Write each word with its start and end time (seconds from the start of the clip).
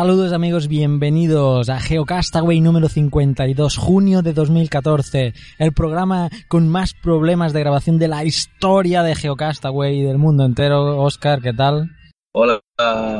Saludos 0.00 0.32
amigos, 0.32 0.68
bienvenidos 0.68 1.68
a 1.68 1.80
Geocastaway 1.80 2.60
número 2.60 2.88
52, 2.88 3.76
junio 3.76 4.22
de 4.22 4.32
2014, 4.32 5.34
el 5.58 5.72
programa 5.72 6.30
con 6.46 6.68
más 6.68 6.94
problemas 6.94 7.52
de 7.52 7.58
grabación 7.58 7.98
de 7.98 8.06
la 8.06 8.24
historia 8.24 9.02
de 9.02 9.16
Geocastaway 9.16 9.98
y 9.98 10.04
del 10.04 10.16
mundo 10.16 10.44
entero. 10.44 11.02
Oscar, 11.02 11.42
¿qué 11.42 11.52
tal? 11.52 11.90
Hola, 12.30 12.60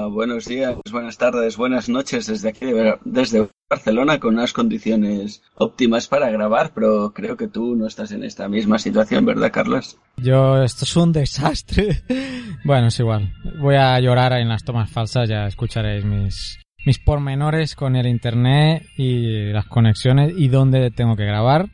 buenos 0.08 0.44
días, 0.44 0.76
buenas 0.88 1.18
tardes, 1.18 1.56
buenas 1.56 1.88
noches 1.88 2.28
desde 2.28 2.50
aquí, 2.50 2.66
desde 3.04 3.48
Barcelona, 3.68 4.20
con 4.20 4.34
unas 4.34 4.52
condiciones 4.52 5.42
óptimas 5.56 6.06
para 6.06 6.30
grabar, 6.30 6.70
pero 6.72 7.12
creo 7.12 7.36
que 7.36 7.48
tú 7.48 7.74
no 7.74 7.88
estás 7.88 8.12
en 8.12 8.22
esta 8.22 8.48
misma 8.48 8.78
situación, 8.78 9.26
¿verdad, 9.26 9.50
Carlos? 9.52 9.98
Yo, 10.16 10.62
esto 10.62 10.84
es 10.84 10.96
un 10.96 11.10
desastre. 11.10 12.04
Bueno, 12.64 12.88
es 12.88 12.98
igual. 12.98 13.32
Voy 13.60 13.76
a 13.76 13.98
llorar 14.00 14.32
en 14.32 14.48
las 14.48 14.64
tomas 14.64 14.90
falsas, 14.90 15.28
ya 15.28 15.46
escucharéis 15.46 16.04
mis, 16.04 16.58
mis 16.88 16.98
pormenores 16.98 17.76
con 17.76 17.96
el 17.96 18.06
internet 18.06 18.82
y 18.96 19.52
las 19.52 19.66
conexiones 19.66 20.32
y 20.34 20.48
dónde 20.48 20.90
tengo 20.90 21.16
que 21.16 21.26
grabar. 21.26 21.66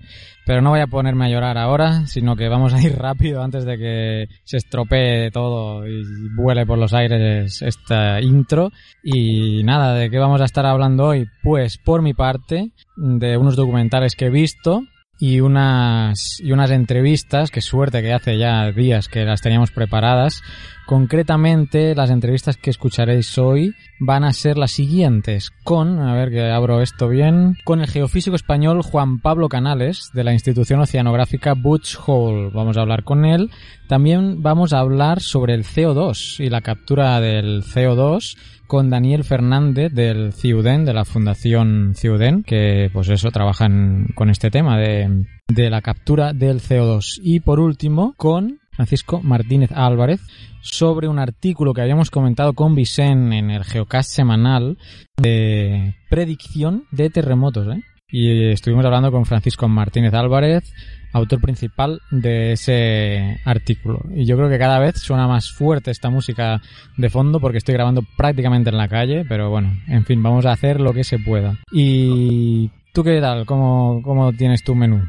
Pero 0.45 0.61
no 0.61 0.71
voy 0.71 0.81
a 0.81 0.89
ponerme 0.89 1.27
a 1.27 1.29
llorar 1.29 1.57
ahora, 1.57 2.05
sino 2.09 2.35
que 2.35 2.49
vamos 2.49 2.75
a 2.75 2.83
ir 2.83 2.97
rápido 2.99 3.41
antes 3.41 3.65
de 3.65 3.79
que 3.79 4.27
se 4.43 4.57
estropee 4.57 5.31
todo 5.31 5.87
y 5.87 6.03
vuele 6.35 6.67
por 6.67 6.79
los 6.79 6.93
aires 6.93 7.63
esta 7.63 8.21
intro. 8.21 8.73
Y 9.05 9.63
nada, 9.63 9.95
¿de 9.95 10.11
qué 10.11 10.19
vamos 10.19 10.41
a 10.41 10.47
estar 10.47 10.67
hablando 10.67 11.05
hoy? 11.05 11.29
Pues 11.45 11.79
por 11.79 12.03
mi 12.03 12.13
parte, 12.13 12.73
de 12.97 13.37
unos 13.37 13.55
documentales 13.55 14.17
que 14.17 14.27
he 14.27 14.31
visto 14.31 14.83
y 15.19 15.41
unas, 15.41 16.41
y 16.41 16.53
unas 16.53 16.71
entrevistas, 16.71 17.51
que 17.51 17.61
suerte 17.61 18.03
que 18.03 18.13
hace 18.13 18.39
ya 18.39 18.71
días 18.73 19.09
que 19.09 19.25
las 19.25 19.41
teníamos 19.41 19.71
preparadas. 19.71 20.43
Concretamente, 20.87 21.95
las 21.95 22.11
entrevistas 22.11 22.59
que 22.59 22.69
escucharéis 22.69 23.39
hoy 23.39 23.75
van 23.99 24.23
a 24.23 24.35
ser 24.35 24.59
las 24.59 24.73
siguientes 24.73 25.51
con, 25.63 25.99
a 25.99 26.15
ver 26.15 26.31
que 26.31 26.51
abro 26.51 26.83
esto 26.83 27.09
bien, 27.09 27.57
con 27.65 27.81
el 27.81 27.89
geofísico 27.89 28.37
español 28.37 28.83
Juan 28.83 29.19
Pablo 29.21 29.49
Canales 29.49 30.11
de 30.13 30.25
la 30.25 30.35
institución 30.35 30.81
oceanográfica 30.81 31.55
Butch 31.55 31.97
Hole. 32.05 32.51
Vamos 32.53 32.77
a 32.77 32.83
hablar 32.83 33.05
con 33.05 33.25
él. 33.25 33.51
También 33.89 34.43
vamos 34.43 34.75
a 34.75 34.81
hablar 34.81 35.21
sobre 35.21 35.55
el 35.55 35.65
CO2 35.65 36.45
y 36.45 36.51
la 36.51 36.61
captura 36.61 37.19
del 37.21 37.63
CO2 37.63 38.37
con 38.67 38.91
Daniel 38.91 39.25
Fernández 39.25 39.93
del 39.93 40.33
Ciuden, 40.33 40.85
de 40.85 40.95
la 40.95 41.05
Fundación 41.05 41.93
Ciuden, 41.95 42.43
que 42.43 42.91
pues 42.93 43.09
eso 43.09 43.31
trabajan 43.31 44.07
con 44.15 44.31
este 44.31 44.51
tema 44.51 44.79
de, 44.79 45.27
la 45.49 45.83
captura 45.83 46.33
del 46.33 46.61
CO2. 46.61 47.21
Y 47.23 47.41
por 47.41 47.61
último, 47.61 48.15
con 48.17 48.61
Francisco 48.73 49.21
Martínez 49.23 49.71
Álvarez 49.73 50.21
sobre 50.61 51.09
un 51.09 51.19
artículo 51.19 51.75
que 51.75 51.83
habíamos 51.83 52.11
comentado 52.11 52.55
con 52.55 52.75
Vicen 52.75 53.33
en 53.33 53.51
el 53.51 53.65
Geocast 53.65 54.11
semanal 54.11 54.79
de 55.17 55.95
predicción 56.09 56.85
de 56.91 57.11
terremotos. 57.11 57.69
¿eh? 57.77 57.83
Y 58.09 58.51
estuvimos 58.51 58.85
hablando 58.85 59.13
con 59.13 59.27
Francisco 59.27 59.69
Martínez 59.69 60.15
Álvarez, 60.15 60.73
autor 61.15 61.41
principal 61.41 62.03
de 62.11 62.53
ese 62.53 63.41
artículo. 63.45 64.03
Y 64.15 64.27
yo 64.27 64.37
creo 64.37 64.51
que 64.51 64.59
cada 64.59 64.79
vez 64.79 64.97
suena 65.01 65.27
más 65.27 65.51
fuerte 65.51 65.91
esta 65.91 66.11
música 66.11 66.61
de 66.97 67.09
fondo 67.09 67.41
porque 67.41 67.59
estoy 67.59 67.75
grabando 67.75 68.03
prácticamente 68.17 68.71
en 68.71 68.77
la 68.77 68.89
calle, 68.89 69.25
pero 69.27 69.49
bueno, 69.49 69.73
en 69.89 70.05
fin, 70.05 70.23
vamos 70.23 70.45
a 70.45 70.53
hacer 70.53 70.81
lo 70.81 70.93
que 70.93 71.05
se 71.05 71.19
pueda. 71.19 71.57
¿Y 71.73 72.71
tú 72.93 73.03
qué 73.03 73.21
tal? 73.21 73.47
¿Cómo, 73.47 74.03
cómo 74.03 74.33
tienes 74.33 74.63
tu 74.63 74.75
menú? 74.75 75.03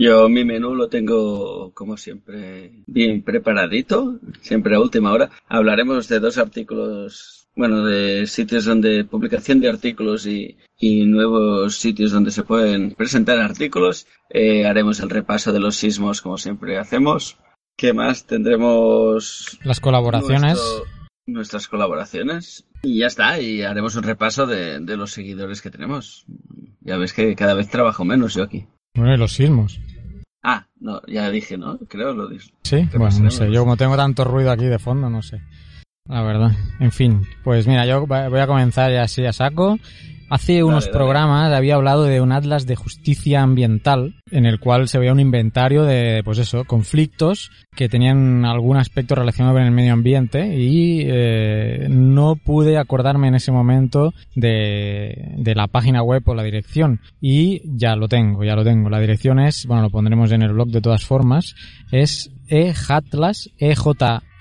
Yo 0.00 0.28
mi 0.28 0.44
menú 0.44 0.76
lo 0.76 0.88
tengo, 0.88 1.72
como 1.74 1.96
siempre, 1.96 2.70
bien 2.86 3.22
preparadito, 3.22 4.20
siempre 4.40 4.76
a 4.76 4.80
última 4.80 5.12
hora. 5.12 5.28
Hablaremos 5.48 6.06
de 6.06 6.20
dos 6.20 6.38
artículos, 6.38 7.37
bueno, 7.58 7.84
de 7.84 8.28
sitios 8.28 8.64
donde 8.64 9.04
publicación 9.04 9.58
de 9.58 9.68
artículos 9.68 10.26
y, 10.26 10.56
y 10.78 11.04
nuevos 11.06 11.74
sitios 11.74 12.12
donde 12.12 12.30
se 12.30 12.44
pueden 12.44 12.92
presentar 12.92 13.40
artículos. 13.40 14.06
Eh, 14.30 14.64
haremos 14.64 15.00
el 15.00 15.10
repaso 15.10 15.52
de 15.52 15.58
los 15.58 15.74
sismos, 15.74 16.22
como 16.22 16.38
siempre 16.38 16.78
hacemos. 16.78 17.36
¿Qué 17.76 17.92
más? 17.92 18.26
Tendremos... 18.26 19.58
Las 19.64 19.80
colaboraciones. 19.80 20.56
nuestras 21.26 21.66
colaboraciones. 21.66 22.64
Y 22.82 23.00
ya 23.00 23.08
está, 23.08 23.40
y 23.40 23.62
haremos 23.62 23.96
un 23.96 24.04
repaso 24.04 24.46
de, 24.46 24.78
de 24.78 24.96
los 24.96 25.10
seguidores 25.10 25.60
que 25.60 25.70
tenemos. 25.70 26.26
Ya 26.80 26.96
ves 26.96 27.12
que 27.12 27.34
cada 27.34 27.54
vez 27.54 27.68
trabajo 27.68 28.04
menos 28.04 28.34
yo 28.34 28.44
aquí. 28.44 28.66
Bueno, 28.94 29.14
y 29.14 29.18
los 29.18 29.32
sismos. 29.32 29.80
Ah, 30.44 30.68
no, 30.78 31.02
ya 31.08 31.28
dije, 31.32 31.58
¿no? 31.58 31.76
Creo 31.88 32.14
lo 32.14 32.28
dije. 32.28 32.52
Sí, 32.62 32.88
bueno, 32.96 33.18
no 33.20 33.30
sé. 33.32 33.50
Yo 33.50 33.62
como 33.62 33.76
tengo 33.76 33.96
tanto 33.96 34.22
ruido 34.22 34.52
aquí 34.52 34.66
de 34.66 34.78
fondo, 34.78 35.10
no 35.10 35.22
sé. 35.22 35.40
La 36.08 36.22
verdad. 36.22 36.52
En 36.80 36.90
fin, 36.90 37.22
pues 37.44 37.66
mira, 37.66 37.84
yo 37.86 38.06
voy 38.06 38.40
a 38.40 38.46
comenzar 38.46 38.90
ya 38.90 39.02
así 39.02 39.24
a 39.24 39.32
saco. 39.32 39.78
Hace 40.30 40.62
unos 40.62 40.84
dale. 40.84 40.92
programas 40.98 41.54
había 41.54 41.76
hablado 41.76 42.04
de 42.04 42.20
un 42.20 42.32
atlas 42.32 42.66
de 42.66 42.76
justicia 42.76 43.40
ambiental 43.40 44.14
en 44.30 44.44
el 44.44 44.60
cual 44.60 44.86
se 44.86 44.98
veía 44.98 45.12
un 45.12 45.20
inventario 45.20 45.84
de, 45.84 46.20
pues 46.22 46.36
eso, 46.36 46.64
conflictos 46.66 47.50
que 47.74 47.88
tenían 47.88 48.44
algún 48.44 48.76
aspecto 48.76 49.14
relacionado 49.14 49.56
con 49.56 49.64
el 49.64 49.70
medio 49.70 49.94
ambiente 49.94 50.54
y 50.54 51.02
eh, 51.06 51.86
no 51.88 52.36
pude 52.36 52.76
acordarme 52.76 53.28
en 53.28 53.36
ese 53.36 53.52
momento 53.52 54.12
de, 54.34 55.32
de 55.38 55.54
la 55.54 55.66
página 55.66 56.02
web 56.02 56.22
o 56.26 56.34
la 56.34 56.42
dirección 56.42 57.00
y 57.22 57.62
ya 57.64 57.96
lo 57.96 58.06
tengo, 58.06 58.44
ya 58.44 58.54
lo 58.54 58.64
tengo. 58.64 58.90
La 58.90 59.00
dirección 59.00 59.40
es, 59.40 59.64
bueno, 59.64 59.84
lo 59.84 59.90
pondremos 59.90 60.30
en 60.32 60.42
el 60.42 60.52
blog 60.52 60.68
de 60.68 60.82
todas 60.82 61.06
formas, 61.06 61.54
es 61.90 62.30
ehatlas, 62.48 63.48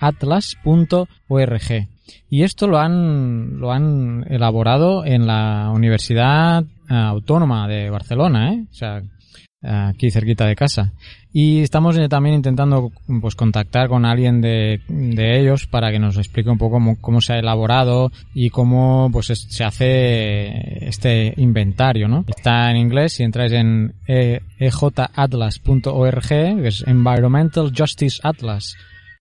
ehatlas.org. 0.01 1.88
Y 2.29 2.44
esto 2.44 2.67
lo 2.67 2.77
han, 2.79 3.59
lo 3.59 3.71
han 3.71 4.25
elaborado 4.29 5.05
en 5.05 5.27
la 5.27 5.71
Universidad 5.73 6.63
eh, 6.63 6.94
Autónoma 6.94 7.67
de 7.67 7.89
Barcelona, 7.89 8.53
¿eh? 8.53 8.65
O 8.71 8.73
sea, 8.73 9.01
aquí 9.61 10.09
cerquita 10.11 10.45
de 10.45 10.55
casa. 10.55 10.94
Y 11.33 11.59
estamos 11.61 11.97
eh, 11.97 12.07
también 12.07 12.35
intentando 12.35 12.91
pues 13.21 13.35
contactar 13.35 13.89
con 13.89 14.05
alguien 14.05 14.39
de, 14.41 14.79
de 14.88 15.39
ellos 15.39 15.67
para 15.67 15.91
que 15.91 15.99
nos 15.99 16.17
explique 16.17 16.49
un 16.49 16.57
poco 16.57 16.75
cómo, 16.75 16.95
cómo 17.01 17.19
se 17.21 17.33
ha 17.33 17.39
elaborado 17.39 18.11
y 18.33 18.49
cómo 18.49 19.09
pues 19.11 19.29
es- 19.31 19.45
se 19.49 19.63
hace 19.65 20.88
este 20.88 21.33
inventario, 21.38 22.07
¿no? 22.07 22.23
Está 22.27 22.71
en 22.71 22.77
inglés, 22.77 23.13
si 23.13 23.23
entráis 23.23 23.51
en 23.51 23.94
ejatlas.org, 24.59 26.27
que 26.27 26.67
es 26.67 26.83
Environmental 26.88 27.71
Justice 27.77 28.19
Atlas. 28.23 28.75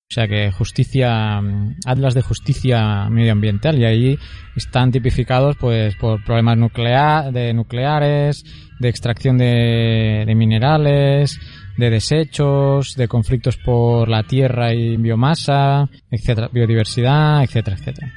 O 0.09 0.15
sea 0.15 0.29
que 0.29 0.53
justicia, 0.53 1.41
atlas 1.85 2.15
de 2.15 2.23
justicia 2.23 3.09
medioambiental 3.11 3.77
y 3.79 3.85
ahí 3.85 4.19
están 4.55 4.93
tipificados 4.93 5.57
pues 5.57 5.97
por 5.97 6.23
problemas 6.25 6.57
nuclea- 6.57 7.31
de 7.33 7.53
nucleares, 7.53 8.45
de 8.79 8.89
extracción 8.89 9.37
de, 9.37 10.23
de 10.25 10.35
minerales, 10.37 11.41
de 11.77 11.91
desechos, 11.91 12.95
de 12.95 13.09
conflictos 13.09 13.57
por 13.57 14.09
la 14.09 14.23
tierra 14.23 14.73
y 14.73 14.97
biomasa, 14.97 15.89
etcétera, 16.09 16.51
biodiversidad, 16.53 17.43
etcétera, 17.43 17.77
etcétera. 17.77 18.13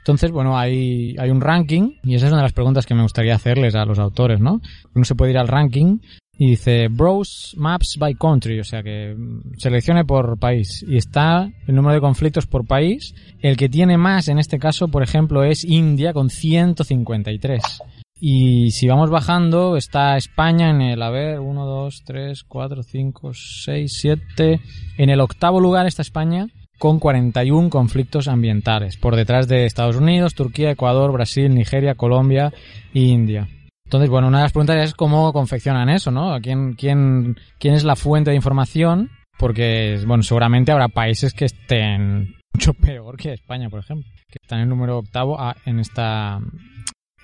Entonces, 0.00 0.32
bueno, 0.32 0.58
hay, 0.58 1.14
hay 1.18 1.30
un 1.30 1.40
ranking 1.40 1.92
y 2.02 2.14
esa 2.16 2.26
es 2.26 2.32
una 2.32 2.40
de 2.40 2.46
las 2.46 2.52
preguntas 2.52 2.84
que 2.84 2.94
me 2.94 3.02
gustaría 3.02 3.34
hacerles 3.36 3.74
a 3.76 3.84
los 3.84 3.98
autores, 3.98 4.40
¿no? 4.40 4.60
Uno 4.94 5.04
se 5.04 5.14
puede 5.14 5.32
ir 5.32 5.38
al 5.38 5.48
ranking 5.48 5.98
y 6.38 6.50
dice 6.50 6.86
Browse 6.88 7.56
Maps 7.56 7.96
by 7.98 8.14
Country, 8.14 8.60
o 8.60 8.64
sea 8.64 8.82
que 8.82 9.12
mm, 9.14 9.58
seleccione 9.58 10.04
por 10.04 10.38
país 10.38 10.84
y 10.88 10.96
está 10.96 11.50
el 11.66 11.74
número 11.74 11.94
de 11.94 12.00
conflictos 12.00 12.46
por 12.46 12.64
país. 12.64 13.14
El 13.40 13.56
que 13.56 13.68
tiene 13.68 13.98
más 13.98 14.28
en 14.28 14.38
este 14.38 14.60
caso, 14.60 14.86
por 14.86 15.02
ejemplo, 15.02 15.42
es 15.42 15.64
India 15.64 16.12
con 16.12 16.30
153. 16.30 17.62
Y 18.20 18.70
si 18.70 18.86
vamos 18.88 19.10
bajando, 19.10 19.76
está 19.76 20.16
España 20.16 20.70
en 20.70 20.80
el, 20.80 21.02
a 21.02 21.10
ver, 21.10 21.40
1, 21.40 21.66
2, 21.66 22.02
3, 22.04 22.44
4, 22.44 22.82
5, 22.84 23.32
6, 23.34 23.92
7. 24.00 24.60
En 24.96 25.10
el 25.10 25.20
octavo 25.20 25.60
lugar 25.60 25.86
está 25.86 26.02
España 26.02 26.46
con 26.78 27.00
41 27.00 27.70
conflictos 27.70 28.28
ambientales, 28.28 28.96
por 28.96 29.16
detrás 29.16 29.48
de 29.48 29.66
Estados 29.66 29.96
Unidos, 29.96 30.34
Turquía, 30.34 30.70
Ecuador, 30.70 31.10
Brasil, 31.10 31.52
Nigeria, 31.52 31.96
Colombia 31.96 32.52
e 32.94 33.00
India. 33.00 33.48
Entonces, 33.88 34.10
bueno, 34.10 34.28
una 34.28 34.40
de 34.40 34.44
las 34.44 34.52
preguntas 34.52 34.76
es 34.84 34.92
cómo 34.92 35.32
confeccionan 35.32 35.88
eso, 35.88 36.10
¿no? 36.10 36.38
¿Quién, 36.42 36.74
quién, 36.74 37.38
quién 37.58 37.72
es 37.72 37.84
la 37.84 37.96
fuente 37.96 38.28
de 38.28 38.36
información? 38.36 39.08
Porque, 39.38 39.98
bueno, 40.06 40.22
seguramente 40.22 40.72
habrá 40.72 40.88
países 40.88 41.32
que 41.32 41.46
estén 41.46 42.36
mucho 42.52 42.74
peor 42.74 43.16
que 43.16 43.32
España, 43.32 43.70
por 43.70 43.80
ejemplo, 43.80 44.06
que 44.28 44.40
están 44.42 44.58
en 44.58 44.64
el 44.64 44.68
número 44.68 44.98
octavo 44.98 45.38
en 45.64 45.78
esta 45.78 46.38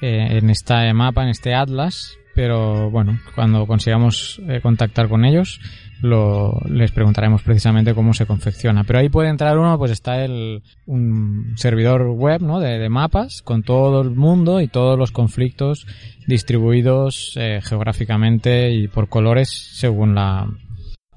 eh, 0.00 0.38
en 0.38 0.48
este 0.48 0.94
mapa, 0.94 1.24
en 1.24 1.28
este 1.28 1.54
atlas, 1.54 2.16
pero 2.34 2.90
bueno, 2.90 3.20
cuando 3.34 3.66
consigamos 3.66 4.40
eh, 4.48 4.62
contactar 4.62 5.10
con 5.10 5.26
ellos, 5.26 5.60
lo, 6.02 6.60
les 6.68 6.92
preguntaremos 6.92 7.42
precisamente 7.42 7.94
cómo 7.94 8.14
se 8.14 8.26
confecciona. 8.26 8.84
Pero 8.84 8.98
ahí 8.98 9.08
puede 9.08 9.30
entrar 9.30 9.58
uno, 9.58 9.78
pues 9.78 9.90
está 9.90 10.24
el, 10.24 10.62
un 10.86 11.54
servidor 11.56 12.02
web, 12.08 12.42
¿no? 12.42 12.60
De, 12.60 12.88
mapas 12.88 13.42
con 13.42 13.62
todo 13.62 14.02
el 14.02 14.10
mundo 14.10 14.60
y 14.60 14.68
todos 14.68 14.98
los 14.98 15.10
conflictos 15.10 15.86
distribuidos 16.26 17.32
eh, 17.36 17.60
geográficamente 17.62 18.70
y 18.72 18.88
por 18.88 19.08
colores 19.08 19.48
según 19.50 20.14
la, 20.14 20.46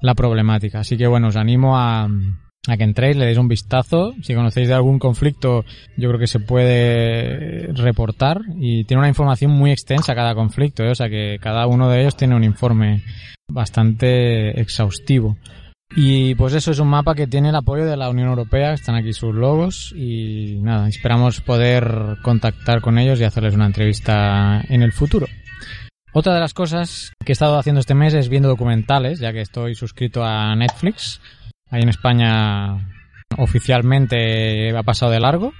la 0.00 0.14
problemática. 0.14 0.80
Así 0.80 0.96
que 0.96 1.06
bueno, 1.06 1.28
os 1.28 1.36
animo 1.36 1.78
a, 1.78 2.08
a 2.68 2.76
que 2.76 2.84
entréis, 2.84 3.16
le 3.16 3.26
deis 3.26 3.38
un 3.38 3.48
vistazo. 3.48 4.14
Si 4.22 4.34
conocéis 4.34 4.68
de 4.68 4.74
algún 4.74 4.98
conflicto, 4.98 5.64
yo 5.96 6.08
creo 6.08 6.20
que 6.20 6.26
se 6.26 6.40
puede 6.40 7.72
reportar 7.72 8.42
y 8.56 8.84
tiene 8.84 9.00
una 9.00 9.08
información 9.08 9.50
muy 9.50 9.70
extensa 9.70 10.14
cada 10.14 10.34
conflicto, 10.34 10.84
¿eh? 10.84 10.90
o 10.90 10.94
sea 10.94 11.08
que 11.08 11.38
cada 11.40 11.66
uno 11.66 11.88
de 11.88 12.02
ellos 12.02 12.16
tiene 12.16 12.36
un 12.36 12.44
informe 12.44 13.02
bastante 13.48 14.60
exhaustivo. 14.60 15.36
Y 15.96 16.34
pues 16.34 16.52
eso 16.52 16.70
es 16.70 16.78
un 16.80 16.88
mapa 16.88 17.14
que 17.14 17.26
tiene 17.26 17.48
el 17.48 17.56
apoyo 17.56 17.86
de 17.86 17.96
la 17.96 18.10
Unión 18.10 18.28
Europea, 18.28 18.74
están 18.74 18.94
aquí 18.94 19.14
sus 19.14 19.34
logos 19.34 19.94
y 19.96 20.58
nada, 20.60 20.86
esperamos 20.86 21.40
poder 21.40 22.18
contactar 22.22 22.82
con 22.82 22.98
ellos 22.98 23.18
y 23.18 23.24
hacerles 23.24 23.54
una 23.54 23.66
entrevista 23.66 24.62
en 24.68 24.82
el 24.82 24.92
futuro. 24.92 25.26
Otra 26.12 26.34
de 26.34 26.40
las 26.40 26.54
cosas 26.54 27.12
que 27.24 27.32
he 27.32 27.34
estado 27.34 27.58
haciendo 27.58 27.80
este 27.80 27.94
mes 27.94 28.12
es 28.14 28.28
viendo 28.28 28.48
documentales, 28.48 29.18
ya 29.18 29.32
que 29.32 29.40
estoy 29.40 29.74
suscrito 29.74 30.24
a 30.24 30.54
Netflix. 30.56 31.20
Ahí 31.70 31.82
en 31.82 31.88
España 31.88 32.78
oficialmente 33.36 34.76
ha 34.76 34.82
pasado 34.82 35.12
de 35.12 35.20
largo. 35.20 35.52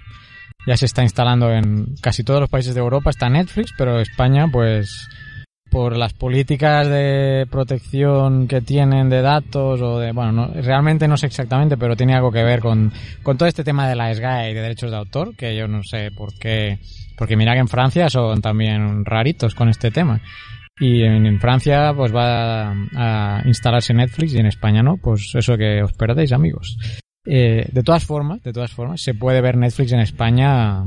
Ya 0.67 0.77
se 0.77 0.87
está 0.87 1.03
instalando 1.03 1.51
en 1.51 1.95
casi 2.01 2.25
todos 2.25 2.41
los 2.41 2.51
países 2.51 2.75
de 2.75 2.81
Europa, 2.81 3.11
está 3.11 3.29
Netflix, 3.29 3.73
pero 3.77 4.01
España 4.01 4.49
pues 4.53 5.09
por 5.71 5.97
las 5.97 6.15
políticas 6.15 6.89
de 6.89 7.47
protección 7.51 8.49
que 8.49 8.61
tienen 8.61 9.09
de 9.09 9.23
datos 9.23 9.81
o 9.83 9.99
de, 9.99 10.13
bueno, 10.13 10.33
no, 10.33 10.47
realmente 10.49 11.09
no 11.09 11.17
sé 11.17 11.27
exactamente, 11.27 11.77
pero 11.77 11.97
tiene 11.97 12.15
algo 12.15 12.33
que 12.33 12.43
ver 12.43 12.61
con, 12.61 12.93
con 13.23 13.37
todo 13.37 13.49
este 13.49 13.65
tema 13.65 13.89
de 13.89 13.95
la 13.95 14.15
SGAE 14.15 14.51
y 14.51 14.55
de 14.55 14.63
derechos 14.63 14.91
de 14.91 14.97
autor, 14.97 15.37
que 15.37 15.57
yo 15.57 15.69
no 15.69 15.83
sé 15.83 16.11
por 16.11 16.33
qué, 16.39 16.79
porque 17.17 17.37
mira 17.37 17.53
que 17.53 17.61
en 17.61 17.69
Francia 17.69 18.09
son 18.09 18.41
también 18.41 19.05
raritos 19.05 19.55
con 19.55 19.69
este 19.69 19.91
tema. 19.91 20.21
Y 20.81 21.03
en, 21.03 21.41
Francia 21.41 21.93
pues 21.95 22.15
va 22.15 22.73
a, 22.95 23.43
instalarse 23.47 23.95
Netflix 23.95 24.35
y 24.35 24.39
en 24.39 24.47
España 24.47 24.83
no, 24.83 24.97
pues 24.97 25.35
eso 25.35 25.57
que 25.57 25.83
os 25.83 25.93
perdéis 25.93 26.33
amigos. 26.33 26.79
Eh, 27.27 27.69
de 27.71 27.83
todas 27.83 28.05
formas, 28.05 28.43
de 28.43 28.53
todas 28.53 28.73
formas, 28.73 29.03
se 29.03 29.15
puede 29.15 29.41
ver 29.41 29.57
Netflix 29.57 29.93
en 29.93 30.01
España 30.01 30.85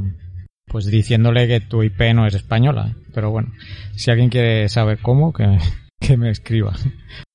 pues 0.72 0.86
diciéndole 0.86 1.48
que 1.48 1.60
tu 1.60 1.84
IP 1.84 2.14
no 2.14 2.26
es 2.26 2.34
española. 2.34 2.96
Pero 3.14 3.30
bueno, 3.30 3.52
si 3.96 4.10
alguien 4.10 4.30
quiere 4.30 4.70
saber 4.70 5.00
cómo, 5.02 5.34
que, 5.34 5.58
que 6.00 6.18
me 6.18 6.30
escriba. 6.30 6.74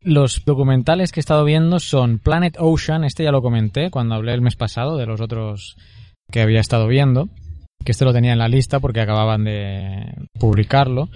Los 0.03 0.45
documentales 0.45 1.13
que 1.13 1.21
he 1.21 1.23
estado 1.23 1.45
viendo 1.45 1.79
son 1.79 2.19
Planet 2.19 2.57
Ocean, 2.59 3.05
este 3.05 3.25
ya 3.25 3.33
lo 3.33 3.43
comenté 3.43 3.91
cuando 3.91 4.15
hablé 4.15 4.33
el 4.33 4.41
mes 4.41 4.57
pasado 4.57 4.97
de 4.97 5.07
los 5.07 5.21
otros 5.21 5.77
que 6.31 6.41
había 6.41 6.61
estado 6.61 6.89
viendo, 6.89 7.29
que 7.85 7.93
este 7.93 8.05
lo 8.05 8.13
tenía 8.13 8.33
en 8.33 8.39
la 8.39 8.49
lista 8.49 8.81
porque 8.81 9.01
acababan 9.01 9.45
de 9.45 10.15
publicarlo. 10.39 11.09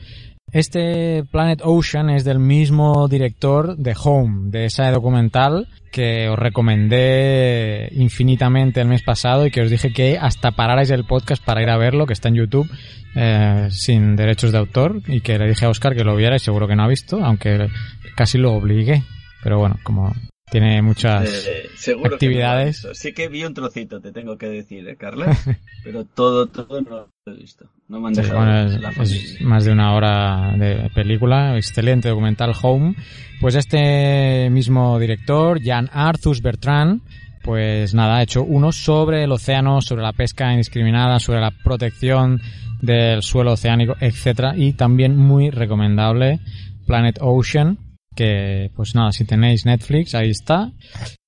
Este 0.52 1.22
Planet 1.30 1.60
Ocean 1.62 2.10
es 2.10 2.24
del 2.24 2.40
mismo 2.40 3.06
director 3.06 3.76
de 3.76 3.94
Home, 4.02 4.50
de 4.50 4.64
ese 4.64 4.82
documental 4.90 5.68
que 5.92 6.28
os 6.28 6.38
recomendé 6.38 7.88
infinitamente 7.92 8.80
el 8.80 8.88
mes 8.88 9.02
pasado 9.02 9.46
y 9.46 9.52
que 9.52 9.62
os 9.62 9.70
dije 9.70 9.92
que 9.92 10.18
hasta 10.18 10.50
pararais 10.50 10.90
el 10.90 11.04
podcast 11.04 11.44
para 11.44 11.62
ir 11.62 11.70
a 11.70 11.76
verlo, 11.76 12.06
que 12.06 12.14
está 12.14 12.28
en 12.28 12.34
YouTube, 12.34 12.68
eh, 13.14 13.68
sin 13.70 14.16
derechos 14.16 14.50
de 14.50 14.58
autor, 14.58 15.02
y 15.06 15.20
que 15.20 15.38
le 15.38 15.48
dije 15.48 15.66
a 15.66 15.70
Oscar 15.70 15.94
que 15.94 16.04
lo 16.04 16.16
viera 16.16 16.36
y 16.36 16.40
seguro 16.40 16.66
que 16.66 16.74
no 16.74 16.82
ha 16.82 16.88
visto, 16.88 17.24
aunque 17.24 17.68
casi 18.16 18.38
lo 18.38 18.52
obligué. 18.52 19.04
Pero 19.42 19.58
bueno, 19.58 19.78
como 19.84 20.12
tiene 20.50 20.82
muchas 20.82 21.46
eh, 21.46 21.96
actividades. 22.04 22.86
sí 22.92 23.12
que 23.12 23.28
vi 23.28 23.44
un 23.44 23.54
trocito, 23.54 24.00
te 24.00 24.12
tengo 24.12 24.36
que 24.36 24.48
decir, 24.48 24.88
¿eh, 24.88 24.96
Carla? 24.96 25.36
Pero 25.84 26.04
todo, 26.04 26.46
todo 26.46 26.80
no 26.80 27.08
lo 27.24 27.32
he 27.32 27.36
visto. 27.36 27.66
No 27.88 28.00
me 28.00 28.08
han 28.08 28.14
dejado 28.14 29.02
es, 29.02 29.40
más 29.40 29.64
de 29.64 29.72
una 29.72 29.94
hora 29.94 30.54
de 30.56 30.90
película, 30.94 31.56
excelente 31.56 32.08
documental 32.08 32.52
Home. 32.62 32.94
Pues 33.40 33.54
este 33.54 34.50
mismo 34.50 34.98
director, 34.98 35.60
Jan 35.62 35.88
Arthus 35.92 36.42
Bertrand, 36.42 37.00
pues 37.42 37.94
nada, 37.94 38.18
ha 38.18 38.22
hecho 38.22 38.42
uno 38.42 38.72
sobre 38.72 39.24
el 39.24 39.32
océano, 39.32 39.80
sobre 39.80 40.02
la 40.02 40.12
pesca 40.12 40.52
indiscriminada, 40.52 41.18
sobre 41.18 41.40
la 41.40 41.50
protección 41.50 42.40
del 42.82 43.22
suelo 43.22 43.52
oceánico, 43.52 43.96
etcétera, 44.00 44.54
y 44.56 44.72
también 44.72 45.16
muy 45.16 45.50
recomendable 45.50 46.40
Planet 46.86 47.18
Ocean, 47.20 47.78
que 48.14 48.70
pues 48.74 48.94
nada, 48.94 49.12
si 49.12 49.24
tenéis 49.24 49.66
Netflix, 49.66 50.14
ahí 50.14 50.30
está. 50.30 50.72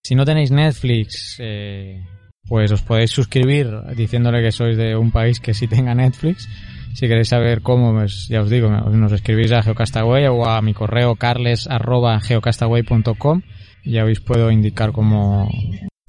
Si 0.03 0.15
no 0.15 0.25
tenéis 0.25 0.51
Netflix, 0.51 1.37
eh, 1.39 2.03
pues 2.47 2.73
os 2.73 2.81
podéis 2.83 3.11
suscribir 3.11 3.69
diciéndole 3.97 4.43
que 4.43 4.53
sois 4.53 4.77
de 4.77 4.95
un 4.97 5.11
país 5.11 5.41
que 5.41 5.55
sí 5.55 5.67
tenga 5.69 5.95
Netflix. 5.95 6.47
Si 6.95 7.09
queréis 7.09 7.29
saber 7.29 7.63
cómo, 7.63 7.95
pues 7.95 8.27
ya 8.29 8.43
os 8.43 8.51
digo, 8.51 8.69
nos 8.69 9.13
escribís 9.13 9.51
a 9.53 9.63
Geocastaway 9.63 10.27
o 10.27 10.45
a 10.45 10.61
mi 10.61 10.75
correo 10.75 11.15
carles.geocastaway.com 11.15 13.41
y 13.85 13.93
ya 13.93 14.05
os 14.05 14.21
puedo 14.21 14.51
indicar 14.51 14.93
cómo, 14.93 15.49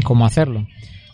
cómo 0.03 0.25
hacerlo. 0.25 0.67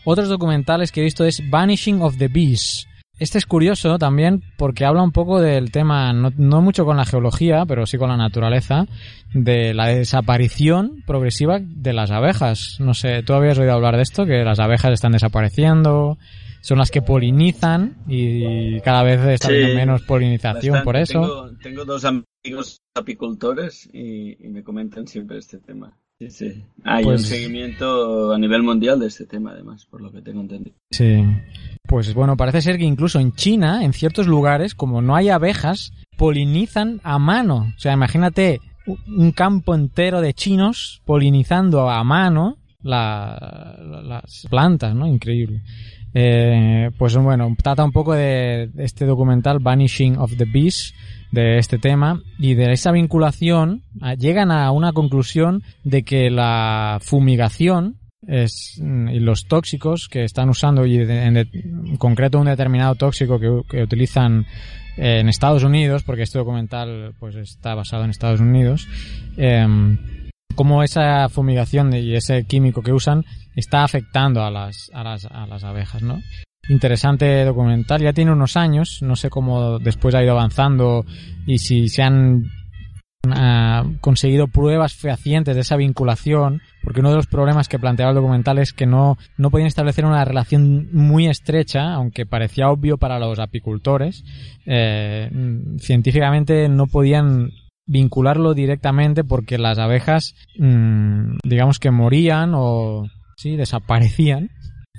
Otros 0.05 0.29
documentales 0.29 0.91
que 0.91 1.01
he 1.01 1.03
visto 1.03 1.23
es 1.25 1.43
Vanishing 1.51 2.01
of 2.01 2.17
the 2.17 2.29
Bees, 2.29 2.87
este 3.19 3.37
es 3.37 3.45
curioso 3.45 3.97
también 3.97 4.41
porque 4.57 4.85
habla 4.85 5.03
un 5.03 5.11
poco 5.11 5.41
del 5.41 5.71
tema, 5.71 6.13
no, 6.13 6.61
mucho 6.61 6.85
con 6.85 6.97
la 6.97 7.05
geología, 7.05 7.65
pero 7.65 7.85
sí 7.85 7.97
con 7.97 8.09
la 8.09 8.17
naturaleza, 8.17 8.85
de 9.33 9.73
la 9.73 9.87
desaparición 9.87 11.03
progresiva 11.05 11.59
de 11.59 11.93
las 11.93 12.11
abejas. 12.11 12.77
No 12.79 12.93
sé, 12.93 13.23
¿tú 13.23 13.33
habías 13.33 13.59
oído 13.59 13.73
hablar 13.73 13.95
de 13.95 14.03
esto? 14.03 14.25
Que 14.25 14.43
las 14.43 14.59
abejas 14.59 14.93
están 14.93 15.11
desapareciendo, 15.11 16.17
son 16.61 16.77
las 16.77 16.91
que 16.91 17.01
polinizan 17.01 17.97
y 18.07 18.79
cada 18.81 19.03
vez 19.03 19.19
está 19.25 19.49
menos 19.49 20.01
polinización 20.03 20.83
por 20.83 20.95
eso. 20.95 21.51
Tengo, 21.61 21.85
dos 21.85 22.05
amigos 22.05 22.81
apicultores 22.95 23.89
y 23.93 24.35
me 24.47 24.63
comentan 24.63 25.07
siempre 25.07 25.37
este 25.37 25.59
tema. 25.59 25.97
Sí, 26.19 26.29
sí. 26.31 26.63
Hay 26.83 27.05
un 27.05 27.11
pues- 27.11 27.27
seguimiento 27.27 28.33
a 28.33 28.37
nivel 28.37 28.61
mundial 28.61 28.99
de 28.99 29.07
este 29.07 29.25
tema, 29.25 29.51
además, 29.51 29.85
por 29.85 30.01
lo 30.01 30.11
que 30.11 30.21
tengo 30.21 30.41
entendido. 30.41 30.75
Sí. 30.91 31.23
Pues 31.89 32.13
bueno, 32.13 32.37
parece 32.37 32.61
ser 32.61 32.77
que 32.77 32.83
incluso 32.83 33.19
en 33.19 33.33
China, 33.33 33.83
en 33.83 33.93
ciertos 33.93 34.27
lugares, 34.27 34.75
como 34.75 35.01
no 35.01 35.15
hay 35.15 35.29
abejas, 35.29 35.91
polinizan 36.17 37.01
a 37.03 37.17
mano. 37.17 37.73
O 37.75 37.79
sea, 37.79 37.93
imagínate 37.93 38.61
un 39.07 39.31
campo 39.31 39.73
entero 39.73 40.21
de 40.21 40.35
chinos 40.35 41.01
polinizando 41.03 41.89
a 41.89 42.03
mano 42.03 42.57
las 42.83 44.47
plantas, 44.51 44.93
¿no? 44.93 45.07
Increíble. 45.07 45.63
Eh, 46.13 46.91
pues 46.95 47.17
bueno, 47.17 47.55
trata 47.61 47.83
un 47.83 47.91
poco 47.91 48.13
de 48.13 48.69
este 48.77 49.07
documental 49.07 49.57
Vanishing 49.57 50.15
of 50.17 50.37
the 50.37 50.45
Bees 50.45 50.93
de 51.31 51.57
este 51.57 51.79
tema 51.79 52.21
y 52.37 52.53
de 52.53 52.71
esa 52.71 52.91
vinculación 52.91 53.83
llegan 54.19 54.51
a 54.51 54.69
una 54.71 54.93
conclusión 54.93 55.63
de 55.83 56.03
que 56.03 56.29
la 56.29 56.99
fumigación 57.01 57.98
es, 58.29 58.79
mm, 58.81 59.09
y 59.09 59.19
los 59.19 59.45
tóxicos 59.47 60.07
que 60.07 60.23
están 60.23 60.49
usando 60.49 60.85
y 60.85 60.97
en, 60.97 61.47
concreto 61.97 62.39
un 62.39 62.45
determinado 62.45 62.95
tóxico 62.95 63.39
que, 63.39 63.81
utilizan 63.81 64.45
en 64.97 65.29
Estados 65.29 65.63
Unidos 65.63 66.03
porque 66.03 66.23
este 66.23 66.39
documental 66.39 67.13
pues 67.19 67.35
está 67.35 67.73
basado 67.73 68.03
en 68.03 68.09
Estados 68.09 68.41
Unidos 68.41 68.87
em, 69.37 69.97
como 70.55 70.83
esa 70.83 71.29
fumigación 71.29 71.93
y 71.93 72.15
ese 72.15 72.43
químico 72.43 72.81
que 72.81 72.91
usan 72.91 73.23
está 73.55 73.83
afectando 73.83 74.43
a 74.43 74.51
las, 74.51 74.91
a 74.93 75.03
las, 75.03 75.25
a 75.25 75.47
las 75.47 75.63
abejas, 75.63 76.03
¿no? 76.03 76.19
interesante 76.69 77.43
documental. 77.43 78.01
Ya 78.01 78.13
tiene 78.13 78.31
unos 78.31 78.55
años, 78.55 78.99
no 79.01 79.15
sé 79.15 79.29
cómo 79.29 79.79
después 79.79 80.15
ha 80.15 80.23
ido 80.23 80.31
avanzando 80.31 81.05
y 81.45 81.57
si 81.57 81.89
se 81.89 82.03
han 82.03 82.45
ha 83.27 83.83
conseguido 84.01 84.47
pruebas 84.47 84.93
fehacientes 84.93 85.55
de 85.55 85.61
esa 85.61 85.75
vinculación, 85.75 86.61
porque 86.83 87.01
uno 87.01 87.09
de 87.09 87.17
los 87.17 87.27
problemas 87.27 87.67
que 87.67 87.79
planteaba 87.79 88.11
el 88.11 88.15
documental 88.15 88.59
es 88.59 88.73
que 88.73 88.85
no, 88.85 89.17
no 89.37 89.51
podían 89.51 89.67
establecer 89.67 90.05
una 90.05 90.23
relación 90.23 90.89
muy 90.93 91.27
estrecha, 91.27 91.93
aunque 91.93 92.25
parecía 92.25 92.69
obvio 92.69 92.97
para 92.97 93.19
los 93.19 93.39
apicultores. 93.39 94.23
Eh, 94.65 95.29
científicamente 95.79 96.69
no 96.69 96.87
podían 96.87 97.51
vincularlo 97.85 98.53
directamente 98.53 99.23
porque 99.23 99.57
las 99.57 99.79
abejas, 99.79 100.35
mm, 100.57 101.39
digamos 101.43 101.79
que 101.79 101.91
morían 101.91 102.53
o 102.55 103.07
sí, 103.35 103.55
desaparecían 103.55 104.51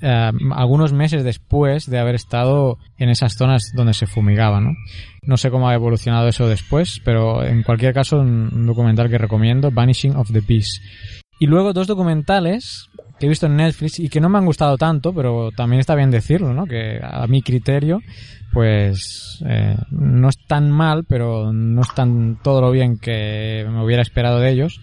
eh, 0.02 0.30
algunos 0.52 0.92
meses 0.92 1.24
después 1.24 1.88
de 1.88 1.98
haber 1.98 2.14
estado 2.14 2.78
en 2.98 3.08
esas 3.08 3.34
zonas 3.34 3.72
donde 3.74 3.94
se 3.94 4.06
fumigaba, 4.06 4.60
¿no? 4.60 4.74
No 5.22 5.36
sé 5.36 5.50
cómo 5.50 5.68
ha 5.68 5.74
evolucionado 5.74 6.28
eso 6.28 6.48
después, 6.48 7.00
pero 7.04 7.44
en 7.44 7.62
cualquier 7.62 7.92
caso 7.92 8.20
un 8.20 8.66
documental 8.66 9.10
que 9.10 9.18
recomiendo, 9.18 9.70
Vanishing 9.70 10.16
of 10.16 10.32
the 10.32 10.40
Bees. 10.40 10.80
Y 11.38 11.46
luego 11.46 11.72
dos 11.72 11.86
documentales 11.86 12.90
que 13.18 13.26
he 13.26 13.28
visto 13.28 13.46
en 13.46 13.56
Netflix 13.56 13.98
y 13.98 14.08
que 14.08 14.20
no 14.20 14.30
me 14.30 14.38
han 14.38 14.46
gustado 14.46 14.78
tanto, 14.78 15.12
pero 15.12 15.50
también 15.52 15.80
está 15.80 15.94
bien 15.94 16.10
decirlo, 16.10 16.54
¿no? 16.54 16.64
Que 16.64 17.00
a 17.02 17.26
mi 17.26 17.42
criterio, 17.42 18.00
pues 18.52 19.42
eh, 19.46 19.76
no 19.90 20.30
es 20.30 20.38
tan 20.46 20.70
mal, 20.70 21.04
pero 21.04 21.52
no 21.52 21.82
es 21.82 21.94
tan 21.94 22.38
todo 22.42 22.62
lo 22.62 22.70
bien 22.70 22.98
que 22.98 23.66
me 23.70 23.84
hubiera 23.84 24.02
esperado 24.02 24.38
de 24.38 24.50
ellos. 24.50 24.80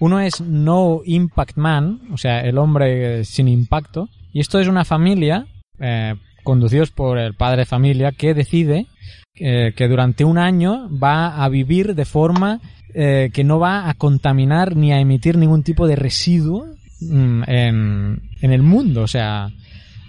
Uno 0.00 0.20
es 0.20 0.40
No 0.40 1.00
Impact 1.04 1.56
Man, 1.56 2.00
o 2.12 2.18
sea, 2.18 2.40
el 2.40 2.58
hombre 2.58 3.24
sin 3.24 3.48
impacto, 3.48 4.08
y 4.32 4.40
esto 4.40 4.58
es 4.60 4.68
una 4.68 4.84
familia, 4.84 5.46
eh, 5.78 6.14
conducidos 6.44 6.90
por 6.90 7.18
el 7.18 7.34
padre 7.34 7.62
de 7.62 7.66
familia, 7.66 8.12
que 8.12 8.34
decide 8.34 8.86
eh, 9.34 9.72
que 9.76 9.88
durante 9.88 10.24
un 10.24 10.38
año 10.38 10.88
va 10.90 11.44
a 11.44 11.48
vivir 11.48 11.94
de 11.94 12.04
forma 12.04 12.60
eh, 12.94 13.30
que 13.32 13.44
no 13.44 13.58
va 13.58 13.88
a 13.88 13.94
contaminar 13.94 14.76
ni 14.76 14.92
a 14.92 15.00
emitir 15.00 15.36
ningún 15.36 15.62
tipo 15.62 15.86
de 15.86 15.96
residuo 15.96 16.66
mm, 17.00 17.42
en, 17.46 18.22
en 18.40 18.52
el 18.52 18.62
mundo. 18.62 19.02
O 19.02 19.06
sea, 19.06 19.50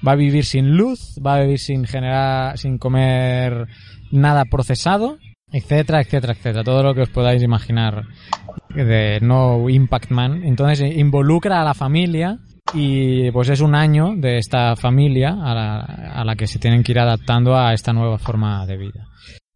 va 0.06 0.14
a 0.14 0.16
vivir 0.16 0.46
sin 0.46 0.78
luz, 0.78 1.20
va 1.26 1.36
a 1.36 1.42
vivir 1.42 1.60
sin 1.60 1.86
generar, 1.86 2.58
sin 2.58 2.78
comer 2.78 3.68
nada 4.12 4.46
procesado, 4.46 5.18
etcétera, 5.52 6.02
etcétera, 6.02 6.34
etcétera. 6.34 6.64
Todo 6.64 6.84
lo 6.84 6.96
que 6.96 7.02
os 7.02 7.10
podáis 7.10 7.44
imaginar 7.44 8.06
de 8.74 9.20
No 9.22 9.70
Impact 9.70 10.12
Man. 10.12 10.44
Entonces 10.44 10.96
involucra 10.96 11.62
a 11.62 11.66
la 11.66 11.74
familia 11.74 12.40
y 12.74 13.32
pues 13.32 13.50
es 13.50 13.62
un 13.62 13.76
año 13.76 14.14
de 14.16 14.38
esta 14.38 14.76
familia 14.76 15.38
a 15.42 15.54
la, 15.54 15.80
a 15.80 16.24
la 16.24 16.36
que 16.36 16.48
se 16.48 16.60
tienen 16.60 16.84
que 16.84 16.92
ir 16.92 17.00
adaptando 17.00 17.58
a 17.58 17.74
esta 17.74 17.94
nueva 17.94 18.18
forma 18.18 18.66
de 18.66 18.78
vida. 18.78 19.08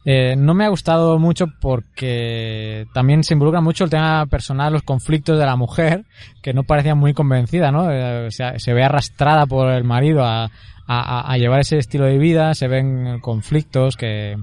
Eh, 0.06 0.36
no 0.36 0.54
me 0.54 0.66
ha 0.66 0.70
gustado 0.70 1.18
mucho 1.18 1.48
porque 1.62 2.86
también 2.94 3.24
se 3.24 3.36
involucra 3.36 3.62
mucho 3.62 3.86
el 3.86 3.90
tema 3.90 4.26
personal, 4.26 4.74
los 4.74 4.84
conflictos 4.84 5.40
de 5.40 5.46
la 5.46 5.56
mujer, 5.56 6.04
que 6.42 6.54
no 6.54 6.64
parecía 6.64 6.94
muy 6.94 7.14
convencida, 7.14 7.72
¿no? 7.72 7.90
Eh, 7.90 8.30
se 8.30 8.74
ve 8.74 8.84
arrastrada 8.84 9.46
por 9.46 9.70
el 9.70 9.86
marido 9.86 10.24
a, 10.26 10.52
a, 10.88 11.32
a, 11.32 11.38
llevar 11.38 11.62
ese 11.62 11.78
estilo 11.78 12.06
de 12.06 12.18
vida, 12.18 12.54
se 12.54 12.68
ven 12.68 13.20
conflictos 13.22 13.96
que, 13.96 14.36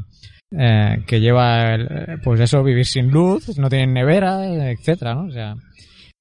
eh, 0.59 1.05
que 1.07 1.21
lleva, 1.21 1.75
el, 1.75 2.21
pues 2.25 2.41
eso, 2.41 2.63
vivir 2.63 2.87
sin 2.87 3.11
luz, 3.11 3.59
no 3.59 3.69
tienen 3.69 3.93
nevera, 3.93 4.47
etcétera, 4.71 5.15
¿no? 5.15 5.27
O 5.27 5.31
sea, 5.31 5.55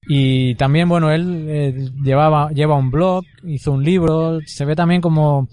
y 0.06 0.54
también, 0.54 0.88
bueno, 0.88 1.10
él 1.10 1.46
eh, 1.48 1.90
llevaba, 2.02 2.50
lleva 2.50 2.76
un 2.76 2.90
blog, 2.90 3.24
hizo 3.44 3.72
un 3.72 3.84
libro, 3.84 4.40
se 4.46 4.64
ve 4.64 4.74
también 4.74 5.00
como, 5.00 5.48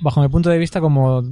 bajo 0.00 0.22
mi 0.22 0.28
punto 0.28 0.50
de 0.50 0.58
vista, 0.58 0.80
como 0.80 1.22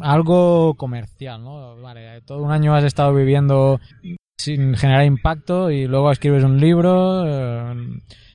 algo 0.00 0.74
comercial, 0.74 1.42
¿no? 1.42 1.80
Vale, 1.80 2.22
todo 2.22 2.42
un 2.42 2.50
año 2.50 2.74
has 2.74 2.84
estado 2.84 3.14
viviendo 3.14 3.78
sin 4.38 4.74
generar 4.74 5.04
impacto 5.04 5.70
y 5.70 5.86
luego 5.86 6.10
escribes 6.10 6.44
un 6.44 6.58
libro, 6.58 7.24
eh, 7.26 7.74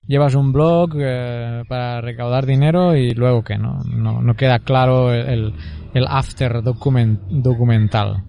llevas 0.05 0.35
un 0.35 0.53
blog 0.53 0.91
eh, 0.95 1.63
para 1.67 1.99
recaudar 1.99 2.45
dinero 2.45 2.95
y 2.95 3.13
luego 3.13 3.43
que 3.43 3.57
no, 3.57 3.83
no, 3.83 4.21
no 4.21 4.33
queda 4.35 4.59
claro 4.59 5.11
el, 5.11 5.53
el 5.93 6.05
after 6.07 6.61
document, 6.61 7.19
documental. 7.29 8.23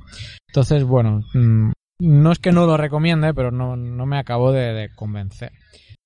Entonces, 0.48 0.82
bueno, 0.84 1.20
mm, 1.34 1.70
no 2.00 2.32
es 2.32 2.38
que 2.38 2.52
no 2.52 2.66
lo 2.66 2.76
recomiende, 2.76 3.34
pero 3.34 3.50
no, 3.50 3.76
me 3.76 4.18
acabó 4.18 4.52
de, 4.52 4.90
convencer. 4.94 5.52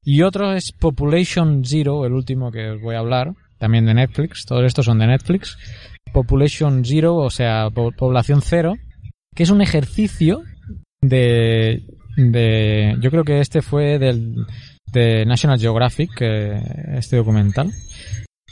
Y 0.04 0.22
otro 0.22 0.52
es 0.52 0.72
Population 0.72 1.62
Zero, 1.64 2.06
el 2.06 2.12
último 2.12 2.50
que 2.50 2.70
os 2.70 2.80
voy 2.80 2.96
a 2.96 3.00
hablar, 3.00 3.34
también 3.58 3.86
de 3.86 3.94
Netflix, 3.94 4.44
todos 4.46 4.64
estos 4.64 4.86
son 4.86 4.98
de 4.98 5.06
Netflix. 5.06 5.56
Population 6.12 6.84
Zero, 6.84 7.16
o 7.16 7.30
sea, 7.30 7.70
po 7.70 7.92
población 7.92 8.40
cero, 8.42 8.74
que 9.34 9.44
es 9.44 9.50
un 9.50 9.60
ejercicio 9.60 10.42
de, 11.00 11.84
de, 12.16 12.96
yo 13.00 13.10
creo 13.10 13.24
que 13.24 13.40
este 13.40 13.62
fue 13.62 13.98
del, 13.98 14.46
de 14.92 15.24
National 15.24 15.60
Geographic, 15.60 16.10
este 16.20 17.16
documental. 17.16 17.70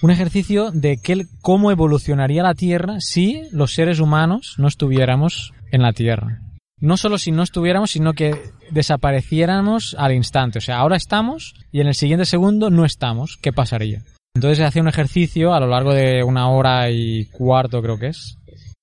Un 0.03 0.11
ejercicio 0.11 0.71
de 0.71 0.99
que, 0.99 1.27
cómo 1.43 1.71
evolucionaría 1.71 2.43
la 2.43 2.55
Tierra 2.55 3.01
si 3.01 3.43
los 3.51 3.75
seres 3.75 3.99
humanos 3.99 4.55
no 4.57 4.69
estuviéramos 4.69 5.53
en 5.73 5.83
la 5.83 5.93
Tierra 5.93 6.41
no 6.81 6.97
solo 6.97 7.19
si 7.19 7.31
no 7.31 7.43
estuviéramos, 7.43 7.91
sino 7.91 8.15
que 8.15 8.35
desapareciéramos 8.71 9.95
al 9.99 10.13
instante. 10.13 10.59
O 10.59 10.63
sea, 10.63 10.79
ahora 10.79 10.97
estamos 10.97 11.55
y 11.71 11.81
en 11.81 11.87
el 11.87 11.95
siguiente 11.95 12.25
segundo 12.25 12.71
no 12.71 12.85
estamos. 12.85 13.39
¿Qué 13.41 13.53
pasaría? 13.53 14.03
Entonces 14.35 14.59
se 14.59 14.65
hace 14.65 14.81
un 14.81 14.89
ejercicio 14.89 15.53
a 15.53 15.61
lo 15.61 15.67
largo 15.67 15.93
de 15.93 16.23
una 16.23 16.49
hora 16.49 16.91
y 16.91 17.27
cuarto, 17.27 17.83
creo 17.83 17.99
que 17.99 18.09
es, 18.09 18.39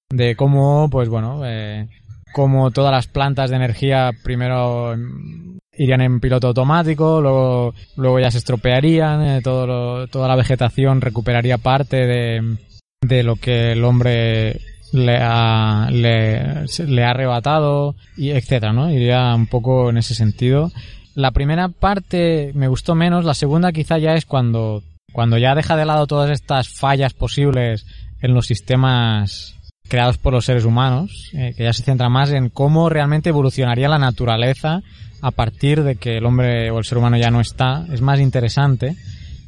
de 0.10 0.36
cómo, 0.36 0.90
pues 0.90 1.10
bueno, 1.10 1.42
eh, 1.46 1.88
cómo 2.34 2.72
todas 2.72 2.92
las 2.92 3.08
plantas 3.08 3.50
de 3.50 3.56
energía 3.56 4.12
primero 4.24 4.96
irían 5.72 6.02
en 6.02 6.20
piloto 6.20 6.48
automático, 6.48 7.22
luego, 7.22 7.74
luego 7.96 8.20
ya 8.20 8.32
se 8.32 8.40
estropearían, 8.40 9.22
eh, 9.26 9.42
todo 9.42 9.68
lo, 9.68 10.08
toda 10.08 10.28
la 10.28 10.36
vegetación 10.36 11.02
recuperaría 11.02 11.58
parte 11.60 12.06
de, 12.06 12.58
de 13.02 13.24
lo 13.24 13.36
que 13.38 13.72
el 13.72 13.84
hombre 13.86 14.60
le 14.98 15.18
ha, 15.18 15.90
le, 15.92 17.04
ha 17.04 17.10
arrebatado, 17.10 17.96
y 18.16 18.32
etcétera, 18.32 18.74
¿no? 18.74 18.92
Iría 18.92 19.34
un 19.36 19.48
poco 19.48 19.90
en 19.90 19.98
ese 19.98 20.16
sentido. 20.16 20.72
La 21.16 21.32
primera 21.32 21.70
parte 21.70 22.52
me 22.54 22.68
gustó 22.68 22.96
menos, 22.96 23.26
la 23.26 23.34
segunda 23.34 23.72
quizá 23.72 23.98
ya 23.98 24.14
es 24.14 24.26
cuando, 24.26 24.84
cuando 25.14 25.38
ya 25.38 25.56
deja 25.56 25.76
de 25.76 25.86
lado 25.86 26.08
todas 26.08 26.30
estas 26.32 26.70
fallas 26.70 27.14
posibles 27.14 27.86
en 28.22 28.34
los 28.34 28.46
sistemas 28.46 29.56
creados 29.88 30.18
por 30.18 30.34
los 30.34 30.46
seres 30.46 30.66
humanos, 30.66 31.32
eh, 31.34 31.54
que 31.56 31.64
ya 31.64 31.74
se 31.74 31.84
centra 31.84 32.10
más 32.10 32.32
en 32.32 32.50
cómo 32.50 32.90
realmente 32.90 33.30
evolucionaría 33.30 33.88
la 33.88 34.00
naturaleza 34.00 34.82
a 35.22 35.32
partir 35.32 35.84
de 35.84 35.96
que 35.96 36.18
el 36.18 36.26
hombre 36.26 36.70
o 36.72 36.78
el 36.78 36.86
ser 36.86 36.98
humano 36.98 37.18
ya 37.18 37.32
no 37.32 37.40
está. 37.40 37.86
Es 37.92 38.02
más 38.02 38.20
interesante 38.20 38.96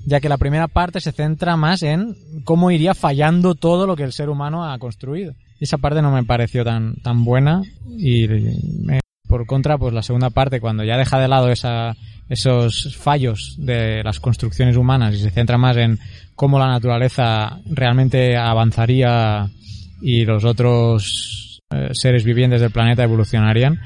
ya 0.09 0.19
que 0.19 0.27
la 0.27 0.37
primera 0.37 0.67
parte 0.67 0.99
se 0.99 1.11
centra 1.11 1.55
más 1.55 1.83
en 1.83 2.15
cómo 2.43 2.71
iría 2.71 2.95
fallando 2.95 3.53
todo 3.53 3.85
lo 3.85 3.95
que 3.95 4.03
el 4.03 4.11
ser 4.11 4.29
humano 4.29 4.65
ha 4.65 4.77
construido. 4.79 5.35
Esa 5.59 5.77
parte 5.77 6.01
no 6.01 6.11
me 6.11 6.23
pareció 6.23 6.63
tan, 6.63 6.95
tan 6.95 7.23
buena 7.23 7.61
y 7.97 8.27
me, 8.27 8.99
por 9.27 9.45
contra, 9.45 9.77
pues 9.77 9.93
la 9.93 10.01
segunda 10.01 10.31
parte, 10.31 10.59
cuando 10.59 10.83
ya 10.83 10.97
deja 10.97 11.19
de 11.19 11.27
lado 11.27 11.49
esa, 11.49 11.95
esos 12.27 12.95
fallos 12.97 13.55
de 13.59 14.01
las 14.03 14.19
construcciones 14.19 14.77
humanas 14.77 15.13
y 15.13 15.19
se 15.19 15.29
centra 15.29 15.57
más 15.57 15.77
en 15.77 15.99
cómo 16.33 16.57
la 16.57 16.67
naturaleza 16.67 17.59
realmente 17.69 18.35
avanzaría 18.35 19.47
y 20.01 20.25
los 20.25 20.43
otros 20.43 21.59
eh, 21.69 21.89
seres 21.91 22.23
vivientes 22.23 22.61
del 22.61 22.71
planeta 22.71 23.03
evolucionarían, 23.03 23.79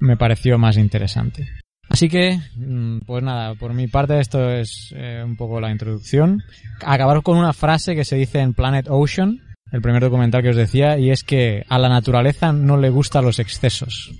me 0.00 0.18
pareció 0.18 0.58
más 0.58 0.76
interesante. 0.76 1.61
Así 1.92 2.08
que, 2.08 2.40
mm, 2.56 3.00
pues 3.00 3.22
nada, 3.22 3.54
por 3.54 3.74
mi 3.74 3.86
parte 3.86 4.18
esto 4.18 4.50
es 4.50 4.94
eh, 4.96 5.22
un 5.22 5.36
poco 5.36 5.60
la 5.60 5.70
introducción. 5.70 6.42
Acabar 6.82 7.22
con 7.22 7.36
una 7.36 7.52
frase 7.52 7.94
que 7.94 8.06
se 8.06 8.16
dice 8.16 8.40
en 8.40 8.54
Planet 8.54 8.86
Ocean, 8.88 9.40
el 9.70 9.82
primer 9.82 10.02
documental 10.02 10.42
que 10.42 10.48
os 10.48 10.56
decía, 10.56 10.98
y 10.98 11.10
es 11.10 11.22
que 11.22 11.66
a 11.68 11.78
la 11.78 11.90
naturaleza 11.90 12.50
no 12.50 12.78
le 12.78 12.88
gustan 12.88 13.26
los 13.26 13.38
excesos. 13.38 14.10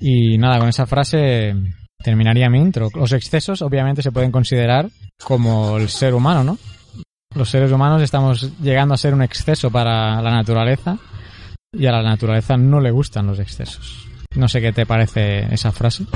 Y 0.00 0.38
nada, 0.38 0.58
con 0.58 0.68
esa 0.68 0.86
frase 0.86 1.54
terminaría 2.02 2.50
mi 2.50 2.58
intro. 2.58 2.88
Los 2.96 3.12
excesos 3.12 3.62
obviamente 3.62 4.02
se 4.02 4.10
pueden 4.10 4.32
considerar 4.32 4.90
como 5.22 5.76
el 5.76 5.88
ser 5.88 6.14
humano, 6.14 6.42
¿no? 6.42 6.58
Los 7.36 7.48
seres 7.48 7.70
humanos 7.70 8.02
estamos 8.02 8.58
llegando 8.58 8.94
a 8.94 8.98
ser 8.98 9.14
un 9.14 9.22
exceso 9.22 9.70
para 9.70 10.20
la 10.20 10.32
naturaleza 10.32 10.98
y 11.72 11.86
a 11.86 11.92
la 11.92 12.02
naturaleza 12.02 12.56
no 12.56 12.80
le 12.80 12.90
gustan 12.90 13.28
los 13.28 13.38
excesos. 13.38 14.08
No 14.34 14.48
sé 14.48 14.60
qué 14.60 14.72
te 14.72 14.84
parece 14.84 15.46
esa 15.54 15.70
frase. 15.70 16.06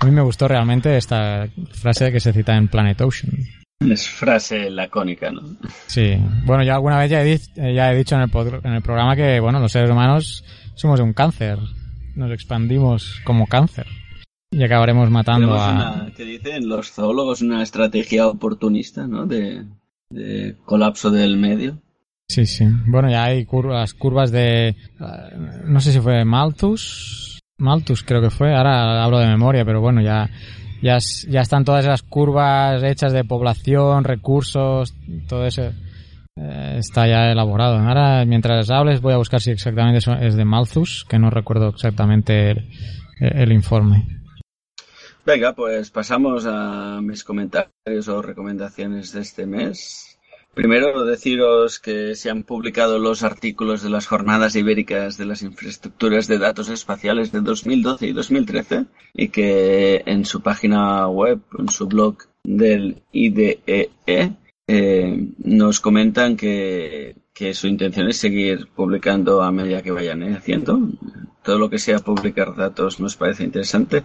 A 0.00 0.06
mí 0.06 0.10
me 0.12 0.22
gustó 0.22 0.48
realmente 0.48 0.96
esta 0.96 1.46
frase 1.72 2.10
que 2.10 2.20
se 2.20 2.32
cita 2.32 2.56
en 2.56 2.68
Planet 2.68 3.00
Ocean. 3.02 3.32
Es 3.80 4.08
frase 4.08 4.70
lacónica, 4.70 5.30
¿no? 5.30 5.42
Sí. 5.86 6.16
Bueno, 6.44 6.62
yo 6.64 6.74
alguna 6.74 6.98
vez 6.98 7.10
ya 7.10 7.22
he, 7.22 7.32
eh, 7.34 7.74
ya 7.74 7.92
he 7.92 7.96
dicho 7.96 8.14
en 8.14 8.22
el, 8.22 8.30
en 8.64 8.72
el 8.72 8.82
programa 8.82 9.14
que, 9.14 9.40
bueno, 9.40 9.60
los 9.60 9.72
seres 9.72 9.90
humanos 9.90 10.44
somos 10.74 11.00
un 11.00 11.12
cáncer. 11.12 11.58
Nos 12.14 12.30
expandimos 12.32 13.20
como 13.24 13.46
cáncer. 13.46 13.86
Y 14.50 14.62
acabaremos 14.62 15.10
matando 15.10 15.54
a... 15.54 15.70
Una, 15.70 16.12
que 16.14 16.24
dicen 16.24 16.68
los 16.68 16.92
zoólogos 16.92 17.40
una 17.40 17.62
estrategia 17.62 18.26
oportunista, 18.26 19.06
¿no? 19.06 19.26
De, 19.26 19.64
de 20.10 20.56
colapso 20.64 21.10
del 21.10 21.36
medio. 21.36 21.78
Sí, 22.28 22.46
sí. 22.46 22.64
Bueno, 22.86 23.10
ya 23.10 23.24
hay 23.24 23.44
curvas, 23.44 23.94
curvas 23.94 24.30
de... 24.30 24.76
No 25.66 25.80
sé 25.80 25.92
si 25.92 26.00
fue 26.00 26.24
Malthus. 26.24 27.39
Malthus 27.60 28.02
creo 28.02 28.20
que 28.20 28.30
fue. 28.30 28.54
Ahora 28.54 29.02
hablo 29.04 29.18
de 29.18 29.28
memoria, 29.28 29.64
pero 29.64 29.80
bueno, 29.80 30.00
ya, 30.00 30.28
ya, 30.82 30.98
ya 31.28 31.40
están 31.40 31.64
todas 31.64 31.84
esas 31.84 32.02
curvas 32.02 32.82
hechas 32.82 33.12
de 33.12 33.24
población, 33.24 34.04
recursos, 34.04 34.94
todo 35.28 35.46
eso 35.46 35.70
eh, 36.36 36.76
está 36.78 37.06
ya 37.06 37.30
elaborado. 37.30 37.78
Ahora, 37.78 38.24
mientras 38.24 38.70
hables, 38.70 39.00
voy 39.00 39.14
a 39.14 39.18
buscar 39.18 39.40
si 39.40 39.50
exactamente 39.50 39.98
eso 39.98 40.14
es 40.14 40.34
de 40.36 40.44
Malthus, 40.44 41.04
que 41.08 41.18
no 41.18 41.30
recuerdo 41.30 41.68
exactamente 41.68 42.50
el, 42.50 42.68
el 43.20 43.52
informe. 43.52 44.06
Venga, 45.24 45.52
pues 45.54 45.90
pasamos 45.90 46.46
a 46.46 47.00
mis 47.02 47.24
comentarios 47.24 48.08
o 48.08 48.22
recomendaciones 48.22 49.12
de 49.12 49.20
este 49.20 49.46
mes. 49.46 50.09
Primero, 50.54 51.04
deciros 51.04 51.78
que 51.78 52.16
se 52.16 52.28
han 52.28 52.42
publicado 52.42 52.98
los 52.98 53.22
artículos 53.22 53.82
de 53.82 53.90
las 53.90 54.06
jornadas 54.06 54.56
ibéricas 54.56 55.16
de 55.16 55.24
las 55.24 55.42
infraestructuras 55.42 56.26
de 56.26 56.38
datos 56.38 56.68
espaciales 56.68 57.30
de 57.30 57.40
2012 57.40 58.08
y 58.08 58.12
2013 58.12 58.86
y 59.14 59.28
que 59.28 60.02
en 60.06 60.24
su 60.24 60.42
página 60.42 61.06
web, 61.08 61.40
en 61.56 61.68
su 61.68 61.86
blog 61.86 62.16
del 62.42 63.02
IDEE, 63.12 63.90
e, 64.06 64.32
eh, 64.66 65.28
nos 65.38 65.78
comentan 65.78 66.36
que, 66.36 67.16
que 67.32 67.54
su 67.54 67.68
intención 67.68 68.08
es 68.08 68.16
seguir 68.16 68.68
publicando 68.74 69.42
a 69.42 69.52
medida 69.52 69.82
que 69.82 69.92
vayan 69.92 70.22
haciendo. 70.34 70.80
Todo 71.44 71.58
lo 71.58 71.70
que 71.70 71.78
sea 71.78 72.00
publicar 72.00 72.56
datos 72.56 72.98
nos 72.98 73.16
parece 73.16 73.44
interesante. 73.44 74.02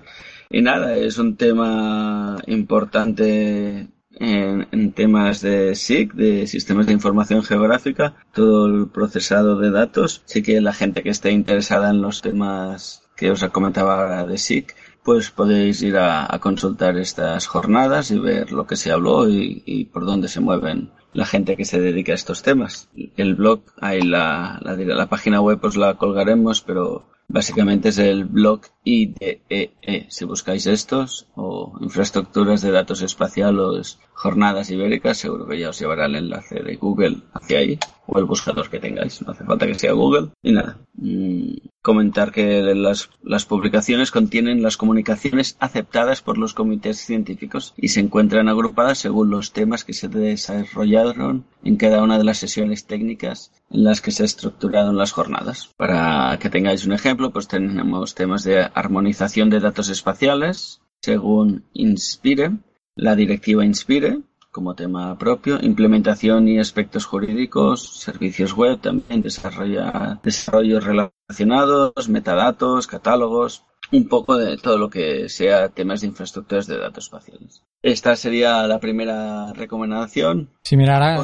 Y 0.50 0.62
nada, 0.62 0.96
es 0.96 1.18
un 1.18 1.36
tema 1.36 2.38
importante 2.48 3.88
en, 4.20 4.92
temas 4.92 5.42
de 5.42 5.76
SIG, 5.76 6.14
de 6.14 6.48
sistemas 6.48 6.86
de 6.86 6.94
información 6.94 7.44
geográfica, 7.44 8.16
todo 8.34 8.68
el 8.68 8.88
procesado 8.88 9.58
de 9.60 9.72
datos. 9.72 10.22
Sí 10.26 10.42
que 10.42 10.62
la 10.62 10.74
gente 10.74 11.04
que 11.04 11.10
esté 11.10 11.32
interesada 11.32 11.90
en 11.90 12.02
los 12.02 12.22
temas 12.22 13.04
que 13.16 13.32
os 13.32 13.44
comentaba 13.46 13.96
ahora 13.96 14.26
de 14.26 14.38
SIG, 14.38 14.68
pues 15.04 15.30
podéis 15.30 15.82
ir 15.84 15.98
a, 15.98 16.28
consultar 16.40 16.98
estas 16.98 17.48
jornadas 17.48 18.12
y 18.12 18.20
ver 18.20 18.52
lo 18.52 18.66
que 18.66 18.76
se 18.76 18.92
habló 18.92 19.30
y, 19.30 19.90
por 19.94 20.06
dónde 20.06 20.28
se 20.28 20.42
mueven 20.42 20.90
la 21.14 21.26
gente 21.26 21.56
que 21.56 21.64
se 21.64 21.80
dedica 21.80 22.12
a 22.12 22.16
estos 22.16 22.42
temas. 22.44 22.90
El 23.16 23.36
blog, 23.36 23.62
ahí 23.80 24.02
la, 24.02 24.60
la, 24.62 24.76
la 24.76 25.08
página 25.08 25.40
web 25.42 25.64
os 25.64 25.78
la 25.78 25.94
colgaremos, 25.94 26.62
pero 26.62 27.06
Básicamente 27.28 27.90
es 27.90 27.98
el 27.98 28.26
blog 28.26 28.62
IDEE. 28.84 29.42
E. 29.50 30.06
Si 30.10 30.26
buscáis 30.26 30.68
estos 30.68 31.28
o 31.36 31.74
infraestructuras 31.82 32.62
de 32.62 32.72
datos 32.72 33.02
espaciales, 33.02 34.00
jornadas 34.14 34.70
ibéricas, 34.70 35.18
seguro 35.18 35.48
que 35.48 35.60
ya 35.60 35.70
os 35.70 35.80
llevará 35.80 36.06
el 36.06 36.16
enlace 36.16 36.62
de 36.62 36.76
Google 36.76 37.18
hacia 37.34 37.60
ahí 37.60 37.80
o 38.08 38.20
el 38.20 38.26
buscador 38.26 38.70
que 38.70 38.80
tengáis. 38.80 39.22
No 39.22 39.32
hace 39.32 39.44
falta 39.44 39.68
que 39.68 39.80
sea 39.80 39.94
Google. 39.94 40.30
Y 40.42 40.52
nada. 40.52 40.78
Mm, 40.94 41.56
comentar 41.82 42.32
que 42.32 42.62
las, 42.76 43.10
las 43.24 43.46
publicaciones 43.46 44.12
contienen 44.12 44.64
las 44.64 44.78
comunicaciones 44.78 45.56
aceptadas 45.60 46.22
por 46.22 46.38
los 46.38 46.54
comités 46.54 46.98
científicos 46.98 47.74
y 47.78 47.90
se 47.90 48.00
encuentran 48.00 48.50
agrupadas 48.50 48.98
según 48.98 49.30
los 49.30 49.54
temas 49.54 49.84
que 49.84 49.94
se 49.94 50.08
desarrollaron 50.08 51.46
en 51.64 51.78
cada 51.78 52.02
una 52.02 52.18
de 52.18 52.24
las 52.24 52.40
sesiones 52.40 52.86
técnicas 52.86 53.52
en 53.70 53.84
las 53.84 54.02
que 54.02 54.12
se 54.12 54.24
ha 54.24 54.26
estructurado 54.26 54.94
las 54.94 55.12
jornadas. 55.12 55.70
Para 55.78 56.38
que 56.40 56.50
tengáis 56.50 56.86
un 56.86 56.94
ejemplo, 56.94 57.32
pues 57.32 57.48
tenemos 57.48 58.16
temas 58.16 58.44
de 58.44 58.68
armonización 58.74 59.50
de 59.50 59.60
datos 59.60 59.90
espaciales, 59.90 60.82
según 61.02 61.66
Inspire, 61.74 62.52
la 62.96 63.16
directiva 63.16 63.66
Inspire, 63.66 64.22
como 64.56 64.74
tema 64.74 65.18
propio, 65.18 65.60
implementación 65.62 66.48
y 66.48 66.60
aspectos 66.60 67.06
jurídicos, 67.06 68.00
servicios 68.00 68.54
web 68.54 68.80
también, 68.80 69.22
desarrolla, 69.22 70.18
desarrollos 70.24 70.82
relacionados, 70.82 72.08
metadatos, 72.08 72.88
catálogos, 72.88 73.66
un 73.92 74.08
poco 74.08 74.38
de 74.38 74.56
todo 74.56 74.78
lo 74.78 74.90
que 74.90 75.28
sea 75.28 75.68
temas 75.68 76.00
de 76.00 76.08
infraestructuras 76.08 76.68
de 76.68 76.78
datos 76.78 77.04
espaciales. 77.04 77.64
Esta 77.84 78.16
sería 78.16 78.66
la 78.66 78.80
primera 78.80 79.52
recomendación. 79.52 80.52
Sí, 80.64 80.78
mira, 80.78 81.18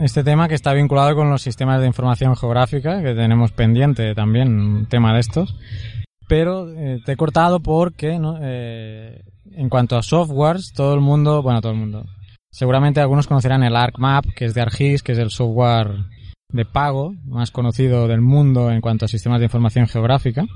este 0.00 0.24
tema 0.24 0.48
que 0.48 0.56
está 0.56 0.72
vinculado 0.72 1.14
con 1.14 1.30
los 1.30 1.42
sistemas 1.42 1.80
de 1.80 1.86
información 1.86 2.34
geográfica, 2.34 3.02
que 3.04 3.14
tenemos 3.14 3.52
pendiente 3.52 4.16
también, 4.16 4.58
un 4.58 4.86
tema 4.86 5.14
de 5.14 5.20
estos. 5.20 5.54
Pero 6.26 6.68
eh, 6.70 7.00
te 7.06 7.12
he 7.12 7.16
cortado 7.16 7.60
porque, 7.60 8.18
¿no? 8.18 8.36
Eh, 8.42 9.22
en 9.52 9.68
cuanto 9.68 9.96
a 9.96 10.02
softwares, 10.02 10.72
todo 10.72 10.92
el 10.94 11.00
mundo, 11.00 11.40
bueno, 11.40 11.60
todo 11.60 11.72
el 11.72 11.78
mundo, 11.78 12.04
Seguramente 12.56 13.00
algunos 13.00 13.26
conocerán 13.26 13.62
el 13.64 13.76
ArcMap, 13.76 14.24
que 14.34 14.46
es 14.46 14.54
de 14.54 14.62
ArcGIS, 14.62 15.02
que 15.02 15.12
es 15.12 15.18
el 15.18 15.28
software 15.28 15.90
de 16.48 16.64
pago 16.64 17.12
más 17.26 17.50
conocido 17.50 18.08
del 18.08 18.22
mundo 18.22 18.70
en 18.70 18.80
cuanto 18.80 19.04
a 19.04 19.08
sistemas 19.08 19.40
de 19.40 19.44
información 19.44 19.86
geográfica. 19.86 20.46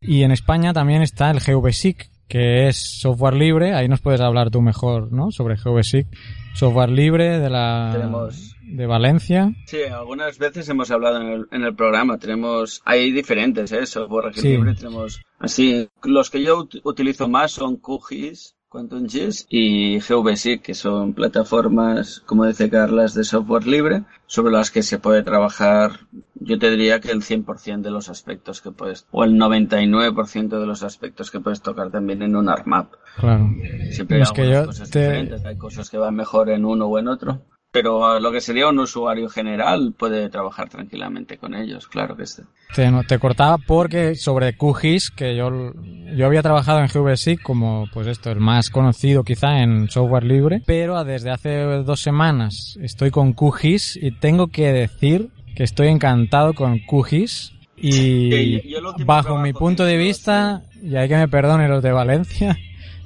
Y 0.00 0.24
en 0.24 0.32
España 0.32 0.72
también 0.72 1.02
está 1.02 1.30
el 1.30 1.38
GVSIC, 1.38 2.10
que 2.26 2.66
es 2.66 2.98
software 3.00 3.34
libre. 3.34 3.74
Ahí 3.74 3.86
nos 3.86 4.00
puedes 4.00 4.20
hablar 4.22 4.50
tú 4.50 4.60
mejor, 4.60 5.12
¿no? 5.12 5.30
Sobre 5.30 5.54
GVSIC. 5.54 6.08
Software 6.52 6.90
libre 6.90 7.38
de 7.38 7.48
la 7.48 8.28
de 8.62 8.86
Valencia. 8.86 9.52
Sí, 9.66 9.84
algunas 9.84 10.38
veces 10.38 10.68
hemos 10.68 10.90
hablado 10.90 11.20
en 11.20 11.28
el, 11.28 11.46
en 11.52 11.62
el 11.62 11.76
programa. 11.76 12.18
Tenemos 12.18 12.82
hay 12.84 13.12
diferentes, 13.12 13.70
¿eh? 13.70 13.86
Software 13.86 14.36
libre 14.42 14.74
tenemos 14.74 15.20
así. 15.38 15.88
Los 16.02 16.28
que 16.28 16.42
yo 16.42 16.66
utilizo 16.82 17.28
más 17.28 17.52
son 17.52 17.76
QGIS, 17.76 18.55
Quantum 18.76 19.08
GIS 19.08 19.46
y 19.48 20.00
GVSIC, 20.00 20.60
que 20.60 20.74
son 20.74 21.14
plataformas, 21.14 22.20
como 22.26 22.44
dice 22.44 22.68
Carlas, 22.68 23.14
de 23.14 23.24
software 23.24 23.66
libre, 23.66 24.02
sobre 24.26 24.52
las 24.52 24.70
que 24.70 24.82
se 24.82 24.98
puede 24.98 25.22
trabajar, 25.22 26.00
yo 26.34 26.58
te 26.58 26.70
diría 26.70 27.00
que 27.00 27.10
el 27.10 27.22
100% 27.22 27.80
de 27.80 27.90
los 27.90 28.10
aspectos 28.10 28.60
que 28.60 28.72
puedes, 28.72 29.06
o 29.12 29.24
el 29.24 29.32
99% 29.32 30.60
de 30.60 30.66
los 30.66 30.82
aspectos 30.82 31.30
que 31.30 31.40
puedes 31.40 31.62
tocar 31.62 31.90
también 31.90 32.20
en 32.20 32.36
un 32.36 32.50
ArcMap. 32.50 32.92
Claro. 33.18 33.48
Siempre 33.92 34.18
hay 34.18 34.66
cosas 34.66 34.90
diferentes, 34.90 35.46
hay 35.46 35.56
cosas 35.56 35.88
que 35.88 35.96
van 35.96 36.14
mejor 36.14 36.50
en 36.50 36.66
uno 36.66 36.84
o 36.84 36.98
en 36.98 37.08
otro 37.08 37.40
pero 37.76 38.18
lo 38.18 38.32
que 38.32 38.40
sería 38.40 38.68
un 38.68 38.78
usuario 38.78 39.28
general 39.28 39.92
puede 39.94 40.30
trabajar 40.30 40.70
tranquilamente 40.70 41.36
con 41.36 41.54
ellos, 41.54 41.86
claro 41.88 42.16
que 42.16 42.24
sí. 42.24 42.40
Te, 42.74 42.90
te 43.06 43.18
cortaba 43.18 43.58
porque 43.58 44.14
sobre 44.14 44.56
QGIS, 44.56 45.10
que 45.10 45.36
yo, 45.36 45.74
yo 46.16 46.24
había 46.24 46.40
trabajado 46.40 46.80
en 46.80 46.88
GVSIC 46.88 47.42
como, 47.42 47.86
pues 47.92 48.06
esto, 48.06 48.30
el 48.30 48.40
más 48.40 48.70
conocido 48.70 49.24
quizá 49.24 49.58
en 49.58 49.90
software 49.90 50.24
libre, 50.24 50.62
pero 50.64 51.04
desde 51.04 51.30
hace 51.30 51.64
dos 51.84 52.00
semanas 52.00 52.78
estoy 52.80 53.10
con 53.10 53.34
QGIS 53.34 53.98
y 54.00 54.10
tengo 54.12 54.46
que 54.46 54.72
decir 54.72 55.28
que 55.54 55.64
estoy 55.64 55.88
encantado 55.88 56.54
con 56.54 56.78
QGIS 56.78 57.52
y 57.76 58.72
bajo 59.04 59.36
mi 59.36 59.52
punto 59.52 59.84
de 59.84 59.98
vista, 59.98 60.62
y 60.82 60.96
hay 60.96 61.10
que 61.10 61.16
me 61.16 61.28
perdone 61.28 61.68
los 61.68 61.82
de 61.82 61.92
Valencia, 61.92 62.56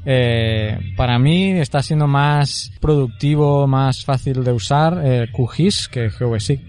eh, 0.05 0.95
para 0.97 1.19
mí 1.19 1.53
está 1.53 1.83
siendo 1.83 2.07
más 2.07 2.73
productivo, 2.81 3.67
más 3.67 4.05
fácil 4.05 4.45
de 4.45 4.53
usar 4.53 5.01
eh, 5.05 5.29
QGIS 5.33 5.89
que 5.89 6.09
GVSIC. 6.09 6.61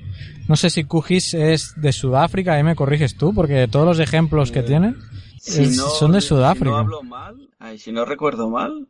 No 0.48 0.56
sé 0.56 0.70
si 0.70 0.84
QGIS 0.84 1.34
es 1.36 1.74
de 1.82 1.94
Sudáfrica, 1.94 2.54
ahí 2.54 2.64
me 2.64 2.76
corriges 2.76 3.16
tú, 3.16 3.34
porque 3.34 3.68
todos 3.68 3.86
los 3.86 4.00
ejemplos 4.00 4.52
que 4.52 4.60
eh, 4.60 4.64
tiene 4.64 4.96
son 5.40 6.12
de 6.12 6.22
Sudáfrica. 6.22 6.66
Si 6.66 6.72
no 6.72 6.78
hablo 6.78 7.04
mal, 7.04 7.50
si 7.78 7.92
no 7.92 8.06
recuerdo 8.06 8.50
mal, 8.50 8.88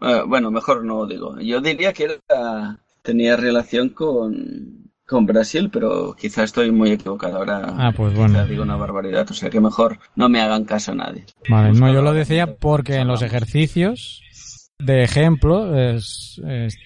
eh, 0.00 0.22
bueno, 0.26 0.50
mejor 0.50 0.84
no 0.84 1.06
digo. 1.06 1.38
Yo 1.40 1.60
diría 1.60 1.92
que 1.92 2.04
era, 2.04 2.78
tenía 3.02 3.36
relación 3.36 3.88
con, 3.90 4.79
con 5.10 5.26
Brasil, 5.26 5.68
pero 5.72 6.14
quizá 6.14 6.44
estoy 6.44 6.70
muy 6.70 6.92
equivocado 6.92 7.38
ahora. 7.38 7.74
Ah, 7.76 7.92
pues 7.94 8.14
bueno. 8.14 8.46
digo 8.46 8.62
una 8.62 8.76
barbaridad, 8.76 9.28
o 9.28 9.34
sea 9.34 9.50
que 9.50 9.60
mejor 9.60 9.98
no 10.14 10.28
me 10.28 10.40
hagan 10.40 10.64
caso 10.64 10.92
a 10.92 10.94
nadie. 10.94 11.26
Vale, 11.48 11.72
no, 11.72 11.92
yo 11.92 12.00
lo 12.00 12.12
decía 12.12 12.54
porque 12.54 12.94
en 12.94 13.08
los 13.08 13.20
ejercicios 13.22 14.22
de 14.78 15.02
ejemplo 15.02 15.76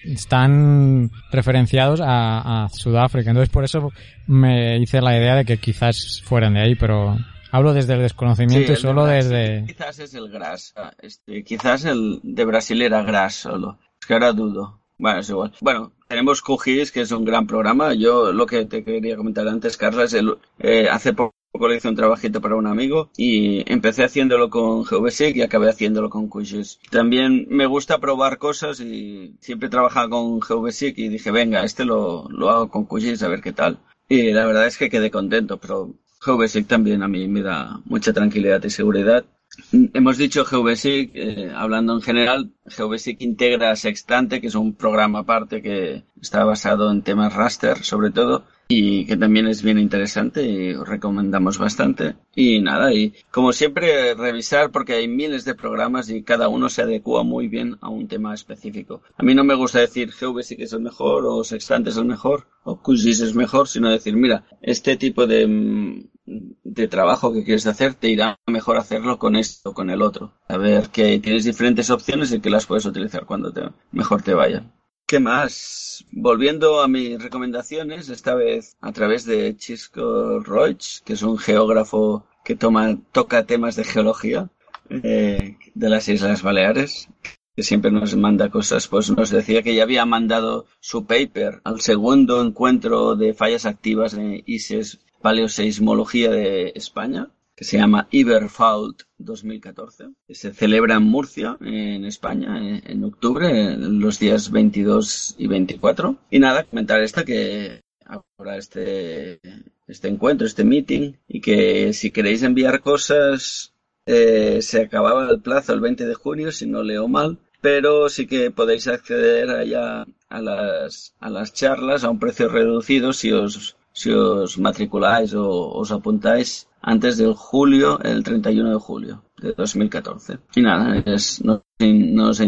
están 0.03 1.11
referenciados 1.31 2.01
a, 2.03 2.67
Sudáfrica, 2.73 3.29
entonces 3.29 3.53
por 3.53 3.63
eso 3.63 3.91
me 4.25 4.79
hice 4.79 5.01
la 5.01 5.15
idea 5.15 5.35
de 5.35 5.45
que 5.45 5.57
quizás 5.57 6.21
fueran 6.25 6.55
de 6.55 6.61
ahí, 6.61 6.75
pero 6.75 7.15
hablo 7.51 7.73
desde 7.73 7.93
el 7.93 8.01
desconocimiento 8.01 8.73
y 8.73 8.75
solo 8.75 9.05
desde... 9.05 9.65
Quizás 9.67 9.99
es 9.99 10.15
el 10.15 10.29
GRAS, 10.29 10.73
este, 10.99 11.43
quizás 11.43 11.85
el 11.85 12.19
de 12.23 12.43
Brasil 12.43 12.81
era 12.81 13.03
GRAS 13.03 13.35
solo, 13.35 13.77
es 14.01 14.07
que 14.07 14.13
ahora 14.15 14.33
dudo. 14.33 14.81
Bueno, 14.97 15.19
es 15.19 15.29
igual. 15.29 15.51
Bueno, 15.61 15.91
tenemos 16.07 16.41
QGIS, 16.41 16.91
que 16.91 17.01
es 17.01 17.11
un 17.11 17.25
gran 17.25 17.47
programa. 17.47 17.93
Yo 17.93 18.31
lo 18.31 18.45
que 18.45 18.65
te 18.65 18.83
quería 18.83 19.17
comentar 19.17 19.47
antes, 19.47 19.77
Carla, 19.77 20.03
es 20.03 20.13
el, 20.13 20.37
eh, 20.59 20.87
hace 20.89 21.13
poco 21.13 21.33
le 21.69 21.77
hice 21.77 21.87
un 21.87 21.95
trabajito 21.95 22.41
para 22.41 22.55
un 22.55 22.67
amigo 22.67 23.09
y 23.15 23.63
empecé 23.71 24.03
haciéndolo 24.03 24.49
con 24.49 24.83
GVSIC 24.83 25.37
y 25.37 25.41
acabé 25.41 25.69
haciéndolo 25.69 26.09
con 26.09 26.27
QGIS. 26.27 26.79
También 26.91 27.47
me 27.49 27.65
gusta 27.65 27.99
probar 27.99 28.37
cosas 28.37 28.81
y 28.81 29.35
siempre 29.39 29.67
he 29.67 29.71
trabajado 29.71 30.09
con 30.09 30.39
GVSIC 30.39 30.97
y 30.97 31.07
dije, 31.07 31.31
venga, 31.31 31.63
este 31.63 31.85
lo, 31.85 32.27
lo 32.29 32.49
hago 32.49 32.69
con 32.69 32.85
QGIS 32.85 33.23
a 33.23 33.29
ver 33.29 33.41
qué 33.41 33.53
tal. 33.53 33.79
Y 34.09 34.31
la 34.31 34.45
verdad 34.45 34.67
es 34.67 34.77
que 34.77 34.89
quedé 34.89 35.09
contento, 35.09 35.57
pero 35.57 35.93
GVSIC 36.25 36.67
también 36.67 37.03
a 37.03 37.07
mí 37.07 37.27
me 37.27 37.41
da 37.41 37.79
mucha 37.85 38.11
tranquilidad 38.13 38.63
y 38.63 38.69
seguridad 38.69 39.25
Hemos 39.71 40.17
dicho 40.17 40.45
GVSIC, 40.45 41.11
eh, 41.13 41.51
hablando 41.55 41.93
en 41.93 42.01
general, 42.01 42.51
GVSIC 42.65 43.21
integra 43.21 43.75
Sextante, 43.75 44.41
que 44.41 44.47
es 44.47 44.55
un 44.55 44.73
programa 44.73 45.19
aparte 45.19 45.61
que 45.61 46.03
está 46.21 46.43
basado 46.43 46.91
en 46.91 47.01
temas 47.01 47.33
raster, 47.33 47.83
sobre 47.83 48.11
todo, 48.11 48.45
y 48.67 49.05
que 49.05 49.17
también 49.17 49.47
es 49.47 49.61
bien 49.61 49.77
interesante 49.77 50.43
y 50.43 50.73
os 50.73 50.87
recomendamos 50.87 51.57
bastante. 51.57 52.15
Y 52.35 52.59
nada, 52.61 52.93
y 52.93 53.13
como 53.31 53.53
siempre 53.53 54.13
revisar 54.15 54.71
porque 54.71 54.93
hay 54.93 55.07
miles 55.07 55.45
de 55.45 55.55
programas 55.55 56.09
y 56.09 56.23
cada 56.23 56.47
uno 56.47 56.69
se 56.69 56.81
adecua 56.81 57.23
muy 57.23 57.47
bien 57.47 57.77
a 57.81 57.89
un 57.89 58.07
tema 58.07 58.33
específico. 58.33 59.01
A 59.17 59.23
mí 59.23 59.35
no 59.35 59.43
me 59.43 59.55
gusta 59.55 59.79
decir 59.79 60.11
GV 60.11 60.43
sí 60.43 60.57
que 60.57 60.63
es 60.63 60.73
el 60.73 60.81
mejor 60.81 61.25
o 61.25 61.43
Sextant 61.43 61.87
es 61.87 61.97
el 61.97 62.05
mejor 62.05 62.47
o 62.63 62.81
QGIS 62.81 63.21
es 63.21 63.35
mejor, 63.35 63.67
sino 63.67 63.89
decir, 63.89 64.15
mira, 64.15 64.45
este 64.61 64.97
tipo 64.97 65.27
de, 65.27 66.07
de 66.25 66.87
trabajo 66.87 67.33
que 67.33 67.43
quieres 67.43 67.67
hacer 67.67 67.93
te 67.93 68.09
irá 68.09 68.39
mejor 68.47 68.77
hacerlo 68.77 69.19
con 69.19 69.35
esto 69.35 69.73
con 69.73 69.89
el 69.89 70.01
otro. 70.01 70.33
A 70.47 70.57
ver 70.57 70.89
que 70.89 71.19
tienes 71.19 71.43
diferentes 71.43 71.89
opciones 71.89 72.31
y 72.31 72.39
que 72.39 72.49
las 72.49 72.65
puedes 72.65 72.85
utilizar 72.85 73.25
cuando 73.25 73.51
te, 73.51 73.61
mejor 73.91 74.21
te 74.21 74.33
vayan. 74.33 74.73
¿Qué 75.07 75.19
más? 75.19 76.05
Volviendo 76.11 76.81
a 76.81 76.87
mis 76.87 77.21
recomendaciones, 77.21 78.09
esta 78.09 78.33
vez 78.33 78.75
a 78.81 78.91
través 78.91 79.25
de 79.25 79.55
Chisco 79.55 80.39
Roig, 80.39 80.79
que 81.05 81.13
es 81.13 81.21
un 81.21 81.37
geógrafo 81.37 82.25
que 82.43 82.55
toma, 82.55 82.97
toca 83.11 83.45
temas 83.45 83.75
de 83.75 83.83
geología 83.83 84.49
eh, 84.89 85.57
de 85.75 85.89
las 85.89 86.09
Islas 86.09 86.41
Baleares, 86.41 87.07
que 87.55 87.61
siempre 87.61 87.91
nos 87.91 88.15
manda 88.15 88.49
cosas, 88.49 88.87
pues 88.87 89.11
nos 89.11 89.29
decía 89.29 89.61
que 89.61 89.75
ya 89.75 89.83
había 89.83 90.05
mandado 90.05 90.65
su 90.79 91.05
paper 91.05 91.61
al 91.63 91.81
segundo 91.81 92.43
encuentro 92.43 93.15
de 93.15 93.35
fallas 93.35 93.65
activas 93.65 94.15
de 94.15 94.43
ISES 94.47 95.04
Paleoseismología 95.25 96.29
de 96.29 96.71
España, 96.75 97.31
que 97.55 97.63
se 97.63 97.77
llama 97.79 98.07
Iberfault 98.11 99.01
2014, 99.17 100.09
que 100.27 100.35
se 100.35 100.53
celebra 100.53 100.97
en 100.97 101.01
Murcia, 101.01 101.57
en 101.61 102.05
España, 102.05 102.59
en, 102.59 103.03
octubre, 103.03 103.75
los 103.75 104.19
días 104.19 104.51
22 104.51 105.33
y 105.39 105.47
24. 105.47 106.15
Y 106.29 106.37
nada, 106.37 106.65
comentar 106.65 107.01
esta 107.01 107.25
que 107.25 107.81
ahora 108.05 108.57
este, 108.57 109.39
este 109.87 110.09
encuentro, 110.09 110.45
este 110.45 110.63
meeting, 110.63 111.13
y 111.27 111.41
que 111.41 111.93
si 111.93 112.11
queréis 112.11 112.43
enviar 112.43 112.81
cosas, 112.81 113.73
eh, 114.05 114.59
se 114.61 114.81
acababa 114.81 115.27
el 115.27 115.41
plazo 115.41 115.73
el 115.73 115.79
20 115.79 116.05
de 116.05 116.13
junio, 116.13 116.51
si 116.51 116.67
no 116.67 116.83
leo 116.83 117.07
mal, 117.07 117.39
pero 117.61 118.09
sí 118.09 118.27
que 118.27 118.51
podéis 118.51 118.87
acceder 118.87 119.49
allá 119.49 120.05
a 120.29 120.39
las, 120.39 121.15
a 121.19 121.31
las 121.31 121.51
charlas 121.51 122.03
a 122.03 122.11
un 122.11 122.19
precio 122.19 122.47
reducido 122.47 123.11
si 123.11 123.31
os, 123.31 123.74
si 123.95 124.11
os 124.11 124.59
matriculáis 124.59 125.33
o 125.33 125.47
os 125.81 125.89
apuntáis 125.97 126.67
antes 126.81 127.17
del 127.17 127.33
julio, 127.33 127.97
el 128.03 128.23
31 128.23 128.69
de 128.71 128.79
julio 128.87 129.23
de 129.41 129.53
2014. 129.53 130.37
Y 130.55 130.61
nada, 130.61 131.01
es, 131.05 131.41
nos, 131.43 131.61
nos 131.79 132.41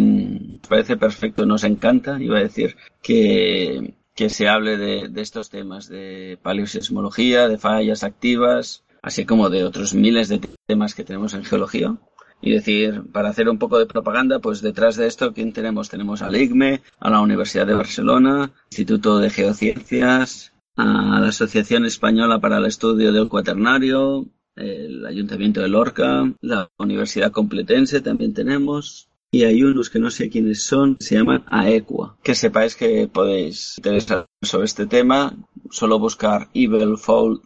parece 0.67 0.97
perfecto, 0.97 1.45
nos 1.45 1.63
encanta, 1.63 2.21
iba 2.21 2.37
a 2.37 2.43
decir, 2.43 2.75
que, 3.01 3.95
que 4.13 4.29
se 4.29 4.47
hable 4.49 4.77
de, 4.77 5.07
de 5.07 5.21
estos 5.21 5.49
temas 5.49 5.87
de 5.87 6.37
paleosismología, 6.43 7.47
de 7.47 7.57
fallas 7.57 8.03
activas, 8.03 8.83
así 9.01 9.25
como 9.25 9.49
de 9.49 9.63
otros 9.63 9.93
miles 9.93 10.27
de 10.27 10.41
temas 10.67 10.93
que 10.93 11.05
tenemos 11.05 11.33
en 11.33 11.45
geología. 11.45 11.95
Y 12.41 12.51
decir, 12.51 13.03
para 13.11 13.29
hacer 13.29 13.49
un 13.49 13.57
poco 13.57 13.79
de 13.79 13.87
propaganda, 13.87 14.39
pues 14.39 14.61
detrás 14.61 14.97
de 14.97 15.07
esto, 15.07 15.33
¿quién 15.33 15.53
tenemos? 15.53 15.89
Tenemos 15.89 16.21
al 16.21 16.35
IGME, 16.35 16.81
a 16.99 17.09
la 17.09 17.21
Universidad 17.21 17.65
de 17.65 17.73
Barcelona, 17.73 18.51
Instituto 18.69 19.17
de 19.17 19.31
Geociencias, 19.31 20.53
a 20.77 21.19
la 21.19 21.27
Asociación 21.27 21.85
Española 21.85 22.39
para 22.39 22.57
el 22.57 22.65
Estudio 22.65 23.11
del 23.11 23.27
Cuaternario, 23.27 24.27
el 24.55 25.05
Ayuntamiento 25.05 25.61
de 25.61 25.67
Lorca, 25.69 26.31
la 26.41 26.69
Universidad 26.77 27.31
Complutense 27.31 28.01
también 28.01 28.33
tenemos, 28.33 29.09
y 29.31 29.43
hay 29.43 29.61
unos 29.63 29.89
que 29.89 29.99
no 29.99 30.09
sé 30.09 30.29
quiénes 30.29 30.63
son, 30.63 30.95
se 30.99 31.15
llaman 31.15 31.43
AEQUA. 31.47 32.17
Que 32.23 32.35
sepáis 32.35 32.75
que 32.75 33.07
podéis 33.07 33.77
interesar 33.77 34.25
sobre 34.41 34.65
este 34.65 34.85
tema, 34.85 35.35
solo 35.69 35.99
buscar 35.99 36.49
iberfault.org, 36.53 37.43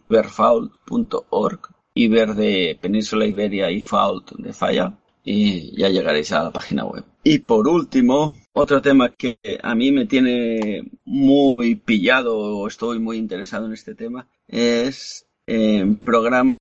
Iber 1.94 2.34
de 2.34 2.78
Península 2.80 3.26
Iberia 3.26 3.70
y 3.70 3.82
Fault 3.82 4.32
de 4.32 4.52
Falla, 4.52 4.98
y 5.24 5.76
ya 5.76 5.88
llegaréis 5.88 6.32
a 6.32 6.44
la 6.44 6.50
página 6.50 6.84
web. 6.84 7.04
Y 7.24 7.38
por 7.38 7.68
último, 7.68 8.34
otro 8.52 8.82
tema 8.82 9.10
que 9.10 9.38
a 9.62 9.74
mí 9.74 9.92
me 9.92 10.06
tiene 10.06 10.90
muy 11.04 11.76
pillado 11.76 12.66
estoy 12.66 12.98
muy 12.98 13.16
interesado 13.16 13.66
en 13.66 13.72
este 13.72 13.94
tema 13.94 14.26
es 14.48 15.26
eh, 15.46 15.96
programas 16.04 16.58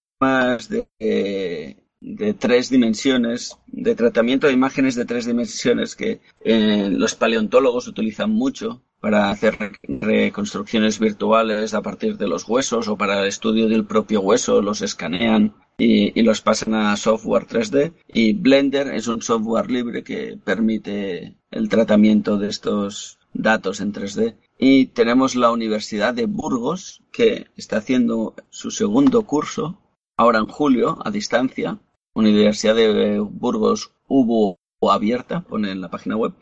de, 0.70 0.88
de, 2.00 2.34
tres 2.34 2.70
dimensiones, 2.70 3.58
de 3.68 3.96
tratamiento 3.96 4.48
de 4.48 4.54
imágenes 4.54 4.96
de 4.96 5.06
tres 5.06 5.26
dimensiones 5.26 5.96
que 5.96 6.22
eh, 6.44 6.90
los 6.92 7.16
paleontólogos 7.16 7.88
utilizan 7.88 8.32
mucho 8.32 8.84
para 9.00 9.32
hacer 9.32 9.58
reconstrucciones 9.84 11.00
virtuales 11.00 11.74
a 11.74 11.82
partir 11.82 12.18
de 12.18 12.28
los 12.28 12.48
huesos 12.48 12.88
o 12.88 12.98
para 12.98 13.22
el 13.22 13.28
estudio 13.28 13.68
del 13.68 13.86
propio 13.86 14.22
hueso, 14.22 14.62
los 14.62 14.82
escanean 14.84 15.56
y, 15.78 16.22
los 16.22 16.42
pasan 16.42 16.76
a 16.76 16.96
software 16.96 17.48
3D. 17.48 17.94
Y 18.14 18.34
Blender 18.34 18.94
es 18.94 19.08
un 19.08 19.22
software 19.22 19.72
libre 19.72 20.04
que 20.04 20.38
permite 20.44 21.36
el 21.50 21.70
tratamiento 21.70 22.38
de 22.38 22.50
estos 22.50 23.20
datos 23.34 23.82
en 23.82 23.94
3D. 23.94 24.36
Y 24.60 24.88
tenemos 24.88 25.36
la 25.36 25.52
Universidad 25.52 26.14
de 26.14 26.28
Burgos 26.28 27.02
que 27.12 27.48
está 27.58 27.78
haciendo 27.78 28.36
su 28.50 28.72
segundo 28.72 29.24
curso 29.24 29.80
ahora 30.18 30.40
en 30.40 30.48
julio 30.48 31.00
a 31.04 31.10
distancia. 31.10 31.80
Universidad 32.14 32.76
de 32.76 33.20
Burgos 33.20 33.92
hubo 34.08 34.60
abierta, 34.82 35.42
pone 35.42 35.72
en 35.72 35.82
la 35.82 35.90
página 35.90 36.18
web, 36.18 36.34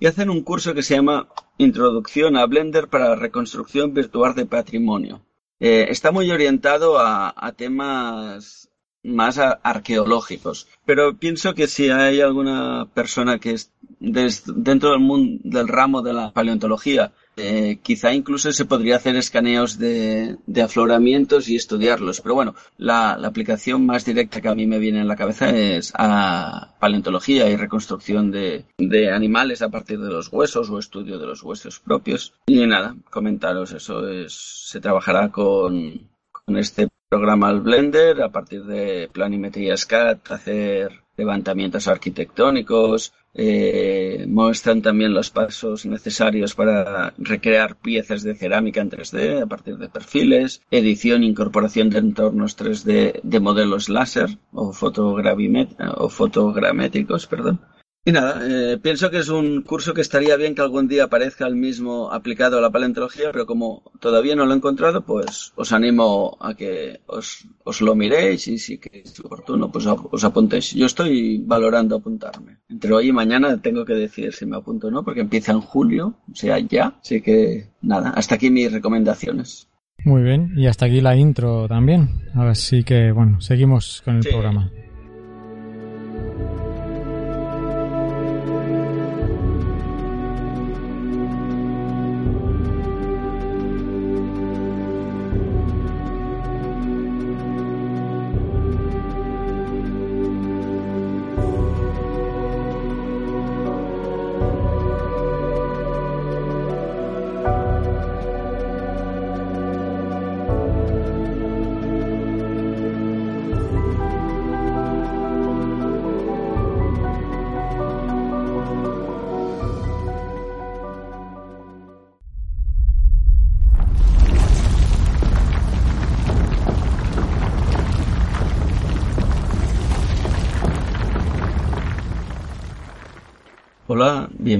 y 0.00 0.06
hacen 0.06 0.30
un 0.30 0.42
curso 0.42 0.74
que 0.74 0.82
se 0.82 0.96
llama 0.96 1.28
Introducción 1.58 2.36
a 2.36 2.46
Blender 2.46 2.88
para 2.88 3.14
Reconstrucción 3.14 3.92
Virtual 3.94 4.34
de 4.34 4.46
Patrimonio. 4.46 5.20
Eh, 5.60 5.86
está 5.90 6.10
muy 6.10 6.30
orientado 6.30 6.98
a 6.98 7.54
temas 7.56 8.71
más 9.02 9.38
arqueológicos. 9.38 10.68
Pero 10.84 11.16
pienso 11.16 11.54
que 11.54 11.66
si 11.66 11.90
hay 11.90 12.20
alguna 12.20 12.88
persona 12.94 13.38
que 13.38 13.52
es 13.52 13.72
dentro 13.98 14.90
del 14.90 15.00
mundo 15.00 15.40
del 15.44 15.68
ramo 15.68 16.02
de 16.02 16.12
la 16.12 16.32
paleontología, 16.32 17.12
eh, 17.36 17.78
quizá 17.82 18.12
incluso 18.12 18.52
se 18.52 18.66
podría 18.66 18.96
hacer 18.96 19.16
escaneos 19.16 19.78
de, 19.78 20.36
afloramientos 20.62 21.48
y 21.48 21.56
estudiarlos. 21.56 22.20
Pero 22.20 22.34
bueno, 22.34 22.54
la, 22.76 23.12
aplicación 23.12 23.86
más 23.86 24.04
directa 24.04 24.40
que 24.40 24.48
a 24.48 24.54
mí 24.54 24.66
me 24.66 24.78
viene 24.78 25.00
en 25.00 25.08
la 25.08 25.16
cabeza 25.16 25.50
es 25.50 25.92
a 25.96 26.74
paleontología 26.78 27.48
y 27.48 27.56
reconstrucción 27.56 28.30
de, 28.30 28.66
animales 29.12 29.62
a 29.62 29.70
partir 29.70 29.98
de 30.00 30.10
los 30.10 30.32
huesos 30.32 30.68
o 30.70 30.78
estudio 30.78 31.18
de 31.18 31.26
los 31.26 31.42
huesos 31.42 31.80
propios. 31.80 32.34
Y 32.46 32.66
nada, 32.66 32.96
comentaros 33.10 33.72
eso. 33.72 34.08
Es, 34.08 34.34
se 34.68 34.80
trabajará 34.80 35.30
con, 35.30 36.10
con 36.30 36.56
este 36.58 36.88
programa 37.12 37.48
al 37.50 37.60
Blender 37.60 38.22
a 38.22 38.30
partir 38.30 38.64
de 38.64 39.10
planimetría 39.12 39.76
SCAD, 39.76 40.20
hacer 40.30 41.02
levantamientos 41.14 41.86
arquitectónicos, 41.86 43.12
eh, 43.34 44.24
muestran 44.26 44.80
también 44.80 45.12
los 45.12 45.28
pasos 45.28 45.84
necesarios 45.84 46.54
para 46.54 47.12
recrear 47.18 47.76
piezas 47.76 48.22
de 48.22 48.34
cerámica 48.34 48.80
en 48.80 48.88
3D 48.88 49.42
a 49.42 49.46
partir 49.46 49.76
de 49.76 49.90
perfiles, 49.90 50.62
edición 50.70 51.22
incorporación 51.22 51.90
de 51.90 51.98
entornos 51.98 52.56
3D 52.56 53.20
de 53.22 53.40
modelos 53.40 53.90
láser 53.90 54.38
o, 54.50 54.68
o 54.70 56.08
fotogramétricos, 56.08 57.26
perdón. 57.26 57.60
Y 58.04 58.10
nada, 58.10 58.42
eh, 58.42 58.78
pienso 58.82 59.10
que 59.10 59.18
es 59.18 59.28
un 59.28 59.62
curso 59.62 59.94
que 59.94 60.00
estaría 60.00 60.34
bien 60.36 60.56
que 60.56 60.62
algún 60.62 60.88
día 60.88 61.04
aparezca 61.04 61.46
el 61.46 61.54
mismo 61.54 62.10
aplicado 62.10 62.58
a 62.58 62.60
la 62.60 62.70
paleontología, 62.70 63.30
pero 63.30 63.46
como 63.46 63.92
todavía 64.00 64.34
no 64.34 64.44
lo 64.44 64.52
he 64.52 64.56
encontrado, 64.56 65.04
pues 65.04 65.52
os 65.54 65.70
animo 65.70 66.36
a 66.40 66.54
que 66.54 67.00
os, 67.06 67.46
os 67.62 67.80
lo 67.80 67.94
miréis 67.94 68.48
y 68.48 68.58
si 68.58 68.80
es 68.92 69.20
oportuno, 69.20 69.70
pues 69.70 69.86
os 69.86 70.24
apuntéis. 70.24 70.74
Yo 70.74 70.86
estoy 70.86 71.38
valorando 71.46 71.94
apuntarme. 71.94 72.58
Entre 72.68 72.92
hoy 72.92 73.10
y 73.10 73.12
mañana 73.12 73.62
tengo 73.62 73.84
que 73.84 73.94
decir 73.94 74.32
si 74.32 74.46
me 74.46 74.56
apunto 74.56 74.88
o 74.88 74.90
no, 74.90 75.04
porque 75.04 75.20
empieza 75.20 75.52
en 75.52 75.60
julio, 75.60 76.16
o 76.28 76.34
sea, 76.34 76.58
ya. 76.58 76.98
Así 77.00 77.22
que 77.22 77.68
nada, 77.82 78.10
hasta 78.10 78.34
aquí 78.34 78.50
mis 78.50 78.72
recomendaciones. 78.72 79.68
Muy 80.04 80.22
bien, 80.22 80.54
y 80.56 80.66
hasta 80.66 80.86
aquí 80.86 81.00
la 81.00 81.14
intro 81.14 81.68
también. 81.68 82.08
Ahora 82.34 82.56
sí 82.56 82.82
que, 82.82 83.12
bueno, 83.12 83.40
seguimos 83.40 84.02
con 84.04 84.16
el 84.16 84.24
programa. 84.24 84.72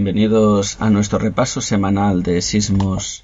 Bienvenidos 0.04 0.78
a 0.80 0.90
nuestro 0.90 1.20
repaso 1.20 1.60
semanal 1.60 2.24
de 2.24 2.42
sismos 2.42 3.22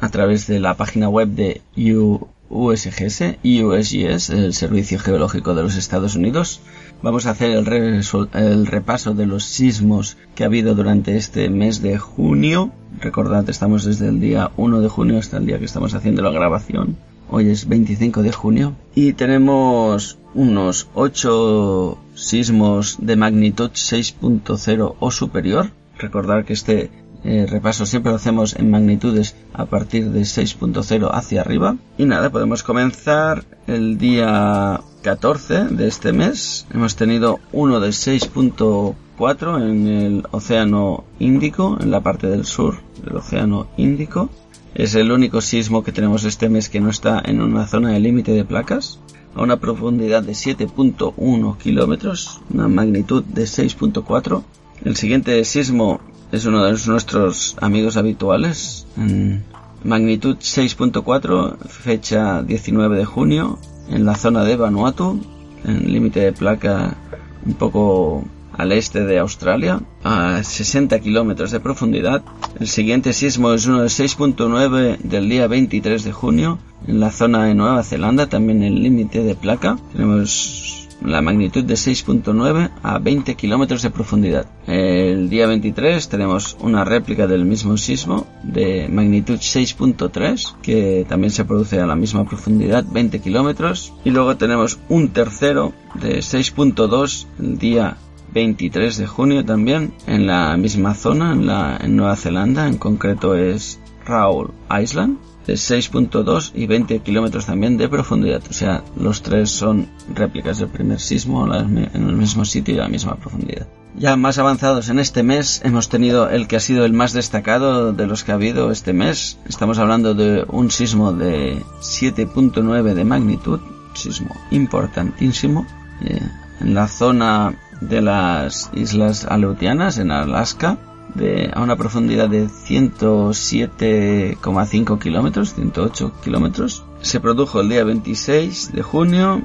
a 0.00 0.08
través 0.08 0.48
de 0.48 0.58
la 0.58 0.74
página 0.74 1.08
web 1.08 1.28
de 1.28 1.62
USGS, 1.76 3.36
USGS, 3.44 4.30
el 4.30 4.52
Servicio 4.52 4.98
Geológico 4.98 5.54
de 5.54 5.62
los 5.62 5.76
Estados 5.76 6.16
Unidos. 6.16 6.60
Vamos 7.04 7.26
a 7.26 7.30
hacer 7.30 7.52
el, 7.52 8.02
el 8.32 8.66
repaso 8.66 9.14
de 9.14 9.26
los 9.26 9.44
sismos 9.44 10.16
que 10.34 10.42
ha 10.42 10.48
habido 10.48 10.74
durante 10.74 11.16
este 11.16 11.48
mes 11.50 11.82
de 11.82 11.98
junio. 11.98 12.72
Recordad, 12.98 13.48
estamos 13.48 13.84
desde 13.84 14.08
el 14.08 14.18
día 14.18 14.50
1 14.56 14.80
de 14.80 14.88
junio 14.88 15.18
hasta 15.18 15.36
el 15.36 15.46
día 15.46 15.60
que 15.60 15.66
estamos 15.66 15.94
haciendo 15.94 16.22
la 16.22 16.32
grabación. 16.32 16.96
Hoy 17.30 17.48
es 17.48 17.68
25 17.68 18.24
de 18.24 18.32
junio 18.32 18.74
y 18.96 19.12
tenemos 19.12 20.18
unos 20.34 20.88
8 20.94 21.96
sismos 22.16 22.96
de 23.00 23.14
magnitud 23.14 23.70
6.0 23.70 24.96
o 24.98 25.10
superior. 25.12 25.70
Recordar 25.98 26.44
que 26.44 26.52
este 26.52 26.90
eh, 27.24 27.46
repaso 27.48 27.84
siempre 27.84 28.12
lo 28.12 28.16
hacemos 28.16 28.54
en 28.54 28.70
magnitudes 28.70 29.34
a 29.52 29.66
partir 29.66 30.10
de 30.10 30.20
6.0 30.20 31.10
hacia 31.12 31.40
arriba. 31.40 31.76
Y 31.96 32.04
nada, 32.04 32.30
podemos 32.30 32.62
comenzar 32.62 33.44
el 33.66 33.98
día 33.98 34.80
14 35.02 35.64
de 35.64 35.88
este 35.88 36.12
mes. 36.12 36.66
Hemos 36.72 36.94
tenido 36.94 37.40
uno 37.52 37.80
de 37.80 37.88
6.4 37.88 39.62
en 39.62 39.86
el 39.88 40.24
Océano 40.30 41.04
Índico, 41.18 41.76
en 41.80 41.90
la 41.90 42.00
parte 42.00 42.28
del 42.28 42.44
sur 42.44 42.76
del 43.04 43.16
Océano 43.16 43.66
Índico. 43.76 44.30
Es 44.74 44.94
el 44.94 45.10
único 45.10 45.40
sismo 45.40 45.82
que 45.82 45.92
tenemos 45.92 46.24
este 46.24 46.48
mes 46.48 46.68
que 46.68 46.80
no 46.80 46.90
está 46.90 47.20
en 47.24 47.40
una 47.40 47.66
zona 47.66 47.90
de 47.90 48.00
límite 48.00 48.30
de 48.32 48.44
placas, 48.44 49.00
a 49.34 49.42
una 49.42 49.56
profundidad 49.58 50.22
de 50.22 50.32
7.1 50.32 51.58
kilómetros, 51.58 52.40
una 52.50 52.68
magnitud 52.68 53.24
de 53.24 53.42
6.4. 53.42 54.44
El 54.84 54.96
siguiente 54.96 55.44
sismo 55.44 56.00
es 56.32 56.44
uno 56.46 56.64
de 56.64 56.72
nuestros 56.86 57.56
amigos 57.60 57.96
habituales, 57.96 58.86
en 58.96 59.44
magnitud 59.84 60.36
6.4, 60.36 61.58
fecha 61.66 62.42
19 62.42 62.96
de 62.96 63.04
junio, 63.04 63.58
en 63.90 64.04
la 64.04 64.14
zona 64.14 64.44
de 64.44 64.56
Vanuatu, 64.56 65.20
en 65.64 65.92
límite 65.92 66.20
de 66.20 66.32
placa 66.32 66.96
un 67.44 67.54
poco 67.54 68.24
al 68.52 68.72
este 68.72 69.04
de 69.04 69.18
Australia, 69.18 69.80
a 70.02 70.42
60 70.42 70.98
kilómetros 71.00 71.52
de 71.52 71.60
profundidad. 71.60 72.22
El 72.58 72.66
siguiente 72.66 73.12
sismo 73.12 73.52
es 73.52 73.66
uno 73.66 73.82
de 73.82 73.88
6.9 73.88 74.98
del 74.98 75.28
día 75.28 75.46
23 75.46 76.04
de 76.04 76.12
junio, 76.12 76.58
en 76.86 77.00
la 77.00 77.10
zona 77.12 77.44
de 77.44 77.54
Nueva 77.54 77.82
Zelanda, 77.84 78.28
también 78.28 78.62
en 78.62 78.82
límite 78.82 79.22
de 79.22 79.34
placa. 79.34 79.78
Tenemos 79.92 80.87
la 81.02 81.22
magnitud 81.22 81.64
de 81.64 81.74
6.9 81.74 82.70
a 82.82 82.98
20 82.98 83.34
kilómetros 83.34 83.82
de 83.82 83.90
profundidad. 83.90 84.46
El 84.66 85.28
día 85.30 85.46
23 85.46 86.08
tenemos 86.08 86.56
una 86.60 86.84
réplica 86.84 87.26
del 87.26 87.44
mismo 87.44 87.76
sismo 87.76 88.26
de 88.42 88.88
magnitud 88.90 89.36
6.3 89.36 90.56
que 90.60 91.06
también 91.08 91.30
se 91.30 91.44
produce 91.44 91.80
a 91.80 91.86
la 91.86 91.96
misma 91.96 92.24
profundidad, 92.24 92.84
20 92.90 93.20
kilómetros. 93.20 93.92
Y 94.04 94.10
luego 94.10 94.36
tenemos 94.36 94.78
un 94.88 95.10
tercero 95.10 95.72
de 95.94 96.18
6.2 96.18 97.26
el 97.38 97.58
día 97.58 97.96
23 98.32 98.96
de 98.98 99.06
junio 99.06 99.44
también, 99.44 99.94
en 100.06 100.26
la 100.26 100.56
misma 100.56 100.94
zona, 100.94 101.32
en, 101.32 101.46
la, 101.46 101.78
en 101.80 101.96
Nueva 101.96 102.16
Zelanda, 102.16 102.68
en 102.68 102.76
concreto 102.76 103.34
es 103.34 103.80
Raoul 104.04 104.52
Island, 104.82 105.18
de 105.48 105.54
6.2 105.54 106.52
y 106.54 106.66
20 106.66 107.00
kilómetros 107.00 107.46
también 107.46 107.78
de 107.78 107.88
profundidad. 107.88 108.42
O 108.50 108.52
sea, 108.52 108.84
los 109.00 109.22
tres 109.22 109.50
son 109.50 109.88
réplicas 110.14 110.58
del 110.58 110.68
primer 110.68 111.00
sismo 111.00 111.46
en 111.54 111.88
el 111.94 112.16
mismo 112.16 112.44
sitio 112.44 112.74
y 112.74 112.78
a 112.78 112.82
la 112.82 112.88
misma 112.88 113.16
profundidad. 113.16 113.66
Ya 113.96 114.16
más 114.16 114.38
avanzados 114.38 114.90
en 114.90 114.98
este 114.98 115.22
mes 115.22 115.62
hemos 115.64 115.88
tenido 115.88 116.28
el 116.28 116.46
que 116.46 116.56
ha 116.56 116.60
sido 116.60 116.84
el 116.84 116.92
más 116.92 117.14
destacado 117.14 117.94
de 117.94 118.06
los 118.06 118.24
que 118.24 118.32
ha 118.32 118.34
habido 118.34 118.70
este 118.70 118.92
mes. 118.92 119.38
Estamos 119.48 119.78
hablando 119.78 120.12
de 120.12 120.44
un 120.48 120.70
sismo 120.70 121.14
de 121.14 121.56
7.9 121.80 122.92
de 122.92 123.04
magnitud, 123.04 123.60
sismo 123.94 124.36
importantísimo, 124.50 125.66
eh, 126.04 126.20
en 126.60 126.74
la 126.74 126.88
zona 126.88 127.58
de 127.80 128.02
las 128.02 128.70
Islas 128.74 129.24
Aleutianas 129.24 129.96
en 129.96 130.10
Alaska 130.10 130.78
de, 131.14 131.52
a 131.54 131.62
una 131.62 131.76
profundidad 131.76 132.28
de 132.28 132.46
107,5 132.46 134.98
kilómetros, 134.98 135.54
108 135.54 136.12
kilómetros. 136.22 136.84
Se 137.00 137.20
produjo 137.20 137.60
el 137.60 137.68
día 137.68 137.84
26 137.84 138.72
de 138.72 138.82
junio 138.82 139.42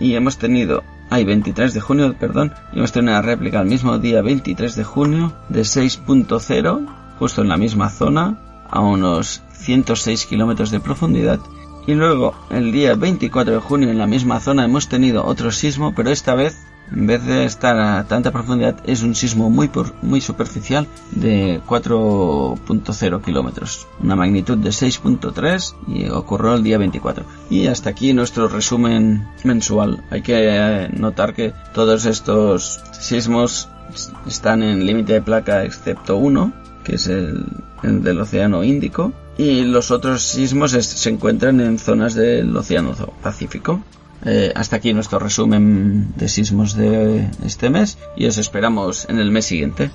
y 0.00 0.14
hemos 0.14 0.38
tenido, 0.38 0.82
hay 1.10 1.24
23 1.24 1.74
de 1.74 1.80
junio, 1.80 2.14
perdón, 2.18 2.54
y 2.72 2.78
hemos 2.78 2.92
tenido 2.92 3.12
una 3.12 3.22
réplica 3.22 3.60
el 3.60 3.68
mismo 3.68 3.98
día 3.98 4.22
23 4.22 4.76
de 4.76 4.84
junio 4.84 5.32
de 5.48 5.62
6.0, 5.62 6.86
justo 7.18 7.42
en 7.42 7.48
la 7.48 7.56
misma 7.56 7.90
zona, 7.90 8.38
a 8.70 8.78
unos 8.80 9.42
106 9.52 10.26
kilómetros 10.26 10.70
de 10.70 10.78
profundidad. 10.80 11.40
Y 11.86 11.94
luego, 11.94 12.34
el 12.50 12.72
día 12.72 12.94
24 12.94 13.54
de 13.54 13.60
junio, 13.60 13.90
en 13.90 13.98
la 13.98 14.06
misma 14.06 14.40
zona, 14.40 14.64
hemos 14.64 14.88
tenido 14.88 15.24
otro 15.24 15.50
sismo, 15.50 15.94
pero 15.94 16.10
esta 16.10 16.34
vez 16.34 16.56
en 16.92 17.06
vez 17.06 17.24
de 17.24 17.44
estar 17.44 17.78
a 17.78 18.04
tanta 18.04 18.30
profundidad, 18.30 18.76
es 18.84 19.02
un 19.02 19.14
sismo 19.14 19.50
muy, 19.50 19.70
muy 20.02 20.20
superficial 20.20 20.86
de 21.12 21.60
4.0 21.66 23.22
kilómetros, 23.22 23.86
una 24.00 24.16
magnitud 24.16 24.58
de 24.58 24.70
6.3 24.70 25.74
y 25.88 26.08
ocurrió 26.08 26.54
el 26.54 26.62
día 26.62 26.78
24. 26.78 27.24
Y 27.50 27.66
hasta 27.66 27.90
aquí 27.90 28.12
nuestro 28.12 28.48
resumen 28.48 29.26
mensual. 29.44 30.04
Hay 30.10 30.22
que 30.22 30.34
eh, 30.36 30.88
notar 30.92 31.34
que 31.34 31.52
todos 31.72 32.04
estos 32.06 32.82
sismos 32.92 33.68
están 34.26 34.62
en 34.62 34.84
límite 34.84 35.14
de 35.14 35.22
placa 35.22 35.64
excepto 35.64 36.16
uno, 36.16 36.52
que 36.84 36.96
es 36.96 37.06
el, 37.06 37.46
del 37.82 38.20
Océano 38.20 38.62
Índico, 38.62 39.12
y 39.36 39.64
los 39.64 39.90
otros 39.90 40.22
sismos 40.22 40.72
se 40.72 41.10
encuentran 41.10 41.60
en 41.60 41.78
zonas 41.78 42.14
del 42.14 42.56
Océano 42.56 42.94
Pacífico. 43.22 43.82
Eh, 44.24 44.52
hasta 44.54 44.76
aquí 44.76 44.94
nuestro 44.94 45.18
resumen 45.18 46.14
de 46.16 46.28
sismos 46.28 46.74
de 46.74 47.28
este 47.44 47.68
mes 47.68 47.98
y 48.16 48.26
os 48.26 48.38
esperamos 48.38 49.06
en 49.08 49.18
el 49.18 49.30
mes 49.30 49.44
siguiente. 49.44 49.90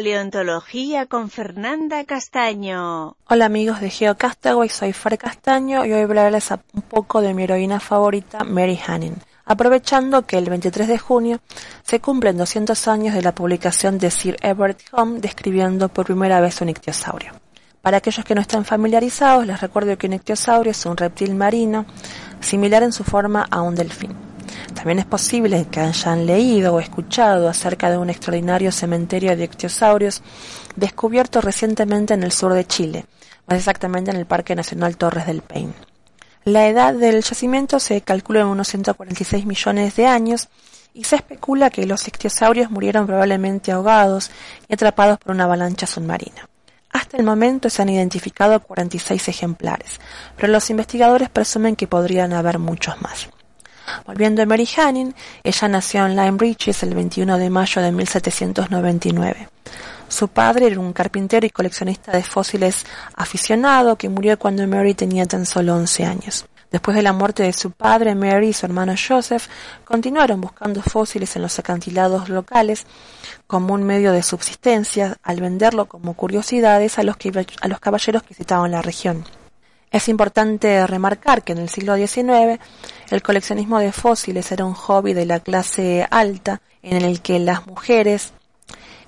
Paleontología 0.00 1.04
con 1.04 1.28
Fernanda 1.28 2.02
Castaño. 2.06 3.18
Hola 3.28 3.44
amigos 3.44 3.82
de 3.82 3.90
GeoCastaway, 3.90 4.70
soy 4.70 4.94
Fer 4.94 5.18
Castaño 5.18 5.84
y 5.84 5.92
hoy 5.92 6.00
hablarles 6.00 6.50
un 6.72 6.80
poco 6.80 7.20
de 7.20 7.34
mi 7.34 7.42
heroína 7.42 7.80
favorita, 7.80 8.42
Mary 8.42 8.80
Hanning. 8.86 9.16
Aprovechando 9.44 10.24
que 10.24 10.38
el 10.38 10.48
23 10.48 10.88
de 10.88 10.96
junio 10.96 11.40
se 11.82 12.00
cumplen 12.00 12.38
200 12.38 12.88
años 12.88 13.14
de 13.14 13.20
la 13.20 13.34
publicación 13.34 13.98
de 13.98 14.10
Sir 14.10 14.38
Everett 14.40 14.80
Home 14.92 15.20
describiendo 15.20 15.90
por 15.90 16.06
primera 16.06 16.40
vez 16.40 16.62
un 16.62 16.70
ictiosaurio. 16.70 17.32
Para 17.82 17.98
aquellos 17.98 18.24
que 18.24 18.34
no 18.34 18.40
están 18.40 18.64
familiarizados, 18.64 19.46
les 19.46 19.60
recuerdo 19.60 19.98
que 19.98 20.06
un 20.06 20.14
ictiosaurio 20.14 20.70
es 20.70 20.86
un 20.86 20.96
reptil 20.96 21.34
marino 21.34 21.84
similar 22.40 22.82
en 22.84 22.94
su 22.94 23.04
forma 23.04 23.46
a 23.50 23.60
un 23.60 23.74
delfín. 23.74 24.29
También 24.74 24.98
es 24.98 25.06
posible 25.06 25.66
que 25.70 25.80
hayan 25.80 26.26
leído 26.26 26.74
o 26.74 26.80
escuchado 26.80 27.48
acerca 27.48 27.90
de 27.90 27.98
un 27.98 28.10
extraordinario 28.10 28.72
cementerio 28.72 29.36
de 29.36 29.44
ictiosaurios 29.44 30.22
descubierto 30.76 31.40
recientemente 31.40 32.14
en 32.14 32.22
el 32.22 32.32
sur 32.32 32.52
de 32.52 32.66
Chile, 32.66 33.06
más 33.46 33.58
exactamente 33.58 34.10
en 34.10 34.16
el 34.16 34.26
Parque 34.26 34.54
Nacional 34.54 34.96
Torres 34.96 35.26
del 35.26 35.42
Paine. 35.42 35.74
La 36.44 36.68
edad 36.68 36.94
del 36.94 37.22
yacimiento 37.22 37.78
se 37.78 38.00
calcula 38.00 38.40
en 38.40 38.46
unos 38.46 38.68
146 38.68 39.44
millones 39.44 39.96
de 39.96 40.06
años 40.06 40.48
y 40.94 41.04
se 41.04 41.16
especula 41.16 41.70
que 41.70 41.86
los 41.86 42.08
ictiosaurios 42.08 42.70
murieron 42.70 43.06
probablemente 43.06 43.72
ahogados 43.72 44.30
y 44.68 44.74
atrapados 44.74 45.18
por 45.18 45.34
una 45.34 45.44
avalancha 45.44 45.86
submarina. 45.86 46.48
Hasta 46.90 47.16
el 47.18 47.22
momento 47.22 47.70
se 47.70 47.82
han 47.82 47.88
identificado 47.88 48.58
46 48.60 49.28
ejemplares, 49.28 50.00
pero 50.36 50.52
los 50.52 50.70
investigadores 50.70 51.28
presumen 51.28 51.76
que 51.76 51.86
podrían 51.86 52.32
haber 52.32 52.58
muchos 52.58 53.00
más. 53.00 53.28
Volviendo 54.06 54.42
a 54.42 54.46
Mary 54.46 54.68
Hanning, 54.76 55.14
ella 55.42 55.68
nació 55.68 56.06
en 56.06 56.16
Lyme 56.16 56.38
Regis 56.38 56.82
el 56.82 56.94
21 56.94 57.38
de 57.38 57.50
mayo 57.50 57.82
de 57.82 57.92
1799. 57.92 59.48
Su 60.08 60.28
padre 60.28 60.66
era 60.66 60.80
un 60.80 60.92
carpintero 60.92 61.46
y 61.46 61.50
coleccionista 61.50 62.12
de 62.12 62.24
fósiles 62.24 62.84
aficionado 63.14 63.96
que 63.96 64.08
murió 64.08 64.38
cuando 64.38 64.66
Mary 64.66 64.94
tenía 64.94 65.24
tan 65.24 65.46
solo 65.46 65.76
11 65.76 66.04
años. 66.04 66.46
Después 66.70 66.96
de 66.96 67.02
la 67.02 67.12
muerte 67.12 67.42
de 67.42 67.52
su 67.52 67.72
padre, 67.72 68.14
Mary 68.14 68.48
y 68.48 68.52
su 68.52 68.64
hermano 68.64 68.94
Joseph 68.96 69.48
continuaron 69.84 70.40
buscando 70.40 70.82
fósiles 70.82 71.34
en 71.34 71.42
los 71.42 71.58
acantilados 71.58 72.28
locales 72.28 72.86
como 73.48 73.74
un 73.74 73.82
medio 73.82 74.12
de 74.12 74.22
subsistencia 74.22 75.16
al 75.22 75.40
venderlo 75.40 75.86
como 75.86 76.14
curiosidades 76.14 76.98
a 76.98 77.02
los, 77.02 77.16
a 77.60 77.68
los 77.68 77.80
caballeros 77.80 78.22
que 78.22 78.30
visitaban 78.30 78.70
la 78.70 78.82
región. 78.82 79.24
Es 79.90 80.08
importante 80.08 80.86
remarcar 80.86 81.42
que 81.42 81.52
en 81.52 81.58
el 81.58 81.68
siglo 81.68 81.96
XIX 81.96 82.60
el 83.10 83.22
coleccionismo 83.22 83.78
de 83.78 83.92
fósiles 83.92 84.50
era 84.52 84.64
un 84.64 84.74
hobby 84.74 85.14
de 85.14 85.26
la 85.26 85.40
clase 85.40 86.06
alta 86.10 86.62
en 86.82 87.02
el 87.02 87.20
que 87.20 87.38
las 87.38 87.66
mujeres 87.66 88.32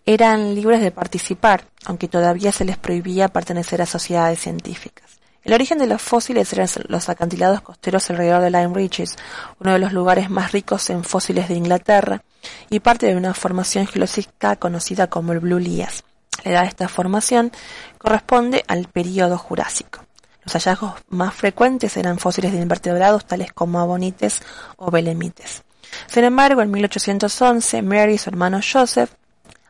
eran 0.04 0.54
libres 0.54 0.80
de 0.80 0.90
participar, 0.90 1.64
aunque 1.84 2.08
todavía 2.08 2.50
se 2.50 2.64
les 2.64 2.76
prohibía 2.76 3.28
pertenecer 3.28 3.80
a 3.80 3.86
sociedades 3.86 4.40
científicas. 4.40 5.22
El 5.44 5.54
origen 5.54 5.78
de 5.78 5.86
los 5.86 6.02
fósiles 6.02 6.52
eran 6.52 6.68
los 6.88 7.08
acantilados 7.08 7.62
costeros 7.62 8.08
alrededor 8.10 8.42
de 8.42 8.50
Lyme 8.50 8.74
Regis, 8.74 9.16
uno 9.60 9.72
de 9.72 9.78
los 9.78 9.92
lugares 9.92 10.30
más 10.30 10.52
ricos 10.52 10.88
en 10.90 11.04
fósiles 11.04 11.48
de 11.48 11.54
Inglaterra, 11.54 12.22
y 12.70 12.80
parte 12.80 13.06
de 13.06 13.16
una 13.16 13.34
formación 13.34 13.86
geológica 13.86 14.56
conocida 14.56 15.08
como 15.08 15.32
el 15.32 15.40
Blue 15.40 15.58
Lias. 15.58 16.04
La 16.44 16.52
edad 16.52 16.62
de 16.62 16.68
esta 16.68 16.88
formación 16.88 17.52
corresponde 17.98 18.64
al 18.66 18.86
período 18.86 19.38
Jurásico. 19.38 20.04
Los 20.44 20.54
hallazgos 20.54 20.94
más 21.08 21.34
frecuentes 21.34 21.96
eran 21.96 22.18
fósiles 22.18 22.52
de 22.52 22.60
invertebrados 22.60 23.26
tales 23.26 23.52
como 23.52 23.80
abonites 23.80 24.42
o 24.76 24.90
belemites. 24.90 25.62
Sin 26.06 26.24
embargo, 26.24 26.62
en 26.62 26.70
1811, 26.70 27.82
Mary 27.82 28.14
y 28.14 28.18
su 28.18 28.30
hermano 28.30 28.60
Joseph 28.60 29.10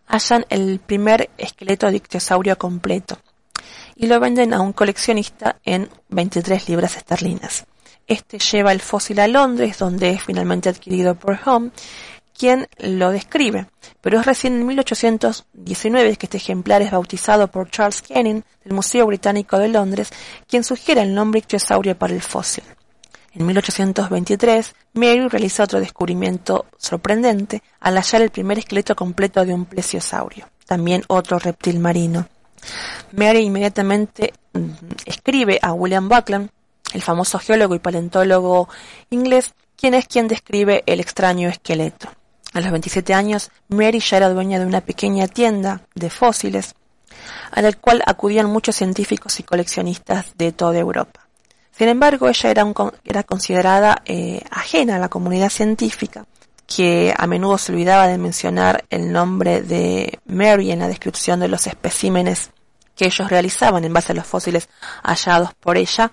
hallan 0.06 0.44
el 0.48 0.78
primer 0.78 1.30
esqueleto 1.38 1.90
de 1.90 2.56
completo 2.56 3.18
y 3.96 4.06
lo 4.06 4.20
venden 4.20 4.54
a 4.54 4.60
un 4.60 4.72
coleccionista 4.72 5.56
en 5.64 5.88
23 6.08 6.68
libras 6.68 6.96
esterlinas. 6.96 7.66
Este 8.06 8.38
lleva 8.38 8.72
el 8.72 8.80
fósil 8.80 9.20
a 9.20 9.28
Londres, 9.28 9.78
donde 9.78 10.10
es 10.10 10.22
finalmente 10.22 10.68
adquirido 10.68 11.14
por 11.14 11.38
Home, 11.46 11.70
quien 12.42 12.66
lo 12.78 13.12
describe, 13.12 13.68
pero 14.00 14.18
es 14.18 14.26
recién 14.26 14.54
en 14.54 14.66
1819 14.66 16.16
que 16.16 16.26
este 16.26 16.38
ejemplar 16.38 16.82
es 16.82 16.90
bautizado 16.90 17.46
por 17.46 17.70
Charles 17.70 18.02
Canning 18.02 18.42
del 18.64 18.72
Museo 18.72 19.06
Británico 19.06 19.60
de 19.60 19.68
Londres, 19.68 20.10
quien 20.48 20.64
sugiere 20.64 21.02
el 21.02 21.14
nombre 21.14 21.38
ictiosaurio 21.38 21.96
para 21.96 22.12
el 22.14 22.20
fósil. 22.20 22.64
En 23.32 23.46
1823, 23.46 24.74
Mary 24.94 25.28
realiza 25.28 25.62
otro 25.62 25.78
descubrimiento 25.78 26.66
sorprendente 26.78 27.62
al 27.78 27.94
hallar 27.94 28.22
el 28.22 28.30
primer 28.30 28.58
esqueleto 28.58 28.96
completo 28.96 29.44
de 29.44 29.54
un 29.54 29.64
plesiosaurio, 29.64 30.48
también 30.66 31.04
otro 31.06 31.38
reptil 31.38 31.78
marino. 31.78 32.26
Mary 33.12 33.44
inmediatamente 33.44 34.32
mm, 34.52 34.68
escribe 35.06 35.60
a 35.62 35.74
William 35.74 36.08
Buckland, 36.08 36.50
el 36.92 37.02
famoso 37.02 37.38
geólogo 37.38 37.76
y 37.76 37.78
paleontólogo 37.78 38.68
inglés, 39.10 39.54
quien 39.76 39.94
es 39.94 40.08
quien 40.08 40.26
describe 40.26 40.82
el 40.86 40.98
extraño 40.98 41.48
esqueleto. 41.48 42.08
A 42.52 42.60
los 42.60 42.70
27 42.70 43.14
años, 43.14 43.50
Mary 43.68 44.00
ya 44.00 44.18
era 44.18 44.28
dueña 44.28 44.58
de 44.58 44.66
una 44.66 44.82
pequeña 44.82 45.26
tienda 45.26 45.82
de 45.94 46.10
fósiles, 46.10 46.74
a 47.50 47.62
la 47.62 47.72
cual 47.72 48.02
acudían 48.06 48.46
muchos 48.46 48.76
científicos 48.76 49.40
y 49.40 49.42
coleccionistas 49.42 50.36
de 50.36 50.52
toda 50.52 50.78
Europa. 50.78 51.26
Sin 51.70 51.88
embargo, 51.88 52.28
ella 52.28 52.50
era, 52.50 52.66
era 53.04 53.22
considerada 53.22 54.02
eh, 54.04 54.42
ajena 54.50 54.96
a 54.96 54.98
la 54.98 55.08
comunidad 55.08 55.48
científica, 55.48 56.26
que 56.66 57.14
a 57.16 57.26
menudo 57.26 57.56
se 57.56 57.72
olvidaba 57.72 58.06
de 58.06 58.18
mencionar 58.18 58.84
el 58.90 59.12
nombre 59.12 59.62
de 59.62 60.18
Mary 60.26 60.70
en 60.70 60.80
la 60.80 60.88
descripción 60.88 61.40
de 61.40 61.48
los 61.48 61.66
especímenes 61.66 62.50
que 62.94 63.06
ellos 63.06 63.30
realizaban 63.30 63.84
en 63.84 63.92
base 63.92 64.12
a 64.12 64.14
los 64.14 64.26
fósiles 64.26 64.68
hallados 65.02 65.54
por 65.54 65.78
ella, 65.78 66.12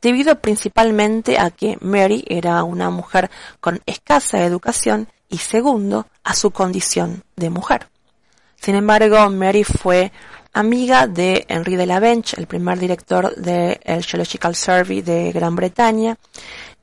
debido 0.00 0.40
principalmente 0.40 1.38
a 1.38 1.50
que 1.50 1.76
Mary 1.80 2.24
era 2.28 2.62
una 2.62 2.90
mujer 2.90 3.30
con 3.60 3.80
escasa 3.86 4.44
educación 4.44 5.08
y 5.28 5.38
segundo, 5.38 6.06
a 6.24 6.34
su 6.34 6.50
condición 6.50 7.22
de 7.36 7.50
mujer. 7.50 7.88
Sin 8.60 8.74
embargo, 8.74 9.28
Mary 9.30 9.64
fue 9.64 10.12
amiga 10.52 11.06
de 11.06 11.44
Henry 11.48 11.76
de 11.76 11.86
la 11.86 12.00
Bench, 12.00 12.34
el 12.34 12.46
primer 12.46 12.78
director 12.78 13.34
del 13.36 14.04
Geological 14.04 14.54
Survey 14.54 15.02
de 15.02 15.30
Gran 15.32 15.54
Bretaña, 15.54 16.16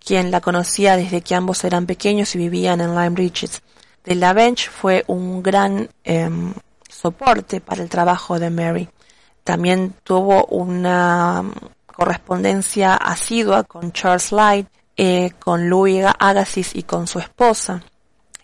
quien 0.03 0.31
la 0.31 0.41
conocía 0.41 0.95
desde 0.95 1.21
que 1.21 1.35
ambos 1.35 1.63
eran 1.63 1.85
pequeños 1.85 2.35
y 2.35 2.37
vivían 2.37 2.81
en 2.81 2.95
Lyme 2.95 3.15
Regis. 3.15 3.61
De 4.03 4.15
la 4.15 4.33
Bench 4.33 4.69
fue 4.69 5.03
un 5.07 5.41
gran 5.41 5.89
em, 6.03 6.53
soporte 6.89 7.61
para 7.61 7.81
el 7.81 7.89
trabajo 7.89 8.37
de 8.37 8.49
Mary. 8.49 8.89
También 9.43 9.95
tuvo 10.03 10.45
una 10.45 11.43
correspondencia 11.85 12.95
asidua 12.95 13.63
con 13.63 13.91
Charles 13.91 14.31
Light, 14.31 14.67
eh, 14.95 15.31
con 15.39 15.69
Louis 15.69 16.05
Agassiz 16.19 16.75
y 16.75 16.83
con 16.83 17.07
su 17.07 17.19
esposa, 17.19 17.81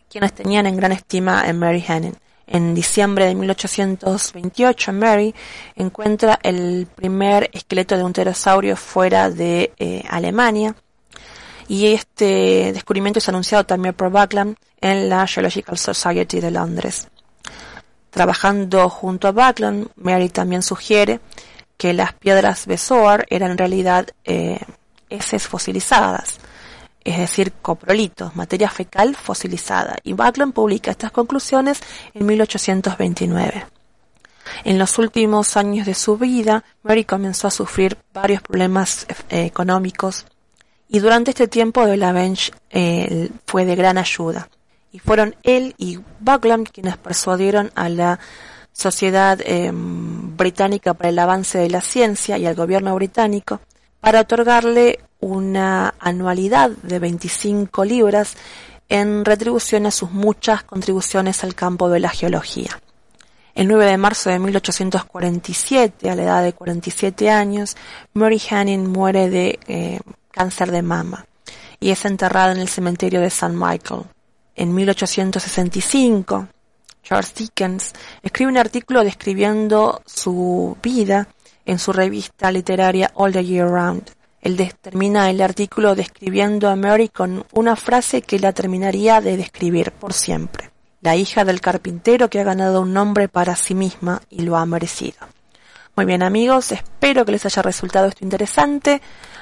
quienes 0.10 0.34
tenían 0.34 0.66
en 0.66 0.76
gran 0.76 0.92
estima 0.92 1.42
a 1.42 1.54
Mary 1.54 1.84
Hannon. 1.88 2.18
En 2.48 2.74
diciembre 2.74 3.26
de 3.26 3.36
1828, 3.36 4.92
Mary 4.92 5.36
encuentra 5.76 6.40
el 6.42 6.88
primer 6.96 7.50
esqueleto 7.54 7.96
de 7.96 8.04
un 8.04 8.12
pterosaurio 8.12 8.76
fuera 8.76 9.30
de 9.30 9.72
eh, 9.78 10.04
Alemania 10.10 10.76
y 11.68 11.94
este 11.94 12.74
descubrimiento 12.74 13.20
es 13.20 13.30
anunciado 13.30 13.66
también 13.66 13.94
por 13.94 14.10
Buckland 14.10 14.58
en 14.82 15.10
la 15.10 15.28
Geological 15.28 15.78
Society 15.78 16.40
de 16.40 16.50
Londres. 16.50 17.08
Trabajando 18.10 18.90
junto 18.90 19.28
a 19.28 19.32
Buckland, 19.32 19.90
Mary 19.96 20.30
también 20.30 20.64
sugiere 20.64 21.20
que 21.78 21.94
las 21.94 22.14
piedras 22.14 22.66
Bezoar 22.66 23.28
eran 23.30 23.52
en 23.52 23.58
realidad 23.60 24.08
eh, 24.26 24.60
heces 25.10 25.48
fosilizadas, 25.48 26.40
es 27.10 27.18
decir, 27.18 27.52
coprolitos, 27.62 28.36
materia 28.36 28.70
fecal 28.70 29.16
fosilizada, 29.16 29.98
y 30.04 30.14
Buckland 30.14 30.54
publica 30.54 30.92
estas 30.92 31.12
conclusiones 31.12 31.82
en 32.14 32.26
1829. 32.26 33.66
En 34.64 34.80
los 34.80 34.98
últimos 34.98 35.58
años 35.58 35.86
de 35.86 35.94
su 35.94 36.18
vida, 36.18 36.64
Mary 36.84 37.06
comenzó 37.06 37.48
a 37.48 37.52
sufrir 37.52 37.98
varios 38.14 38.42
problemas 38.42 39.06
eh, 39.30 39.46
económicos 39.46 40.26
y 40.88 41.00
durante 41.00 41.32
este 41.32 41.48
tiempo 41.48 41.86
de 41.86 41.98
la 41.98 42.12
Bench 42.12 42.52
eh, 42.72 43.30
fue 43.46 43.66
de 43.66 43.76
gran 43.76 43.98
ayuda. 43.98 44.50
Y 44.92 44.98
fueron 44.98 45.36
él 45.44 45.76
y 45.78 46.00
Buckland 46.20 46.70
quienes 46.70 46.98
persuadieron 46.98 47.72
a 47.76 47.90
la 47.90 48.20
Sociedad 48.72 49.40
em, 49.44 50.36
Británica 50.36 50.94
para 50.94 51.10
el 51.10 51.20
Avance 51.20 51.58
de 51.60 51.70
la 51.70 51.82
Ciencia 51.82 52.38
y 52.38 52.48
al 52.48 52.56
gobierno 52.56 52.96
británico 52.96 53.60
para 54.00 54.22
otorgarle 54.22 55.00
una 55.20 55.94
anualidad 56.00 56.70
de 56.70 57.00
25 57.00 57.86
libras 57.86 58.36
en 58.88 59.26
retribución 59.26 59.86
a 59.86 59.92
sus 59.92 60.12
muchas 60.12 60.64
contribuciones 60.64 61.44
al 61.44 61.56
campo 61.56 61.90
de 61.90 62.00
la 62.00 62.10
geología. 62.10 62.82
El 63.54 63.68
9 63.68 63.86
de 63.86 63.98
marzo 63.98 64.30
de 64.30 64.40
1847, 64.40 66.10
a 66.10 66.16
la 66.16 66.24
edad 66.24 66.44
de 66.44 66.54
47 66.54 67.30
años, 67.30 67.76
Mary 68.14 68.42
Hanning 68.50 68.88
muere 68.88 69.30
de 69.30 69.60
eh, 69.68 70.00
cáncer 70.32 70.72
de 70.72 70.82
mama 70.82 71.26
y 71.80 71.92
es 71.92 72.06
enterrada 72.06 72.52
en 72.52 72.60
el 72.60 72.68
cementerio 72.68 73.22
de 73.22 73.28
St. 73.28 73.54
Michael. 73.54 74.04
En 74.56 74.74
1865, 74.74 76.48
Charles 77.04 77.34
Dickens 77.34 77.94
escribe 78.22 78.52
un 78.52 78.58
artículo 78.58 79.04
describiendo 79.04 80.02
su 80.06 80.78
vida 80.82 81.28
en 81.66 81.80
su 81.80 81.94
revista 81.94 82.52
literaria 82.52 83.12
All 83.16 83.32
the 83.32 83.46
Year 83.46 83.68
Round. 83.68 84.12
Él 84.42 84.74
termina 84.82 85.30
el 85.30 85.42
artículo 85.42 85.96
describiendo 85.96 86.70
a 86.70 86.76
Mary 86.76 87.10
con 87.10 87.46
una 87.52 87.76
frase 87.76 88.22
que 88.22 88.40
la 88.40 88.54
terminaría 88.54 89.22
de 89.22 89.38
describir 89.38 89.92
por 89.92 90.14
siempre. 90.14 90.72
La 91.02 91.16
hija 91.16 91.46
del 91.46 91.62
carpintero 91.62 92.30
que 92.30 92.40
ha 92.40 92.44
ganado 92.44 92.82
un 92.82 92.94
nombre 92.94 93.28
para 93.28 93.56
sí 93.56 93.76
misma 93.76 94.22
y 94.30 94.42
lo 94.42 94.58
ha 94.58 94.66
merecido. 94.66 95.18
Muy 95.96 96.06
bien 96.06 96.24
amigos, 96.24 96.72
espero 96.72 97.26
que 97.26 97.34
les 97.34 97.46
haya 97.46 97.62
resultado 97.62 98.08
esto 98.08 98.24
interesante. 98.24 99.02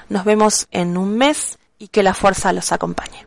Nos 0.09 0.26
vemos 0.26 0.67
en 0.72 0.97
un 0.97 1.15
mes 1.15 1.59
y 1.78 1.89
que 1.89 2.03
la 2.03 2.13
fuerza 2.13 2.53
los 2.53 2.72
acompañe. 2.72 3.26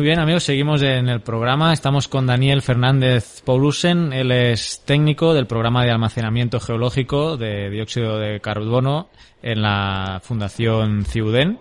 Muy 0.00 0.06
bien, 0.06 0.18
amigos, 0.18 0.44
seguimos 0.44 0.80
en 0.80 1.10
el 1.10 1.20
programa. 1.20 1.74
Estamos 1.74 2.08
con 2.08 2.26
Daniel 2.26 2.62
Fernández 2.62 3.42
Paulusen. 3.42 4.14
Él 4.14 4.32
es 4.32 4.82
técnico 4.86 5.34
del 5.34 5.46
programa 5.46 5.84
de 5.84 5.90
almacenamiento 5.90 6.58
geológico 6.58 7.36
de 7.36 7.68
dióxido 7.68 8.18
de 8.18 8.40
carbono 8.40 9.10
en 9.42 9.60
la 9.60 10.18
Fundación 10.22 11.04
Ciuden. 11.04 11.58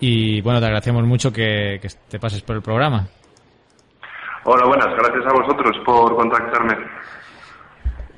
Y 0.00 0.42
bueno, 0.42 0.60
te 0.60 0.66
agradecemos 0.66 1.04
mucho 1.04 1.32
que, 1.32 1.78
que 1.80 1.88
te 2.10 2.18
pases 2.18 2.42
por 2.42 2.56
el 2.56 2.62
programa. 2.62 3.06
Hola, 4.44 4.66
buenas. 4.66 4.88
Gracias 4.88 5.24
a 5.26 5.32
vosotros 5.32 5.74
por 5.86 6.14
contactarme. 6.14 6.74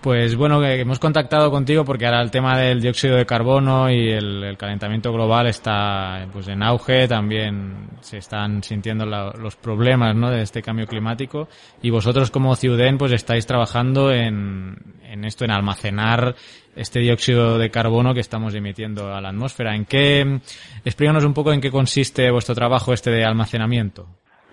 Pues 0.05 0.37
bueno, 0.37 0.61
que 0.61 0.81
hemos 0.81 0.99
contactado 0.99 1.51
contigo 1.51 1.83
porque 1.83 2.05
ahora 2.05 2.21
el 2.21 2.31
tema 2.31 2.59
del 2.59 2.83
dióxido 2.83 3.17
de 3.17 3.25
carbono 3.25 3.91
y 3.91 4.11
el, 4.11 4.55
calentamiento 4.59 5.11
global 5.11 5.47
está 5.47 6.29
pues 6.31 6.47
en 6.49 6.63
auge, 6.63 7.09
también 7.09 7.89
se 8.03 8.19
están 8.19 8.63
sintiendo 8.63 9.07
los 9.07 9.57
problemas 9.57 10.15
¿no? 10.15 10.31
de 10.31 10.43
este 10.43 10.61
cambio 10.61 10.87
climático 10.87 11.49
y 11.81 11.89
vosotros 11.89 12.31
como 12.31 12.55
Ciuden 12.55 12.99
pues 12.99 13.13
estáis 13.13 13.47
trabajando 13.47 14.13
en, 14.13 14.77
en 15.05 15.25
esto, 15.25 15.47
en 15.47 15.53
almacenar 15.53 16.37
este 16.77 17.01
dióxido 17.01 17.57
de 17.57 17.71
carbono 17.71 18.13
que 18.13 18.21
estamos 18.21 18.55
emitiendo 18.55 19.15
a 19.15 19.23
la 19.23 19.31
atmósfera. 19.31 19.75
¿En 19.75 19.87
qué, 19.87 20.39
explícanos 20.85 21.25
un 21.25 21.33
poco 21.33 21.51
en 21.51 21.63
qué 21.63 21.71
consiste 21.71 22.31
vuestro 22.31 22.55
trabajo 22.55 22.93
este 22.93 23.11
de 23.11 23.25
almacenamiento? 23.25 24.07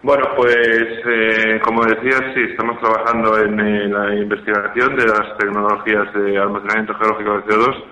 Bueno, 0.03 0.23
pues 0.35 0.87
eh, 1.05 1.59
como 1.63 1.85
decías, 1.85 2.33
sí, 2.33 2.41
estamos 2.49 2.79
trabajando 2.79 3.37
en, 3.37 3.93
la 3.93 4.15
investigación 4.15 4.95
de 4.95 5.05
las 5.05 5.37
tecnologías 5.37 6.11
de 6.15 6.39
almacenamiento 6.39 6.95
geológico 6.95 7.33
de 7.33 7.43
CO2. 7.43 7.83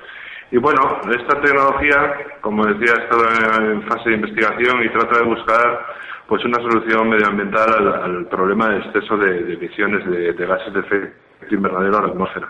Y 0.50 0.58
bueno, 0.58 1.02
esta 1.16 1.40
tecnología, 1.40 2.16
como 2.42 2.66
decía, 2.66 2.96
está 2.96 3.64
en 3.64 3.84
fase 3.84 4.10
de 4.10 4.16
investigación 4.16 4.84
y 4.84 4.90
trata 4.90 5.20
de 5.20 5.26
buscar 5.26 5.86
pues 6.28 6.44
una 6.46 6.58
solución 6.64 7.10
medioambiental 7.10 7.94
al, 8.04 8.26
problema 8.26 8.70
de 8.70 8.78
exceso 8.80 9.16
de, 9.16 9.54
emisiones 9.54 10.04
de, 10.10 10.46
gases 10.48 10.74
de 10.74 10.80
efecto 10.80 11.56
invernadero 11.56 11.98
a 12.00 12.02
la 12.02 12.08
atmósfera. 12.08 12.48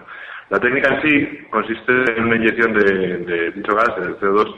La 0.52 0.60
técnica 0.60 0.96
en 0.96 1.02
sí 1.02 1.48
consiste 1.50 1.92
en 2.16 2.24
una 2.24 2.38
inyección 2.38 2.74
de, 2.76 3.18
de 3.26 3.52
dicho 3.52 3.76
gas, 3.76 3.92
el 3.98 4.18
CO2, 4.20 4.56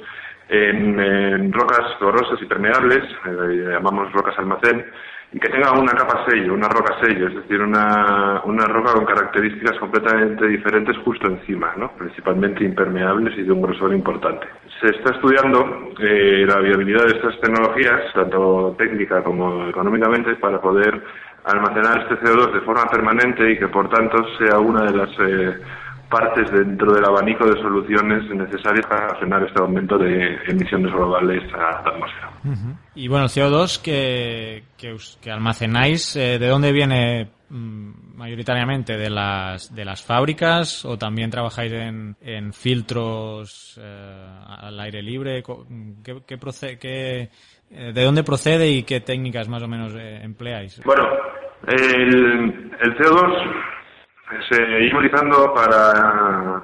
en, 0.51 1.51
rocas 1.53 1.95
porosas 1.99 2.41
y 2.41 2.45
permeables, 2.45 3.03
eh, 3.25 3.69
llamamos 3.71 4.11
rocas 4.11 4.37
almacén, 4.37 4.85
y 5.33 5.39
que 5.39 5.47
tenga 5.47 5.71
una 5.71 5.93
capa 5.93 6.25
sello, 6.29 6.53
una 6.53 6.67
roca 6.67 6.93
sello, 7.01 7.29
es 7.29 7.35
decir, 7.35 7.61
una, 7.61 8.41
una 8.43 8.65
roca 8.65 8.91
con 8.91 9.05
características 9.05 9.79
completamente 9.79 10.45
diferentes 10.45 10.97
justo 11.05 11.27
encima, 11.27 11.73
¿no? 11.77 11.93
principalmente 11.93 12.65
impermeables 12.65 13.37
y 13.37 13.43
de 13.43 13.51
un 13.53 13.61
grosor 13.61 13.93
importante. 13.93 14.45
Se 14.81 14.87
está 14.87 15.13
estudiando 15.13 15.93
eh, 15.99 16.45
la 16.45 16.59
viabilidad 16.59 17.05
de 17.05 17.17
estas 17.17 17.39
tecnologías, 17.39 18.11
tanto 18.13 18.75
técnica 18.77 19.23
como 19.23 19.69
económicamente, 19.69 20.35
para 20.35 20.59
poder 20.59 21.01
almacenar 21.45 22.01
este 22.01 22.25
CO2 22.25 22.51
de 22.51 22.61
forma 22.61 22.85
permanente 22.91 23.51
y 23.51 23.57
que 23.57 23.69
por 23.69 23.89
tanto 23.89 24.17
sea 24.37 24.59
una 24.59 24.83
de 24.83 24.97
las 24.97 25.09
eh, 25.19 25.57
partes 26.11 26.51
dentro 26.51 26.93
del 26.93 27.05
abanico 27.05 27.45
de 27.45 27.59
soluciones 27.61 28.29
necesarias 28.29 28.85
para 28.85 29.15
frenar 29.15 29.43
este 29.43 29.61
aumento 29.61 29.97
de 29.97 30.35
emisiones 30.47 30.91
globales 30.91 31.41
a 31.53 31.57
la 31.57 31.91
atmósfera. 31.91 32.31
Y 32.93 33.07
bueno, 33.07 33.25
el 33.25 33.31
CO2 33.31 33.81
que, 33.81 34.63
que, 34.77 35.31
almacenáis, 35.31 36.15
eh, 36.17 36.37
¿de 36.37 36.47
dónde 36.47 36.71
viene 36.73 37.29
mm, 37.49 38.17
mayoritariamente? 38.17 38.97
¿De 38.97 39.09
las, 39.09 39.73
¿De 39.73 39.85
las 39.85 40.03
fábricas 40.03 40.85
o 40.85 40.97
también 40.97 41.31
trabajáis 41.31 41.71
en, 41.71 42.15
en 42.21 42.51
filtros 42.51 43.79
eh, 43.81 44.27
al 44.59 44.79
aire 44.81 45.01
libre? 45.01 45.41
¿Qué, 46.03 46.37
procede, 46.37 46.77
qué, 46.77 47.29
eh, 47.71 47.91
¿De 47.93 48.03
dónde 48.03 48.23
procede 48.23 48.69
y 48.69 48.83
qué 48.83 48.99
técnicas 48.99 49.47
más 49.47 49.63
o 49.63 49.67
menos 49.67 49.93
empleáis? 49.95 50.81
Bueno, 50.83 51.07
el, 51.67 52.71
el 52.81 52.97
CO2 52.97 53.80
se 54.49 54.83
iba 54.85 54.99
utilizando 54.99 55.53
para, 55.53 56.61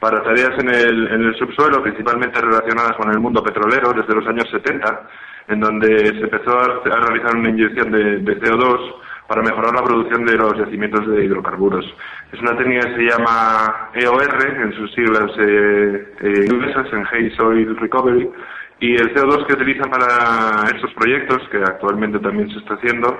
para 0.00 0.22
tareas 0.22 0.58
en 0.58 0.68
el, 0.68 1.08
en 1.08 1.22
el 1.22 1.36
subsuelo, 1.36 1.82
principalmente 1.82 2.40
relacionadas 2.40 2.96
con 2.96 3.10
el 3.10 3.18
mundo 3.18 3.42
petrolero 3.42 3.92
desde 3.92 4.14
los 4.14 4.26
años 4.26 4.48
70, 4.50 5.08
en 5.48 5.60
donde 5.60 5.88
se 5.88 6.24
empezó 6.24 6.58
a, 6.58 6.80
realizar 6.84 7.36
una 7.36 7.50
inyección 7.50 7.90
de, 7.90 8.40
CO2 8.40 8.94
para 9.26 9.42
mejorar 9.42 9.74
la 9.74 9.84
producción 9.84 10.24
de 10.24 10.36
los 10.36 10.56
yacimientos 10.56 11.06
de 11.06 11.24
hidrocarburos. 11.24 11.84
Es 12.32 12.40
una 12.40 12.56
técnica 12.56 12.88
que 12.88 12.96
se 12.96 13.10
llama 13.10 13.90
EOR, 13.94 14.62
en 14.62 14.72
sus 14.74 14.92
siglas 14.94 15.30
eh, 15.38 16.14
eh, 16.20 16.44
inglesas, 16.50 16.86
en 16.92 17.06
Haze 17.06 17.42
Oil 17.42 17.76
Recovery, 17.76 18.30
y 18.80 18.94
el 18.94 19.14
CO2 19.14 19.46
que 19.46 19.54
utilizan 19.54 19.90
para 19.90 20.64
estos 20.74 20.92
proyectos, 20.94 21.46
que 21.50 21.58
actualmente 21.58 22.18
también 22.20 22.48
se 22.50 22.58
está 22.58 22.74
haciendo, 22.74 23.18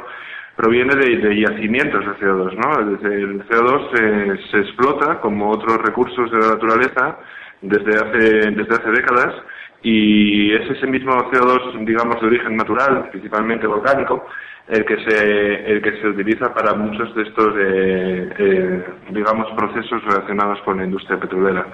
proviene 0.59 0.97
de, 0.97 1.41
yacimientos 1.41 2.05
de 2.05 2.13
CO2, 2.19 2.53
¿no? 2.57 2.81
El 2.81 3.47
CO2 3.47 4.41
se, 4.51 4.59
explota 4.59 5.21
como 5.21 5.51
otros 5.51 5.79
recursos 5.79 6.29
de 6.33 6.39
la 6.39 6.49
naturaleza 6.55 7.17
desde 7.63 7.95
hace, 7.95 8.51
desde 8.51 8.75
hace 8.75 8.91
décadas 8.91 9.37
y 9.83 10.53
es 10.53 10.69
ese 10.69 10.89
mismo 10.89 11.13
CO2, 11.31 11.87
digamos, 11.87 12.21
de 12.21 12.27
origen 12.27 12.57
natural, 12.57 13.09
principalmente 13.11 13.69
volcánico, 13.69 14.27
el 14.67 14.85
que 14.85 14.97
se, 15.05 15.71
el 15.71 15.81
que 15.81 15.93
se 16.01 16.09
utiliza 16.09 16.53
para 16.53 16.75
muchos 16.75 17.15
de 17.15 17.23
estos, 17.23 17.55
eh, 17.57 18.29
eh, 18.37 18.85
digamos, 19.11 19.47
procesos 19.57 20.03
relacionados 20.07 20.61
con 20.63 20.79
la 20.79 20.85
industria 20.87 21.21
petrolera. 21.21 21.67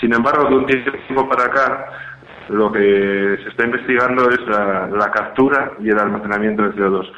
Sin 0.00 0.14
embargo, 0.14 0.48
de 0.48 0.54
un 0.56 0.64
tiempo 0.64 1.28
para 1.28 1.44
acá, 1.44 1.86
lo 2.48 2.72
que 2.72 3.36
se 3.42 3.48
está 3.50 3.66
investigando 3.66 4.30
es 4.30 4.40
la, 4.46 4.86
la 4.86 5.10
captura 5.10 5.72
y 5.80 5.90
el 5.90 5.98
almacenamiento 5.98 6.62
de 6.62 6.70
CO2 6.70 7.12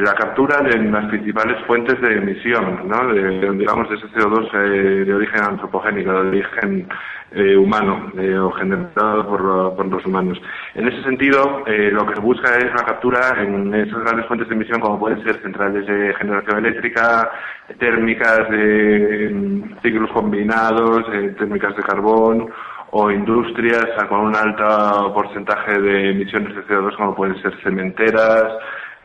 la 0.00 0.14
captura 0.14 0.60
de 0.60 0.78
las 0.90 1.06
principales 1.06 1.56
fuentes 1.66 2.00
de 2.00 2.16
emisión, 2.16 2.88
¿no? 2.88 3.12
de, 3.12 3.52
digamos, 3.52 3.88
de 3.88 3.96
ese 3.96 4.06
CO2 4.08 4.48
eh, 4.52 5.04
de 5.04 5.14
origen 5.14 5.42
antropogénico, 5.42 6.12
de 6.12 6.28
origen 6.28 6.88
eh, 7.32 7.56
humano 7.56 8.12
eh, 8.18 8.36
o 8.36 8.50
generado 8.52 9.26
por, 9.28 9.86
los 9.86 10.04
humanos. 10.04 10.40
En 10.74 10.88
ese 10.88 11.02
sentido, 11.02 11.64
lo 11.66 12.06
que 12.06 12.14
se 12.14 12.20
busca 12.20 12.56
es 12.56 12.72
la 12.74 12.84
captura 12.84 13.42
en 13.42 13.74
esas 13.74 14.00
grandes 14.00 14.26
fuentes 14.26 14.48
de 14.48 14.54
emisión, 14.54 14.80
como 14.80 14.98
pueden 14.98 15.22
ser 15.22 15.40
centrales 15.42 15.86
de 15.86 16.14
generación 16.14 16.58
eléctrica, 16.58 17.30
térmicas 17.78 18.50
de 18.50 19.30
mm, 19.32 19.82
ciclos 19.82 20.10
combinados, 20.12 21.04
térmicas 21.38 21.76
de 21.76 21.82
carbón, 21.82 22.48
o 22.90 23.10
industrias 23.10 23.86
con 24.08 24.20
un 24.20 24.36
alto 24.36 25.12
porcentaje 25.12 25.80
de 25.80 26.10
emisiones 26.10 26.54
de 26.54 26.64
CO2 26.66 26.96
como 26.96 27.14
pueden 27.14 27.40
ser 27.42 27.54
cementeras, 27.62 28.44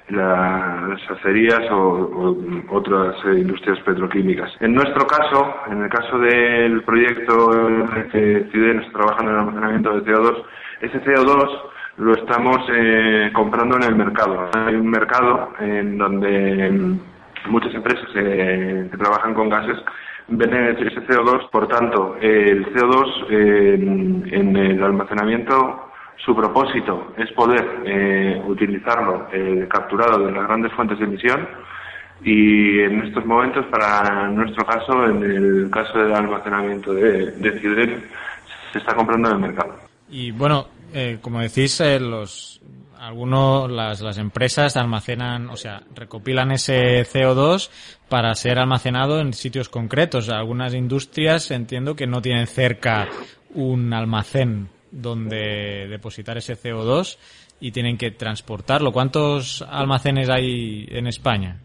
las 0.09 0.99
acerías 1.09 1.61
o, 1.71 2.37
otras 2.69 3.15
eh, 3.25 3.39
industrias 3.39 3.79
petroquímicas. 3.81 4.51
En 4.59 4.73
nuestro 4.73 5.05
caso, 5.07 5.55
en 5.69 5.83
el 5.83 5.89
caso 5.89 6.17
del 6.19 6.83
proyecto 6.83 7.67
en 7.67 7.81
el 7.95 8.07
que 8.11 8.81
trabajando 8.91 9.31
en 9.31 9.37
el 9.37 9.39
almacenamiento 9.39 9.99
de 9.99 10.11
CO2, 10.11 10.43
ese 10.81 11.01
CO2 11.03 11.61
lo 11.97 12.13
estamos 12.13 12.57
eh, 12.73 13.29
comprando 13.33 13.77
en 13.77 13.83
el 13.83 13.95
mercado. 13.95 14.49
Hay 14.53 14.75
un 14.75 14.89
mercado 14.89 15.49
en 15.59 15.97
donde 15.97 16.97
muchas 17.47 17.73
empresas 17.73 18.09
eh, 18.15 18.87
que 18.91 18.97
trabajan 18.97 19.33
con 19.33 19.49
gases 19.49 19.77
venden 20.27 20.77
ese 20.77 21.01
CO2, 21.07 21.49
por 21.49 21.67
tanto, 21.67 22.15
el 22.21 22.65
CO2 22.73 23.29
en 23.29 24.55
el 24.55 24.83
almacenamiento 24.83 25.90
su 26.25 26.35
propósito 26.35 27.13
es 27.17 27.31
poder 27.31 27.81
eh, 27.85 28.41
utilizarlo 28.45 29.27
eh, 29.31 29.67
capturado 29.69 30.25
de 30.25 30.31
las 30.31 30.47
grandes 30.47 30.71
fuentes 30.73 30.99
de 30.99 31.05
emisión 31.05 31.47
y 32.23 32.79
en 32.81 33.01
estos 33.01 33.25
momentos, 33.25 33.65
para 33.67 34.27
nuestro 34.29 34.63
caso, 34.65 35.05
en 35.05 35.23
el 35.23 35.69
caso 35.71 35.97
del 35.97 36.13
almacenamiento 36.13 36.93
de, 36.93 37.31
de 37.31 37.99
se 38.71 38.77
está 38.77 38.95
comprando 38.95 39.29
en 39.29 39.35
el 39.35 39.41
mercado. 39.41 39.73
Y 40.09 40.31
bueno, 40.31 40.67
eh, 40.93 41.17
como 41.21 41.39
decís, 41.39 41.79
eh, 41.81 41.99
los 41.99 42.61
algunos 42.99 43.71
las, 43.71 44.01
las 44.01 44.19
empresas 44.19 44.77
almacenan, 44.77 45.49
o 45.49 45.57
sea, 45.57 45.81
recopilan 45.95 46.51
ese 46.51 47.01
CO2 47.01 47.71
para 48.07 48.35
ser 48.35 48.59
almacenado 48.59 49.19
en 49.19 49.33
sitios 49.33 49.69
concretos. 49.69 50.29
Algunas 50.29 50.75
industrias 50.75 51.49
entiendo 51.49 51.95
que 51.95 52.05
no 52.05 52.21
tienen 52.21 52.45
cerca 52.45 53.07
un 53.55 53.91
almacén 53.93 54.69
donde 54.91 55.87
depositar 55.89 56.37
ese 56.37 56.53
CO2 56.53 57.17
y 57.59 57.71
tienen 57.71 57.97
que 57.97 58.11
transportarlo. 58.11 58.91
¿Cuántos 58.91 59.61
almacenes 59.69 60.29
hay 60.29 60.87
en 60.89 61.07
España? 61.07 61.57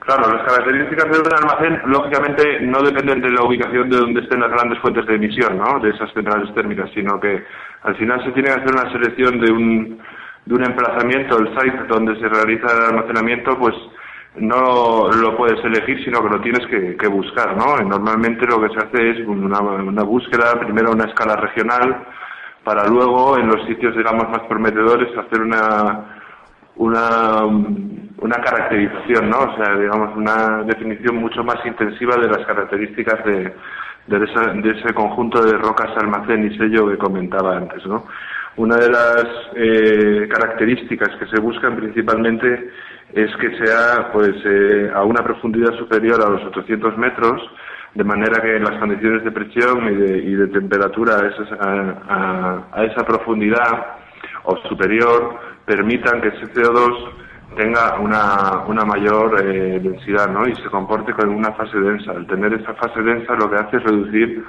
Claro, 0.00 0.34
las 0.34 0.46
características 0.46 1.10
de 1.10 1.20
un 1.20 1.34
almacén, 1.34 1.80
lógicamente, 1.84 2.60
no 2.62 2.82
dependen 2.82 3.20
de 3.20 3.30
la 3.30 3.44
ubicación 3.44 3.90
de 3.90 3.98
donde 3.98 4.20
estén 4.22 4.40
las 4.40 4.50
grandes 4.50 4.78
fuentes 4.80 5.06
de 5.06 5.14
emisión, 5.14 5.58
¿no? 5.58 5.78
De 5.78 5.90
esas 5.90 6.12
centrales 6.12 6.52
térmicas, 6.54 6.90
sino 6.94 7.20
que 7.20 7.44
al 7.82 7.96
final 7.96 8.22
se 8.24 8.32
tiene 8.32 8.48
que 8.48 8.60
hacer 8.60 8.72
una 8.72 8.90
selección 8.92 9.40
de 9.40 9.52
un, 9.52 10.00
de 10.46 10.54
un 10.54 10.64
emplazamiento, 10.64 11.38
el 11.38 11.48
site 11.48 11.84
donde 11.86 12.18
se 12.18 12.28
realiza 12.28 12.66
el 12.72 12.96
almacenamiento, 12.96 13.58
pues 13.58 13.74
no 14.36 15.10
lo 15.10 15.36
puedes 15.36 15.62
elegir, 15.64 16.04
sino 16.04 16.22
que 16.22 16.28
lo 16.28 16.40
tienes 16.40 16.66
que, 16.66 17.08
buscar, 17.08 17.56
¿no? 17.56 17.76
normalmente 17.78 18.46
lo 18.46 18.60
que 18.60 18.68
se 18.68 18.86
hace 18.86 19.10
es 19.10 19.26
una, 19.26 19.60
una 19.60 20.02
búsqueda, 20.04 20.58
primero 20.60 20.90
a 20.90 20.94
una 20.94 21.06
escala 21.06 21.36
regional, 21.36 22.06
para 22.64 22.86
luego 22.86 23.38
en 23.38 23.48
los 23.48 23.66
sitios 23.66 23.96
digamos 23.96 24.28
más 24.28 24.42
prometedores 24.48 25.16
hacer 25.16 25.40
una 25.40 26.20
una, 26.80 27.44
una 27.44 28.36
caracterización, 28.42 29.28
¿no? 29.28 29.38
O 29.40 29.56
sea, 29.56 29.76
digamos, 29.76 30.16
una 30.16 30.62
definición 30.62 31.16
mucho 31.16 31.44
más 31.44 31.58
intensiva 31.66 32.16
de 32.16 32.28
las 32.28 32.46
características 32.46 33.22
de, 33.24 33.52
de, 34.06 34.70
ese 34.70 34.94
conjunto 34.94 35.42
de 35.44 35.58
rocas 35.58 35.90
almacén 35.96 36.50
y 36.50 36.56
sello 36.56 36.88
que 36.88 36.96
comentaba 36.96 37.58
antes, 37.58 37.84
¿no? 37.86 38.06
Una 38.56 38.76
de 38.76 38.88
las 38.88 39.24
eh, 39.54 40.28
características 40.28 41.16
que 41.16 41.26
se 41.26 41.40
buscan 41.40 41.76
principalmente 41.76 42.70
es 43.12 43.34
que 43.36 43.64
sea 43.64 44.10
pues 44.12 44.32
eh, 44.44 44.90
a 44.94 45.02
una 45.04 45.22
profundidad 45.22 45.72
superior 45.78 46.20
a 46.24 46.30
los 46.30 46.44
800 46.44 46.96
metros, 46.98 47.42
de 47.94 48.04
manera 48.04 48.40
que 48.40 48.58
las 48.60 48.78
condiciones 48.78 49.24
de 49.24 49.32
presión 49.32 49.84
y 49.88 50.34
de, 50.34 50.46
temperatura 50.48 51.16
a 52.72 52.84
esa 52.84 53.04
profundidad 53.04 53.96
o 54.44 54.56
superior 54.68 55.38
permitan 55.66 56.20
que 56.20 56.28
ese 56.28 56.52
CO2 56.52 57.10
tenga 57.56 57.98
una, 57.98 58.64
una 58.66 58.84
mayor 58.84 59.44
eh, 59.44 59.80
densidad 59.80 60.28
¿no? 60.28 60.46
y 60.46 60.54
se 60.56 60.68
comporte 60.70 61.12
con 61.12 61.30
una 61.30 61.52
fase 61.52 61.78
densa. 61.78 62.12
Al 62.12 62.26
tener 62.26 62.54
esa 62.54 62.74
fase 62.74 63.02
densa 63.02 63.34
lo 63.34 63.50
que 63.50 63.56
hace 63.56 63.76
es 63.78 63.82
reducir 63.82 64.44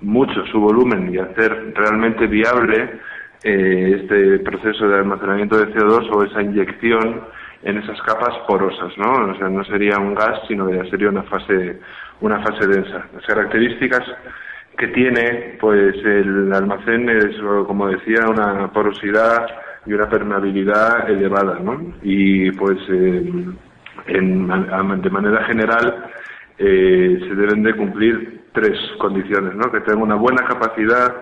mucho 0.00 0.44
su 0.46 0.60
volumen 0.60 1.12
y 1.12 1.18
hacer 1.18 1.72
realmente 1.74 2.26
viable 2.26 3.00
eh, 3.42 4.00
este 4.00 4.38
proceso 4.40 4.88
de 4.88 4.98
almacenamiento 4.98 5.58
de 5.58 5.72
CO2 5.74 6.10
o 6.12 6.24
esa 6.24 6.42
inyección 6.42 7.22
en 7.64 7.78
esas 7.78 8.00
capas 8.02 8.34
porosas, 8.46 8.96
¿no? 8.98 9.32
O 9.32 9.34
sea, 9.36 9.48
no 9.48 9.64
sería 9.64 9.98
un 9.98 10.14
gas, 10.14 10.40
sino 10.46 10.68
que 10.68 10.88
sería 10.90 11.08
una 11.08 11.22
fase, 11.24 11.80
una 12.20 12.40
fase 12.40 12.66
densa. 12.66 13.06
Las 13.14 13.26
características 13.26 14.02
que 14.76 14.88
tiene, 14.88 15.56
pues 15.60 15.96
el 16.04 16.52
almacén 16.52 17.08
es, 17.08 17.36
como 17.66 17.88
decía, 17.88 18.28
una 18.28 18.70
porosidad 18.72 19.46
y 19.86 19.92
una 19.92 20.08
permeabilidad 20.08 21.08
elevada, 21.08 21.58
¿no? 21.60 21.94
Y 22.02 22.50
pues 22.52 22.78
eh, 22.90 23.32
en, 24.06 25.02
de 25.02 25.10
manera 25.10 25.44
general 25.44 26.06
eh, 26.58 27.18
se 27.20 27.34
deben 27.34 27.62
de 27.62 27.74
cumplir 27.74 28.42
tres 28.52 28.78
condiciones, 28.98 29.54
¿no? 29.54 29.70
Que 29.72 29.80
tenga 29.80 30.02
una 30.02 30.16
buena 30.16 30.44
capacidad, 30.44 31.14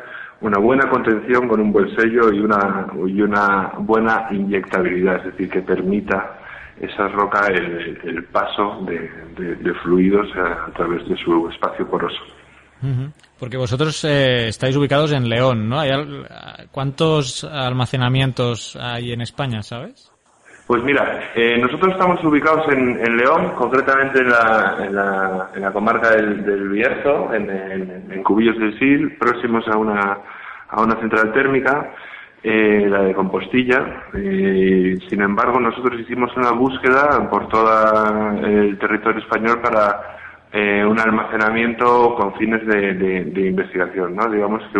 una 0.43 0.59
buena 0.59 0.91
contención 0.91 1.49
con 1.49 1.61
un 1.61 1.73
buen 1.73 1.95
sello 1.97 2.33
y 2.33 2.41
una, 2.41 2.89
y 3.07 3.23
una 3.23 3.73
buena 3.79 4.29
inyectabilidad, 4.31 5.19
es 5.19 5.25
decir, 5.33 5.49
que 5.49 5.63
permita 5.63 6.39
esa 6.81 7.09
roca 7.09 7.47
el, 7.47 8.25
paso 8.33 8.85
de, 8.85 9.75
fluidos 9.83 10.29
a, 10.37 10.71
través 10.73 11.09
de 11.09 11.17
su 11.17 11.49
espacio 11.49 11.89
poroso. 11.89 12.21
Porque 13.39 13.57
vosotros 13.57 14.05
eh, 14.05 14.49
estáis 14.49 14.77
ubicados 14.77 15.13
en 15.13 15.29
León, 15.29 15.69
¿no? 15.69 15.81
¿Cuántos 16.73 17.45
almacenamientos 17.45 18.77
hay 18.77 19.13
en 19.13 19.21
España, 19.21 19.63
sabes? 19.63 20.12
Pues 20.67 20.83
mira, 20.85 21.33
eh, 21.35 21.59
nosotros 21.59 21.93
estamos 21.93 22.23
ubicados 22.25 22.73
en, 22.73 23.17
León, 23.17 23.53
concretamente 23.57 24.21
en 24.21 24.31
la, 24.31 25.51
en 25.55 25.63
la, 25.63 25.73
comarca 25.73 26.11
del, 26.11 26.45
del 26.45 26.69
Bierzo, 26.71 27.35
en, 27.35 28.23
Cubillos 28.23 28.59
del 28.59 28.79
Sil, 28.79 29.19
próximos 29.19 29.67
a 29.69 29.77
una, 29.77 30.19
a 30.69 30.81
una 30.81 30.97
central 31.01 31.33
térmica, 31.33 31.93
eh, 32.43 32.87
la 32.89 33.03
de 33.03 33.15
Compostilla. 33.15 34.05
sin 34.13 35.21
embargo, 35.21 35.61
nosotros 35.61 36.01
hicimos 36.01 36.35
una 36.37 36.53
búsqueda 36.53 37.29
por 37.29 37.49
todo 37.49 38.31
el 38.43 38.79
territorio 38.79 39.21
español 39.21 39.61
para 39.61 40.19
eh, 40.55 40.85
un 40.85 41.01
almacenamiento 41.01 42.15
con 42.15 42.35
fines 42.35 42.67
de, 42.67 43.49
investigación, 43.49 44.15
¿no? 44.15 44.29
Digamos 44.29 44.63
que 44.71 44.79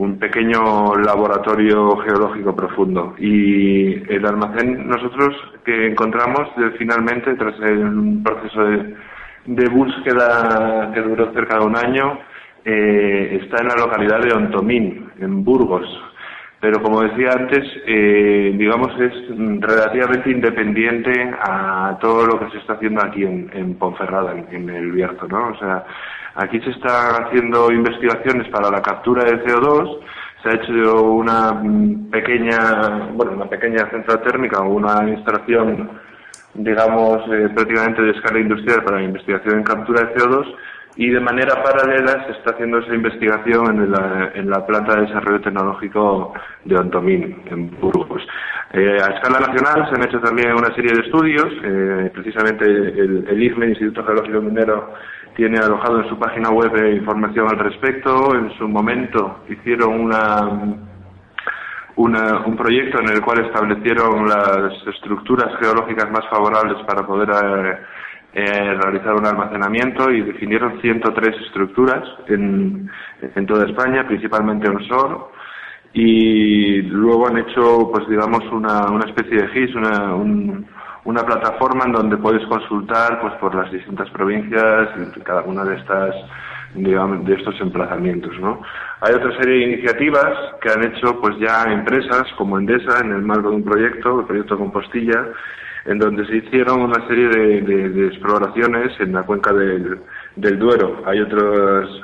un 0.00 0.18
pequeño 0.18 0.96
laboratorio 0.96 1.96
geológico 1.98 2.56
profundo. 2.56 3.14
Y 3.18 3.92
el 4.10 4.24
almacén 4.24 4.88
nosotros 4.88 5.36
que 5.64 5.88
encontramos 5.88 6.48
finalmente, 6.78 7.34
tras 7.34 7.58
un 7.60 8.22
proceso 8.22 8.64
de, 8.64 9.68
búsqueda 9.68 10.90
que 10.94 11.02
duró 11.02 11.32
cerca 11.32 11.58
de 11.58 11.66
un 11.66 11.76
año, 11.76 12.18
eh, 12.64 13.40
está 13.42 13.62
en 13.62 13.68
la 13.68 13.76
localidad 13.76 14.20
de 14.20 14.32
Ontomín, 14.32 15.10
en 15.18 15.44
Burgos, 15.44 15.86
pero 16.60 16.82
como 16.82 17.02
decía 17.02 17.32
antes, 17.32 17.64
eh, 17.86 18.54
digamos 18.56 18.88
es 19.00 19.12
relativamente 19.60 20.30
independiente 20.30 21.30
a 21.40 21.98
todo 22.00 22.26
lo 22.26 22.38
que 22.38 22.50
se 22.50 22.58
está 22.58 22.74
haciendo 22.74 23.02
aquí 23.04 23.24
en, 23.24 23.74
Ponferrada, 23.76 24.34
en, 24.50 24.68
el 24.68 24.92
Bierzo, 24.92 25.26
¿no? 25.26 25.48
O 25.48 25.58
sea, 25.58 25.84
aquí 26.40 26.60
se 26.60 26.70
están 26.70 27.24
haciendo 27.24 27.70
investigaciones 27.70 28.48
para 28.48 28.70
la 28.70 28.80
captura 28.80 29.24
de 29.24 29.44
CO2, 29.44 30.00
se 30.42 30.48
ha 30.48 30.54
hecho 30.54 31.02
una 31.04 31.62
pequeña, 32.10 33.10
bueno, 33.12 33.32
una 33.32 33.48
pequeña 33.48 33.90
central 33.90 34.22
térmica 34.22 34.60
o 34.60 34.70
una 34.70 35.06
instalación, 35.08 35.90
digamos, 36.54 37.18
eh, 37.30 37.50
prácticamente 37.54 38.02
de 38.02 38.12
escala 38.12 38.40
industrial 38.40 38.82
para 38.82 38.98
la 38.98 39.04
investigación 39.04 39.58
en 39.58 39.64
captura 39.64 40.06
de 40.06 40.14
CO2 40.14 40.54
y 40.96 41.10
de 41.10 41.20
manera 41.20 41.62
paralela 41.62 42.24
se 42.26 42.32
está 42.32 42.52
haciendo 42.52 42.78
esa 42.78 42.94
investigación 42.94 43.82
en 43.82 43.92
la, 43.92 44.32
en 44.34 44.50
la 44.50 44.66
planta 44.66 44.96
de 44.96 45.06
desarrollo 45.06 45.40
tecnológico 45.40 46.32
de 46.64 46.76
Ontomín, 46.76 47.42
en 47.46 47.70
Burgos. 47.78 48.22
Eh, 48.72 48.98
a 49.02 49.14
escala 49.14 49.40
nacional 49.40 49.88
se 49.88 49.96
han 49.96 50.08
hecho 50.08 50.20
también 50.20 50.52
una 50.52 50.74
serie 50.74 50.92
de 50.92 51.02
estudios, 51.02 51.48
eh, 51.64 52.10
precisamente 52.12 52.64
el, 52.64 53.26
el 53.28 53.42
IGME, 53.42 53.68
Instituto 53.68 54.04
Geológico 54.04 54.40
Minero, 54.40 54.94
tiene 55.36 55.58
alojado 55.58 56.02
en 56.02 56.08
su 56.08 56.18
página 56.18 56.50
web 56.50 56.72
información 56.94 57.48
al 57.48 57.58
respecto. 57.58 58.34
En 58.34 58.50
su 58.58 58.68
momento 58.68 59.40
hicieron 59.48 60.00
una, 60.00 60.76
una, 61.96 62.46
un 62.46 62.56
proyecto 62.56 63.00
en 63.00 63.10
el 63.10 63.20
cual 63.20 63.44
establecieron 63.44 64.28
las 64.28 64.72
estructuras 64.86 65.56
geológicas 65.60 66.10
más 66.10 66.28
favorables 66.30 66.84
para 66.86 67.06
poder 67.06 67.30
eh, 67.30 67.78
eh, 68.32 68.74
realizar 68.74 69.14
un 69.14 69.26
almacenamiento 69.26 70.10
y 70.10 70.22
definieron 70.22 70.80
103 70.80 71.36
estructuras 71.46 72.02
en, 72.28 72.88
en 73.34 73.46
toda 73.46 73.66
España, 73.66 74.06
principalmente 74.06 74.68
onshore, 74.68 75.16
y 75.92 76.82
luego 76.82 77.26
han 77.26 77.38
hecho, 77.38 77.90
pues 77.92 78.08
digamos, 78.08 78.44
una, 78.52 78.88
una 78.90 79.04
especie 79.06 79.36
de 79.36 79.48
GIS, 79.48 79.74
una, 79.74 80.14
una 81.04 81.24
plataforma 81.24 81.84
en 81.86 81.92
donde 81.92 82.16
puedes 82.16 82.46
consultar 82.46 83.20
pues 83.20 83.34
por 83.34 83.54
las 83.54 83.70
distintas 83.70 84.08
provincias, 84.10 84.88
cada 85.24 85.42
una 85.42 85.64
de 85.64 85.76
estas 85.76 86.14
de 86.74 87.34
estos 87.34 87.60
emplazamientos, 87.60 88.38
¿no? 88.38 88.60
Hay 89.00 89.14
otra 89.14 89.36
serie 89.38 89.54
de 89.54 89.72
iniciativas 89.72 90.54
que 90.60 90.70
han 90.70 90.84
hecho 90.84 91.20
pues 91.20 91.36
ya 91.38 91.64
empresas 91.64 92.24
como 92.38 92.58
Endesa 92.58 93.00
en 93.00 93.12
el 93.12 93.22
marco 93.22 93.50
de 93.50 93.56
un 93.56 93.64
proyecto, 93.64 94.20
el 94.20 94.26
proyecto 94.26 94.56
Compostilla, 94.56 95.26
en 95.86 95.98
donde 95.98 96.26
se 96.26 96.36
hicieron 96.36 96.82
una 96.82 97.06
serie 97.08 97.28
de, 97.28 98.06
exploraciones 98.06 98.98
en 99.00 99.12
la 99.12 99.22
cuenca 99.22 99.52
del, 99.52 99.98
Duero. 100.36 101.02
Hay 101.06 101.20
otros 101.20 102.02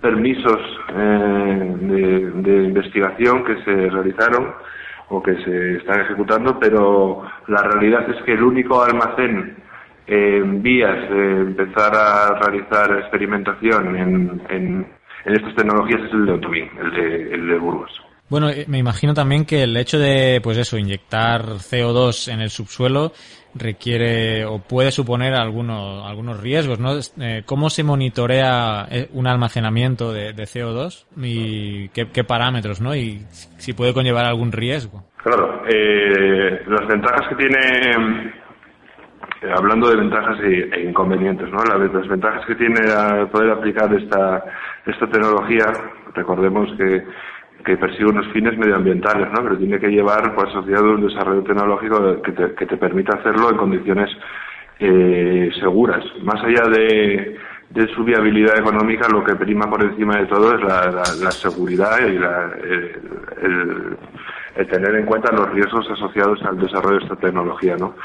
permisos 0.00 0.58
eh, 0.94 1.74
de, 1.80 2.64
investigación 2.64 3.44
que 3.44 3.62
se 3.64 3.90
realizaron 3.90 4.54
o 5.08 5.22
que 5.22 5.36
se 5.44 5.76
están 5.76 6.00
ejecutando, 6.00 6.58
pero 6.58 7.22
la 7.46 7.62
realidad 7.62 8.08
es 8.10 8.22
que 8.24 8.32
el 8.32 8.42
único 8.42 8.82
almacén 8.82 9.56
en 10.06 10.62
vías 10.62 11.10
de 11.10 11.40
empezar 11.40 11.92
a 11.94 12.38
realizar 12.40 12.98
experimentación 12.98 13.96
en, 13.96 14.42
en, 14.48 14.86
estas 15.24 15.54
tecnologías 15.56 16.02
es 16.02 16.12
el 16.12 16.26
de 16.26 16.32
Otomí, 16.32 16.70
el 16.80 16.90
de, 16.92 17.34
el 17.34 17.48
de 17.48 17.58
Burgos. 17.58 18.05
Bueno, 18.28 18.48
eh, 18.50 18.64
me 18.68 18.78
imagino 18.78 19.14
también 19.14 19.44
que 19.44 19.62
el 19.62 19.76
hecho 19.76 19.98
de, 19.98 20.40
pues 20.42 20.58
eso, 20.58 20.78
inyectar 20.78 21.42
CO2 21.42 22.32
en 22.32 22.40
el 22.40 22.50
subsuelo 22.50 23.12
requiere 23.58 24.44
o 24.44 24.58
puede 24.58 24.90
suponer 24.90 25.34
algunos, 25.34 26.04
algunos 26.06 26.40
riesgos, 26.40 26.78
¿no? 26.78 26.92
Eh, 27.20 27.42
¿Cómo 27.46 27.70
se 27.70 27.82
monitorea 27.82 28.86
eh, 28.90 29.08
un 29.12 29.26
almacenamiento 29.26 30.12
de, 30.12 30.34
CO2 30.34 31.06
y 31.16 31.88
qué, 31.88 32.24
parámetros, 32.24 32.80
¿no? 32.80 32.94
Y 32.94 33.24
si 33.58 33.72
puede 33.72 33.94
conllevar 33.94 34.24
algún 34.24 34.52
riesgo. 34.52 35.04
Claro, 35.22 35.62
eh, 35.66 36.62
las 36.66 36.86
ventajas 36.86 37.28
que 37.28 37.34
tiene, 37.36 38.32
hablando 39.56 39.88
de 39.88 39.96
ventajas 39.96 40.38
e, 40.42 40.82
inconvenientes, 40.82 41.48
¿no? 41.50 41.58
Las, 41.64 41.92
las 41.92 42.08
ventajas 42.08 42.44
que 42.46 42.54
tiene 42.54 42.80
poder 43.32 43.50
aplicar 43.50 43.92
esta, 43.94 44.44
esta 44.86 45.06
tecnología, 45.08 45.66
recordemos 46.14 46.68
que 46.76 47.02
que 47.66 47.76
persigue 47.76 48.04
unos 48.04 48.32
fines 48.32 48.56
medioambientales, 48.56 49.28
¿no? 49.32 49.42
Pero 49.42 49.58
tiene 49.58 49.80
que 49.80 49.88
llevar 49.88 50.34
pues, 50.36 50.48
asociado 50.50 50.92
un 50.92 51.04
desarrollo 51.04 51.42
tecnológico 51.42 52.22
que 52.22 52.30
te, 52.30 52.54
que 52.54 52.64
te 52.64 52.76
permita 52.76 53.18
hacerlo 53.18 53.50
en 53.50 53.56
condiciones 53.56 54.08
eh, 54.78 55.50
seguras. 55.58 56.04
Más 56.22 56.40
allá 56.44 56.68
de, 56.70 57.36
de, 57.70 57.88
su 57.88 58.04
viabilidad 58.04 58.56
económica, 58.56 59.08
lo 59.08 59.24
que 59.24 59.34
prima 59.34 59.68
por 59.68 59.82
encima 59.82 60.16
de 60.16 60.26
todo 60.26 60.54
es 60.54 60.62
la, 60.62 61.02
la, 61.24 61.30
seguridad 61.32 61.98
y 62.06 62.18
la, 62.18 62.52
el, 62.62 63.96
el, 64.56 64.66
tener 64.68 64.94
en 64.94 65.06
cuenta 65.06 65.34
los 65.34 65.50
riesgos 65.50 65.90
asociados 65.90 66.40
al 66.44 66.60
desarrollo 66.60 66.98
de 66.98 67.04
esta 67.04 67.16
tecnología, 67.16 67.76
¿no? 67.76 67.96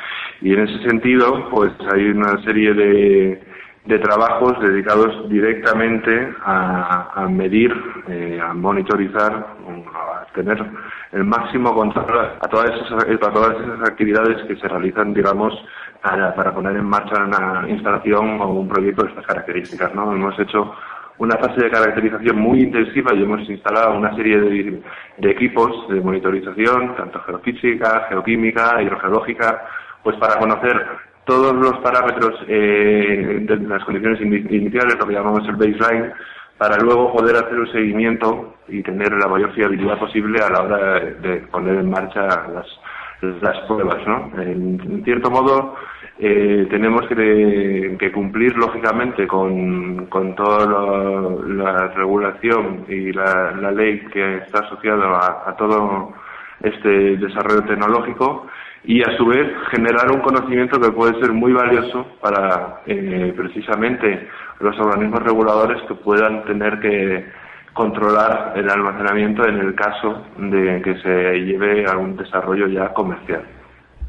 Y 0.41 0.53
en 0.53 0.61
ese 0.61 0.89
sentido, 0.89 1.49
pues 1.51 1.71
hay 1.93 2.05
una 2.05 2.41
serie 2.43 2.73
de 2.73 3.43
de 3.85 3.97
trabajos 3.99 4.59
dedicados 4.59 5.27
directamente 5.29 6.33
a, 6.45 7.27
medir, 7.29 7.73
eh, 8.07 8.39
a 8.41 8.53
monitorizar, 8.53 9.33
a 9.33 10.25
tener 10.33 10.63
el 11.11 11.23
máximo 11.23 11.73
control 11.73 12.31
a 12.39 12.47
todas 12.47 12.71
esas, 12.71 12.91
a 13.03 13.31
todas 13.31 13.59
esas 13.59 13.89
actividades 13.89 14.45
que 14.47 14.55
se 14.55 14.67
realizan, 14.67 15.13
digamos, 15.13 15.53
para, 16.01 16.33
para 16.35 16.53
poner 16.53 16.75
en 16.75 16.85
marcha 16.85 17.23
una 17.23 17.67
instalación 17.69 18.39
o 18.39 18.47
un 18.53 18.67
proyecto 18.67 19.03
de 19.03 19.09
estas 19.09 19.25
características. 19.25 19.93
¿no? 19.95 20.13
Hemos 20.13 20.37
hecho 20.39 20.73
una 21.17 21.37
fase 21.37 21.61
de 21.61 21.69
caracterización 21.69 22.37
muy 22.37 22.61
intensiva 22.63 23.13
y 23.13 23.21
hemos 23.21 23.47
instalado 23.47 23.95
una 23.95 24.15
serie 24.15 24.39
de, 24.39 24.81
equipos 25.29 25.87
de 25.89 26.01
monitorización, 26.01 26.95
tanto 26.95 27.19
geofísica, 27.21 28.07
geoquímica, 28.09 28.81
hidrogeológica, 28.81 29.61
pues 30.01 30.17
para 30.17 30.39
conocer 30.39 30.83
todos 31.25 31.53
los 31.55 31.77
parámetros 31.79 32.39
eh, 32.47 33.39
de 33.41 33.57
las 33.57 33.83
condiciones 33.83 34.19
iniciales, 34.21 34.97
lo 34.99 35.07
que 35.07 35.13
llamamos 35.13 35.47
el 35.47 35.55
baseline, 35.55 36.11
para 36.57 36.77
luego 36.77 37.13
poder 37.13 37.35
hacer 37.37 37.59
un 37.59 37.71
seguimiento 37.71 38.55
y 38.67 38.83
tener 38.83 39.11
la 39.13 39.27
mayor 39.27 39.51
fiabilidad 39.53 39.97
posible 39.97 40.39
a 40.41 40.49
la 40.49 40.61
hora 40.61 40.99
de, 40.99 41.37
poner 41.51 41.77
en 41.79 41.89
marcha 41.89 42.21
las, 42.21 43.41
las 43.41 43.59
pruebas. 43.67 44.05
¿no? 44.05 44.31
En, 44.41 45.01
cierto 45.03 45.31
modo, 45.31 45.75
eh, 46.19 46.67
tenemos 46.69 47.07
que, 47.07 48.11
cumplir 48.13 48.55
lógicamente 48.57 49.25
con, 49.25 50.05
con 50.05 50.35
toda 50.35 51.41
la, 51.47 51.87
regulación 51.95 52.85
y 52.87 53.11
la, 53.11 53.71
ley 53.71 54.01
que 54.13 54.37
está 54.37 54.59
asociada 54.59 55.43
a 55.47 55.55
todo 55.55 56.13
este 56.61 57.17
desarrollo 57.17 57.63
tecnológico 57.63 58.45
y 58.83 59.01
a 59.01 59.15
su 59.17 59.25
vez 59.25 59.47
generar 59.69 60.11
un 60.11 60.21
conocimiento 60.21 60.79
que 60.79 60.91
puede 60.91 61.19
ser 61.19 61.31
muy 61.33 61.53
valioso 61.53 62.05
para 62.19 62.81
eh, 62.87 63.33
precisamente 63.35 64.27
los 64.59 64.77
organismos 64.79 65.21
reguladores 65.21 65.81
que 65.87 65.95
puedan 65.95 66.43
tener 66.45 66.79
que 66.79 67.25
controlar 67.73 68.53
el 68.55 68.69
almacenamiento 68.69 69.47
en 69.47 69.59
el 69.59 69.75
caso 69.75 70.25
de 70.37 70.81
que 70.81 70.95
se 71.01 71.39
lleve 71.39 71.85
a 71.89 71.97
un 71.97 72.17
desarrollo 72.17 72.67
ya 72.67 72.93
comercial. 72.93 73.43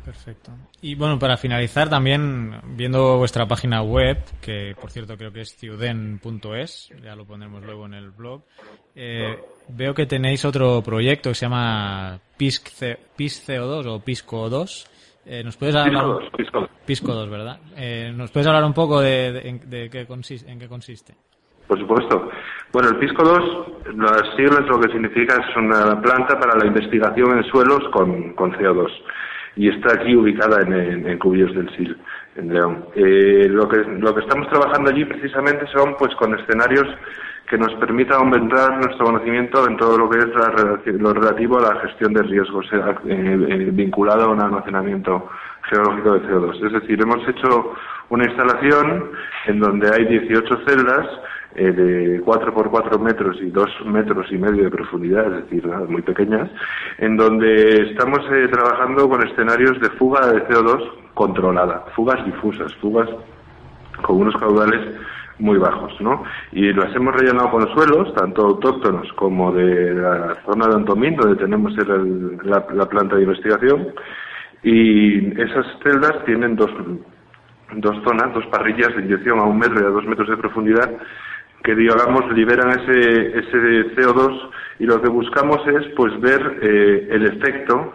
Perfecto. 0.04 0.50
Y 0.80 0.96
bueno, 0.96 1.16
para 1.16 1.36
finalizar 1.36 1.88
también, 1.88 2.60
viendo 2.76 3.18
vuestra 3.18 3.46
página 3.46 3.82
web, 3.82 4.18
que 4.40 4.74
por 4.80 4.90
cierto 4.90 5.16
creo 5.16 5.32
que 5.32 5.42
es 5.42 5.54
ciuden.es, 5.56 6.92
ya 7.02 7.14
lo 7.14 7.24
pondremos 7.24 7.62
luego 7.62 7.86
en 7.86 7.94
el 7.94 8.10
blog, 8.10 8.42
eh, 8.96 9.38
veo 9.74 9.94
que 9.94 10.06
tenéis 10.06 10.44
otro 10.44 10.82
proyecto 10.82 11.30
que 11.30 11.34
se 11.34 11.46
llama 11.46 12.18
PISCO2 12.38 13.86
o 13.86 14.00
PISCO2. 14.04 14.88
Eh, 15.24 15.42
¿Nos 15.44 15.56
puedes 15.56 15.74
hablar? 15.76 16.04
Pisco 16.84 17.14
2, 17.14 17.30
¿verdad? 17.30 17.60
Eh, 17.76 18.12
¿Nos 18.14 18.30
puedes 18.32 18.46
hablar 18.46 18.64
un 18.64 18.74
poco 18.74 19.00
de, 19.00 19.60
de, 19.64 19.88
qué 19.88 20.04
consiste, 20.04 20.50
en 20.50 20.58
qué 20.58 20.68
consiste? 20.68 21.14
Por 21.68 21.78
supuesto. 21.78 22.28
Bueno, 22.72 22.88
el 22.88 22.96
PISCO 22.96 23.22
2, 23.22 23.96
las 23.96 24.36
siglas 24.36 24.66
lo 24.66 24.80
que 24.80 24.90
significa 24.90 25.34
es 25.34 25.56
una 25.56 26.00
planta 26.02 26.38
para 26.38 26.58
la 26.58 26.66
investigación 26.66 27.38
en 27.38 27.44
suelos 27.44 27.80
con, 27.92 28.32
con 28.34 28.52
CO2 28.52 28.90
y 29.56 29.68
está 29.68 29.94
aquí 29.94 30.14
ubicada 30.16 30.62
en, 30.62 31.06
en, 31.06 31.18
Cubillos 31.18 31.54
del 31.54 31.68
Sil, 31.76 31.92
en 32.36 32.52
León. 32.52 32.86
Eh, 32.94 33.46
lo, 33.48 33.68
que, 33.68 33.76
lo 33.78 34.14
que 34.14 34.22
estamos 34.22 34.48
trabajando 34.48 34.90
allí 34.90 35.04
precisamente 35.04 35.66
son 35.72 35.94
pues 35.98 36.14
con 36.16 36.38
escenarios 36.38 36.86
que 37.52 37.58
nos 37.58 37.74
permita 37.74 38.16
aumentar 38.16 38.78
nuestro 38.78 39.04
conocimiento 39.04 39.68
en 39.68 39.76
todo 39.76 39.98
lo 39.98 40.08
que 40.08 40.20
es 40.20 40.26
lo 40.86 41.12
relativo 41.12 41.58
a 41.58 41.74
la 41.74 41.80
gestión 41.80 42.14
de 42.14 42.22
riesgos 42.22 42.64
eh, 42.72 42.80
eh, 43.04 43.68
vinculado 43.70 44.24
a 44.24 44.28
un 44.30 44.40
almacenamiento 44.40 45.28
geológico 45.68 46.14
de 46.14 46.20
CO2. 46.20 46.66
Es 46.66 46.72
decir, 46.72 47.02
hemos 47.02 47.28
hecho 47.28 47.74
una 48.08 48.24
instalación 48.24 49.10
en 49.48 49.60
donde 49.60 49.86
hay 49.94 50.06
18 50.06 50.60
celdas 50.66 51.06
eh, 51.54 51.72
de 51.72 52.20
4 52.22 52.54
por 52.54 52.70
4 52.70 52.98
metros 52.98 53.36
y 53.42 53.50
2 53.50 53.84
metros 53.84 54.32
y 54.32 54.38
medio 54.38 54.64
de 54.64 54.70
profundidad, 54.70 55.26
es 55.26 55.44
decir, 55.44 55.66
muy 55.66 56.00
pequeñas, 56.00 56.48
en 56.96 57.18
donde 57.18 57.90
estamos 57.90 58.20
eh, 58.32 58.48
trabajando 58.50 59.10
con 59.10 59.28
escenarios 59.28 59.78
de 59.78 59.90
fuga 59.90 60.26
de 60.28 60.42
CO2 60.48 60.90
controlada, 61.12 61.84
fugas 61.94 62.24
difusas, 62.24 62.74
fugas 62.76 63.10
con 64.00 64.22
unos 64.22 64.34
caudales 64.36 64.80
muy 65.38 65.58
bajos, 65.58 65.92
¿no? 66.00 66.22
Y 66.52 66.72
las 66.72 66.94
hemos 66.94 67.14
rellenado 67.14 67.50
con 67.50 67.68
suelos, 67.74 68.14
tanto 68.14 68.42
autóctonos 68.42 69.12
como 69.14 69.52
de 69.52 69.94
la 69.94 70.36
zona 70.44 70.68
de 70.68 70.74
Antomín, 70.74 71.16
donde 71.16 71.36
tenemos 71.36 71.72
la, 72.44 72.64
la, 72.72 72.88
planta 72.88 73.16
de 73.16 73.22
investigación, 73.22 73.88
y 74.62 75.40
esas 75.40 75.66
celdas 75.82 76.24
tienen 76.24 76.56
dos, 76.56 76.70
dos 77.74 77.96
zonas, 78.04 78.34
dos 78.34 78.46
parrillas 78.46 78.94
de 78.94 79.02
inyección 79.02 79.38
a 79.40 79.44
un 79.44 79.58
metro 79.58 79.80
y 79.80 79.84
a 79.84 79.90
dos 79.90 80.04
metros 80.04 80.28
de 80.28 80.36
profundidad, 80.36 80.90
que 81.64 81.74
digamos 81.74 82.30
liberan 82.32 82.70
ese, 82.70 83.38
ese 83.38 83.94
CO2 83.94 84.50
y 84.80 84.84
lo 84.84 85.00
que 85.00 85.08
buscamos 85.08 85.58
es 85.66 85.86
pues 85.96 86.18
ver 86.20 86.58
eh, 86.60 87.08
el 87.10 87.26
efecto 87.26 87.92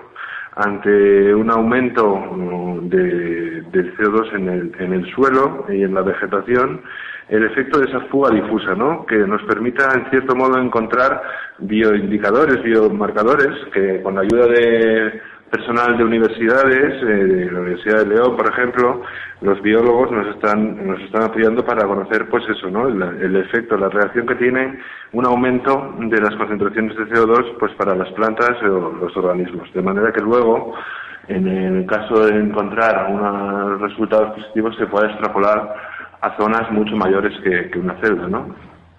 ante 0.56 1.36
un 1.36 1.52
aumento 1.52 2.16
mm, 2.16 2.90
de, 2.90 3.62
del 3.72 3.98
CO2 3.98 4.36
en 4.36 4.50
el, 4.50 4.72
en 4.80 4.94
el 4.94 5.14
suelo 5.14 5.66
y 5.70 5.84
en 5.84 5.94
la 5.94 6.02
vegetación, 6.02 6.82
el 7.30 7.44
efecto 7.44 7.80
de 7.80 7.90
esa 7.90 8.00
fuga 8.08 8.32
difusa, 8.32 8.74
¿no? 8.76 9.06
Que 9.06 9.18
nos 9.18 9.42
permita, 9.44 9.94
en 9.94 10.10
cierto 10.10 10.36
modo, 10.36 10.60
encontrar 10.60 11.22
bioindicadores, 11.60 12.64
biomarcadores, 12.64 13.66
que 13.74 14.02
con 14.02 14.16
la 14.16 14.22
ayuda 14.22 14.48
de 14.48 15.22
personal 15.50 15.98
de 15.98 16.04
universidades, 16.04 17.02
eh, 17.04 17.06
de 17.06 17.52
la 17.52 17.60
Universidad 17.62 18.00
de 18.00 18.16
León, 18.16 18.36
por 18.36 18.50
ejemplo, 18.50 19.02
los 19.42 19.62
biólogos 19.62 20.12
nos 20.12 20.36
están, 20.36 20.88
nos 20.88 21.00
están 21.02 21.24
apoyando 21.24 21.66
para 21.66 21.88
conocer, 21.88 22.28
pues 22.30 22.44
eso, 22.50 22.70
¿no? 22.70 22.88
El, 22.88 23.36
efecto, 23.36 23.78
la 23.78 23.90
reacción 23.90 24.26
que 24.26 24.36
tiene 24.36 24.80
un 25.14 25.26
aumento 25.26 25.96
de 26.00 26.20
las 26.20 26.36
concentraciones 26.36 26.98
de 26.98 27.06
CO2, 27.06 27.58
pues 27.60 27.74
para 27.74 27.96
las 27.96 28.12
plantas 28.12 28.62
o 28.64 28.94
los 29.00 29.16
organismos. 29.16 29.72
De 29.74 29.82
manera 29.82 30.12
que 30.12 30.22
luego, 30.22 30.74
en 31.28 31.48
el 31.48 31.86
caso 31.86 32.26
de 32.26 32.40
encontrar 32.40 33.08
unos 33.10 33.82
resultados 33.82 34.36
positivos, 34.36 34.76
se 34.78 34.88
pueda 34.88 35.08
extrapolar 35.08 35.76
a 36.22 36.38
zonas 36.38 36.72
mucho 36.72 36.96
mayores 36.96 37.34
que, 37.44 37.70
que 37.70 37.80
una 37.80 38.00
celda, 38.02 38.28
¿no? 38.28 38.56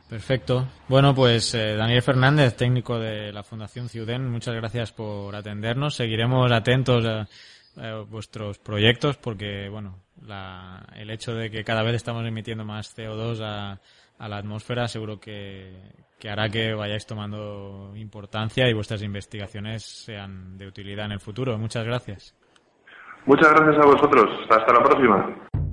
Perfecto. 0.09 0.66
Bueno, 0.89 1.14
pues 1.14 1.55
eh, 1.55 1.77
Daniel 1.77 2.01
Fernández, 2.01 2.57
técnico 2.57 2.99
de 2.99 3.31
la 3.31 3.43
Fundación 3.43 3.89
Ciuden, 3.89 4.31
muchas 4.31 4.55
gracias 4.55 4.91
por 4.91 5.37
atendernos. 5.37 5.97
Seguiremos 5.97 6.51
atentos 6.51 7.05
a, 7.07 7.27
vuestros 8.11 8.59
proyectos 8.59 9.19
porque, 9.19 9.69
bueno, 9.69 9.99
el 10.97 11.11
hecho 11.11 11.33
de 11.35 11.49
que 11.49 11.62
cada 11.62 11.85
vez 11.85 11.95
estamos 11.95 12.27
emitiendo 12.27 12.64
más 12.64 12.97
CO2 12.97 13.41
a, 13.41 13.79
la 14.27 14.37
atmósfera 14.37 14.89
seguro 14.89 15.21
que, 15.21 15.77
que 16.19 16.29
hará 16.29 16.49
que 16.49 16.75
vayáis 16.75 17.07
tomando 17.07 17.93
importancia 17.95 18.69
y 18.69 18.73
vuestras 18.73 19.03
investigaciones 19.03 19.85
sean 19.85 20.59
de 20.59 20.66
utilidad 20.66 21.07
en 21.07 21.12
el 21.12 21.21
futuro. 21.21 21.57
Muchas 21.57 21.85
gracias. 21.85 22.35
Muchas 23.27 23.53
gracias 23.53 23.85
a 23.85 23.87
vosotros. 23.87 24.41
Hasta 24.51 24.73
la 24.73 24.83
próxima. 24.83 25.68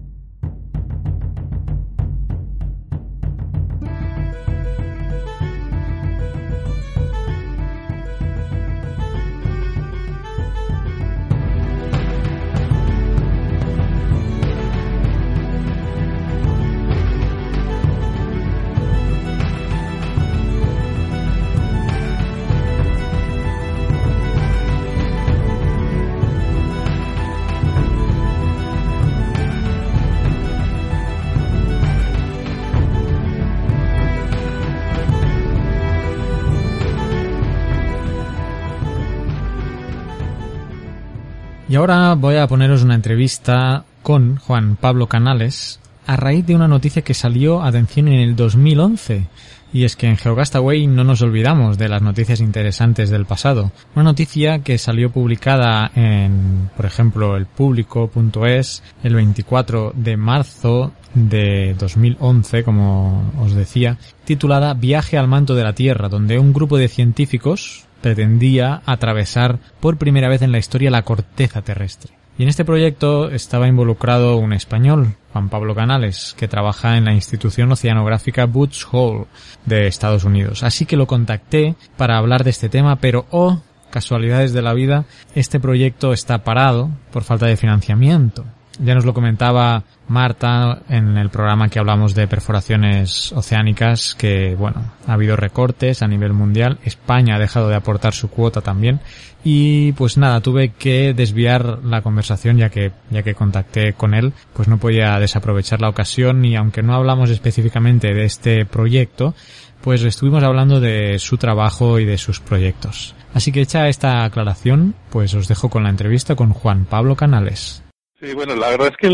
Y 41.75 41.77
ahora 41.77 42.13
voy 42.13 42.37
a 42.37 42.47
poneros 42.47 42.83
una 42.83 42.95
entrevista 42.95 43.83
con 44.01 44.37
Juan 44.37 44.77
Pablo 44.77 45.07
Canales 45.07 45.81
a 46.07 46.15
raíz 46.15 46.45
de 46.45 46.55
una 46.55 46.69
noticia 46.69 47.01
que 47.01 47.13
salió, 47.13 47.61
atención, 47.61 48.07
en 48.07 48.21
el 48.21 48.37
2011. 48.37 49.27
Y 49.73 49.83
es 49.83 49.97
que 49.97 50.07
en 50.07 50.15
Geocastaway 50.15 50.87
no 50.87 51.03
nos 51.03 51.21
olvidamos 51.21 51.77
de 51.77 51.89
las 51.89 52.01
noticias 52.01 52.39
interesantes 52.39 53.09
del 53.09 53.25
pasado. 53.25 53.73
Una 53.93 54.05
noticia 54.05 54.59
que 54.59 54.77
salió 54.77 55.11
publicada 55.11 55.91
en, 55.95 56.69
por 56.77 56.85
ejemplo, 56.85 57.35
el 57.35 57.45
público.es 57.45 58.81
el 59.03 59.15
24 59.15 59.91
de 59.97 60.15
marzo 60.15 60.93
de 61.13 61.75
2011, 61.77 62.63
como 62.63 63.33
os 63.37 63.53
decía, 63.53 63.97
titulada 64.23 64.75
Viaje 64.75 65.17
al 65.17 65.27
manto 65.27 65.55
de 65.55 65.65
la 65.65 65.73
Tierra, 65.73 66.07
donde 66.07 66.39
un 66.39 66.53
grupo 66.53 66.77
de 66.77 66.87
científicos 66.87 67.85
pretendía 68.05 68.83
atravesar 68.85 69.57
por 69.79 69.97
primera 69.97 70.29
vez 70.29 70.43
en 70.43 70.51
la 70.51 70.59
historia 70.59 70.91
la 70.91 71.01
corteza 71.01 71.63
terrestre. 71.63 72.13
Y 72.37 72.43
en 72.43 72.49
este 72.49 72.63
proyecto 72.63 73.31
estaba 73.31 73.67
involucrado 73.67 74.37
un 74.37 74.53
español, 74.53 75.15
Juan 75.33 75.49
Pablo 75.49 75.73
Canales, 75.73 76.35
que 76.37 76.47
trabaja 76.47 76.97
en 76.97 77.05
la 77.05 77.15
institución 77.15 77.71
oceanográfica 77.71 78.45
Boots 78.45 78.87
Hole 78.91 79.25
de 79.65 79.87
Estados 79.87 80.23
Unidos. 80.23 80.61
Así 80.61 80.85
que 80.85 80.97
lo 80.97 81.07
contacté 81.07 81.73
para 81.97 82.19
hablar 82.19 82.43
de 82.43 82.51
este 82.51 82.69
tema, 82.69 82.97
pero 82.97 83.25
oh, 83.31 83.63
casualidades 83.89 84.53
de 84.53 84.61
la 84.61 84.75
vida, 84.75 85.05
este 85.33 85.59
proyecto 85.59 86.13
está 86.13 86.43
parado 86.43 86.91
por 87.11 87.23
falta 87.23 87.47
de 87.47 87.57
financiamiento. 87.57 88.45
Ya 88.79 88.93
nos 88.93 89.05
lo 89.05 89.13
comentaba 89.13 89.83
Marta 90.07 90.81
en 90.89 91.17
el 91.17 91.29
programa 91.29 91.69
que 91.69 91.79
hablamos 91.79 92.13
de 92.13 92.27
perforaciones 92.27 93.31
oceánicas, 93.31 94.15
que 94.15 94.55
bueno, 94.55 94.91
ha 95.07 95.13
habido 95.13 95.35
recortes 95.35 96.01
a 96.01 96.07
nivel 96.07 96.33
mundial. 96.33 96.79
España 96.83 97.35
ha 97.35 97.39
dejado 97.39 97.69
de 97.69 97.75
aportar 97.75 98.13
su 98.13 98.29
cuota 98.29 98.61
también. 98.61 98.99
Y 99.43 99.91
pues 99.93 100.17
nada, 100.17 100.41
tuve 100.41 100.69
que 100.69 101.13
desviar 101.13 101.79
la 101.83 102.01
conversación 102.01 102.57
ya 102.57 102.69
que, 102.69 102.91
ya 103.11 103.23
que 103.23 103.35
contacté 103.35 103.93
con 103.93 104.13
él, 104.13 104.33
pues 104.53 104.67
no 104.67 104.77
podía 104.77 105.19
desaprovechar 105.19 105.81
la 105.81 105.89
ocasión 105.89 106.43
y 106.43 106.55
aunque 106.55 106.81
no 106.81 106.95
hablamos 106.95 107.29
específicamente 107.29 108.13
de 108.13 108.25
este 108.25 108.65
proyecto, 108.65 109.35
pues 109.81 110.01
estuvimos 110.01 110.43
hablando 110.43 110.79
de 110.79 111.19
su 111.19 111.37
trabajo 111.37 111.99
y 111.99 112.05
de 112.05 112.17
sus 112.17 112.39
proyectos. 112.39 113.13
Así 113.35 113.51
que 113.51 113.61
hecha 113.61 113.87
esta 113.87 114.23
aclaración, 114.23 114.95
pues 115.11 115.33
os 115.35 115.47
dejo 115.47 115.69
con 115.69 115.83
la 115.83 115.89
entrevista 115.89 116.35
con 116.35 116.51
Juan 116.51 116.85
Pablo 116.85 117.15
Canales. 117.15 117.84
Sí, 118.19 118.33
bueno, 118.33 118.55
la 118.55 118.69
verdad 118.69 118.87
es 118.87 118.97
que 118.97 119.09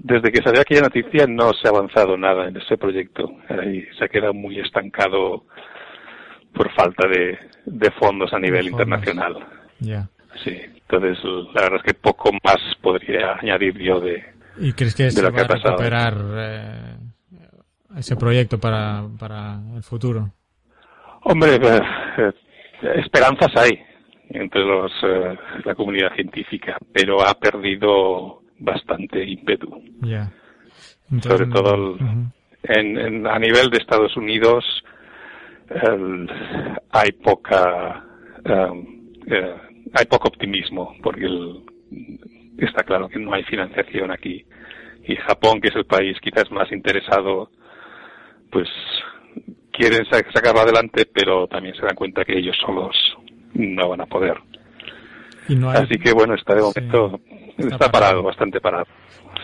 desde 0.00 0.32
que 0.32 0.42
salió 0.42 0.60
aquella 0.60 0.82
noticia 0.82 1.26
no 1.26 1.52
se 1.52 1.68
ha 1.68 1.70
avanzado 1.70 2.16
nada 2.16 2.48
en 2.48 2.56
ese 2.56 2.76
proyecto. 2.76 3.30
Ahí 3.48 3.84
se 3.96 4.04
ha 4.04 4.08
quedado 4.08 4.34
muy 4.34 4.58
estancado 4.58 5.44
por 6.52 6.72
falta 6.74 7.06
de, 7.06 7.90
fondos 7.98 8.32
a 8.32 8.38
nivel 8.38 8.68
internacional. 8.68 9.36
Ya. 9.78 10.08
Sí, 10.42 10.56
entonces 10.90 11.18
la 11.54 11.62
verdad 11.62 11.80
es 11.84 11.92
que 11.92 11.94
poco 11.94 12.30
más 12.44 12.58
podría 12.82 13.34
añadir 13.40 13.78
yo 13.78 14.00
de, 14.00 14.24
¿Y 14.58 14.72
crees 14.72 14.94
que 14.94 15.10
se 15.10 15.22
va 15.22 15.28
a 15.28 15.46
recuperar 15.46 16.14
eh, 16.34 16.96
ese 17.96 18.16
proyecto 18.16 18.58
para, 18.58 19.04
para 19.18 19.58
el 19.74 19.82
futuro? 19.82 20.32
Hombre, 21.22 21.54
eh, 21.54 21.80
eh, 22.18 22.32
esperanzas 22.96 23.50
hay 23.56 23.70
entre 24.30 24.64
los, 24.64 24.92
eh, 25.02 25.36
la 25.64 25.74
comunidad 25.74 26.14
científica, 26.14 26.78
pero 26.92 27.20
ha 27.22 27.34
perdido 27.34 28.42
bastante 28.58 29.24
ímpetu. 29.24 29.82
Sobre 31.20 31.46
todo 31.46 31.96
en, 32.62 33.26
a 33.26 33.38
nivel 33.38 33.70
de 33.70 33.78
Estados 33.78 34.16
Unidos 34.16 34.64
hay 36.90 37.12
poca 37.12 38.04
eh, 38.44 39.54
hay 39.94 40.04
poco 40.06 40.28
optimismo 40.28 40.94
porque 41.02 41.28
está 42.58 42.82
claro 42.82 43.08
que 43.08 43.18
no 43.18 43.32
hay 43.32 43.44
financiación 43.44 44.10
aquí. 44.10 44.44
Y 45.04 45.16
Japón 45.16 45.60
que 45.60 45.68
es 45.68 45.76
el 45.76 45.86
país 45.86 46.16
quizás 46.20 46.50
más 46.50 46.70
interesado 46.70 47.50
pues 48.50 48.68
quieren 49.72 50.04
sacarlo 50.06 50.60
adelante, 50.60 51.06
pero 51.12 51.46
también 51.46 51.74
se 51.74 51.82
dan 51.82 51.94
cuenta 51.94 52.24
que 52.24 52.36
ellos 52.36 52.56
solos 52.64 52.96
no 53.54 53.88
van 53.88 54.00
a 54.00 54.06
poder. 54.06 54.36
Así 55.74 55.98
que 55.98 56.12
bueno, 56.12 56.34
está 56.34 56.54
de 56.54 56.62
momento 56.62 57.20
está, 57.58 57.90
parado, 57.90 58.22
bastante 58.22 58.60
parado. 58.60 58.86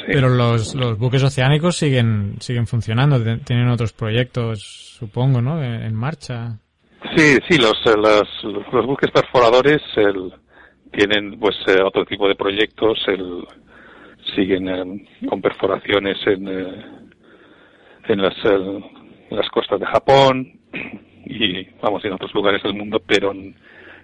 Pero 0.07 0.29
los, 0.29 0.75
los 0.75 0.99
buques 0.99 1.23
oceánicos 1.23 1.77
siguen 1.77 2.37
siguen 2.41 2.67
funcionando, 2.67 3.19
tienen 3.41 3.69
otros 3.69 3.93
proyectos, 3.93 4.97
supongo, 4.99 5.41
¿no? 5.41 5.63
En, 5.63 5.95
marcha. 5.95 6.59
Sí, 7.17 7.39
sí, 7.49 7.59
los, 7.59 7.75
los, 7.85 8.73
los 8.73 8.87
buques 8.87 9.11
perforadores 9.11 9.83
el, 9.97 10.33
tienen 10.93 11.39
pues 11.39 11.57
eh, 11.67 11.83
otro 11.83 12.05
tipo 12.05 12.29
de 12.29 12.35
proyectos, 12.37 12.99
el, 13.09 13.45
siguen 14.35 14.69
eh, 14.69 15.07
con 15.29 15.41
perforaciones 15.41 16.19
en, 16.27 16.49
eh, 16.49 16.85
en 18.09 18.23
las 18.23 18.35
en 18.45 19.37
las 19.37 19.49
costas 19.51 19.81
de 19.81 19.87
Japón 19.87 20.53
y 21.25 21.65
vamos 21.83 22.05
en 22.05 22.13
otros 22.13 22.33
lugares 22.35 22.63
del 22.63 22.75
mundo, 22.75 23.03
pero 23.05 23.33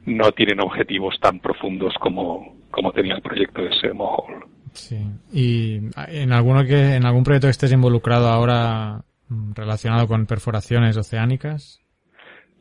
no 0.07 0.33
tienen 0.33 0.61
objetivos 0.61 1.19
tan 1.21 1.39
profundos 1.41 1.95
como, 2.01 2.57
como 2.71 2.93
tenía 2.93 3.15
el 3.15 3.23
proyecto 3.23 3.63
de 3.63 3.71
Semohol. 3.81 4.45
Sí. 4.73 4.99
¿Y 5.33 5.81
en 6.09 6.33
alguno 6.33 6.65
que 6.65 6.95
en 6.95 7.05
algún 7.05 7.25
proyecto 7.25 7.47
que 7.47 7.53
estés 7.53 7.73
involucrado 7.73 8.29
ahora 8.29 9.03
mm, 9.29 9.53
relacionado 9.55 10.07
con 10.07 10.27
perforaciones 10.27 10.97
oceánicas? 10.97 11.81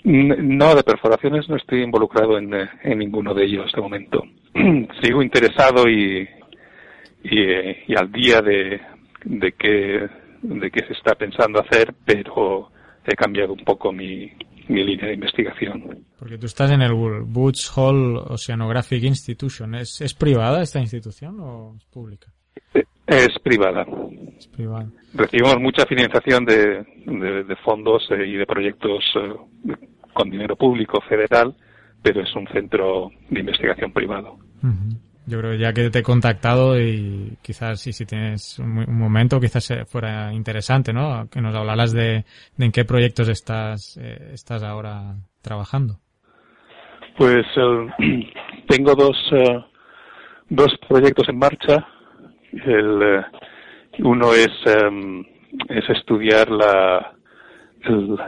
No, 0.03 0.73
de 0.75 0.83
perforaciones 0.83 1.47
no 1.47 1.55
estoy 1.55 1.83
involucrado 1.83 2.37
en, 2.37 2.51
en 2.53 2.99
ninguno 2.99 3.33
de 3.33 3.45
ellos 3.45 3.71
de 3.73 3.81
momento. 3.81 4.23
Sigo 5.01 5.21
interesado 5.21 5.87
y, 5.87 6.27
y, 7.23 7.41
y 7.87 7.95
al 7.95 8.11
día 8.11 8.41
de, 8.41 8.81
de 9.23 9.51
que 9.53 10.09
de 10.41 10.71
qué 10.71 10.85
se 10.87 10.93
está 10.93 11.13
pensando 11.15 11.61
hacer, 11.61 11.93
pero 12.03 12.71
he 13.05 13.15
cambiado 13.15 13.53
un 13.53 13.63
poco 13.63 13.91
mi, 13.91 14.31
mi 14.71 14.83
línea 14.83 15.07
de 15.07 15.13
investigación. 15.13 16.05
Porque 16.17 16.37
tú 16.37 16.45
estás 16.45 16.71
en 16.71 16.81
el 16.81 16.93
Woods 16.93 17.71
Hole 17.75 18.19
Oceanographic 18.27 19.03
Institution. 19.03 19.75
¿Es, 19.75 20.01
¿Es 20.01 20.13
privada 20.13 20.61
esta 20.61 20.79
institución 20.79 21.39
o 21.39 21.75
es 21.77 21.85
pública? 21.85 22.31
Es 23.07 23.37
privada. 23.43 23.85
Es 24.37 24.47
privada. 24.47 24.87
Recibimos 25.13 25.59
mucha 25.59 25.85
financiación 25.85 26.45
de, 26.45 26.85
de, 27.05 27.55
fondos 27.57 28.07
eh, 28.11 28.25
y 28.25 28.37
de 28.37 28.45
proyectos 28.45 29.03
eh, 29.15 29.75
con 30.13 30.29
dinero 30.29 30.55
público 30.55 31.01
federal, 31.01 31.53
pero 32.01 32.21
es 32.21 32.33
un 32.35 32.47
centro 32.47 33.11
de 33.29 33.39
investigación 33.41 33.91
privado. 33.91 34.37
Yo 35.31 35.39
creo 35.39 35.53
ya 35.53 35.71
que 35.71 35.89
te 35.89 35.99
he 35.99 36.03
contactado 36.03 36.77
y 36.77 37.37
quizás 37.41 37.79
si, 37.79 37.93
si 37.93 38.05
tienes 38.05 38.59
un, 38.59 38.99
momento, 38.99 39.39
quizás 39.39 39.73
fuera 39.87 40.33
interesante, 40.33 40.91
¿no? 40.91 41.29
Que 41.31 41.39
nos 41.39 41.55
hablaras 41.55 41.93
de, 41.93 42.25
en 42.59 42.71
qué 42.73 42.83
proyectos 42.83 43.29
estás, 43.29 43.97
eh, 44.01 44.31
estás 44.33 44.61
ahora 44.61 45.15
trabajando. 45.41 45.99
Pues 47.17 47.45
eh, 47.55 48.29
tengo 48.67 48.93
dos, 48.93 49.17
eh, 49.31 49.63
dos 50.49 50.77
proyectos 50.89 51.29
en 51.29 51.39
marcha. 51.39 51.87
El, 52.51 53.23
uno 53.99 54.33
es, 54.33 54.51
em, 54.65 55.23
es 55.69 55.89
estudiar 55.91 56.51
la, 56.51 57.13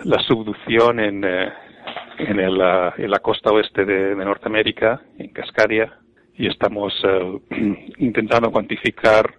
la 0.05 0.23
subducción 0.25 1.01
en, 1.01 1.25
en, 1.25 2.39
el, 2.39 2.61
en 2.97 3.11
la 3.11 3.19
costa 3.21 3.51
oeste 3.51 3.83
de, 3.83 4.15
de 4.15 4.23
Norteamérica, 4.23 5.01
en 5.17 5.33
Cascadia 5.33 5.99
y 6.37 6.47
estamos 6.47 6.93
eh, 7.03 7.39
intentando 7.97 8.51
cuantificar 8.51 9.33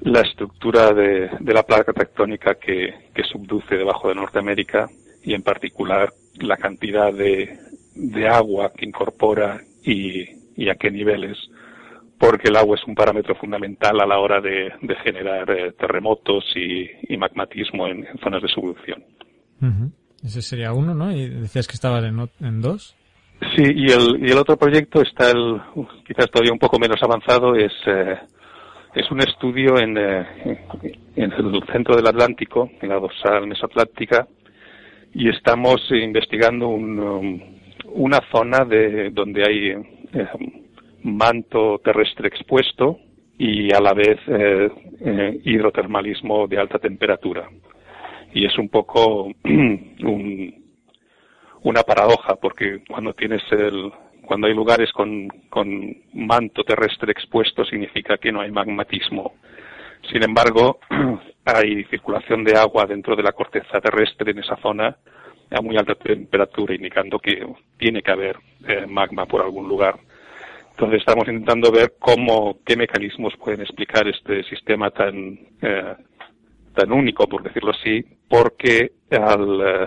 la 0.00 0.20
estructura 0.20 0.92
de, 0.92 1.30
la 1.40 1.62
placa 1.62 1.92
tectónica 1.92 2.56
que, 2.56 2.92
subduce 3.30 3.76
debajo 3.76 4.08
de 4.08 4.14
Norteamérica 4.14 4.88
y 5.22 5.34
en 5.34 5.42
particular 5.42 6.12
la 6.40 6.56
cantidad 6.56 7.12
de, 7.12 7.58
agua 8.28 8.72
que 8.76 8.84
incorpora 8.84 9.60
y, 9.82 10.68
a 10.68 10.74
qué 10.74 10.90
niveles, 10.90 11.38
porque 12.18 12.48
el 12.48 12.56
agua 12.56 12.76
es 12.76 12.84
un 12.86 12.94
parámetro 12.94 13.34
fundamental 13.34 14.00
a 14.00 14.06
la 14.06 14.18
hora 14.18 14.40
de, 14.40 14.72
generar 15.02 15.50
eh, 15.50 15.72
terremotos 15.72 16.44
y, 16.54 17.16
magmatismo 17.16 17.86
en, 17.86 18.06
zonas 18.22 18.42
de 18.42 18.48
subducción. 18.48 19.02
Ese 20.22 20.42
sería 20.42 20.72
uno, 20.72 20.94
¿no? 20.94 21.12
Y 21.12 21.28
decías 21.28 21.66
que 21.66 21.74
estaba 21.74 22.00
en, 22.00 22.28
en 22.40 22.60
dos. 22.60 22.94
Sí, 23.40 23.62
y 23.62 23.90
el, 23.90 24.26
y 24.26 24.30
el 24.30 24.38
otro 24.38 24.56
proyecto 24.56 25.02
está 25.02 25.30
el, 25.30 25.60
quizás 26.06 26.30
todavía 26.30 26.52
un 26.52 26.58
poco 26.58 26.78
menos 26.78 27.02
avanzado, 27.02 27.54
es, 27.54 27.72
eh, 27.86 28.16
es 28.94 29.10
un 29.10 29.20
estudio 29.20 29.78
en, 29.78 29.96
eh, 29.98 30.58
en 31.16 31.32
el 31.32 31.62
centro 31.72 31.96
del 31.96 32.06
Atlántico, 32.06 32.70
en 32.80 32.88
la 32.88 32.98
dorsal 32.98 33.46
mesoatlántica, 33.46 34.26
y 35.12 35.28
estamos 35.28 35.80
investigando 35.90 36.68
un, 36.68 36.98
um, 36.98 37.40
una 37.92 38.20
zona 38.32 38.64
de 38.64 39.10
donde 39.10 39.42
hay 39.46 39.70
eh, 39.70 40.28
manto 41.02 41.80
terrestre 41.84 42.28
expuesto 42.28 42.98
y 43.36 43.72
a 43.74 43.80
la 43.80 43.94
vez 43.94 44.18
hidrotermalismo 45.44 46.46
de 46.46 46.58
alta 46.58 46.78
temperatura. 46.78 47.48
Y 48.32 48.46
es 48.46 48.56
un 48.58 48.68
poco 48.68 49.24
un, 49.44 50.63
una 51.64 51.82
paradoja, 51.82 52.36
porque 52.36 52.82
cuando 52.88 53.12
tienes 53.14 53.42
el, 53.50 53.90
cuando 54.24 54.46
hay 54.46 54.54
lugares 54.54 54.92
con, 54.92 55.28
con 55.50 55.96
manto 56.12 56.62
terrestre 56.62 57.12
expuesto 57.12 57.64
significa 57.64 58.18
que 58.18 58.30
no 58.30 58.40
hay 58.40 58.50
magmatismo. 58.50 59.34
Sin 60.12 60.22
embargo, 60.22 60.78
hay 61.44 61.84
circulación 61.84 62.44
de 62.44 62.56
agua 62.56 62.86
dentro 62.86 63.16
de 63.16 63.22
la 63.22 63.32
corteza 63.32 63.80
terrestre 63.80 64.30
en 64.30 64.38
esa 64.38 64.56
zona 64.56 64.96
a 65.50 65.60
muy 65.60 65.76
alta 65.76 65.94
temperatura, 65.94 66.74
indicando 66.74 67.18
que 67.18 67.46
tiene 67.78 68.02
que 68.02 68.10
haber 68.10 68.36
eh, 68.66 68.86
magma 68.86 69.26
por 69.26 69.42
algún 69.42 69.68
lugar. 69.68 69.96
Entonces 70.70 71.00
estamos 71.00 71.28
intentando 71.28 71.70
ver 71.70 71.94
cómo, 71.98 72.58
qué 72.66 72.76
mecanismos 72.76 73.34
pueden 73.36 73.60
explicar 73.60 74.08
este 74.08 74.42
sistema 74.44 74.90
tan, 74.90 75.38
eh, 75.62 75.94
tan 76.74 76.92
único, 76.92 77.26
por 77.28 77.42
decirlo 77.42 77.70
así, 77.70 78.04
porque 78.28 78.92
al, 79.10 79.60
eh, 79.60 79.86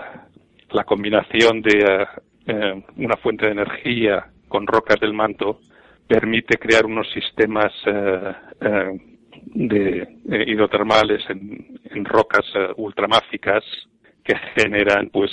la 0.70 0.84
combinación 0.84 1.62
de 1.62 1.78
eh, 1.78 2.06
eh, 2.46 2.82
una 2.96 3.16
fuente 3.16 3.46
de 3.46 3.52
energía 3.52 4.26
con 4.48 4.66
rocas 4.66 4.98
del 5.00 5.12
manto 5.12 5.60
permite 6.06 6.56
crear 6.56 6.86
unos 6.86 7.06
sistemas 7.12 7.70
de 9.44 10.08
hidrotermales 10.46 11.22
en, 11.28 11.78
en 11.84 12.04
rocas 12.06 12.46
ultramáficas 12.76 13.62
que 14.24 14.34
generan 14.56 15.10
pues 15.10 15.30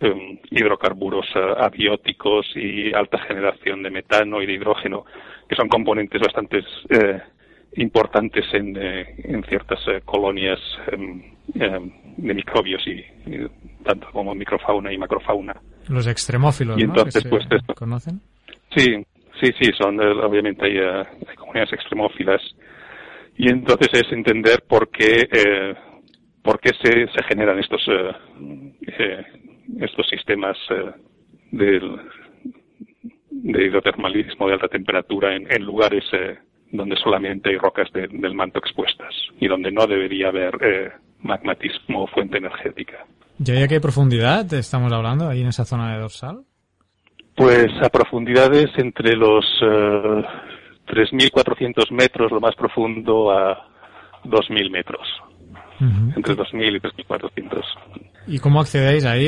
em, 0.00 0.38
hidrocarburos 0.50 1.26
abióticos 1.34 2.46
y 2.56 2.92
alta 2.92 3.18
generación 3.20 3.82
de 3.82 3.90
metano 3.90 4.42
y 4.42 4.46
de 4.46 4.52
hidrógeno, 4.52 5.06
que 5.48 5.56
son 5.56 5.68
componentes 5.68 6.20
bastante 6.20 6.62
importantes 7.76 8.44
en, 8.52 8.76
en 8.76 9.44
ciertas 9.44 9.78
colonias 10.04 10.58
em, 10.92 11.22
em, 11.54 11.92
de 12.16 12.34
microbios 12.34 12.82
y, 12.86 13.04
tanto 13.84 14.08
como 14.12 14.34
microfauna 14.34 14.92
y 14.92 14.98
macrofauna. 14.98 15.54
Los 15.88 16.06
extremófilos, 16.06 16.78
y 16.78 16.82
entonces, 16.82 17.24
¿no? 17.24 17.30
pues, 17.30 17.46
¿Conocen? 17.76 18.20
Sí, 18.74 19.04
sí, 19.40 19.52
sí, 19.60 19.70
son, 19.78 20.00
obviamente 20.00 20.66
hay, 20.66 20.78
hay, 20.78 21.36
comunidades 21.36 21.72
extremófilas. 21.74 22.42
Y 23.36 23.50
entonces 23.50 23.88
es 23.92 24.12
entender 24.12 24.64
por 24.66 24.90
qué, 24.90 25.28
eh, 25.30 25.74
por 26.42 26.58
qué 26.58 26.70
se, 26.82 27.06
se 27.08 27.22
generan 27.28 27.58
estos, 27.58 27.86
eh, 27.88 28.12
eh, 28.98 29.24
estos 29.80 30.08
sistemas 30.08 30.56
de, 31.50 31.80
de 33.30 33.66
hidrotermalismo 33.66 34.48
de 34.48 34.54
alta 34.54 34.68
temperatura 34.68 35.36
en, 35.36 35.46
en 35.52 35.64
lugares 35.64 36.04
donde 36.76 36.96
solamente 36.96 37.50
hay 37.50 37.56
rocas 37.58 37.90
de, 37.92 38.08
del 38.08 38.34
manto 38.34 38.58
expuestas 38.58 39.14
y 39.40 39.48
donde 39.48 39.70
no 39.70 39.86
debería 39.86 40.28
haber 40.28 41.00
magmatismo 41.22 42.04
o 42.04 42.06
fuente 42.06 42.38
energética. 42.38 43.04
¿Y 43.44 43.62
a 43.62 43.68
qué 43.68 43.80
profundidad 43.80 44.52
estamos 44.54 44.92
hablando, 44.92 45.28
ahí 45.28 45.42
en 45.42 45.48
esa 45.48 45.64
zona 45.64 45.94
de 45.94 46.00
dorsal? 46.00 46.44
Pues 47.34 47.68
a 47.82 47.90
profundidades 47.90 48.70
entre 48.78 49.14
los 49.14 49.44
uh, 49.60 50.22
3.400 50.86 51.90
metros, 51.90 52.32
lo 52.32 52.40
más 52.40 52.54
profundo, 52.54 53.30
a 53.30 53.68
2.000 54.24 54.70
metros. 54.70 55.06
Uh 55.80 55.84
-huh. 55.84 56.16
Entre 56.16 56.34
2.000 56.34 56.76
y 56.76 56.80
3.400. 56.80 57.62
¿Y 58.26 58.38
cómo 58.38 58.60
accedéis 58.60 59.04
ahí? 59.04 59.26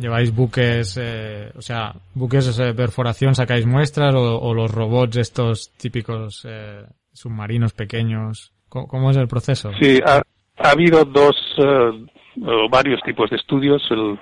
¿Lleváis 0.00 0.34
buques, 0.34 0.98
eh, 1.00 1.50
o 1.56 1.62
sea, 1.62 1.94
buques 2.14 2.56
de 2.56 2.74
perforación, 2.74 3.34
sacáis 3.34 3.66
muestras 3.66 4.14
o, 4.16 4.54
los 4.54 4.70
robots 4.70 5.16
estos 5.16 5.72
típicos 5.76 6.44
eh, 6.48 6.82
submarinos 7.12 7.72
pequeños? 7.72 8.52
¿Cómo, 8.68 8.88
¿Cómo, 8.88 9.10
es 9.10 9.16
el 9.16 9.28
proceso? 9.28 9.70
Sí, 9.80 10.00
ha, 10.04 10.20
ha 10.58 10.70
habido 10.70 11.04
dos, 11.04 11.36
uh, 11.58 12.68
varios 12.68 13.00
tipos 13.02 13.30
de 13.30 13.36
estudios. 13.36 13.82
El, 13.90 14.18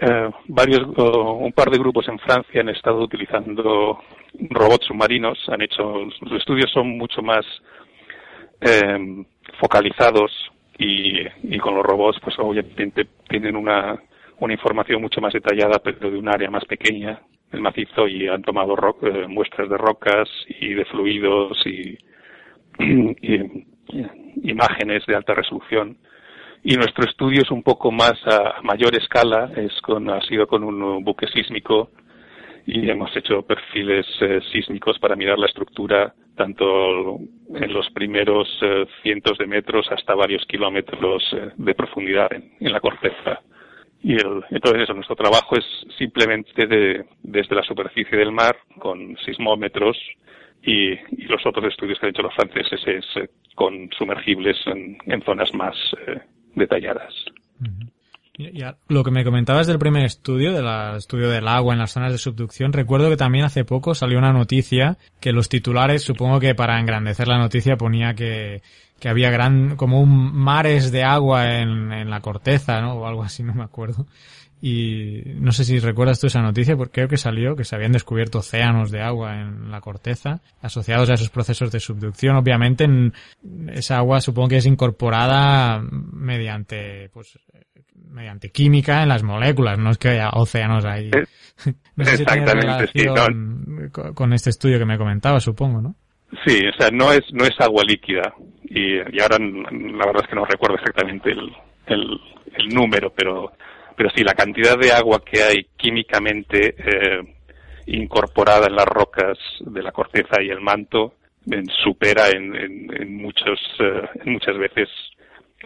eh, 0.00 0.30
varios, 0.48 0.82
un 0.96 1.52
par 1.52 1.70
de 1.70 1.78
grupos 1.78 2.06
en 2.08 2.18
Francia 2.18 2.60
han 2.60 2.68
estado 2.68 3.02
utilizando 3.02 3.98
robots 4.50 4.86
submarinos, 4.86 5.38
han 5.48 5.62
hecho, 5.62 5.82
los 6.20 6.38
estudios 6.38 6.70
son 6.72 6.98
mucho 6.98 7.22
más 7.22 7.44
eh, 8.60 9.24
focalizados 9.58 10.30
y, 10.78 11.26
y, 11.42 11.58
con 11.58 11.74
los 11.74 11.84
robots 11.84 12.18
pues 12.22 12.38
obviamente 12.38 13.06
tienen 13.28 13.56
una, 13.56 14.00
una 14.40 14.52
información 14.52 15.00
mucho 15.00 15.20
más 15.20 15.32
detallada 15.32 15.80
pero 15.82 16.10
de 16.10 16.18
un 16.18 16.28
área 16.28 16.50
más 16.50 16.64
pequeña 16.64 17.20
el 17.52 17.60
macizo 17.60 18.08
y 18.08 18.28
han 18.28 18.42
tomado 18.42 18.76
ro 18.76 18.96
eh, 19.02 19.26
muestras 19.28 19.68
de 19.68 19.76
rocas 19.76 20.28
y 20.60 20.74
de 20.74 20.84
fluidos 20.86 21.56
y, 21.66 21.96
y, 22.78 23.66
y, 23.88 24.50
imágenes 24.50 25.04
de 25.06 25.14
alta 25.14 25.34
resolución. 25.34 25.96
Y 26.62 26.74
nuestro 26.74 27.08
estudio 27.08 27.42
es 27.42 27.50
un 27.50 27.62
poco 27.62 27.92
más 27.92 28.14
a 28.26 28.60
mayor 28.62 28.94
escala, 28.96 29.52
es 29.56 29.72
con, 29.82 30.10
ha 30.10 30.20
sido 30.22 30.46
con 30.46 30.64
un 30.64 31.04
buque 31.04 31.26
sísmico 31.28 31.90
y 32.66 32.90
hemos 32.90 33.16
hecho 33.16 33.42
perfiles 33.42 34.04
eh, 34.20 34.40
sísmicos 34.52 34.98
para 34.98 35.14
mirar 35.14 35.38
la 35.38 35.46
estructura 35.46 36.12
tanto 36.36 37.18
en 37.54 37.72
los 37.72 37.90
primeros 37.90 38.48
eh, 38.62 38.86
cientos 39.02 39.38
de 39.38 39.46
metros 39.46 39.86
hasta 39.90 40.14
varios 40.14 40.44
kilómetros 40.46 41.22
eh, 41.32 41.50
de 41.56 41.74
profundidad 41.74 42.28
en, 42.32 42.72
la 42.72 42.80
corteza. 42.80 43.40
Y 44.02 44.14
el, 44.14 44.44
entonces 44.50 44.82
eso, 44.82 44.94
nuestro 44.94 45.16
trabajo 45.16 45.56
es 45.56 45.64
simplemente 45.98 46.66
de, 46.66 47.06
desde 47.22 47.56
la 47.56 47.62
superficie 47.62 48.16
del 48.16 48.32
mar 48.32 48.56
con 48.78 49.16
sismómetros 49.24 49.96
y, 50.62 50.94
los 51.26 51.44
otros 51.44 51.64
estudios 51.66 51.98
que 51.98 52.06
han 52.06 52.10
hecho 52.10 52.22
los 52.22 52.34
franceses 52.34 52.80
es 52.86 53.04
con 53.54 53.90
sumergibles 53.98 54.56
en, 54.66 55.22
zonas 55.22 55.52
más 55.54 55.74
detalladas. 56.54 57.12
Lo 58.88 59.04
que 59.04 59.10
me 59.10 59.24
comentabas 59.24 59.66
del 59.66 59.78
primer 59.78 60.04
estudio, 60.04 60.52
del 60.52 60.96
estudio 60.96 61.30
del 61.30 61.48
agua 61.48 61.72
en 61.72 61.78
las 61.78 61.92
zonas 61.92 62.12
de 62.12 62.18
subducción, 62.18 62.72
recuerdo 62.72 63.08
que 63.08 63.16
también 63.16 63.44
hace 63.44 63.64
poco 63.64 63.94
salió 63.94 64.18
una 64.18 64.32
noticia 64.32 64.98
que 65.20 65.32
los 65.32 65.48
titulares, 65.48 66.02
supongo 66.02 66.40
que 66.40 66.54
para 66.54 66.78
engrandecer 66.78 67.28
la 67.28 67.38
noticia 67.38 67.76
ponía 67.76 68.14
que, 68.14 68.62
que 68.98 69.08
había 69.08 69.30
gran, 69.30 69.76
como 69.76 70.00
un 70.00 70.34
mares 70.34 70.92
de 70.92 71.04
agua 71.04 71.60
en, 71.60 71.92
en 71.92 72.10
la 72.10 72.20
corteza, 72.20 72.80
¿no? 72.80 72.94
O 72.94 73.06
algo 73.06 73.22
así, 73.22 73.42
no 73.42 73.54
me 73.54 73.64
acuerdo. 73.64 74.06
Y 74.60 75.22
no 75.36 75.52
sé 75.52 75.64
si 75.64 75.78
recuerdas 75.78 76.18
tú 76.18 76.28
esa 76.28 76.40
noticia, 76.40 76.76
porque 76.76 76.92
creo 76.92 77.08
que 77.08 77.18
salió 77.18 77.54
que 77.56 77.64
se 77.64 77.76
habían 77.76 77.92
descubierto 77.92 78.38
océanos 78.38 78.90
de 78.90 79.02
agua 79.02 79.40
en 79.40 79.70
la 79.70 79.80
corteza 79.82 80.40
asociados 80.62 81.10
a 81.10 81.14
esos 81.14 81.28
procesos 81.28 81.70
de 81.70 81.78
subducción. 81.78 82.36
Obviamente, 82.36 82.84
en 82.84 83.12
esa 83.68 83.98
agua 83.98 84.20
supongo 84.20 84.48
que 84.48 84.56
es 84.56 84.66
incorporada 84.66 85.80
mediante, 85.90 87.10
pues, 87.10 87.38
mediante 88.10 88.50
química 88.50 89.02
en 89.02 89.08
las 89.08 89.22
moléculas, 89.22 89.78
no 89.78 89.90
es 89.90 89.98
que 89.98 90.08
haya 90.08 90.30
océanos 90.30 90.84
ahí. 90.84 91.10
No 91.96 92.04
sé 92.04 92.18
si 92.18 92.26
tiene 92.26 92.52
relación 92.52 92.88
sí, 92.92 93.06
no. 93.06 94.14
con 94.14 94.34
este 94.34 94.50
estudio 94.50 94.78
que 94.78 94.84
me 94.84 94.98
comentaba, 94.98 95.40
supongo, 95.40 95.80
¿no? 95.80 95.94
Sí, 96.44 96.60
o 96.66 96.72
sea, 96.78 96.90
no 96.90 97.10
es, 97.10 97.22
no 97.32 97.44
es 97.46 97.58
agua 97.58 97.82
líquida. 97.82 98.34
Y, 98.64 98.96
y 98.96 99.20
ahora 99.22 99.38
la 99.38 100.04
verdad 100.04 100.22
es 100.22 100.28
que 100.28 100.36
no 100.36 100.44
recuerdo 100.44 100.76
exactamente 100.76 101.30
el, 101.30 101.50
el, 101.86 102.20
el 102.58 102.68
número, 102.68 103.10
pero 103.16 103.52
pero 103.96 104.10
sí, 104.14 104.22
la 104.22 104.34
cantidad 104.34 104.78
de 104.78 104.92
agua 104.92 105.22
que 105.24 105.42
hay 105.42 105.66
químicamente 105.76 106.74
eh, 106.78 107.34
incorporada 107.86 108.66
en 108.66 108.76
las 108.76 108.86
rocas 108.86 109.38
de 109.60 109.82
la 109.82 109.90
corteza 109.90 110.42
y 110.42 110.50
el 110.50 110.60
manto 110.60 111.14
eh, 111.50 111.62
supera 111.82 112.28
en, 112.28 112.54
en, 112.54 113.02
en 113.02 113.16
muchos, 113.16 113.58
eh, 113.80 114.02
muchas 114.26 114.58
veces 114.58 114.88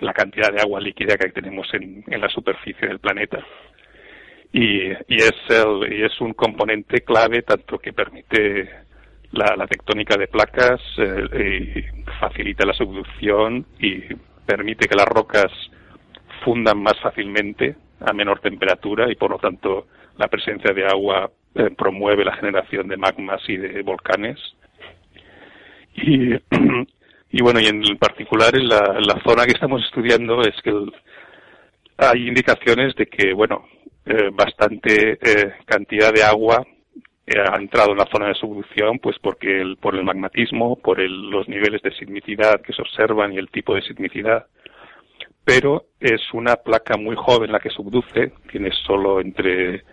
la 0.00 0.12
cantidad 0.12 0.52
de 0.52 0.60
agua 0.60 0.80
líquida 0.80 1.16
que 1.16 1.30
tenemos 1.30 1.72
en, 1.74 2.04
en 2.06 2.20
la 2.20 2.28
superficie 2.28 2.88
del 2.88 3.00
planeta. 3.00 3.44
Y, 4.52 4.90
y, 4.90 5.16
es 5.16 5.32
el, 5.48 5.92
y 5.92 6.02
es 6.04 6.20
un 6.20 6.32
componente 6.34 7.02
clave 7.02 7.42
tanto 7.42 7.78
que 7.78 7.92
permite 7.92 8.68
la, 9.32 9.66
tectónica 9.66 10.16
de 10.16 10.26
placas, 10.26 10.80
y 10.98 11.82
facilita 12.18 12.66
la 12.66 12.74
subducción 12.74 13.64
y 13.78 14.02
permite 14.44 14.88
que 14.88 14.96
las 14.96 15.06
rocas 15.06 15.52
fundan 16.44 16.82
más 16.82 16.98
fácilmente 17.00 17.76
a 18.00 18.12
menor 18.12 18.40
temperatura 18.40 19.10
y 19.10 19.14
por 19.14 19.30
lo 19.30 19.38
tanto 19.38 19.86
la 20.16 20.28
presencia 20.28 20.72
de 20.72 20.86
agua 20.86 21.30
eh, 21.54 21.70
promueve 21.76 22.24
la 22.24 22.34
generación 22.36 22.88
de 22.88 22.96
magmas 22.96 23.42
y 23.48 23.56
de 23.56 23.82
volcanes. 23.82 24.38
Y, 25.94 26.34
y 27.30 27.42
bueno, 27.42 27.60
y 27.60 27.66
en 27.66 27.82
particular 27.98 28.54
en 28.56 28.68
la, 28.68 29.20
zona 29.24 29.44
que 29.44 29.52
estamos 29.52 29.82
estudiando 29.84 30.40
es 30.42 30.60
que 30.62 30.72
hay 31.98 32.28
indicaciones 32.28 32.94
de 32.96 33.06
que, 33.06 33.32
bueno, 33.32 33.66
eh, 34.06 34.30
bastante 34.32 35.12
eh, 35.12 35.54
cantidad 35.66 36.12
de 36.12 36.22
agua 36.22 36.66
ha 37.38 37.56
entrado 37.56 37.92
en 37.92 37.98
la 37.98 38.08
zona 38.10 38.28
de 38.28 38.34
subducción, 38.34 38.98
pues 38.98 39.16
porque 39.20 39.60
el, 39.60 39.76
por 39.76 39.94
el 39.94 40.04
magmatismo, 40.04 40.76
por 40.76 41.00
el, 41.00 41.30
los 41.30 41.48
niveles 41.48 41.80
de 41.82 41.92
sismicidad 41.92 42.60
que 42.60 42.72
se 42.72 42.82
observan 42.82 43.32
y 43.32 43.38
el 43.38 43.50
tipo 43.50 43.74
de 43.74 43.82
sismicidad. 43.82 44.46
Pero 45.44 45.84
es 46.00 46.20
una 46.32 46.56
placa 46.56 46.96
muy 46.96 47.16
joven 47.16 47.52
la 47.52 47.60
que 47.60 47.70
subduce, 47.70 48.32
tiene 48.50 48.70
solo 48.84 49.20
entre 49.20 49.84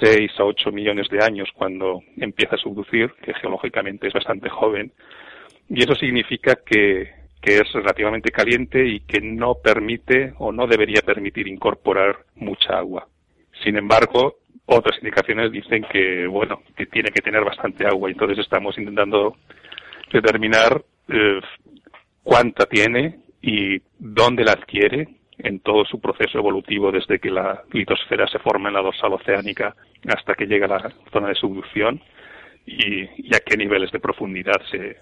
6 0.00 0.30
a 0.38 0.44
8 0.44 0.70
millones 0.70 1.08
de 1.08 1.24
años 1.24 1.48
cuando 1.54 2.02
empieza 2.16 2.56
a 2.56 2.58
subducir, 2.58 3.12
que 3.22 3.34
geológicamente 3.34 4.08
es 4.08 4.12
bastante 4.12 4.48
joven, 4.48 4.92
y 5.68 5.82
eso 5.82 5.94
significa 5.94 6.56
que, 6.64 7.10
que 7.40 7.58
es 7.58 7.72
relativamente 7.72 8.30
caliente 8.30 8.86
y 8.86 9.00
que 9.00 9.20
no 9.20 9.54
permite 9.62 10.34
o 10.38 10.52
no 10.52 10.66
debería 10.66 11.00
permitir 11.02 11.48
incorporar 11.48 12.16
mucha 12.34 12.78
agua. 12.78 13.08
Sin 13.62 13.76
embargo, 13.76 14.36
otras 14.66 14.98
indicaciones 14.98 15.52
dicen 15.52 15.84
que, 15.90 16.26
bueno, 16.26 16.62
que 16.76 16.86
tiene 16.86 17.10
que 17.10 17.22
tener 17.22 17.44
bastante 17.44 17.86
agua, 17.86 18.10
entonces 18.10 18.38
estamos 18.38 18.76
intentando 18.78 19.36
determinar 20.12 20.82
eh, 21.08 21.40
cuánta 22.22 22.66
tiene 22.66 23.20
y 23.40 23.80
dónde 23.98 24.44
la 24.44 24.52
adquiere 24.52 25.08
en 25.38 25.60
todo 25.60 25.84
su 25.84 26.00
proceso 26.00 26.38
evolutivo 26.38 26.90
desde 26.90 27.18
que 27.18 27.30
la 27.30 27.62
litosfera 27.72 28.26
se 28.26 28.38
forma 28.38 28.68
en 28.68 28.74
la 28.74 28.82
dorsal 28.82 29.12
oceánica 29.12 29.76
hasta 30.08 30.34
que 30.34 30.46
llega 30.46 30.66
a 30.66 30.80
la 30.80 30.92
zona 31.12 31.28
de 31.28 31.34
subducción 31.34 32.00
y, 32.66 33.28
y 33.28 33.36
a 33.36 33.40
qué 33.40 33.56
niveles 33.56 33.92
de 33.92 34.00
profundidad 34.00 34.60
se, 34.70 34.96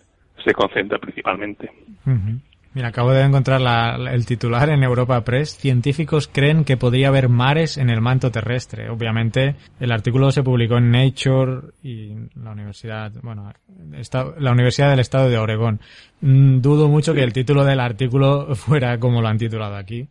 se 0.45 0.53
concentra 0.53 0.99
principalmente. 0.99 1.71
Uh 2.07 2.11
-huh. 2.11 2.41
Mira, 2.75 2.89
acabo 2.89 3.13
de 3.13 3.23
encontrar 3.23 3.61
la- 3.61 3.95
el 4.13 4.27
titular 4.27 4.69
en 4.69 4.83
Europa 4.83 5.23
Press. 5.23 5.57
Científicos 5.57 6.27
creen 6.27 6.65
que 6.65 6.77
podría 6.77 7.07
haber 7.07 7.29
mares 7.29 7.79
en 7.79 7.89
el 7.89 8.01
manto 8.01 8.33
terrestre. 8.33 8.91
Obviamente, 8.91 9.55
el 9.79 9.93
artículo 9.93 10.33
se 10.33 10.43
publicó 10.43 10.79
en 10.79 10.91
Nature 10.91 11.69
y 11.85 12.15
la 12.35 12.51
universidad, 12.51 13.13
bueno, 13.23 13.53
esta- 13.97 14.27
la 14.41 14.51
Universidad 14.51 14.91
del 14.91 14.99
Estado 14.99 15.31
de 15.31 15.39
Oregón. 15.39 15.79
Mm, 16.21 16.61
Dudo 16.63 16.89
mucho 16.89 17.15
que 17.15 17.23
el 17.23 17.33
título 17.33 17.63
del 17.65 17.79
artículo 17.79 18.49
fuera 18.57 18.99
como 18.99 19.23
lo 19.23 19.29
han 19.29 19.39
titulado 19.39 19.77
aquí. 19.77 20.09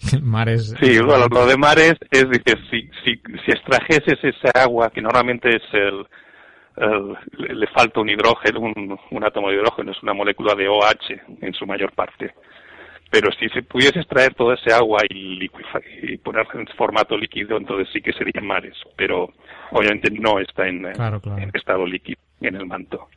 Mares. 0.22 0.74
Sí, 0.82 0.98
bueno, 0.98 1.26
lo 1.30 1.46
de 1.46 1.56
mares 1.56 1.94
es, 2.10 2.28
dice, 2.28 2.58
si, 2.70 2.82
si, 3.02 3.14
si 3.46 3.50
extrajeses 3.50 4.18
esa 4.22 4.50
agua, 4.62 4.90
que 4.90 5.00
normalmente 5.00 5.48
es 5.56 5.62
el, 5.72 6.04
el- 6.76 7.58
le- 7.60 7.66
falta 7.68 8.00
un 8.00 8.08
hidrógeno, 8.10 8.60
un, 8.60 8.98
un 9.10 9.24
átomo 9.24 9.48
de 9.50 9.56
hidrógeno, 9.56 9.92
es 9.92 10.02
una 10.02 10.12
molécula 10.14 10.54
de 10.54 10.68
OH 10.68 11.14
en 11.40 11.52
su 11.54 11.66
mayor 11.66 11.92
parte. 11.92 12.34
Pero 13.10 13.30
si 13.32 13.48
se 13.50 13.62
pudiese 13.62 14.00
extraer 14.00 14.34
toda 14.34 14.54
esa 14.56 14.78
agua 14.78 15.02
y, 15.08 15.48
y 16.02 16.16
ponerla 16.18 16.50
en 16.60 16.66
formato 16.76 17.16
líquido, 17.16 17.56
entonces 17.56 17.88
sí 17.92 18.00
que 18.00 18.12
serían 18.12 18.44
mares. 18.46 18.76
Pero 18.96 19.32
obviamente 19.70 20.10
no 20.10 20.40
está 20.40 20.66
en, 20.66 20.86
eh, 20.86 20.92
Claro, 20.94 21.20
claro. 21.20 21.40
en 21.40 21.50
estado 21.54 21.86
líquido 21.86 22.18
en 22.40 22.56
el 22.56 22.66
manto. 22.66 23.08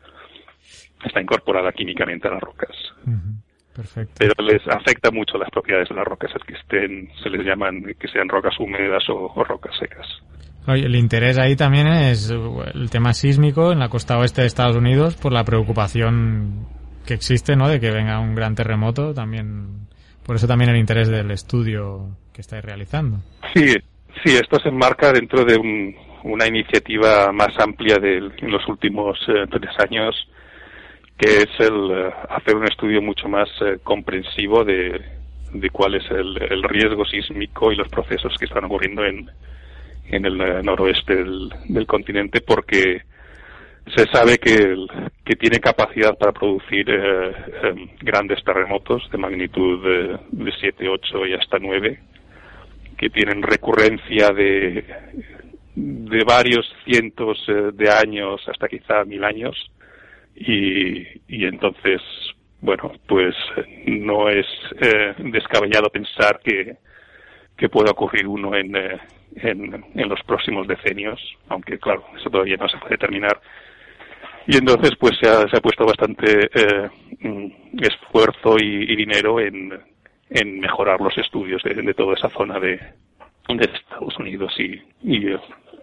Está 1.03 1.19
incorporada 1.21 1.71
químicamente 1.71 2.27
a 2.27 2.31
las 2.31 2.41
rocas. 2.41 2.75
Perfecto. 3.75 4.13
Pero 4.17 4.33
les 4.43 4.67
afecta 4.67 5.09
mucho 5.11 5.37
las 5.37 5.49
propiedades 5.51 5.89
de 5.89 5.95
las 5.95 6.05
rocas, 6.05 6.31
que 6.45 6.53
estén, 6.53 7.09
se 7.23 7.29
les 7.29 7.43
llaman 7.45 7.83
que 7.99 8.07
sean 8.07 8.27
rocas 8.27 8.59
húmedas 8.59 9.07
o, 9.09 9.31
o 9.33 9.43
rocas 9.43 9.75
secas. 9.77 10.07
El 10.67 10.95
interés 10.95 11.37
ahí 11.37 11.55
también 11.55 11.87
es 11.87 12.29
uh, 12.29 12.61
el 12.73 12.89
tema 12.89 13.13
sísmico 13.13 13.71
en 13.71 13.79
la 13.79 13.87
costa 13.89 14.17
oeste 14.19 14.41
de 14.41 14.47
Estados 14.47 14.75
Unidos 14.75 15.15
por 15.15 15.31
la 15.31 15.43
preocupación 15.45 16.67
que 17.05 17.13
existe, 17.13 17.55
¿no? 17.55 17.69
De 17.69 17.79
que 17.79 17.89
venga 17.91 18.19
un 18.19 18.35
gran 18.35 18.53
terremoto. 18.53 19.13
También, 19.13 19.87
por 20.25 20.35
eso 20.35 20.45
también 20.47 20.69
el 20.71 20.77
interés 20.77 21.07
del 21.07 21.31
estudio 21.31 22.09
que 22.33 22.41
estáis 22.41 22.63
realizando. 22.65 23.17
Sí, 23.53 23.75
sí, 24.23 24.35
esto 24.35 24.59
se 24.59 24.69
enmarca 24.69 25.11
dentro 25.13 25.45
de 25.45 25.55
un- 25.57 25.95
una 26.23 26.45
iniciativa 26.47 27.31
más 27.31 27.57
amplia 27.59 27.97
de 27.99 28.19
los 28.41 28.67
últimos 28.67 29.17
eh, 29.29 29.45
tres 29.49 29.71
años, 29.79 30.15
que 31.17 31.27
es 31.43 31.47
el 31.59 31.91
eh, 31.91 32.09
hacer 32.29 32.55
un 32.57 32.65
estudio 32.65 33.01
mucho 33.01 33.29
más 33.29 33.47
eh, 33.61 33.77
comprensivo 33.83 34.65
de, 34.65 34.99
cuál 35.71 35.95
es 35.95 36.03
el 36.11 36.35
riesgo 36.63 37.05
sísmico 37.05 37.71
y 37.71 37.77
los 37.77 37.87
procesos 37.87 38.35
que 38.37 38.45
están 38.45 38.65
ocurriendo 38.65 39.05
en, 39.05 39.29
en 40.09 40.25
el 40.25 40.37
noroeste 40.63 41.15
del, 41.15 41.49
del 41.67 41.85
continente, 41.85 42.41
porque 42.41 43.01
se 43.95 44.05
sabe 44.07 44.37
que, 44.37 44.75
tiene 45.39 45.59
capacidad 45.59 46.17
para 46.17 46.31
producir 46.31 46.89
eh, 46.89 47.31
em, 47.63 47.87
grandes 48.01 48.43
terremotos 48.43 49.07
de 49.11 49.17
magnitud 49.17 50.17
de 50.31 50.51
7, 50.59 50.87
8 50.89 51.27
y 51.27 51.33
hasta 51.33 51.59
9 51.59 51.99
que 52.97 53.09
tienen 53.09 53.43
recurrencia 53.43 54.29
de, 54.29 54.83
de 55.75 56.23
varios 56.25 56.65
cientos 56.85 57.37
eh, 57.47 57.71
de 57.73 57.89
años 57.89 58.41
hasta 58.47 58.67
quizá 58.67 59.05
mil 59.05 59.23
años 59.23 59.55
y, 60.35 61.03
y 61.27 61.45
entonces 61.45 62.01
bueno 62.61 62.93
pues 63.07 63.35
no 63.85 64.29
es 64.29 64.47
eh, 64.81 65.13
descabellado 65.19 65.89
pensar 65.89 66.39
que, 66.43 66.77
que 67.57 67.69
pueda 67.69 67.91
ocurrir 67.91 68.27
uno 68.27 68.55
en, 68.55 68.75
eh, 68.75 68.99
en, 69.37 69.83
en 69.95 70.09
los 70.09 70.21
próximos 70.23 70.67
decenios 70.67 71.19
aunque 71.49 71.77
claro 71.79 72.05
eso 72.15 72.29
todavía 72.29 72.57
no 72.57 72.67
se 72.69 72.77
puede 72.77 72.91
determinar 72.91 73.39
y 74.47 74.55
entonces 74.57 74.91
pues 74.99 75.17
se 75.21 75.27
ha, 75.29 75.41
se 75.49 75.57
ha 75.57 75.61
puesto 75.61 75.85
bastante 75.85 76.49
eh, 76.53 76.89
mm, 77.19 77.83
esfuerzo 77.83 78.55
y, 78.59 78.95
dinero 78.95 79.39
en, 79.41 79.77
en 80.29 80.59
mejorar 80.59 81.01
los 81.01 81.17
estudios 81.17 81.61
de, 81.63 81.73
de 81.73 81.93
toda 81.93 82.13
esa 82.13 82.29
zona 82.29 82.57
de, 82.59 82.77
de 83.49 83.65
Estados 83.73 84.17
Unidos 84.17 84.53
y, 84.57 84.81
y, 85.03 85.25
el- 85.27 85.41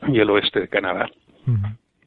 y 0.09 0.19
el 0.21 0.31
oeste 0.31 0.61
de 0.61 0.69
Canadá. 0.69 1.09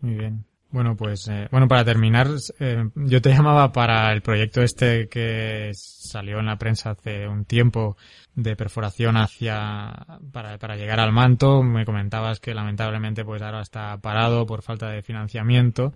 Muy 0.01 0.15
bien. 0.15 0.43
Bueno, 0.69 0.97
pues, 0.97 1.27
eh, 1.29 1.47
bueno, 1.49 1.67
para 1.69 1.85
terminar, 1.85 2.27
eh, 2.59 2.89
yo 2.95 3.21
te 3.21 3.29
llamaba 3.29 3.71
para 3.71 4.11
el 4.11 4.21
proyecto 4.21 4.61
este 4.61 5.07
que 5.07 5.71
salió 5.73 6.39
en 6.39 6.45
la 6.47 6.57
prensa 6.57 6.89
hace 6.91 7.25
un 7.25 7.45
tiempo 7.45 7.95
de 8.35 8.55
perforación 8.57 9.15
hacia, 9.15 9.93
para, 10.33 10.57
para 10.57 10.75
llegar 10.75 10.99
al 10.99 11.13
manto. 11.13 11.63
Me 11.63 11.85
comentabas 11.85 12.41
que 12.41 12.53
lamentablemente 12.53 13.23
pues 13.23 13.41
ahora 13.41 13.61
está 13.61 13.97
parado 14.01 14.45
por 14.45 14.61
falta 14.61 14.89
de 14.89 15.01
financiamiento. 15.03 15.93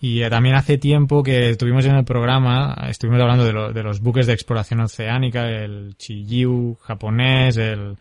Y 0.00 0.22
eh, 0.22 0.30
también 0.30 0.54
hace 0.54 0.78
tiempo 0.78 1.22
que 1.24 1.50
estuvimos 1.50 1.84
en 1.86 1.96
el 1.96 2.04
programa, 2.04 2.76
estuvimos 2.88 3.20
hablando 3.20 3.44
de, 3.44 3.52
lo- 3.52 3.72
de 3.72 3.82
los 3.82 4.00
buques 4.00 4.26
de 4.28 4.34
exploración 4.34 4.80
oceánica, 4.80 5.48
el 5.48 5.96
Chiyu 5.96 6.76
japonés, 6.80 7.56
el, 7.56 7.96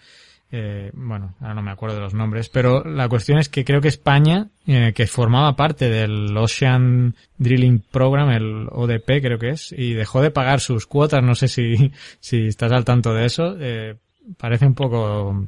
eh, 0.52 0.92
bueno, 0.94 1.36
ahora 1.40 1.54
no 1.54 1.62
me 1.62 1.72
acuerdo 1.72 1.96
de 1.96 2.02
los 2.02 2.14
nombres, 2.14 2.50
pero 2.50 2.84
la 2.84 3.08
cuestión 3.08 3.40
es 3.40 3.48
que 3.48 3.64
creo 3.64 3.80
que 3.80 3.88
España, 3.88 4.50
eh, 4.68 4.92
que 4.94 5.08
formaba 5.08 5.56
parte 5.56 5.90
del 5.90 6.36
Ocean 6.36 7.16
Drilling 7.38 7.80
Program, 7.80 8.30
el 8.32 8.68
ODP 8.70 9.22
creo 9.22 9.40
que 9.40 9.52
es, 9.52 9.72
y 9.72 9.94
dejó 9.94 10.22
de 10.22 10.32
pagar 10.32 10.60
sus 10.60 10.88
cuotas, 10.88 11.24
no 11.24 11.36
sé 11.36 11.48
si, 11.48 11.94
si 12.20 12.48
estás 12.48 12.72
al 12.74 12.84
tanto 12.84 13.14
de 13.14 13.26
eso, 13.26 13.56
eh, 13.60 13.96
parece 14.38 14.66
un 14.66 14.76
poco, 14.76 15.48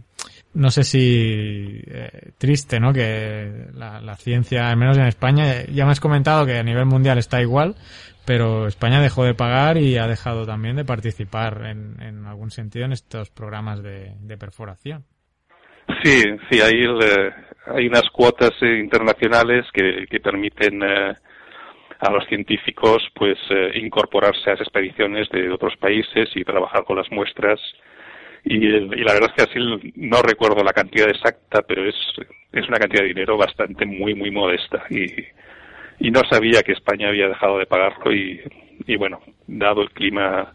no 0.54 0.72
sé 0.72 0.86
si 0.86 1.82
eh, 1.86 2.32
triste, 2.38 2.80
¿no? 2.80 2.94
Que 2.94 3.68
la, 3.74 4.00
la 4.00 4.16
ciencia, 4.16 4.70
al 4.70 4.78
menos 4.78 4.98
en 4.98 5.08
España, 5.08 5.66
ya 5.66 5.86
me 5.86 5.92
has 5.92 6.00
comentado 6.00 6.46
que 6.46 6.58
a 6.58 6.64
nivel 6.64 6.86
mundial 6.86 7.18
está 7.18 7.42
igual, 7.42 7.76
pero 8.26 8.68
España 8.68 9.02
dejó 9.02 9.26
de 9.26 9.34
pagar 9.34 9.78
y 9.78 9.98
ha 9.98 10.08
dejado 10.08 10.46
también 10.46 10.76
de 10.76 10.86
participar 10.86 11.66
en, 11.66 12.02
en 12.02 12.26
algún 12.26 12.52
sentido 12.52 12.86
en 12.86 12.94
estos 12.94 13.30
programas 13.30 13.84
de, 13.84 14.38
perforación. 14.40 15.04
Sí, 16.04 16.22
sí, 16.50 16.62
hay, 16.62 16.82
el, 16.82 17.34
hay 17.68 17.88
unas 17.88 18.10
cuotas 18.12 18.52
eh, 18.62 18.80
internacionales 18.80 19.66
que, 19.74 20.06
que 20.10 20.20
permiten 20.20 20.82
eh, 20.82 21.14
a 22.00 22.12
los 22.12 22.26
científicos 22.28 23.04
pues 23.14 23.38
eh, 23.50 23.72
incorporarse 23.76 24.50
a 24.50 24.54
esas 24.54 24.68
expediciones 24.68 25.30
de 25.30 25.50
otros 25.52 25.76
países 25.78 26.30
y 26.36 26.44
trabajar 26.44 26.84
con 26.86 26.98
las 26.98 27.12
muestras 27.12 27.60
y, 28.46 28.66
y 28.66 29.04
la 29.04 29.14
verdad 29.14 29.32
es 29.36 29.46
que 29.46 29.52
así 29.52 29.94
no 29.96 30.22
recuerdo 30.22 30.64
la 30.64 30.74
cantidad 30.74 31.10
exacta 31.10 31.62
pero 31.62 31.88
es 31.88 31.96
es 32.52 32.68
una 32.68 32.78
cantidad 32.78 33.04
de 33.04 33.10
dinero 33.10 33.38
bastante 33.38 33.86
muy 33.86 34.16
muy 34.16 34.32
modesta 34.32 34.84
y 34.90 35.06
y 36.00 36.12
no 36.12 36.22
sabía 36.30 36.64
que 36.64 36.74
España 36.74 37.10
había 37.10 37.28
dejado 37.28 37.60
de 37.60 37.66
pagarlo 37.66 38.14
y, 38.14 38.42
bueno 38.98 39.22
dado 39.48 39.82
el 39.82 39.92
clima 39.92 40.54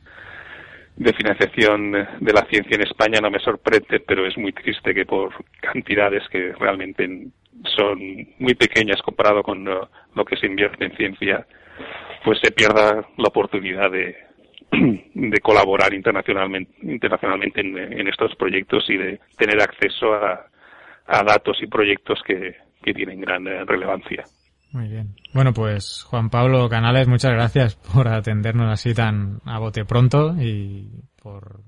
de 0.96 1.12
financiación 1.12 1.92
de 1.92 2.32
la 2.32 2.44
ciencia 2.46 2.74
en 2.74 2.82
España 2.82 3.20
no 3.20 3.30
me 3.30 3.38
sorprende, 3.38 4.00
pero 4.00 4.26
es 4.26 4.36
muy 4.36 4.52
triste 4.52 4.92
que 4.92 5.06
por 5.06 5.32
cantidades 5.60 6.28
que 6.28 6.52
realmente 6.58 7.28
son 7.76 7.98
muy 8.38 8.54
pequeñas 8.54 9.00
comparado 9.02 9.42
con 9.42 9.64
lo, 9.64 10.24
que 10.24 10.36
se 10.36 10.46
invierte 10.46 10.84
en 10.84 10.96
ciencia, 10.96 11.46
pues 12.24 12.40
se 12.42 12.50
pierda 12.50 13.06
la 13.16 13.28
oportunidad 13.28 13.90
de, 13.92 14.16
de 15.14 15.38
colaborar 15.40 15.94
internacionalmente, 15.94 16.72
internacionalmente 16.82 17.60
en, 17.60 17.78
en 17.78 18.08
estos 18.08 18.34
proyectos 18.34 18.84
y 18.90 18.96
de 18.96 19.20
tener 19.36 19.62
acceso 19.62 20.12
a, 20.12 20.46
a 21.06 21.22
datos 21.22 21.62
y 21.62 21.66
proyectos 21.66 22.20
que, 22.24 22.56
que 22.82 22.94
tienen 22.94 23.20
gran 23.20 23.44
relevancia. 23.66 24.24
Muy 24.72 24.88
bien. 24.88 25.14
Bueno, 25.32 25.52
pues 25.52 26.04
Juan 26.04 26.30
Pablo 26.30 26.68
Canales, 26.68 27.08
muchas 27.08 27.32
gracias 27.32 27.76
por 27.76 28.08
atendernos 28.08 28.70
así 28.70 28.94
tan 28.94 29.40
a 29.44 29.58
bote 29.58 29.84
pronto 29.84 30.34
y 30.38 30.90
por 31.22 31.60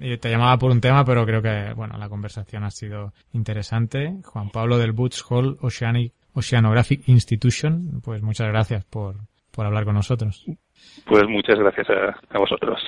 y 0.00 0.18
te 0.18 0.28
llamaba 0.30 0.58
por 0.58 0.72
un 0.72 0.80
tema, 0.80 1.04
pero 1.04 1.24
creo 1.24 1.40
que 1.40 1.72
bueno, 1.74 1.96
la 1.96 2.08
conversación 2.08 2.64
ha 2.64 2.70
sido 2.70 3.12
interesante. 3.32 4.16
Juan 4.24 4.50
Pablo 4.50 4.78
del 4.78 4.92
Boots 4.92 5.24
Hall 5.28 5.56
Oceanic 5.60 6.12
Oceanographic 6.34 7.08
Institution, 7.08 8.00
pues 8.02 8.22
muchas 8.22 8.48
gracias 8.48 8.84
por 8.84 9.16
por 9.54 9.66
hablar 9.66 9.84
con 9.84 9.94
nosotros. 9.94 10.44
Pues 11.06 11.22
muchas 11.28 11.58
gracias 11.58 11.86
a 12.30 12.38
vosotros. 12.38 12.80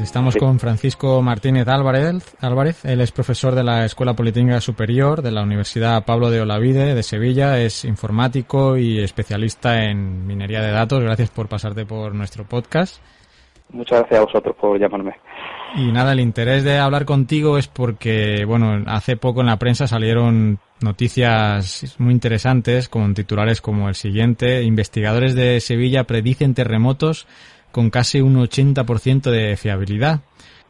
Pues 0.00 0.08
estamos 0.08 0.34
con 0.34 0.58
Francisco 0.58 1.20
Martínez 1.20 1.68
Álvarez, 1.68 2.34
Álvarez. 2.40 2.86
Él 2.86 3.02
es 3.02 3.12
profesor 3.12 3.54
de 3.54 3.62
la 3.62 3.84
Escuela 3.84 4.14
Politécnica 4.14 4.58
Superior 4.62 5.20
de 5.20 5.30
la 5.30 5.42
Universidad 5.42 6.06
Pablo 6.06 6.30
de 6.30 6.40
Olavide 6.40 6.94
de 6.94 7.02
Sevilla. 7.02 7.58
Es 7.60 7.84
informático 7.84 8.78
y 8.78 8.98
especialista 9.00 9.84
en 9.84 10.26
minería 10.26 10.62
de 10.62 10.72
datos. 10.72 11.02
Gracias 11.02 11.28
por 11.28 11.48
pasarte 11.48 11.84
por 11.84 12.14
nuestro 12.14 12.44
podcast. 12.44 13.02
Muchas 13.68 13.98
gracias 13.98 14.20
a 14.20 14.24
vosotros 14.24 14.56
por 14.58 14.80
llamarme. 14.80 15.16
Y 15.76 15.92
nada, 15.92 16.14
el 16.14 16.20
interés 16.20 16.64
de 16.64 16.78
hablar 16.78 17.04
contigo 17.04 17.58
es 17.58 17.68
porque, 17.68 18.46
bueno, 18.46 18.82
hace 18.86 19.18
poco 19.18 19.42
en 19.42 19.48
la 19.48 19.58
prensa 19.58 19.86
salieron 19.86 20.60
noticias 20.80 21.94
muy 21.98 22.14
interesantes 22.14 22.88
con 22.88 23.12
titulares 23.12 23.60
como 23.60 23.86
el 23.90 23.94
siguiente. 23.94 24.62
Investigadores 24.62 25.34
de 25.34 25.60
Sevilla 25.60 26.04
predicen 26.04 26.54
terremotos 26.54 27.26
con 27.72 27.90
casi 27.90 28.20
un 28.20 28.36
80% 28.36 29.30
de 29.30 29.56
fiabilidad. 29.56 30.20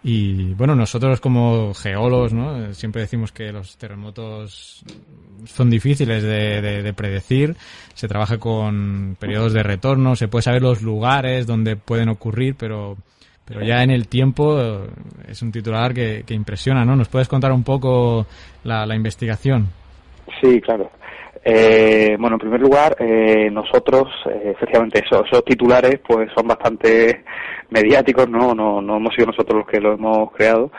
Y 0.03 0.55
bueno, 0.55 0.75
nosotros 0.75 1.21
como 1.21 1.75
geólogos, 1.75 2.33
¿no? 2.33 2.73
Siempre 2.73 3.03
decimos 3.03 3.33
que 3.33 3.53
los 3.53 3.77
terremotos 3.77 4.83
son 5.45 5.69
difíciles 5.69 6.23
de, 6.23 6.83
de, 6.83 6.93
predecir. 6.95 7.55
Se 7.93 8.09
trabaja 8.09 8.39
con 8.39 9.17
periodos 9.21 9.53
de 9.53 9.63
retorno, 9.63 10.17
se 10.17 10.29
puede 10.29 10.43
saber 10.43 10.63
los 10.63 10.81
lugares 10.81 11.47
donde 11.47 11.77
pueden 11.77 12.09
ocurrir, 12.09 12.55
pero, 12.59 12.97
pero 13.45 13.63
ya 13.63 13.83
en 13.83 13.91
el 13.91 14.09
tiempo 14.09 14.87
es 15.29 15.43
un 15.43 15.53
titular 15.53 15.93
que, 15.93 16.25
impresiona, 16.31 16.83
¿no? 16.87 16.97
¿Nos 16.97 17.09
puedes 17.09 17.29
contar 17.29 17.53
un 17.53 17.63
poco 17.63 18.27
la 18.65 18.97
investigación? 18.97 19.69
Sí, 20.41 20.61
claro. 20.63 20.91
Eh, 21.43 22.17
bueno, 22.19 22.37
en 22.37 22.41
primer 22.41 22.61
lugar, 22.61 22.97
eh, 22.99 23.51
nosotros, 23.51 24.09
eh, 24.27 24.53
efectivamente, 24.55 25.03
esos, 25.05 25.27
esos, 25.27 25.45
titulares 25.45 25.99
pues 26.07 26.31
son 26.37 26.47
bastante 26.47 27.25
mediáticos, 27.71 28.29
¿no? 28.29 28.55
¿no? 28.55 28.83
No 28.83 28.97
hemos 28.97 29.15
sido 29.15 29.29
nosotros 29.29 29.61
los 29.61 29.67
que 29.67 29.81
lo 29.81 29.95
hemos 29.95 30.33
creado. 30.33 30.71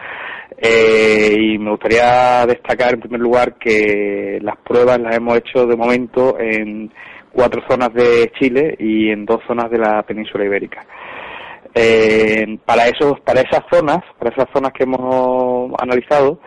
Eh, 0.58 1.36
y 1.36 1.58
me 1.58 1.72
gustaría 1.72 2.46
destacar, 2.46 2.94
en 2.94 3.00
primer 3.00 3.20
lugar, 3.20 3.56
que 3.56 4.38
las 4.42 4.58
pruebas 4.58 5.00
las 5.00 5.16
hemos 5.16 5.38
hecho 5.38 5.66
de 5.66 5.76
momento 5.76 6.38
en 6.40 6.92
cuatro 7.32 7.64
zonas 7.68 7.94
de 7.94 8.32
Chile 8.40 8.76
y 8.78 9.10
en 9.10 9.26
dos 9.26 9.40
zonas 9.48 9.72
de 9.72 9.80
la 9.80 10.04
península 10.04 10.46
ibérica. 10.46 10.86
Eh, 11.74 12.60
para 12.66 12.88
esos, 12.88 13.20
para 13.22 13.42
esas 13.42 13.64
zonas, 13.72 14.00
para 14.20 14.32
esas 14.32 14.50
zonas 14.54 14.74
que 14.74 14.84
hemos 14.84 15.72
analizado, 15.82 16.40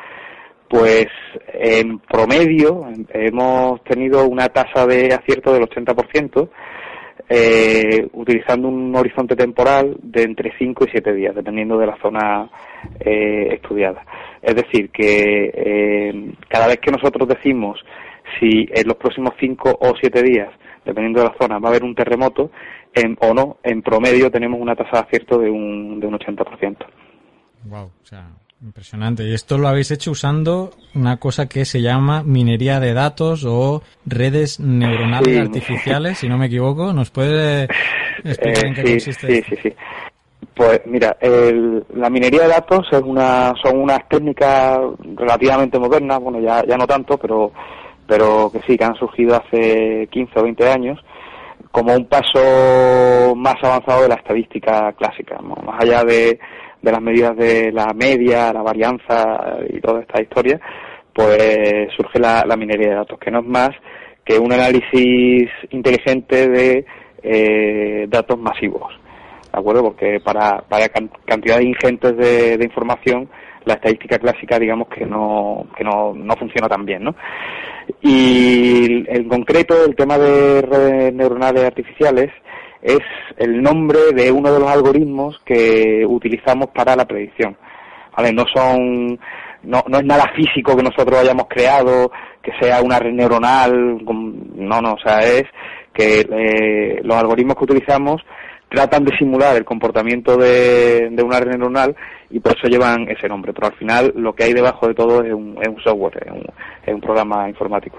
pues 0.69 1.07
en 1.53 1.99
promedio 1.99 2.87
hemos 3.11 3.83
tenido 3.85 4.27
una 4.27 4.49
tasa 4.49 4.87
de 4.87 5.15
acierto 5.15 5.53
del 5.53 5.63
80%, 5.69 6.49
eh, 7.29 8.07
utilizando 8.13 8.69
un 8.69 8.95
horizonte 8.95 9.35
temporal 9.35 9.97
de 10.03 10.23
entre 10.23 10.53
5 10.59 10.85
y 10.85 10.91
7 10.91 11.13
días, 11.15 11.35
dependiendo 11.35 11.79
de 11.79 11.87
la 11.87 11.97
zona 12.01 12.51
eh, 13.01 13.49
estudiada. 13.53 14.05
Es 14.43 14.55
decir, 14.55 14.91
que 14.91 15.51
eh, 15.55 16.33
cada 16.49 16.67
vez 16.67 16.79
que 16.79 16.91
nosotros 16.91 17.29
decimos 17.29 17.81
si 18.39 18.69
en 18.71 18.89
los 18.89 18.97
próximos 18.97 19.35
5 19.39 19.79
o 19.81 19.93
7 19.99 20.23
días, 20.23 20.51
dependiendo 20.85 21.21
de 21.21 21.29
la 21.29 21.37
zona, 21.41 21.59
va 21.59 21.69
a 21.69 21.71
haber 21.71 21.85
un 21.85 21.95
terremoto 21.95 22.51
en, 22.93 23.17
o 23.21 23.33
no, 23.33 23.59
en 23.63 23.83
promedio 23.83 24.31
tenemos 24.31 24.61
una 24.61 24.77
tasa 24.77 24.99
de 24.99 25.07
acierto 25.07 25.39
de 25.39 25.51
un, 25.51 26.01
de 26.01 26.07
un 26.07 26.15
80%. 26.19 26.77
Wow, 27.65 27.85
o 27.87 27.91
sea, 28.05 28.29
Impresionante. 28.65 29.25
Y 29.25 29.35
esto 29.35 29.59
lo 29.59 29.69
habéis 29.69 29.91
hecho 29.91 30.13
usando 30.13 30.71
una 30.95 31.19
cosa 31.19 31.47
que 31.51 31.67
se 31.67 31.83
llama 31.83 32.23
minería 32.23 32.81
de 32.81 32.95
datos 32.95 33.45
o 33.45 33.83
redes 34.07 34.59
neuronales 34.59 35.39
artificiales, 35.39 36.17
si 36.19 36.31
no 36.31 36.39
me 36.39 36.47
equivoco. 36.47 36.95
¿Nos 36.95 37.11
puede 37.11 37.65
explicar 38.25 38.65
en 38.65 38.75
qué 38.75 38.81
sí, 38.81 38.93
consiste 38.93 39.27
sí, 39.27 39.43
Sí, 39.51 39.57
sí, 39.65 39.75
Pues 40.55 40.81
mira, 40.87 41.15
el, 41.21 41.85
la 41.95 42.09
minería 42.09 42.45
de 42.45 42.49
datos 42.49 42.87
es 42.91 43.03
una, 43.03 43.53
son 43.63 43.81
unas 43.81 44.09
técnicas 44.09 44.81
relativamente 45.15 45.79
modernas, 45.79 46.21
bueno, 46.21 46.41
ya, 46.41 46.65
ya 46.67 46.79
no 46.79 46.87
tanto, 46.87 47.19
pero, 47.19 47.53
pero 48.07 48.51
que 48.51 48.61
sí, 48.61 48.79
que 48.79 48.85
han 48.85 48.95
surgido 48.95 49.37
hace 49.37 50.09
15 50.11 50.41
o 50.41 50.43
20 50.43 50.71
años 50.71 50.99
como 51.71 51.93
un 51.93 52.07
paso 52.07 53.35
más 53.37 53.57
avanzado 53.63 54.03
de 54.03 54.09
la 54.09 54.15
estadística 54.15 54.93
clásica, 54.93 55.39
más 55.41 55.83
allá 55.83 56.03
de 56.05 56.39
de 56.85 56.93
las 56.93 57.01
medidas 57.01 57.37
de 57.37 57.73
la 57.73 57.93
media, 57.95 58.53
la 58.53 58.63
varianza 58.63 59.57
y 59.69 59.81
toda 59.81 60.03
esta 60.03 60.21
historia, 60.21 60.61
pues 61.13 61.89
surge 61.97 62.19
la, 62.19 62.45
minería 62.57 62.91
de 62.91 62.95
datos, 62.97 63.19
que 63.19 63.31
no 63.31 63.41
es 63.41 63.47
más 63.47 63.71
que 64.25 64.39
un 64.39 64.53
análisis 64.53 65.49
inteligente 65.71 66.49
de 66.49 66.85
eh, 67.23 68.07
datos 68.09 68.39
masivos. 68.39 68.93
¿De 69.53 69.61
acuerdo? 69.61 69.83
Porque 69.85 70.21
para, 70.21 70.59
para 70.63 70.89
cantidades 71.25 71.65
ingentes 71.65 72.17
de, 72.17 72.65
información, 72.65 73.29
la 73.65 73.75
estadística 73.75 74.19
clásica, 74.19 74.59
digamos 74.59 74.89
que 74.89 75.07
no, 75.07 75.67
que 75.77 75.85
no, 75.85 76.13
no 76.13 76.37
funciona 76.37 76.69
tan 76.69 76.85
bien, 76.85 77.05
¿no? 77.05 77.15
Y 78.03 79.05
en 79.09 79.29
concreto, 79.29 79.85
el 79.85 79.95
tema 79.95 80.19
de 80.19 80.61
redes 80.63 81.15
neuronales 81.15 81.65
artificiales 81.65 82.31
es 82.85 83.01
el 83.39 83.63
nombre 83.63 84.13
de 84.15 84.31
uno 84.31 84.53
de 84.53 84.61
los 84.61 84.71
algoritmos 84.71 85.41
que 85.45 86.05
utilizamos 86.07 86.69
para 86.69 86.95
la 86.95 87.07
predicción. 87.07 87.57
¿Vale? 88.15 88.31
No 88.33 88.45
son, 88.55 89.19
no, 89.63 89.83
es 89.89 90.05
nada 90.05 90.31
físico 90.37 90.77
que 90.77 90.83
nosotros 90.83 91.19
hayamos 91.19 91.47
creado, 91.49 92.13
que 92.43 92.53
sea 92.61 92.83
una 92.83 92.99
red 92.99 93.13
neuronal, 93.13 94.05
no, 94.05 94.81
no, 94.83 94.93
o 94.93 94.99
sea, 94.99 95.21
es 95.21 95.45
que 95.95 96.21
eh, 96.21 97.01
los 97.03 97.17
algoritmos 97.17 97.57
que 97.57 97.65
utilizamos 97.65 98.23
tratan 98.69 99.05
de 99.05 99.17
simular 99.17 99.57
el 99.57 99.65
comportamiento 99.65 100.37
de, 100.37 101.09
de, 101.11 101.23
una 101.23 101.41
red 101.41 101.53
neuronal 101.53 101.97
y 102.31 102.39
por 102.41 102.55
eso 102.57 102.69
llevan 102.69 103.09
ese 103.09 103.29
nombre. 103.29 103.55
Pero 103.55 103.69
al 103.69 103.79
final 103.79 104.13
lo 104.15 104.35
que 104.35 104.45
hay 104.45 104.53
debajo 104.53 104.87
de 104.87 104.95
todo 104.95 105.25
es 105.25 105.33
un, 105.33 105.57
es 105.61 105.69
un 105.69 105.83
software, 105.83 106.23
es 106.27 106.33
un, 106.33 106.45
es 106.85 106.95
un 106.95 107.01
programa 107.01 107.49
informático. 107.49 107.97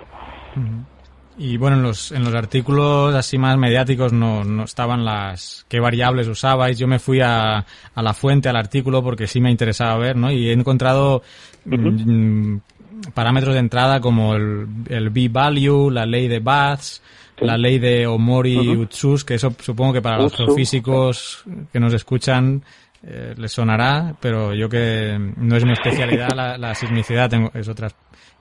Y 1.37 1.57
bueno, 1.57 1.75
en 1.75 1.83
los, 1.83 2.11
en 2.11 2.23
los 2.23 2.33
artículos 2.33 3.13
así 3.13 3.37
más 3.37 3.57
mediáticos 3.57 4.13
no, 4.13 4.43
no 4.43 4.63
estaban 4.63 5.03
las 5.03 5.65
qué 5.67 5.79
variables 5.79 6.27
usabais. 6.27 6.77
Yo 6.77 6.87
me 6.87 6.99
fui 6.99 7.19
a, 7.21 7.57
a 7.57 8.01
la 8.01 8.13
fuente, 8.13 8.47
al 8.47 8.55
artículo, 8.55 9.03
porque 9.03 9.27
sí 9.27 9.41
me 9.41 9.51
interesaba 9.51 9.97
ver, 9.97 10.15
¿no? 10.15 10.31
Y 10.31 10.49
he 10.49 10.53
encontrado 10.53 11.23
mm, 11.65 12.57
parámetros 13.13 13.53
de 13.53 13.59
entrada 13.59 13.99
como 13.99 14.35
el, 14.35 14.67
el 14.87 15.09
B-value, 15.09 15.89
la 15.89 16.05
ley 16.05 16.29
de 16.29 16.39
Baths, 16.39 17.01
la 17.37 17.57
ley 17.57 17.79
de 17.79 18.07
Omori-Utsus, 18.07 19.25
que 19.25 19.35
eso 19.35 19.53
supongo 19.59 19.93
que 19.93 20.01
para 20.01 20.17
los 20.17 20.33
geofísicos 20.33 21.43
que 21.71 21.79
nos 21.81 21.93
escuchan 21.93 22.63
eh, 23.03 23.35
les 23.37 23.51
sonará, 23.51 24.15
pero 24.19 24.53
yo 24.53 24.69
que 24.69 25.17
no 25.37 25.55
es 25.55 25.65
mi 25.65 25.73
especialidad 25.73 26.29
la, 26.33 26.57
la 26.57 26.73
sismicidad, 26.73 27.29
tengo, 27.29 27.51
es 27.53 27.67
otra 27.67 27.89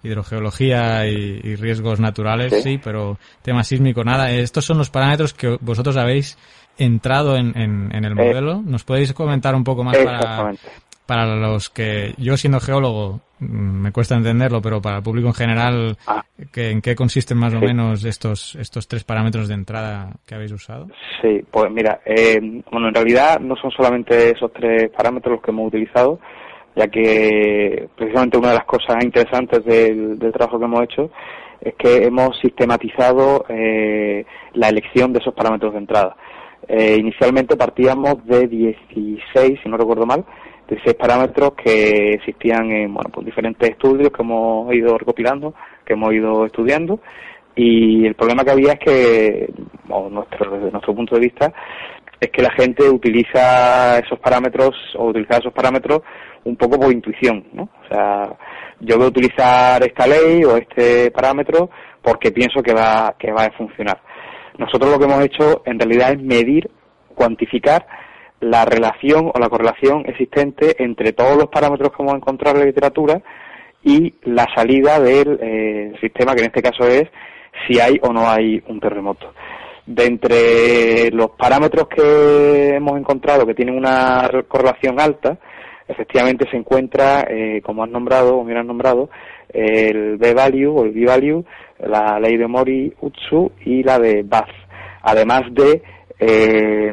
hidrogeología 0.04 1.06
y, 1.06 1.56
riesgos 1.56 1.98
naturales, 1.98 2.62
sí. 2.62 2.78
pero 2.82 3.18
tema 3.42 3.64
sísmico, 3.64 4.04
nada. 4.04 4.30
Estos 4.30 4.64
son 4.64 4.78
los 4.78 4.90
parámetros 4.90 5.34
que 5.34 5.56
vosotros 5.60 5.96
habéis 5.96 6.38
entrado 6.78 7.36
en, 7.36 7.56
en, 7.56 8.04
el 8.04 8.12
eh, 8.12 8.14
modelo. 8.14 8.62
¿Nos 8.62 8.84
podéis 8.84 9.12
comentar 9.12 9.54
un 9.54 9.64
poco 9.64 9.82
más 9.82 9.96
para, 9.98 10.52
para 11.06 11.36
los 11.36 11.68
que, 11.70 12.14
yo 12.16 12.36
siendo 12.36 12.60
geólogo, 12.60 13.20
mm, 13.38 13.46
me 13.82 13.92
cuesta 13.92 14.16
entenderlo, 14.16 14.60
pero 14.62 14.80
para 14.80 14.98
el 14.98 15.02
público 15.02 15.28
en 15.28 15.34
general, 15.34 15.96
ah. 16.06 16.24
que, 16.52 16.70
¿en 16.70 16.80
qué 16.80 16.94
consisten 16.94 17.38
más 17.38 17.54
o 17.54 17.60
menos 17.60 18.04
estos, 18.04 18.54
estos 18.56 18.88
tres 18.88 19.04
parámetros 19.04 19.48
de 19.48 19.54
entrada 19.54 20.12
que 20.26 20.34
habéis 20.34 20.52
usado? 20.52 20.88
Sí, 21.20 21.42
pues 21.50 21.70
mira, 21.70 22.00
eh, 22.04 22.40
bueno, 22.70 22.88
en 22.88 22.94
realidad 22.94 23.38
no 23.40 23.54
son 23.56 23.70
solamente 23.70 24.30
esos 24.30 24.52
tres 24.52 24.90
parámetros 24.90 25.34
los 25.34 25.42
que 25.42 25.50
hemos 25.50 25.68
utilizado, 25.68 26.18
ya 26.74 26.88
que 26.88 27.88
precisamente 27.96 28.38
una 28.38 28.48
de 28.48 28.54
las 28.54 28.64
cosas 28.64 29.02
interesantes 29.02 29.64
del, 29.64 30.18
trabajo 30.32 30.58
que 30.58 30.64
hemos 30.64 30.82
hecho 30.82 31.10
es 31.60 31.74
que 31.74 32.04
hemos 32.04 32.38
sistematizado 32.40 33.44
eh, 33.48 34.24
la 34.54 34.68
elección 34.68 35.12
de 35.12 35.20
esos 35.20 35.34
parámetros 35.34 35.72
de 35.72 35.78
entrada. 35.78 36.16
Eh, 36.66 36.96
inicialmente 36.98 37.56
partíamos 37.56 38.24
de 38.26 38.48
16, 38.48 39.60
si 39.62 39.68
no 39.68 39.76
recuerdo 39.76 40.06
mal, 40.06 40.24
16 40.68 40.96
parámetros 40.96 41.52
que 41.54 42.14
existían 42.14 42.70
en 42.70 42.92
bueno, 42.92 43.10
pues 43.12 43.26
diferentes 43.26 43.70
estudios 43.70 44.10
que 44.10 44.22
hemos 44.22 44.74
ido 44.74 44.96
recopilando, 44.98 45.54
que 45.84 45.92
hemos 45.92 46.12
ido 46.12 46.46
estudiando, 46.46 47.00
y 47.56 48.06
el 48.06 48.14
problema 48.14 48.44
que 48.44 48.50
había 48.50 48.72
es 48.72 48.78
que, 48.80 49.52
nuestro, 50.10 50.50
desde 50.50 50.72
nuestro 50.72 50.94
punto 50.94 51.14
de 51.14 51.20
vista, 51.20 51.52
es 52.24 52.30
que 52.30 52.42
la 52.42 52.52
gente 52.52 52.88
utiliza 52.88 53.98
esos 53.98 54.18
parámetros 54.18 54.70
o 54.96 55.06
utiliza 55.06 55.38
esos 55.38 55.52
parámetros 55.52 56.02
un 56.44 56.56
poco 56.56 56.78
por 56.78 56.92
intuición, 56.92 57.46
¿no? 57.52 57.64
O 57.64 57.88
sea, 57.88 58.36
yo 58.80 58.96
voy 58.96 59.06
a 59.06 59.08
utilizar 59.08 59.82
esta 59.82 60.06
ley 60.06 60.44
o 60.44 60.56
este 60.56 61.10
parámetro 61.10 61.70
porque 62.02 62.32
pienso 62.32 62.62
que 62.62 62.74
va, 62.74 63.14
que 63.18 63.32
va 63.32 63.44
a 63.44 63.52
funcionar. 63.52 64.00
Nosotros 64.58 64.90
lo 64.90 64.98
que 64.98 65.04
hemos 65.06 65.24
hecho 65.24 65.62
en 65.64 65.78
realidad 65.78 66.12
es 66.12 66.22
medir, 66.22 66.70
cuantificar 67.14 67.86
la 68.40 68.64
relación 68.64 69.30
o 69.34 69.38
la 69.38 69.48
correlación 69.48 70.04
existente 70.06 70.76
entre 70.82 71.12
todos 71.12 71.36
los 71.36 71.48
parámetros 71.48 71.92
que 71.92 72.02
hemos 72.02 72.14
encontrado 72.14 72.56
en 72.56 72.60
la 72.60 72.66
literatura 72.66 73.22
y 73.82 74.14
la 74.22 74.46
salida 74.54 75.00
del 75.00 75.38
eh, 75.40 75.92
sistema, 76.00 76.34
que 76.34 76.40
en 76.40 76.46
este 76.46 76.62
caso 76.62 76.86
es 76.86 77.04
si 77.66 77.80
hay 77.80 77.98
o 78.02 78.12
no 78.12 78.28
hay 78.28 78.62
un 78.68 78.80
terremoto. 78.80 79.32
De 79.86 80.04
entre 80.04 81.10
los 81.10 81.30
parámetros 81.30 81.88
que 81.88 82.76
hemos 82.76 82.98
encontrado 82.98 83.46
que 83.46 83.54
tienen 83.54 83.76
una 83.76 84.28
correlación 84.48 84.98
alta, 84.98 85.38
efectivamente 85.86 86.48
se 86.50 86.56
encuentra, 86.56 87.26
eh, 87.28 87.60
como 87.62 87.84
has 87.84 87.90
nombrado, 87.90 88.38
o 88.38 88.44
bien 88.44 88.58
has 88.58 88.66
nombrado, 88.66 89.10
el 89.48 90.16
B-value 90.16 90.74
o 90.74 90.84
el 90.84 90.92
B-value, 90.92 91.44
la 91.80 92.18
ley 92.18 92.36
de 92.36 92.46
Mori-Utsu 92.46 93.52
y 93.64 93.82
la 93.82 93.98
de 93.98 94.22
Bath. 94.22 94.48
Además 95.02 95.42
de, 95.50 95.82
eh, 96.18 96.92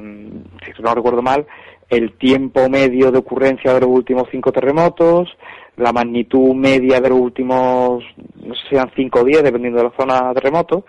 si 0.76 0.82
no 0.82 0.94
recuerdo 0.94 1.22
mal, 1.22 1.46
el 1.90 2.18
tiempo 2.18 2.70
medio 2.70 3.12
de 3.12 3.20
ocurrencia 3.20 3.74
de 3.74 3.82
los 3.82 3.90
últimos 3.90 4.28
cinco 4.32 4.52
terremotos, 4.52 5.30
la 5.78 5.92
magnitud 5.92 6.54
media 6.54 7.00
de 7.00 7.10
los 7.10 7.20
últimos, 7.20 8.04
no 8.36 8.56
sé 8.56 8.62
si 8.64 8.76
sean 8.76 8.92
cinco 8.96 9.22
o 9.22 9.24
diez, 9.24 9.44
dependiendo 9.44 9.80
de 9.80 9.86
la 9.86 9.94
zona 9.98 10.30
de 10.30 10.34
terremoto, 10.36 10.86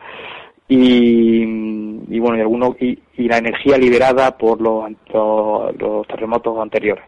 y, 0.69 2.19
bueno, 2.19 2.37
y, 2.37 2.41
algunos, 2.41 2.77
y, 2.81 2.99
la 3.29 3.39
energía 3.39 3.77
liberada 3.77 4.37
por 4.37 4.61
los, 4.61 4.91
los 5.13 6.07
terremotos 6.07 6.59
anteriores. 6.59 7.05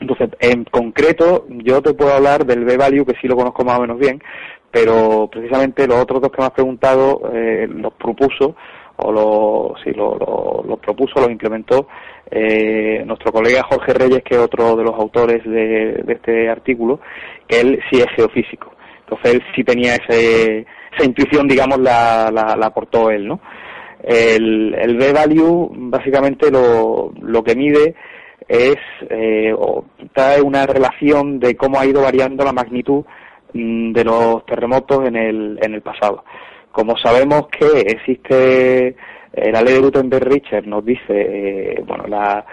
Entonces, 0.00 0.30
en 0.40 0.64
concreto, 0.64 1.46
yo 1.48 1.82
te 1.82 1.92
puedo 1.92 2.12
hablar 2.12 2.46
del 2.46 2.64
B-Value, 2.64 3.04
que 3.04 3.16
sí 3.20 3.28
lo 3.28 3.36
conozco 3.36 3.64
más 3.64 3.78
o 3.78 3.82
menos 3.82 3.98
bien, 3.98 4.22
pero 4.70 5.28
precisamente 5.30 5.86
los 5.86 5.98
otros 5.98 6.22
dos 6.22 6.30
que 6.30 6.40
me 6.40 6.46
has 6.46 6.52
preguntado 6.52 7.20
eh, 7.32 7.68
los 7.68 7.92
propuso, 7.94 8.56
o 8.96 9.12
los, 9.12 9.82
sí, 9.82 9.92
lo, 9.92 10.16
lo, 10.66 10.76
propuso, 10.76 11.20
los 11.20 11.30
implementó 11.30 11.88
eh, 12.30 13.02
nuestro 13.06 13.32
colega 13.32 13.62
Jorge 13.62 13.94
Reyes, 13.94 14.22
que 14.22 14.34
es 14.34 14.40
otro 14.40 14.76
de 14.76 14.84
los 14.84 14.94
autores 14.94 15.42
de, 15.44 16.04
este 16.06 16.48
artículo, 16.48 17.00
que 17.46 17.60
él 17.60 17.80
sí 17.90 18.00
es 18.00 18.06
geofísico. 18.14 18.72
Entonces, 19.00 19.34
él 19.34 19.42
sí 19.54 19.64
tenía 19.64 19.96
ese, 19.96 20.66
esa 20.92 21.04
intuición, 21.04 21.48
digamos, 21.48 21.78
la, 21.78 22.30
la, 22.32 22.56
la 22.56 22.66
aportó 22.66 23.10
él, 23.10 23.28
¿no? 23.28 23.40
El, 24.02 24.74
el 24.74 24.96
B-Value, 24.96 25.70
básicamente, 25.72 26.50
lo, 26.50 27.12
lo 27.20 27.44
que 27.44 27.54
mide 27.54 27.94
es 28.50 28.76
eh, 29.08 29.54
trae 30.12 30.40
una 30.42 30.66
relación 30.66 31.38
de 31.38 31.56
cómo 31.56 31.78
ha 31.78 31.86
ido 31.86 32.02
variando 32.02 32.44
la 32.44 32.52
magnitud 32.52 33.04
mm, 33.52 33.92
de 33.92 34.04
los 34.04 34.44
terremotos 34.44 35.06
en 35.06 35.14
el, 35.14 35.58
en 35.62 35.74
el 35.74 35.82
pasado. 35.82 36.24
Como 36.72 36.96
sabemos 36.96 37.46
que 37.48 37.80
existe 37.82 38.88
eh, 38.88 39.52
la 39.52 39.62
ley 39.62 39.74
de 39.74 39.80
Gutenberg-Richter 39.80 40.66
nos 40.66 40.84
dice 40.84 41.04
eh, 41.10 41.84
bueno 41.86 42.04
la, 42.08 42.44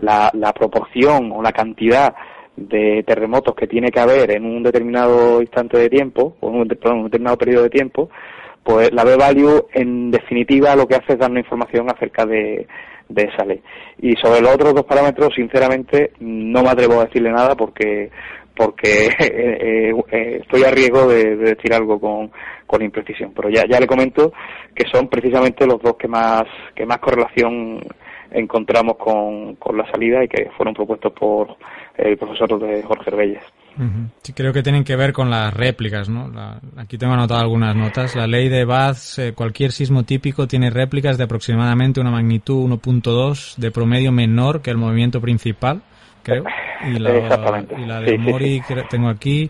la, 0.00 0.30
la, 0.32 0.52
proporción 0.54 1.32
o 1.32 1.42
la 1.42 1.52
cantidad 1.52 2.14
de 2.56 3.02
terremotos 3.06 3.54
que 3.54 3.66
tiene 3.66 3.90
que 3.90 4.00
haber 4.00 4.30
en 4.30 4.44
un 4.44 4.62
determinado 4.62 5.40
instante 5.40 5.78
de 5.78 5.88
tiempo 5.88 6.36
o 6.40 6.48
en 6.48 6.56
un, 6.56 6.68
determinado 6.68 7.38
periodo 7.38 7.62
de 7.64 7.70
tiempo 7.70 8.10
pues 8.62 8.92
la 8.92 9.04
B-value 9.04 9.66
en 9.72 10.10
definitiva 10.10 10.76
lo 10.76 10.86
que 10.86 10.94
hace 10.94 11.14
es 11.14 11.18
darnos 11.18 11.42
información 11.42 11.90
acerca 11.90 12.24
de, 12.24 12.66
de 13.08 13.22
esa 13.22 13.44
ley. 13.44 13.60
Y 13.98 14.14
sobre 14.16 14.40
los 14.40 14.54
otros 14.54 14.74
dos 14.74 14.84
parámetros, 14.84 15.30
sinceramente, 15.34 16.12
no 16.20 16.62
me 16.62 16.70
atrevo 16.70 17.00
a 17.00 17.06
decirle 17.06 17.32
nada 17.32 17.54
porque 17.56 18.10
porque 18.54 19.06
eh, 19.18 19.94
eh, 20.10 20.38
estoy 20.42 20.64
a 20.64 20.70
riesgo 20.70 21.08
de, 21.08 21.36
decir 21.36 21.72
algo 21.72 21.98
con, 21.98 22.30
con 22.66 22.82
imprecisión. 22.82 23.32
Pero 23.34 23.48
ya, 23.48 23.64
ya 23.66 23.80
le 23.80 23.86
comento 23.86 24.32
que 24.74 24.86
son 24.92 25.08
precisamente 25.08 25.66
los 25.66 25.80
dos 25.80 25.96
que 25.96 26.08
más, 26.08 26.44
que 26.74 26.86
más 26.86 26.98
correlación 26.98 27.80
encontramos 28.30 28.96
con, 28.96 29.56
con 29.56 29.76
la 29.76 29.90
salida 29.90 30.24
y 30.24 30.28
que 30.28 30.50
fueron 30.56 30.74
propuestos 30.74 31.12
por 31.12 31.56
el 31.96 32.16
profesor 32.16 32.58
de 32.58 32.82
Jorge 32.82 33.10
Reyes. 33.10 33.42
Sí, 34.22 34.32
creo 34.34 34.52
que 34.52 34.62
tienen 34.62 34.84
que 34.84 34.96
ver 34.96 35.12
con 35.12 35.30
las 35.30 35.52
réplicas, 35.54 36.08
¿no? 36.08 36.30
aquí 36.76 36.98
tengo 36.98 37.14
anotado 37.14 37.40
algunas 37.40 37.74
notas. 37.74 38.14
La 38.14 38.26
ley 38.26 38.48
de 38.48 38.64
Bath, 38.64 39.18
eh, 39.18 39.32
cualquier 39.32 39.72
sismo 39.72 40.02
típico 40.02 40.46
tiene 40.46 40.68
réplicas 40.68 41.16
de 41.16 41.24
aproximadamente 41.24 42.00
una 42.00 42.10
magnitud 42.10 42.68
1.2 42.68 43.56
de 43.56 43.70
promedio 43.70 44.12
menor 44.12 44.60
que 44.60 44.70
el 44.70 44.76
movimiento 44.76 45.20
principal, 45.20 45.82
creo. 46.22 46.44
Y 46.84 46.98
la, 46.98 47.16
y 47.78 47.86
la 47.86 48.00
de 48.00 48.18
Mori 48.18 48.60
que 48.66 48.74
tengo 48.90 49.08
aquí, 49.08 49.48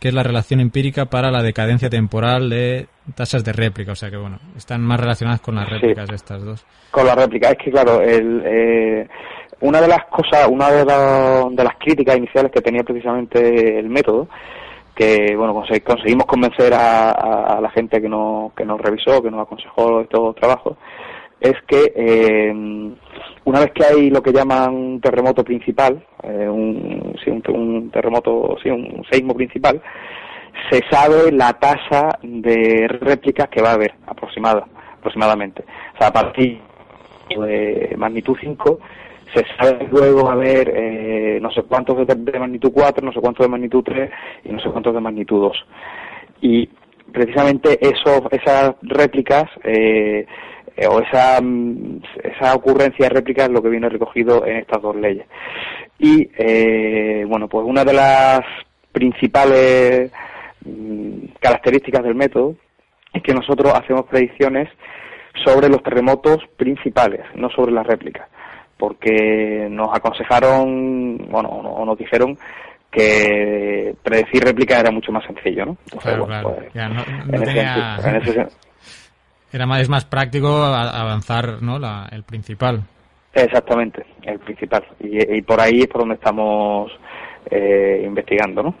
que 0.00 0.08
es 0.08 0.14
la 0.14 0.24
relación 0.24 0.58
empírica 0.58 1.04
para 1.04 1.30
la 1.30 1.44
decadencia 1.44 1.88
temporal 1.88 2.50
de 2.50 2.88
tasas 3.14 3.44
de 3.44 3.52
réplica. 3.52 3.92
O 3.92 3.94
sea 3.94 4.10
que, 4.10 4.16
bueno, 4.16 4.40
están 4.56 4.82
más 4.82 4.98
relacionadas 4.98 5.40
con 5.40 5.54
las 5.54 5.70
réplicas 5.70 6.10
estas 6.10 6.44
dos. 6.44 6.66
Con 6.90 7.06
las 7.06 7.14
réplicas. 7.14 7.52
Es 7.52 7.58
que, 7.58 7.70
claro, 7.70 8.02
el... 8.02 8.42
Eh 8.44 9.08
una 9.62 9.80
de 9.80 9.88
las 9.88 10.04
cosas, 10.06 10.48
una 10.48 10.70
de, 10.70 10.84
de, 10.84 11.64
las 11.64 11.76
críticas 11.78 12.16
iniciales 12.16 12.50
que 12.50 12.60
tenía 12.60 12.82
precisamente 12.82 13.78
el 13.78 13.88
método, 13.88 14.28
que 14.94 15.34
bueno 15.36 15.54
conseguimos 15.54 16.26
convencer 16.26 16.72
a, 16.74 17.60
la 17.62 17.70
gente 17.70 18.02
que 18.02 18.08
nos, 18.08 18.52
que 18.54 18.64
nos 18.64 18.80
revisó, 18.80 19.22
que 19.22 19.30
nos 19.30 19.42
aconsejó 19.42 20.00
estos 20.00 20.34
trabajos, 20.34 20.76
es 21.40 21.54
que 21.66 21.92
eh, 21.94 22.52
una 23.44 23.60
vez 23.60 23.72
que 23.72 23.84
hay 23.84 24.10
lo 24.10 24.20
que 24.20 24.32
llaman 24.32 24.74
un 24.74 25.00
terremoto 25.00 25.44
principal, 25.44 26.04
eh, 26.24 26.48
un, 26.48 27.14
sí, 27.24 27.30
un, 27.30 27.90
terremoto, 27.90 28.56
sí, 28.62 28.68
un 28.68 29.04
seismo 29.10 29.32
principal, 29.32 29.80
se 30.70 30.80
sabe 30.90 31.30
la 31.30 31.52
tasa 31.52 32.18
de 32.22 32.88
réplicas 33.00 33.48
que 33.48 33.62
va 33.62 33.70
a 33.70 33.74
haber 33.74 33.94
aproximada, 34.06 34.66
aproximadamente. 34.98 35.64
O 35.94 35.98
sea, 35.98 36.08
a 36.08 36.12
partir 36.12 36.60
de 37.28 37.94
magnitud 37.96 38.36
5 38.40 38.78
se 39.34 39.44
sabe 39.56 39.88
luego 39.90 40.28
a 40.30 40.34
ver 40.34 40.72
eh, 40.74 41.38
no 41.40 41.50
sé 41.50 41.62
cuántos 41.62 42.06
de, 42.06 42.38
magnitud 42.38 42.70
4, 42.72 43.04
no 43.04 43.12
sé 43.12 43.20
cuántos 43.20 43.44
de 43.44 43.50
magnitud 43.50 43.82
3 43.82 44.10
y 44.44 44.52
no 44.52 44.60
sé 44.60 44.68
cuántos 44.70 44.94
de 44.94 45.00
magnitud 45.00 45.40
2. 45.40 45.66
Y 46.42 46.68
precisamente 47.12 47.78
eso, 47.80 48.28
esas 48.30 48.74
réplicas 48.82 49.44
eh, 49.64 50.26
o 50.88 51.00
esa, 51.00 51.40
esa 52.22 52.54
ocurrencia 52.54 53.08
de 53.08 53.14
réplicas 53.14 53.46
es 53.46 53.52
lo 53.52 53.62
que 53.62 53.68
viene 53.68 53.88
recogido 53.88 54.44
en 54.46 54.56
estas 54.58 54.82
dos 54.82 54.96
leyes. 54.96 55.26
Y 55.98 56.30
eh, 56.36 57.24
bueno, 57.26 57.48
pues 57.48 57.66
una 57.66 57.84
de 57.84 57.92
las 57.92 58.40
principales 58.92 60.10
mm, 60.64 61.26
características 61.40 62.02
del 62.02 62.14
método 62.14 62.56
es 63.12 63.22
que 63.22 63.34
nosotros 63.34 63.72
hacemos 63.74 64.06
predicciones 64.06 64.68
sobre 65.44 65.68
los 65.68 65.82
terremotos 65.82 66.38
principales, 66.56 67.20
no 67.34 67.48
sobre 67.50 67.72
las 67.72 67.86
réplicas 67.86 68.28
porque 68.82 69.68
nos 69.70 69.90
aconsejaron, 69.94 71.16
bueno, 71.30 71.50
o 71.50 71.86
nos 71.86 71.96
dijeron 71.96 72.36
que 72.90 73.94
predecir 74.02 74.42
réplica 74.42 74.80
era 74.80 74.90
mucho 74.90 75.12
más 75.12 75.24
sencillo, 75.24 75.66
¿no? 75.66 75.76
Era 79.52 79.66
más, 79.66 79.82
es 79.82 79.88
más 79.88 80.04
práctico 80.04 80.48
avanzar, 80.64 81.62
¿no? 81.62 81.78
La, 81.78 82.08
el 82.10 82.24
principal. 82.24 82.82
Exactamente, 83.32 84.04
el 84.22 84.40
principal. 84.40 84.84
Y, 84.98 85.42
por 85.42 85.60
ahí 85.60 85.82
es 85.82 85.86
por 85.86 86.00
donde 86.00 86.16
estamos 86.16 86.90
eh, 87.52 88.02
investigando, 88.04 88.64
¿no? 88.64 88.74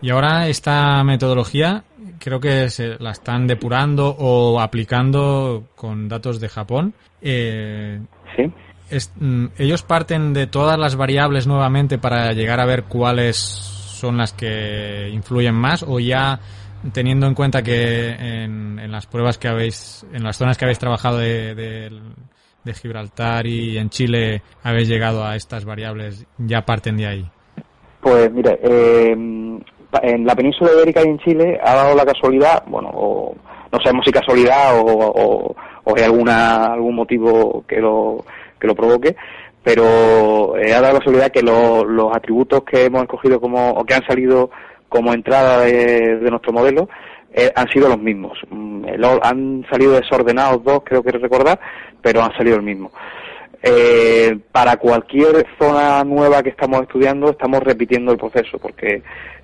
Y 0.00 0.10
ahora 0.10 0.46
esta 0.46 1.02
metodología 1.02 1.82
creo 2.22 2.40
que 2.40 2.70
se 2.70 2.96
la 2.98 3.10
están 3.10 3.46
depurando 3.46 4.14
o 4.18 4.60
aplicando 4.60 5.64
con 5.74 6.08
datos 6.08 6.40
de 6.40 6.48
Japón. 6.48 6.94
Eh, 7.20 8.00
Mm, 9.18 9.46
ellos 9.56 9.82
parten 9.82 10.34
de 10.34 10.46
todas 10.46 10.78
las 10.78 10.96
variables 10.96 11.46
nuevamente 11.46 11.98
para 11.98 12.32
llegar 12.32 12.60
a 12.60 12.66
ver 12.66 12.84
cuáles 12.84 13.36
son 13.36 14.18
las 14.18 14.32
que 14.32 15.08
influyen 15.10 15.54
más 15.54 15.82
o 15.82 15.98
ya 15.98 16.40
teniendo 16.92 17.26
en 17.26 17.34
cuenta 17.34 17.62
que 17.62 18.08
en, 18.10 18.90
las 18.90 19.06
pruebas 19.06 19.38
que 19.38 19.48
habéis, 19.48 20.04
en 20.12 20.24
las 20.24 20.36
zonas 20.36 20.58
que 20.58 20.64
habéis 20.64 20.78
trabajado 20.78 21.18
de, 21.18 21.90
Gibraltar 22.74 23.46
y 23.46 23.78
en 23.78 23.88
Chile 23.88 24.42
habéis 24.62 24.88
llegado 24.88 25.24
a 25.24 25.36
estas 25.36 25.64
variables, 25.64 26.26
ya 26.38 26.62
parten 26.62 26.96
de 26.96 27.06
ahí. 27.06 27.30
Pues 28.00 28.30
mire, 28.32 28.58
eh, 28.62 29.16
en 30.02 30.24
la 30.26 30.34
península 30.34 30.72
ibérica 30.72 31.02
y 31.02 31.08
en 31.08 31.18
Chile 31.18 31.60
ha 31.62 31.74
dado 31.74 31.94
la 31.94 32.06
casualidad, 32.06 32.62
bueno, 32.66 32.90
o, 32.92 33.34
no 33.70 33.78
sabemos 33.80 34.04
si 34.04 34.12
casualidad 34.12 34.78
o, 34.78 35.54
o 35.84 35.96
hay 35.96 36.04
alguna, 36.04 36.66
algún 36.66 36.94
motivo 36.94 37.64
que 37.66 37.80
lo, 37.80 38.24
que 38.60 38.66
lo 38.66 38.74
provoque, 38.74 39.16
pero 39.62 40.56
eh, 40.56 40.72
ha 40.72 40.80
dado 40.80 40.94
la 40.94 40.98
casualidad 40.98 41.32
que 41.32 41.42
los 41.42 42.16
atributos 42.16 42.62
que 42.64 42.84
hemos 42.84 43.02
escogido 43.02 43.40
como, 43.40 43.70
o 43.70 43.84
que 43.84 43.94
han 43.94 44.06
salido 44.06 44.50
como 44.88 45.12
entrada 45.14 45.60
de, 45.60 46.18
nuestro 46.30 46.52
modelo, 46.52 46.88
eh, 47.32 47.50
han 47.54 47.68
sido 47.68 47.88
los 47.88 47.98
mismos. 47.98 48.38
Mm, 48.50 48.84
han 49.22 49.66
salido 49.70 49.92
desordenados 49.92 50.62
dos, 50.64 50.82
creo 50.84 51.02
que 51.02 51.12
recordar, 51.12 51.58
pero 52.02 52.22
han 52.22 52.36
salido 52.36 52.56
el 52.56 52.62
mismo. 52.62 52.90
Eh, 53.64 54.36
para 54.50 54.76
cualquier 54.76 55.46
zona 55.56 56.02
nueva 56.02 56.42
que 56.42 56.50
estamos 56.50 56.82
estudiando, 56.82 57.30
estamos 57.30 57.60
repitiendo 57.60 58.10
el 58.10 58.18
proceso, 58.18 58.58
porque 58.58 59.02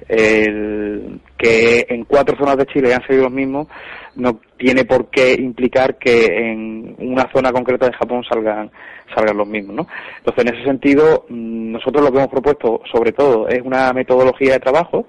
el, 0.09 1.20
que 1.36 1.86
en 1.89 2.05
cuatro 2.05 2.36
zonas 2.36 2.57
de 2.57 2.66
Chile 2.66 2.93
han 2.93 3.07
salido 3.07 3.24
los 3.24 3.32
mismos, 3.32 3.69
no 4.16 4.40
tiene 4.57 4.85
por 4.85 5.09
qué 5.09 5.35
implicar 5.35 5.99
que 5.99 6.24
en 6.27 6.97
una 6.99 7.31
zona 7.32 7.53
concreta 7.53 7.86
de 7.86 7.93
Japón 7.93 8.24
salgan 8.28 8.70
salgan 9.15 9.36
los 9.36 9.47
mismos, 9.47 9.77
¿no? 9.77 9.86
Entonces, 10.19 10.45
en 10.45 10.55
ese 10.55 10.65
sentido, 10.65 11.24
mm, 11.28 11.73
nosotros 11.73 12.05
lo 12.05 12.11
que 12.11 12.19
hemos 12.19 12.31
propuesto, 12.31 12.82
sobre 12.93 13.12
todo, 13.12 13.49
es 13.49 13.62
una 13.62 13.93
metodología 13.93 14.55
de 14.55 14.61
trabajo 14.61 15.07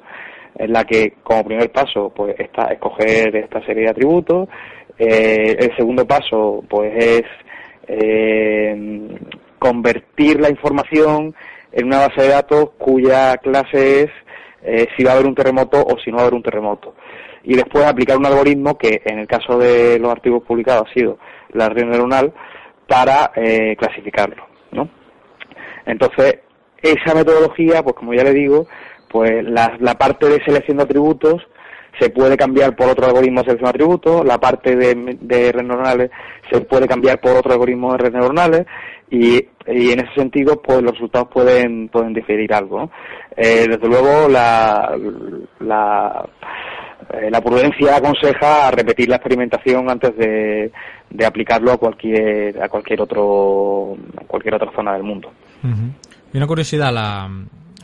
en 0.56 0.72
la 0.72 0.84
que 0.84 1.14
como 1.24 1.46
primer 1.46 1.72
paso 1.72 2.12
pues 2.16 2.36
está 2.40 2.66
escoger 2.66 3.36
esta 3.36 3.66
serie 3.66 3.84
de 3.84 3.90
atributos, 3.90 4.50
eh, 5.00 5.56
el 5.58 5.76
segundo 5.76 6.06
paso 6.06 6.64
pues 6.70 6.92
es 6.96 7.24
eh, 7.90 9.18
convertir 9.58 10.40
la 10.40 10.50
información 10.50 11.36
en 11.72 11.86
una 11.86 12.08
base 12.08 12.22
de 12.22 12.30
datos 12.30 12.72
cuya 12.78 13.38
clase 13.38 14.04
es 14.04 14.10
eh, 14.62 14.88
si 14.96 15.04
va 15.04 15.12
a 15.12 15.14
haber 15.16 15.26
un 15.26 15.36
terremoto 15.36 15.82
o 15.82 15.98
si 16.00 16.12
no 16.12 16.18
va 16.18 16.24
a 16.24 16.26
haber 16.26 16.36
un 16.36 16.44
terremoto. 16.44 16.96
Y 17.44 17.56
después 17.56 17.86
aplicar 17.86 18.18
un 18.18 18.26
algoritmo 18.26 18.78
que 18.78 19.02
en 19.06 19.20
el 19.20 19.28
caso 19.28 19.58
de 19.58 19.98
los 20.00 20.12
artículos 20.12 20.44
publicados 20.44 20.88
ha 20.90 20.94
sido 20.94 21.18
la 21.54 21.70
red 21.70 21.86
neuronal 21.86 22.34
para 22.88 23.32
eh, 23.36 23.76
clasificarlo, 23.78 24.46
¿no? 24.72 24.90
Entonces, 25.86 26.40
esa 26.82 27.16
metodología, 27.16 27.82
pues 27.82 27.96
como 27.96 28.14
ya 28.14 28.24
le 28.24 28.34
digo, 28.34 28.68
pues 29.10 29.44
la, 29.44 29.78
la 29.80 29.96
parte 29.96 30.28
de 30.28 30.44
selección 30.44 30.78
de 30.78 30.84
atributos 30.84 31.42
se 32.00 32.10
puede 32.10 32.38
cambiar 32.38 32.76
por 32.76 32.90
otro 32.90 33.06
algoritmo 33.06 33.42
de 33.42 33.46
selección 33.46 33.66
de 33.66 33.70
atributos, 33.70 34.26
la 34.26 34.38
parte 34.40 34.76
de, 34.76 35.18
de 35.20 35.52
redes 35.52 35.68
neuronales 35.68 36.12
se 36.50 36.62
puede 36.62 36.88
cambiar 36.88 37.20
por 37.20 37.36
otro 37.36 37.52
algoritmo 37.52 37.92
de 37.92 37.98
redes 37.98 38.14
neuronales 38.14 38.66
y, 39.12 39.36
y 39.68 39.92
en 39.92 40.00
ese 40.00 40.14
sentido 40.16 40.62
pues 40.62 40.82
los 40.82 40.94
resultados 40.94 41.28
pueden 41.34 41.90
pueden 41.90 42.14
diferir 42.14 42.54
algo. 42.54 42.90
Eh, 43.36 43.66
desde 43.70 43.88
luego 43.88 44.28
la, 44.28 44.98
la, 45.60 46.26
eh, 47.14 47.30
la 47.32 47.42
prudencia 47.42 47.98
aconseja 47.98 48.72
repetir 48.72 49.10
la 49.10 49.16
experimentación 49.16 49.90
antes 49.90 50.16
de, 50.18 50.72
de 51.10 51.26
aplicarlo 51.26 51.72
a 51.72 51.78
cualquier 51.78 52.62
a 52.62 52.70
cualquier 52.70 53.02
otro 53.02 53.96
a 54.18 54.26
cualquier 54.26 54.56
otra 54.56 54.72
zona 54.76 54.94
del 54.94 55.04
mundo. 55.04 55.32
Ujú. 55.64 55.92
Y 56.34 56.38
una 56.38 56.48
curiosidad, 56.48 56.94
la, 56.94 57.30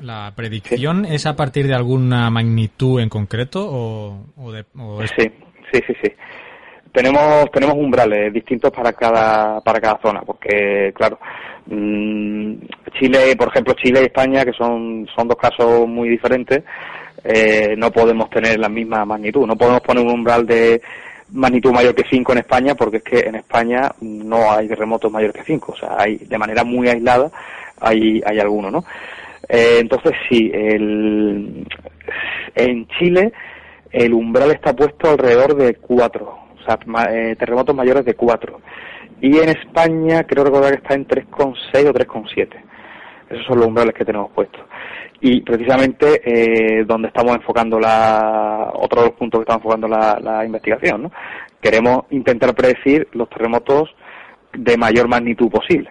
la 0.01 0.33
predicción 0.35 1.05
es 1.05 1.25
a 1.25 1.35
partir 1.35 1.67
de 1.67 1.75
alguna 1.75 2.29
magnitud 2.29 2.99
en 2.99 3.09
concreto 3.09 3.67
o, 3.67 4.25
o 4.37 4.51
de, 4.51 4.65
Sí, 5.17 5.31
sí, 5.71 5.81
sí, 5.87 5.93
sí. 6.01 6.11
Tenemos 6.91 7.51
tenemos 7.51 7.75
umbrales 7.75 8.31
distintos 8.33 8.71
para 8.71 8.93
cada 8.93 9.59
para 9.61 9.81
cada 9.81 9.99
zona, 10.01 10.21
porque 10.21 10.93
claro, 10.95 11.19
mm, 11.65 12.53
Chile, 12.97 13.35
por 13.37 13.49
ejemplo, 13.49 13.73
Chile 13.73 14.01
y 14.01 14.05
España, 14.05 14.45
que 14.45 14.53
son 14.53 15.07
son 15.13 15.27
dos 15.27 15.37
casos 15.37 15.87
muy 15.87 16.07
diferentes, 16.07 16.63
eh, 17.23 17.75
no 17.77 17.91
podemos 17.91 18.29
tener 18.29 18.59
la 18.59 18.69
misma 18.69 19.03
magnitud, 19.03 19.45
no 19.45 19.57
podemos 19.57 19.81
poner 19.81 20.05
un 20.05 20.11
umbral 20.11 20.45
de 20.45 20.81
magnitud 21.33 21.71
mayor 21.73 21.95
que 21.95 22.03
5 22.09 22.31
en 22.31 22.37
España, 22.37 22.75
porque 22.75 22.97
es 22.97 23.03
que 23.03 23.19
en 23.19 23.35
España 23.35 23.91
no 24.01 24.51
hay 24.51 24.67
terremotos 24.67 25.11
mayores 25.11 25.35
que 25.35 25.43
5, 25.43 25.71
o 25.71 25.75
sea, 25.75 25.95
hay 25.97 26.17
de 26.17 26.37
manera 26.37 26.63
muy 26.63 26.87
aislada 26.87 27.29
hay 27.79 28.21
hay 28.25 28.39
algunos, 28.39 28.71
¿no? 28.71 28.85
Eh, 29.49 29.77
entonces 29.79 30.11
sí, 30.29 30.51
el, 30.53 31.67
en 32.55 32.87
Chile 32.99 33.31
el 33.91 34.13
umbral 34.13 34.51
está 34.51 34.75
puesto 34.75 35.09
alrededor 35.11 35.55
de 35.55 35.75
4, 35.75 36.25
o 36.25 36.63
sea, 36.65 36.77
ma- 36.85 37.07
eh, 37.11 37.35
terremotos 37.37 37.75
mayores 37.75 38.03
de 38.05 38.13
4. 38.13 38.59
Y 39.21 39.37
en 39.37 39.49
España 39.49 40.23
creo 40.23 40.43
recordar 40.43 40.71
que 40.73 40.79
está 40.81 40.95
en 40.95 41.07
3,6 41.07 41.87
o 41.89 41.93
3,7. 41.93 42.49
Esos 43.29 43.45
son 43.47 43.57
los 43.59 43.67
umbrales 43.67 43.93
que 43.93 44.03
tenemos 44.05 44.31
puestos. 44.31 44.61
Y 45.21 45.41
precisamente 45.41 46.21
eh, 46.25 46.83
donde 46.85 47.07
estamos 47.07 47.35
enfocando 47.35 47.79
la, 47.79 48.71
otro 48.73 49.01
de 49.01 49.07
los 49.07 49.15
puntos 49.17 49.39
que 49.39 49.43
estamos 49.43 49.61
enfocando 49.63 49.87
la, 49.87 50.19
la 50.21 50.45
investigación, 50.45 51.03
¿no? 51.03 51.11
Queremos 51.61 52.03
intentar 52.11 52.53
predecir 52.53 53.07
los 53.13 53.29
terremotos 53.29 53.89
de 54.53 54.77
mayor 54.77 55.07
magnitud 55.07 55.49
posible. 55.49 55.89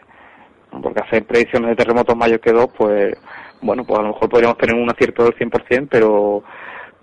Porque 0.83 1.01
hacer 1.03 1.25
predicciones 1.25 1.71
de 1.71 1.77
terremotos 1.77 2.17
mayor 2.17 2.41
que 2.41 2.53
2, 2.53 2.67
pues, 2.77 3.15
bueno, 3.65 3.85
pues 3.85 3.99
a 3.99 4.03
lo 4.03 4.09
mejor 4.09 4.29
podríamos 4.29 4.59
tener 4.59 4.75
un 4.77 4.91
acierto 4.91 5.25
del 5.25 5.35
100%, 5.35 5.89
pero, 5.91 6.43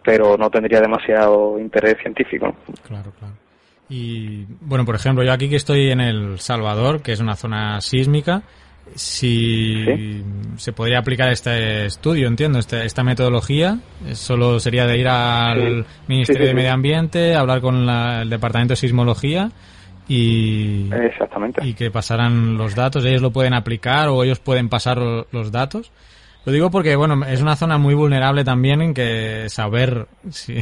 pero 0.04 0.38
no 0.38 0.50
tendría 0.50 0.80
demasiado 0.80 1.60
interés 1.60 1.98
científico. 2.02 2.48
¿no? 2.48 2.74
Claro, 2.88 3.12
claro. 3.18 3.34
Y 3.90 4.46
bueno, 4.62 4.86
por 4.86 4.96
ejemplo, 4.96 5.24
yo 5.24 5.34
aquí 5.34 5.50
que 5.50 5.58
estoy 5.58 5.90
en 5.92 6.00
El 6.00 6.40
Salvador, 6.40 7.02
que 7.02 7.12
es 7.12 7.20
una 7.20 7.36
zona 7.36 7.82
sísmica, 7.82 8.44
si 8.96 9.84
Sí. 9.86 10.24
se 10.58 10.74
podría 10.74 11.00
aplicar 11.00 11.30
este 11.30 11.86
estudio, 11.86 12.28
entiendo, 12.28 12.60
este- 12.60 12.86
esta 12.86 13.04
metodología, 13.04 13.80
eh, 14.08 14.16
solo 14.16 14.60
sería 14.60 14.86
de 14.86 14.98
ir 14.98 15.08
al 15.08 15.84
Sí. 15.84 15.90
Ministerio 16.08 16.44
Sí, 16.44 16.48
de. 16.50 16.54
Medio 16.54 16.74
Ambiente, 16.74 17.36
hablar 17.36 17.62
con 17.62 17.86
la- 17.86 18.22
el 18.22 18.30
Departamento 18.30 18.72
de 18.74 18.78
Sismología 18.78 19.52
y, 20.08 20.90
Exactamente. 20.94 21.66
y 21.66 21.74
que 21.74 21.92
pasaran 21.92 22.58
los 22.58 22.76
datos. 22.76 23.06
Ellos 23.06 23.22
lo 23.22 23.32
pueden 23.32 23.54
aplicar 23.54 24.10
o 24.10 24.24
ellos 24.24 24.40
pueden 24.40 24.68
pasar 24.70 24.98
lo- 24.98 25.28
los 25.32 25.52
datos. 25.52 25.92
Lo 26.44 26.52
digo 26.52 26.72
porque, 26.72 26.96
bueno, 26.96 27.24
es 27.26 27.42
una 27.42 27.56
zona 27.56 27.78
muy 27.78 27.94
vulnerable 27.94 28.44
también 28.44 28.82
en 28.82 28.94
que 28.94 29.48
saber 29.50 30.08
si 30.30 30.56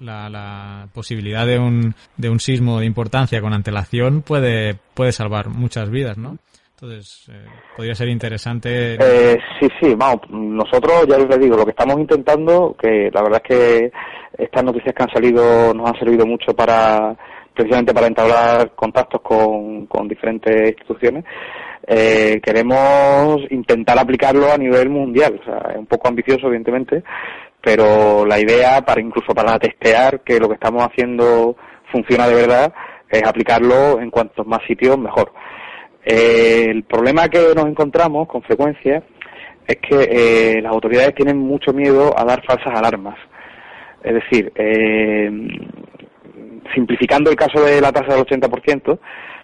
la 0.00 0.88
posibilidad 0.94 1.46
de 1.46 1.58
un, 1.58 1.94
de 2.16 2.30
un 2.30 2.40
sismo 2.40 2.80
de 2.80 2.86
importancia 2.86 3.40
con 3.42 3.52
antelación 3.52 4.22
puede, 4.22 4.76
puede 4.94 5.12
salvar 5.12 5.48
muchas 5.48 5.90
vidas, 5.90 6.16
¿no? 6.16 6.38
Entonces, 6.80 7.30
eh, 7.32 7.46
podría 7.76 7.94
ser 7.94 8.08
interesante. 8.08 8.94
Eh, 8.94 9.38
sí, 9.60 9.68
sí, 9.80 9.94
vamos, 9.94 10.20
nosotros 10.28 11.06
ya 11.08 11.18
les 11.18 11.40
digo, 11.40 11.56
lo 11.56 11.64
que 11.64 11.70
estamos 11.70 11.98
intentando, 11.98 12.76
que 12.78 13.10
la 13.12 13.22
verdad 13.22 13.42
es 13.44 13.56
que 13.56 13.92
estas 14.36 14.64
noticias 14.64 14.94
que 14.94 15.02
han 15.02 15.10
salido 15.10 15.72
nos 15.72 15.88
han 15.88 15.98
servido 15.98 16.26
mucho 16.26 16.54
para, 16.54 17.16
precisamente 17.54 17.94
para 17.94 18.08
entablar 18.08 18.74
contactos 18.74 19.20
con, 19.22 19.86
con 19.86 20.08
diferentes 20.08 20.70
instituciones, 20.70 21.24
eh, 21.86 22.40
queremos 22.42 23.40
intentar 23.50 23.98
aplicarlo 23.98 24.52
a 24.52 24.58
nivel 24.58 24.88
mundial, 24.88 25.40
o 25.40 25.44
sea, 25.44 25.72
es 25.72 25.76
un 25.76 25.86
poco 25.86 26.08
ambicioso 26.08 26.46
evidentemente, 26.46 27.02
pero 27.60 28.26
la 28.26 28.38
idea 28.38 28.82
para 28.82 29.00
incluso 29.00 29.34
para 29.34 29.58
testear 29.58 30.20
que 30.20 30.38
lo 30.38 30.48
que 30.48 30.54
estamos 30.54 30.82
haciendo 30.82 31.56
funciona 31.90 32.28
de 32.28 32.34
verdad 32.34 32.74
es 33.08 33.22
aplicarlo 33.24 34.00
en 34.00 34.10
cuantos 34.10 34.46
más 34.46 34.60
sitios 34.66 34.98
mejor. 34.98 35.32
Eh, 36.04 36.66
el 36.68 36.84
problema 36.84 37.28
que 37.28 37.38
nos 37.54 37.66
encontramos 37.66 38.28
con 38.28 38.42
frecuencia 38.42 39.02
es 39.66 39.76
que 39.76 40.56
eh, 40.58 40.62
las 40.62 40.72
autoridades 40.72 41.14
tienen 41.14 41.38
mucho 41.38 41.72
miedo 41.72 42.12
a 42.16 42.24
dar 42.24 42.44
falsas 42.44 42.74
alarmas. 42.74 43.16
Es 44.02 44.14
decir, 44.14 44.52
eh, 44.56 45.30
simplificando 46.74 47.30
el 47.30 47.36
caso 47.36 47.64
de 47.64 47.80
la 47.80 47.90
tasa 47.90 48.14
del 48.14 48.26
80%, 48.26 48.98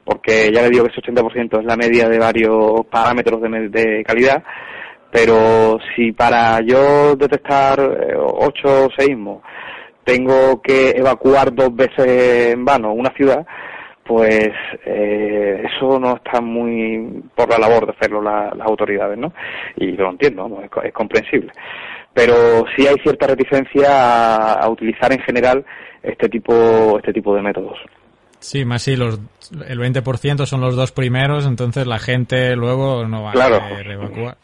porque 0.04 0.50
ya 0.52 0.62
le 0.62 0.70
digo 0.70 0.84
que 0.84 0.90
ese 0.92 1.00
80% 1.12 1.58
es 1.60 1.64
la 1.64 1.76
media 1.76 2.08
de 2.08 2.18
varios 2.18 2.84
parámetros 2.90 3.40
de, 3.42 3.68
de 3.68 4.04
calidad, 4.04 4.42
pero 5.10 5.78
si 5.94 6.12
para 6.12 6.60
yo 6.60 7.16
detectar 7.16 7.78
eh, 7.80 8.14
ocho 8.16 8.88
seísmos 8.96 9.42
tengo 10.04 10.60
que 10.62 10.90
evacuar 10.90 11.54
dos 11.54 11.74
veces 11.74 12.52
en 12.54 12.64
vano 12.64 12.92
una 12.92 13.10
ciudad, 13.14 13.46
pues 14.04 14.48
eh, 14.86 15.62
eso 15.76 16.00
no 16.00 16.16
está 16.16 16.40
muy 16.40 17.22
por 17.34 17.48
la 17.48 17.58
labor 17.58 17.86
de 17.86 17.92
hacerlo 17.92 18.20
la- 18.22 18.52
las 18.56 18.66
autoridades, 18.66 19.16
¿no? 19.18 19.32
Y 19.76 19.92
lo 19.92 20.10
entiendo, 20.10 20.60
es 20.82 20.92
comprensible. 20.92 21.52
Pero 22.12 22.64
sí 22.76 22.88
hay 22.88 22.96
cierta 23.04 23.28
reticencia 23.28 23.86
a, 23.88 24.52
a 24.54 24.68
utilizar 24.68 25.12
en 25.12 25.20
general 25.20 25.64
este 26.02 26.28
tipo 26.28 26.98
este 26.98 27.12
tipo 27.12 27.34
de 27.36 27.42
métodos. 27.42 27.78
Sí, 28.40 28.64
más 28.64 28.82
si 28.82 28.96
los, 28.96 29.20
el 29.68 29.78
20% 29.78 30.46
son 30.46 30.60
los 30.60 30.74
dos 30.76 30.92
primeros, 30.92 31.46
entonces 31.46 31.86
la 31.86 31.98
gente 31.98 32.56
luego 32.56 33.06
no 33.06 33.22
va 33.22 33.32
Claro. 33.32 33.56
a 33.56 33.80
evacuar. 33.80 34.36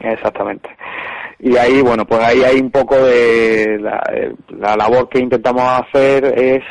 Exactamente. 0.00 0.68
Y 1.40 1.56
ahí, 1.56 1.80
bueno, 1.82 2.04
pues 2.04 2.20
ahí 2.20 2.42
hay 2.42 2.60
un 2.60 2.70
poco 2.70 2.96
de 2.96 3.78
la, 3.80 4.00
la 4.48 4.76
labor 4.76 5.08
que 5.08 5.18
intentamos 5.20 5.62
hacer 5.62 6.24
es 6.38 6.62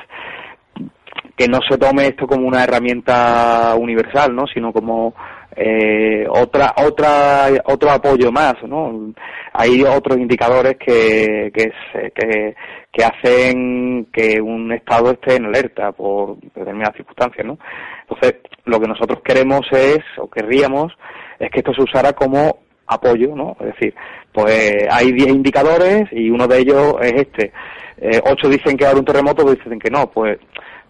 que 1.36 1.48
no 1.48 1.60
se 1.70 1.78
tome 1.78 2.08
esto 2.08 2.26
como 2.26 2.48
una 2.48 2.64
herramienta 2.64 3.76
universal, 3.78 4.36
¿no? 4.36 4.46
Sino 4.48 4.74
como 4.74 5.14
eh, 5.58 6.26
otra, 6.30 6.74
otra, 6.78 7.48
otro 7.66 7.90
apoyo 7.90 8.32
más, 8.32 8.54
¿no? 8.64 9.12
Hay 9.54 9.84
otros 9.84 10.18
indicadores 10.20 10.78
que, 10.78 11.52
que, 11.54 11.72
se- 11.92 12.12
que, 12.12 12.56
que 12.92 13.04
hacen 13.04 14.06
que 14.14 14.40
un 14.40 14.72
estado 14.72 15.12
esté 15.12 15.36
en 15.38 15.46
alerta 15.46 15.92
por 15.92 16.38
determinadas 16.40 16.96
circunstancias, 16.96 17.46
¿no? 17.46 17.58
Entonces, 18.02 18.36
lo 18.66 18.80
que 18.80 18.88
nosotros 18.88 19.20
queremos 19.24 19.62
es, 19.72 20.00
o 20.18 20.30
querríamos, 20.30 20.94
es 21.40 21.50
que 21.50 21.60
esto 21.60 21.74
se 21.74 21.82
usara 21.82 22.14
como 22.14 22.60
apoyo, 22.86 23.36
¿no? 23.36 23.58
Es 23.60 23.68
decir, 23.74 23.96
pues 24.32 24.88
hay 24.92 25.12
10 25.12 25.30
indicadores 25.30 26.04
y 26.12 26.30
uno 26.30 26.48
de 26.48 26.60
ellos 26.60 26.96
es 27.02 27.14
este. 27.14 27.52
Eh, 28.00 28.22
ocho 28.32 28.48
dicen 28.48 28.78
que 28.78 28.84
va 28.86 28.90
a 28.90 28.92
haber 28.92 29.00
un 29.02 29.06
terremoto, 29.06 29.44
dos 29.44 29.56
dicen 29.56 29.80
que 29.80 29.90
no. 29.90 30.10
Pues 30.12 30.38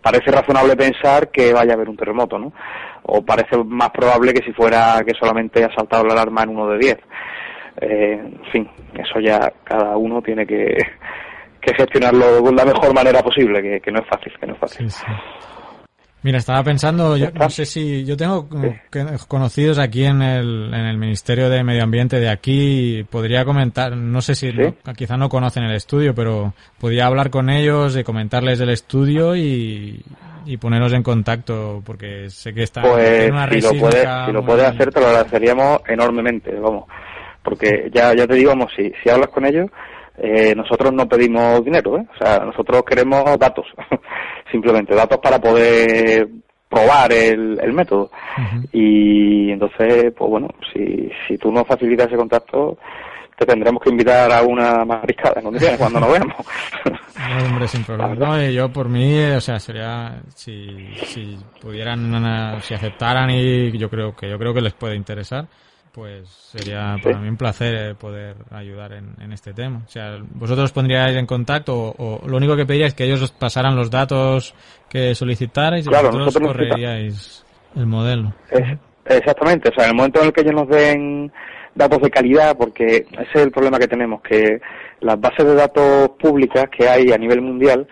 parece 0.09 0.31
razonable 0.31 0.77
pensar 0.77 1.29
que 1.29 1.51
vaya 1.51 1.71
a 1.71 1.75
haber 1.75 1.89
un 1.89 1.97
terremoto, 1.97 2.39
¿no? 2.39 2.53
O 3.03 3.21
parece 3.23 3.57
más 3.65 3.89
probable 3.89 4.33
que 4.33 4.41
si 4.41 4.53
fuera 4.53 5.01
que 5.05 5.13
solamente 5.19 5.65
ha 5.65 5.75
saltado 5.75 6.05
la 6.05 6.13
alarma 6.13 6.43
en 6.43 6.49
uno 6.49 6.69
de 6.69 6.77
10. 6.77 6.97
Eh, 7.81 8.13
en 8.13 8.51
fin, 8.51 8.69
eso 8.93 9.19
ya 9.19 9.51
cada 9.65 9.97
uno 9.97 10.21
tiene 10.21 10.47
que, 10.47 10.77
que 11.61 11.73
gestionarlo 11.73 12.41
de 12.41 12.53
la 12.53 12.63
mejor 12.63 12.93
manera 12.93 13.21
posible, 13.21 13.81
que, 13.81 13.91
no 13.91 13.99
es 13.99 14.07
fácil, 14.07 14.33
que 14.39 14.47
no 14.47 14.53
es 14.53 14.59
fácil. 14.59 14.87
Mira, 16.23 16.39
estaba 16.39 16.63
pensando, 16.63 17.15
yo 17.15 17.27
no 17.31 17.49
sé 17.49 17.65
si 17.65 18.03
yo 18.03 18.17
tengo 18.17 18.49
conocidos 19.27 19.77
aquí 19.77 20.03
en 20.03 20.21
el, 20.21 20.73
en 20.73 20.85
el 20.85 20.97
Ministerio 20.97 21.47
de 21.49 21.63
Medio 21.63 21.83
Ambiente 21.83 22.19
de 22.19 22.29
aquí, 22.29 23.05
podría 23.09 23.45
comentar, 23.45 23.95
no 23.95 24.21
sé 24.21 24.33
si 24.33 24.51
quizá 24.95 25.15
no 25.15 25.29
conocen 25.29 25.63
el 25.63 25.75
estudio, 25.75 26.15
pero 26.15 26.53
podría 26.79 27.05
hablar 27.05 27.29
con 27.29 27.49
ellos 27.49 27.95
y 27.95 28.03
comentarles 28.03 28.59
el 28.59 28.69
estudio 28.69 29.35
y, 29.35 30.03
y 30.47 30.57
poneros 30.57 30.93
en 30.93 31.03
contacto, 31.03 31.83
porque 31.85 32.29
sé 32.29 32.53
que 32.53 32.63
está 32.63 32.81
pues, 32.81 33.25
en 33.25 33.33
una 33.33 33.49
si 33.49 33.61
lo 33.61 33.73
puedes 33.73 34.07
si 34.25 34.31
lo 34.31 34.45
puedes 34.45 34.63
hacer, 34.63 34.91
te 34.91 34.99
lo 35.01 35.07
agradeceríamos 35.07 35.81
enormemente, 35.87 36.51
vamos, 36.55 36.85
porque 37.43 37.91
ya, 37.93 38.15
ya 38.15 38.25
te 38.25 38.33
digo, 38.33 38.49
vamos, 38.49 38.71
si, 38.75 38.91
si 39.03 39.09
hablas 39.09 39.29
con 39.29 39.45
ellos, 39.45 39.69
eh, 40.17 40.55
nosotros 40.55 40.91
no 40.93 41.07
pedimos 41.07 41.63
dinero, 41.63 41.97
¿eh? 41.97 42.07
o 42.11 42.17
sea, 42.17 42.39
nosotros 42.39 42.83
queremos 42.83 43.37
datos, 43.37 43.65
simplemente 44.51 44.95
datos 44.95 45.19
para 45.19 45.39
poder 45.39 46.27
probar 46.69 47.11
el, 47.11 47.59
el 47.61 47.73
método. 47.73 48.11
Y 48.71 49.51
entonces, 49.51 50.13
pues 50.17 50.29
bueno, 50.29 50.47
si, 50.73 51.09
si 51.27 51.37
tú 51.37 51.51
nos 51.51 51.65
facilitas 51.65 52.07
ese 52.07 52.17
contacto, 52.17 52.77
te 53.37 53.45
tendremos 53.45 53.81
que 53.81 53.89
invitar 53.89 54.31
a 54.31 54.41
una 54.41 54.83
mariscada 54.83 55.39
en 55.41 55.77
cuando 55.77 55.99
nos 55.99 56.11
veamos. 56.11 56.35
No, 57.17 57.45
hombre, 57.45 57.67
sin 57.67 57.83
problema. 57.83 58.15
No, 58.15 58.49
yo 58.49 58.71
por 58.71 58.87
mí, 58.87 59.19
o 59.19 59.41
sea, 59.41 59.59
sería 59.59 60.21
si, 60.33 60.93
si 60.95 61.37
pudieran, 61.59 62.61
si 62.61 62.73
aceptaran 62.73 63.29
y 63.31 63.77
yo 63.77 63.89
creo 63.89 64.15
que 64.15 64.29
yo 64.29 64.37
creo 64.37 64.53
que 64.53 64.61
les 64.61 64.73
puede 64.73 64.95
interesar 64.95 65.45
pues 65.97 66.29
sería 66.29 66.95
para 67.01 67.17
mí 67.17 67.27
un 67.27 67.37
placer 67.37 67.73
eh, 67.73 67.95
poder 67.95 68.35
ayudar 68.51 68.93
en, 68.93 69.33
este 69.33 69.51
tema. 69.51 69.81
O 69.83 69.89
sea, 69.89 70.19
vosotros 70.29 70.71
pondríais 70.71 71.17
en 71.17 71.25
contacto 71.25 71.73
o, 71.75 72.21
lo 72.23 72.37
único 72.37 72.55
que 72.55 72.67
pediríais 72.67 72.93
es 72.93 72.95
que 72.95 73.05
ellos 73.05 73.23
os 73.23 73.31
pasaran 73.31 73.75
los 73.75 73.89
datos 73.89 74.53
que 74.87 75.15
solicitarais 75.15 75.87
y 75.87 75.89
vosotros 75.89 76.37
correríais 76.37 77.43
el 77.75 77.87
modelo. 77.87 78.31
exactamente, 79.05 79.69
o 79.69 79.73
sea, 79.73 79.85
en 79.85 79.89
el 79.89 79.95
momento 79.95 80.19
en 80.19 80.27
el 80.27 80.33
que 80.33 80.41
ellos 80.41 80.53
nos 80.53 80.69
den 80.69 81.31
datos 81.73 81.99
de 81.99 82.11
calidad, 82.11 82.55
porque 82.55 82.97
ese 82.97 83.31
es 83.33 83.41
el 83.41 83.51
problema 83.51 83.79
que 83.79 83.87
tenemos, 83.87 84.21
que 84.21 84.61
las 84.99 85.19
bases 85.19 85.47
de 85.47 85.55
datos 85.55 86.11
públicas 86.19 86.65
que 86.69 86.87
hay 86.87 87.11
a 87.11 87.17
nivel 87.17 87.41
mundial 87.41 87.87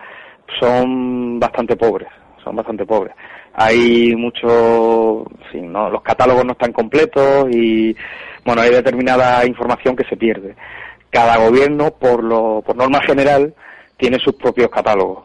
son 0.60 1.40
bastante 1.40 1.76
pobres, 1.76 2.10
son 2.44 2.56
bastante 2.56 2.86
pobres 2.86 3.16
hay 3.56 4.16
mucho, 4.16 5.26
¿no? 5.54 5.90
los 5.90 6.02
catálogos 6.02 6.46
no 6.46 6.52
están 6.54 6.74
completos 6.74 7.48
y 7.52 7.96
bueno, 8.44 8.62
hay 8.62 8.70
determinada 8.70 9.46
información 9.46 9.96
que 9.96 10.04
se 10.06 10.18
pierde. 10.18 10.56
Cada 11.10 11.38
gobierno, 11.38 11.92
por, 11.92 12.24
lo, 12.24 12.62
por 12.62 12.76
norma 12.76 13.02
general, 13.02 13.54
tiene 13.98 14.20
sus 14.20 14.36
propios 14.36 14.70
catálogos. 14.70 15.24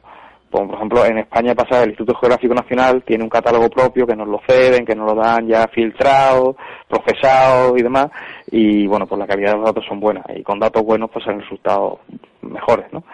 Por 0.50 0.68
ejemplo, 0.74 1.04
en 1.04 1.18
España 1.18 1.54
pasa 1.54 1.82
el 1.82 1.90
Instituto 1.90 2.18
Geográfico 2.18 2.54
Nacional 2.54 3.04
tiene 3.04 3.22
un 3.22 3.30
catálogo 3.30 3.70
propio 3.70 4.04
que 4.04 4.16
nos 4.16 4.26
lo 4.26 4.40
ceden, 4.48 4.84
que 4.84 4.96
nos 4.96 5.06
lo 5.06 5.14
dan 5.14 5.46
ya 5.46 5.68
filtrado, 5.68 6.56
procesado 6.88 7.76
y 7.76 7.82
demás, 7.82 8.08
y 8.50 8.84
bueno, 8.88 9.06
pues 9.06 9.18
la 9.20 9.28
calidad 9.28 9.52
de 9.52 9.56
los 9.58 9.66
datos 9.66 9.84
son 9.86 10.00
buenas, 10.00 10.24
y 10.34 10.42
con 10.42 10.58
datos 10.58 10.82
buenos 10.82 11.08
pues 11.12 11.24
han 11.28 11.40
resultados 11.40 12.00
mejores, 12.42 12.86
¿no? 12.92 13.04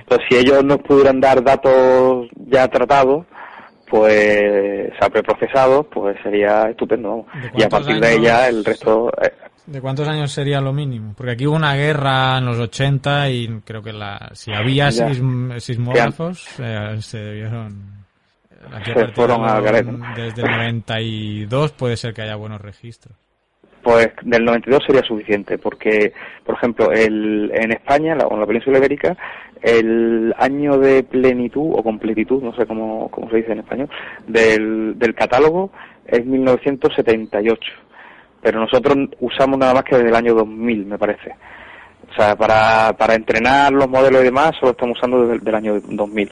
Entonces, 0.00 0.26
si 0.28 0.36
ellos 0.36 0.62
nos 0.62 0.78
pudieran 0.78 1.20
dar 1.20 1.42
datos 1.42 2.28
ya 2.48 2.68
tratados, 2.68 3.24
pues 3.94 4.92
se 4.98 5.04
ha 5.04 5.08
preprocesado, 5.08 5.84
pues 5.84 6.16
sería 6.20 6.68
estupendo. 6.68 7.26
Y 7.54 7.62
a 7.62 7.68
partir 7.68 8.00
de 8.00 8.14
ella 8.14 8.48
el 8.48 8.64
resto... 8.64 9.08
Eh, 9.22 9.32
¿De 9.66 9.80
cuántos 9.80 10.08
años 10.08 10.32
sería 10.32 10.60
lo 10.60 10.72
mínimo? 10.72 11.14
Porque 11.16 11.32
aquí 11.32 11.46
hubo 11.46 11.54
una 11.54 11.76
guerra 11.76 12.38
en 12.38 12.44
los 12.44 12.58
80 12.58 13.30
y 13.30 13.60
creo 13.64 13.82
que 13.84 13.92
la, 13.92 14.32
si 14.32 14.52
había 14.52 14.90
sismógrafos 14.90 16.58
eh, 16.58 16.96
se 16.98 17.18
debieron... 17.18 18.04
Aquí 18.72 18.92
se 18.92 19.06
fueron 19.08 19.44
a 19.44 19.60
Desde 19.60 20.42
el 20.42 20.50
92 20.50 21.72
puede 21.72 21.96
ser 21.96 22.14
que 22.14 22.22
haya 22.22 22.34
buenos 22.34 22.60
registros. 22.60 23.14
Pues 23.84 24.08
del 24.22 24.46
92 24.46 24.82
sería 24.86 25.02
suficiente, 25.02 25.58
porque, 25.58 26.14
por 26.42 26.54
ejemplo, 26.54 26.90
el, 26.90 27.52
en 27.54 27.70
España, 27.70 28.14
la, 28.14 28.26
en 28.30 28.40
la 28.40 28.46
península 28.46 28.78
ibérica, 28.78 29.14
el 29.60 30.34
año 30.38 30.78
de 30.78 31.02
plenitud 31.02 31.74
o 31.76 31.82
completitud, 31.82 32.42
no 32.42 32.54
sé 32.54 32.64
cómo, 32.64 33.10
cómo 33.10 33.28
se 33.28 33.36
dice 33.36 33.52
en 33.52 33.58
español, 33.58 33.90
del, 34.26 34.98
del 34.98 35.14
catálogo 35.14 35.70
es 36.06 36.24
1978. 36.24 37.60
Pero 38.40 38.58
nosotros 38.58 38.96
usamos 39.20 39.58
nada 39.58 39.74
más 39.74 39.84
que 39.84 39.96
desde 39.96 40.08
el 40.08 40.16
año 40.16 40.34
2000, 40.34 40.86
me 40.86 40.98
parece. 40.98 41.34
O 42.10 42.14
sea, 42.14 42.36
para, 42.36 42.92
para 42.96 43.14
entrenar 43.14 43.72
los 43.72 43.88
modelos 43.88 44.22
y 44.22 44.24
demás, 44.24 44.52
solo 44.58 44.72
estamos 44.72 44.96
usando 44.98 45.26
desde 45.26 45.48
el 45.48 45.54
año 45.54 45.80
2000. 45.80 46.30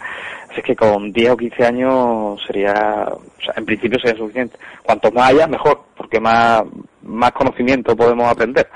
Así 0.50 0.60
que 0.62 0.76
con 0.76 1.12
10 1.12 1.30
o 1.30 1.36
15 1.36 1.64
años 1.64 2.42
sería, 2.46 2.74
o 3.08 3.42
sea, 3.42 3.54
en 3.56 3.64
principio 3.64 3.98
sería 3.98 4.18
suficiente. 4.18 4.58
Cuanto 4.82 5.10
más 5.10 5.30
haya, 5.30 5.46
mejor, 5.46 5.84
porque 5.96 6.20
más, 6.20 6.62
más 7.02 7.32
conocimiento 7.32 7.96
podemos 7.96 8.30
aprender. 8.30 8.68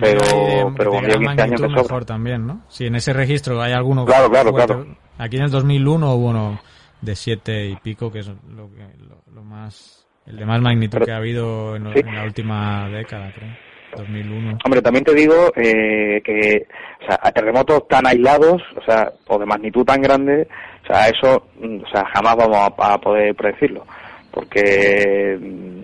pero, 0.00 0.74
pero 0.76 0.90
con 0.92 1.04
10 1.04 1.16
o 1.16 1.20
15 1.20 1.42
años 1.42 1.60
mejor 1.60 2.04
también, 2.04 2.46
¿no? 2.46 2.60
Si 2.68 2.86
en 2.86 2.94
ese 2.94 3.12
registro 3.12 3.60
hay 3.60 3.72
alguno... 3.72 4.04
Claro, 4.04 4.30
claro, 4.30 4.52
claro. 4.52 4.86
Aquí 5.18 5.36
en 5.36 5.42
el 5.44 5.50
2001 5.50 6.14
hubo 6.14 6.28
uno 6.28 6.60
de 7.00 7.16
7 7.16 7.66
y 7.66 7.76
pico, 7.76 8.12
que 8.12 8.20
es 8.20 8.28
lo, 8.28 8.70
que, 8.70 8.86
lo, 9.34 9.42
más, 9.42 10.06
el 10.26 10.36
de 10.36 10.46
más 10.46 10.60
magnitud 10.60 11.00
que 11.04 11.10
ha 11.10 11.16
habido 11.16 11.74
en, 11.74 11.86
en 11.88 12.14
la 12.14 12.22
última 12.22 12.88
década, 12.90 13.32
creo. 13.34 13.67
2001. 13.98 14.58
Hombre, 14.64 14.82
también 14.82 15.04
te 15.04 15.14
digo 15.14 15.52
eh, 15.56 16.20
que 16.24 16.66
o 17.02 17.06
sea, 17.06 17.18
terremotos 17.32 17.86
tan 17.88 18.06
aislados, 18.06 18.62
o 18.76 18.82
sea, 18.84 19.12
o 19.26 19.38
de 19.38 19.46
magnitud 19.46 19.84
tan 19.84 20.00
grande, 20.00 20.48
o 20.84 20.86
sea, 20.86 21.08
eso, 21.08 21.48
mm, 21.60 21.84
o 21.84 21.88
sea, 21.88 22.04
jamás 22.14 22.36
vamos 22.36 22.70
a, 22.78 22.98
poder 22.98 23.34
predecirlo, 23.34 23.84
porque, 24.30 25.38
mm, 25.40 25.80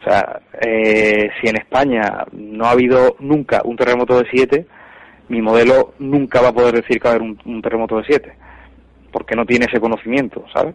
o 0.00 0.04
sea, 0.04 0.40
eh, 0.60 1.30
si 1.40 1.48
en 1.48 1.56
España 1.56 2.24
no 2.32 2.66
ha 2.66 2.72
habido 2.72 3.16
nunca 3.20 3.62
un 3.64 3.76
terremoto 3.76 4.18
de 4.18 4.28
7, 4.30 4.66
mi 5.28 5.40
modelo 5.40 5.94
nunca 5.98 6.40
va 6.40 6.48
a 6.48 6.54
poder 6.54 6.74
decir 6.74 7.00
que 7.00 7.08
va 7.08 7.14
a 7.14 7.16
haber 7.16 7.36
un, 7.44 7.62
terremoto 7.62 7.98
de 7.98 8.04
7, 8.04 8.32
porque 9.10 9.34
no 9.34 9.46
tiene 9.46 9.66
ese 9.66 9.80
conocimiento, 9.80 10.44
¿sabes? 10.52 10.74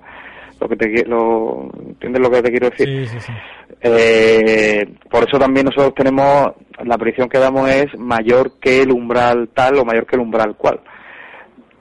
lo 0.60 0.68
que 0.68 0.76
te 0.76 1.06
lo 1.06 1.70
entiendes 1.88 2.20
lo 2.20 2.32
que 2.32 2.42
te 2.42 2.50
quiero 2.50 2.72
decir 2.72 2.88
sí, 2.88 3.06
sí, 3.06 3.20
sí. 3.28 3.34
Eh, 3.82 4.88
por 5.08 5.28
eso 5.28 5.38
también 5.38 5.66
nosotros 5.66 5.94
tenemos 5.94 6.54
la 6.86 6.98
predicción 6.98 7.30
que 7.30 7.40
damos 7.40 7.70
es 7.70 7.98
mayor 7.98 8.60
que 8.60 8.82
el 8.82 8.92
umbral 8.92 9.50
tal 9.54 9.80
o 9.80 9.86
mayor 9.86 10.06
que 10.06 10.16
el 10.16 10.22
umbral 10.22 10.56
cual 10.56 10.80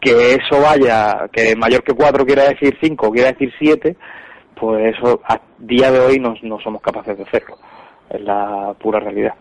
que 0.00 0.34
eso 0.34 0.60
vaya 0.60 1.28
que 1.32 1.54
mayor 1.56 1.82
que 1.82 1.94
4 1.94 2.24
quiera 2.24 2.44
decir 2.44 2.76
5 2.80 3.10
quiera 3.10 3.32
decir 3.32 3.52
7 3.58 3.96
pues 4.54 4.96
eso 4.96 5.20
a 5.24 5.40
día 5.58 5.90
de 5.90 6.00
hoy 6.00 6.18
no, 6.18 6.34
no 6.42 6.58
somos 6.60 6.80
capaces 6.80 7.16
de 7.16 7.24
hacerlo 7.24 7.58
es 8.10 8.20
la 8.20 8.74
pura 8.78 9.00
realidad 9.00 9.34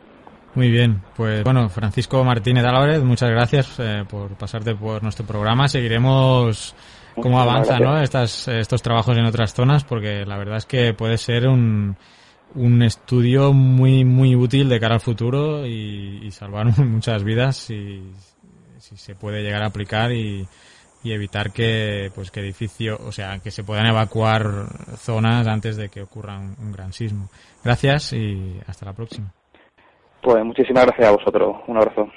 muy 0.55 0.71
bien, 0.71 1.01
pues 1.17 1.43
bueno, 1.43 1.67
Francisco 1.67 2.23
Martínez 2.23 2.63
Álvarez, 2.63 3.03
muchas 3.03 3.29
gracias 3.29 3.77
eh, 3.77 4.05
por 4.09 4.37
pasarte 4.37 4.73
por 4.73 5.03
nuestro 5.03 5.25
programa. 5.25 5.67
Seguiremos 5.67 6.73
cómo 7.21 7.41
avanzan 7.41 7.83
¿no? 7.83 8.01
Estas, 8.01 8.47
estos 8.47 8.81
trabajos 8.81 9.17
en 9.17 9.25
otras 9.25 9.53
zonas, 9.53 9.83
porque 9.83 10.25
la 10.25 10.37
verdad 10.37 10.55
es 10.55 10.65
que 10.65 10.93
puede 10.93 11.17
ser 11.17 11.49
un, 11.49 11.97
un 12.55 12.81
estudio 12.81 13.53
muy, 13.53 14.05
muy 14.05 14.35
útil 14.35 14.69
de 14.69 14.79
cara 14.79 14.95
al 14.95 15.01
futuro 15.01 15.65
y, 15.65 16.29
salvar 16.31 16.65
muchas 16.79 17.23
vidas 17.23 17.55
si, 17.55 18.01
si, 18.77 18.97
se 18.97 19.15
puede 19.15 19.43
llegar 19.43 19.63
a 19.63 19.67
aplicar 19.67 20.11
y, 20.11 20.47
y 21.03 21.13
evitar 21.13 21.51
que, 21.51 22.11
pues, 22.15 22.31
que 22.31 22.39
edificio, 22.39 22.97
o 23.05 23.11
sea, 23.11 23.39
que 23.39 23.51
se 23.51 23.63
puedan 23.63 23.85
evacuar 23.85 24.43
zonas 24.97 25.47
antes 25.47 25.77
de 25.77 25.89
que 25.89 26.01
ocurra 26.01 26.37
un 26.37 26.71
gran 26.71 26.91
sismo. 26.93 27.29
Gracias 27.63 28.13
y 28.13 28.59
hasta 28.67 28.85
la 28.85 28.93
próxima. 28.93 29.31
Pues 30.25 30.43
muchísimas 30.43 30.87
gracias 30.87 31.07
a 31.07 31.11
vosotros. 31.11 31.57
Un 31.67 31.77
abrazo. 31.77 32.09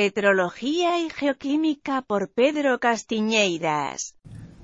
Petrología 0.00 0.98
y 0.98 1.10
Geoquímica 1.10 2.00
por 2.00 2.30
Pedro 2.30 2.80
Castiñeiras. 2.80 4.14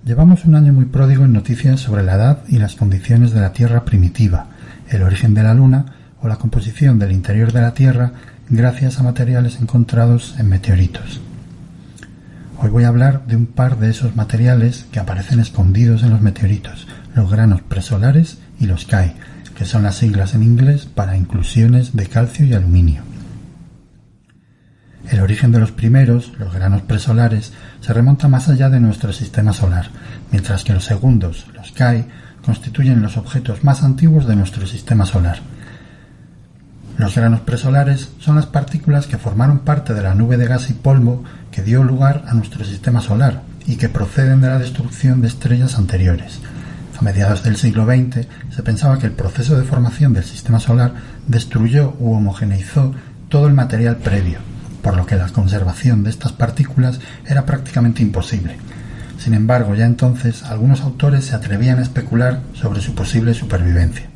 Llevamos 0.03 0.47
un 0.47 0.55
año 0.55 0.73
muy 0.73 0.87
pródigo 0.87 1.27
en 1.27 1.35
noticias 1.35 1.79
sobre 1.79 2.05
la 2.05 2.15
edad 2.15 2.45
y 2.49 2.57
las 2.57 2.75
condiciones 2.75 3.33
de 3.33 3.43
la 3.43 3.53
Tierra 3.53 3.85
primitiva, 3.85 4.47
el 4.89 5.03
origen 5.03 5.35
de 5.35 5.43
la 5.43 5.53
Luna 5.53 6.15
o 6.23 6.29
la 6.29 6.37
composición 6.37 6.99
del 6.99 7.13
interior 7.13 7.53
de 7.53 7.61
la 7.61 7.75
Tierra 7.75 8.13
gracias 8.49 8.99
a 8.99 9.03
materiales 9.03 9.61
encontrados 9.61 10.37
en 10.39 10.49
meteoritos. 10.49 11.21
Hoy 12.57 12.71
voy 12.71 12.85
a 12.85 12.89
hablar 12.89 13.27
de 13.27 13.37
un 13.37 13.45
par 13.45 13.79
de 13.79 13.91
esos 13.91 14.17
materiales 14.17 14.87
que 14.91 15.01
aparecen 15.01 15.39
escondidos 15.39 16.03
en 16.03 16.13
los 16.13 16.23
meteoritos, 16.23 16.89
los 17.15 17.31
granos 17.31 17.61
presolares 17.61 18.39
y 18.59 18.65
los 18.65 18.87
CAI, 18.87 19.13
que 19.55 19.67
son 19.67 19.83
las 19.83 19.97
siglas 19.97 20.35
en 20.35 20.43
inglés 20.43 20.87
para 20.87 21.15
inclusiones 21.15 21.95
de 21.95 22.07
calcio 22.07 22.47
y 22.47 22.55
aluminio. 22.55 23.06
El 25.11 25.21
origen 25.21 25.53
de 25.53 25.61
los 25.61 25.71
primeros, 25.71 26.33
los 26.39 26.53
granos 26.53 26.83
presolares, 26.83 27.53
se 27.81 27.93
remonta 27.93 28.27
más 28.27 28.49
allá 28.49 28.69
de 28.69 28.81
nuestro 28.81 29.13
sistema 29.13 29.53
solar, 29.53 29.89
mientras 30.33 30.65
que 30.65 30.73
los 30.73 30.85
segundos, 30.85 31.47
los 31.55 31.71
KAI, 31.71 32.07
constituyen 32.45 33.03
los 33.03 33.17
objetos 33.17 33.63
más 33.63 33.83
antiguos 33.83 34.27
de 34.27 34.37
nuestro 34.37 34.67
sistema 34.67 35.07
solar. 35.07 35.39
Los 36.99 37.15
granos 37.15 37.41
presolares 37.41 38.11
son 38.19 38.37
las 38.37 38.47
partículas 38.47 39.07
que 39.07 39.19
formaron 39.19 39.61
parte 39.61 39.95
de 39.95 40.03
la 40.03 40.15
nube 40.15 40.37
de 40.39 40.47
gas 40.47 40.71
y 40.71 40.73
polvo 40.73 41.23
que 41.53 41.63
dio 41.63 41.85
lugar 41.85 42.25
a 42.27 42.35
nuestro 42.35 42.65
sistema 42.65 43.01
solar 43.01 43.43
y 43.67 43.77
que 43.77 43.89
proceden 43.89 44.41
de 44.41 44.49
la 44.49 44.59
destrucción 44.59 45.21
de 45.21 45.29
estrellas 45.29 45.77
anteriores. 45.77 46.41
A 46.99 47.03
mediados 47.03 47.43
del 47.43 47.57
siglo 47.57 47.85
XX 47.85 48.27
se 48.51 48.63
pensaba 48.63 48.99
que 48.99 49.07
el 49.07 49.13
proceso 49.13 49.59
de 49.59 49.65
formación 49.65 50.15
del 50.15 50.25
sistema 50.25 50.59
solar 50.59 50.95
destruyó 51.27 51.95
u 51.99 52.13
homogeneizó 52.13 52.95
todo 53.29 53.47
el 53.47 53.53
material 53.53 53.97
previo, 53.97 54.39
por 54.87 54.97
lo 54.97 55.05
que 55.05 55.17
la 55.17 55.27
conservación 55.31 56.05
de 56.05 56.11
estas 56.11 56.31
partículas 56.31 57.01
era 57.27 57.45
prácticamente 57.45 58.03
imposible. 58.03 58.57
Sin 59.19 59.35
embargo, 59.35 59.75
ya 59.75 59.85
entonces 59.85 60.45
algunos 60.45 60.83
autores 60.83 61.25
se 61.25 61.35
atrevían 61.35 61.81
a 61.81 61.83
especular 61.83 62.43
sobre 62.55 62.81
su 62.81 62.95
posible 62.95 63.35
supervivencia. 63.35 64.07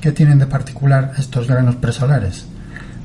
¿Qué 0.00 0.12
tienen 0.12 0.38
de 0.38 0.46
particular 0.46 1.14
estos 1.18 1.48
granos 1.48 1.74
presolares? 1.74 2.44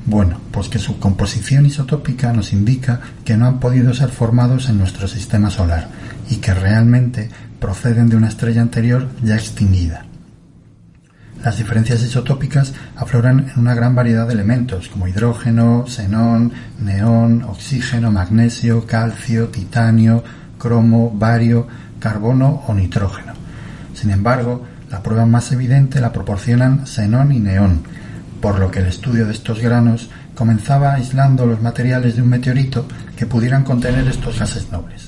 Bueno, 0.06 0.40
pues 0.52 0.68
que 0.68 0.78
su 0.78 1.00
composición 1.00 1.66
isotópica 1.66 2.32
nos 2.32 2.52
indica 2.52 3.00
que 3.24 3.36
no 3.36 3.48
han 3.48 3.58
podido 3.58 3.92
ser 3.92 4.10
formados 4.10 4.68
en 4.68 4.78
nuestro 4.78 5.08
sistema 5.08 5.50
solar 5.50 5.88
y 6.30 6.36
que 6.36 6.54
realmente 6.54 7.28
proceden 7.58 8.08
de 8.08 8.14
una 8.14 8.28
estrella 8.28 8.62
anterior 8.62 9.08
ya 9.24 9.34
extinguida. 9.34 10.04
Las 11.44 11.56
diferencias 11.56 12.02
isotópicas 12.02 12.72
afloran 12.96 13.50
en 13.50 13.60
una 13.60 13.74
gran 13.74 13.94
variedad 13.94 14.26
de 14.26 14.34
elementos 14.34 14.88
como 14.88 15.06
hidrógeno, 15.06 15.86
xenón, 15.86 16.52
neón, 16.80 17.42
oxígeno, 17.44 18.10
magnesio, 18.10 18.84
calcio, 18.86 19.48
titanio, 19.48 20.24
cromo, 20.58 21.12
bario, 21.14 21.66
carbono 22.00 22.64
o 22.66 22.74
nitrógeno. 22.74 23.34
Sin 23.94 24.10
embargo, 24.10 24.64
la 24.90 25.02
prueba 25.02 25.26
más 25.26 25.52
evidente 25.52 26.00
la 26.00 26.12
proporcionan 26.12 26.86
xenón 26.86 27.30
y 27.32 27.38
neón, 27.38 27.82
por 28.40 28.58
lo 28.58 28.70
que 28.70 28.80
el 28.80 28.86
estudio 28.86 29.24
de 29.26 29.32
estos 29.32 29.60
granos 29.60 30.10
comenzaba 30.34 30.94
aislando 30.94 31.46
los 31.46 31.62
materiales 31.62 32.16
de 32.16 32.22
un 32.22 32.28
meteorito 32.28 32.86
que 33.16 33.26
pudieran 33.26 33.64
contener 33.64 34.06
estos 34.08 34.38
gases 34.38 34.70
nobles. 34.72 35.07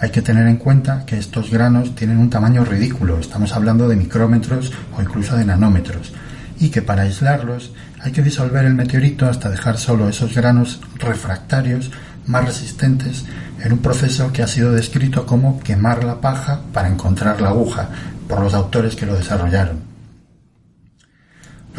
Hay 0.00 0.10
que 0.10 0.22
tener 0.22 0.46
en 0.46 0.56
cuenta 0.56 1.04
que 1.04 1.18
estos 1.18 1.50
granos 1.50 1.94
tienen 1.94 2.16
un 2.16 2.30
tamaño 2.30 2.64
ridículo, 2.64 3.18
estamos 3.18 3.52
hablando 3.52 3.86
de 3.86 3.96
micrómetros 3.96 4.72
o 4.96 5.02
incluso 5.02 5.36
de 5.36 5.44
nanómetros, 5.44 6.14
y 6.58 6.70
que 6.70 6.80
para 6.80 7.02
aislarlos 7.02 7.72
hay 8.00 8.10
que 8.10 8.22
disolver 8.22 8.64
el 8.64 8.74
meteorito 8.74 9.26
hasta 9.26 9.50
dejar 9.50 9.76
solo 9.76 10.08
esos 10.08 10.34
granos 10.34 10.80
refractarios 10.96 11.90
más 12.26 12.46
resistentes 12.46 13.26
en 13.62 13.72
un 13.72 13.80
proceso 13.80 14.32
que 14.32 14.42
ha 14.42 14.46
sido 14.46 14.72
descrito 14.72 15.26
como 15.26 15.60
quemar 15.60 16.02
la 16.02 16.18
paja 16.18 16.60
para 16.72 16.88
encontrar 16.88 17.42
la 17.42 17.50
aguja 17.50 17.90
por 18.26 18.40
los 18.40 18.54
autores 18.54 18.96
que 18.96 19.04
lo 19.04 19.14
desarrollaron. 19.14 19.89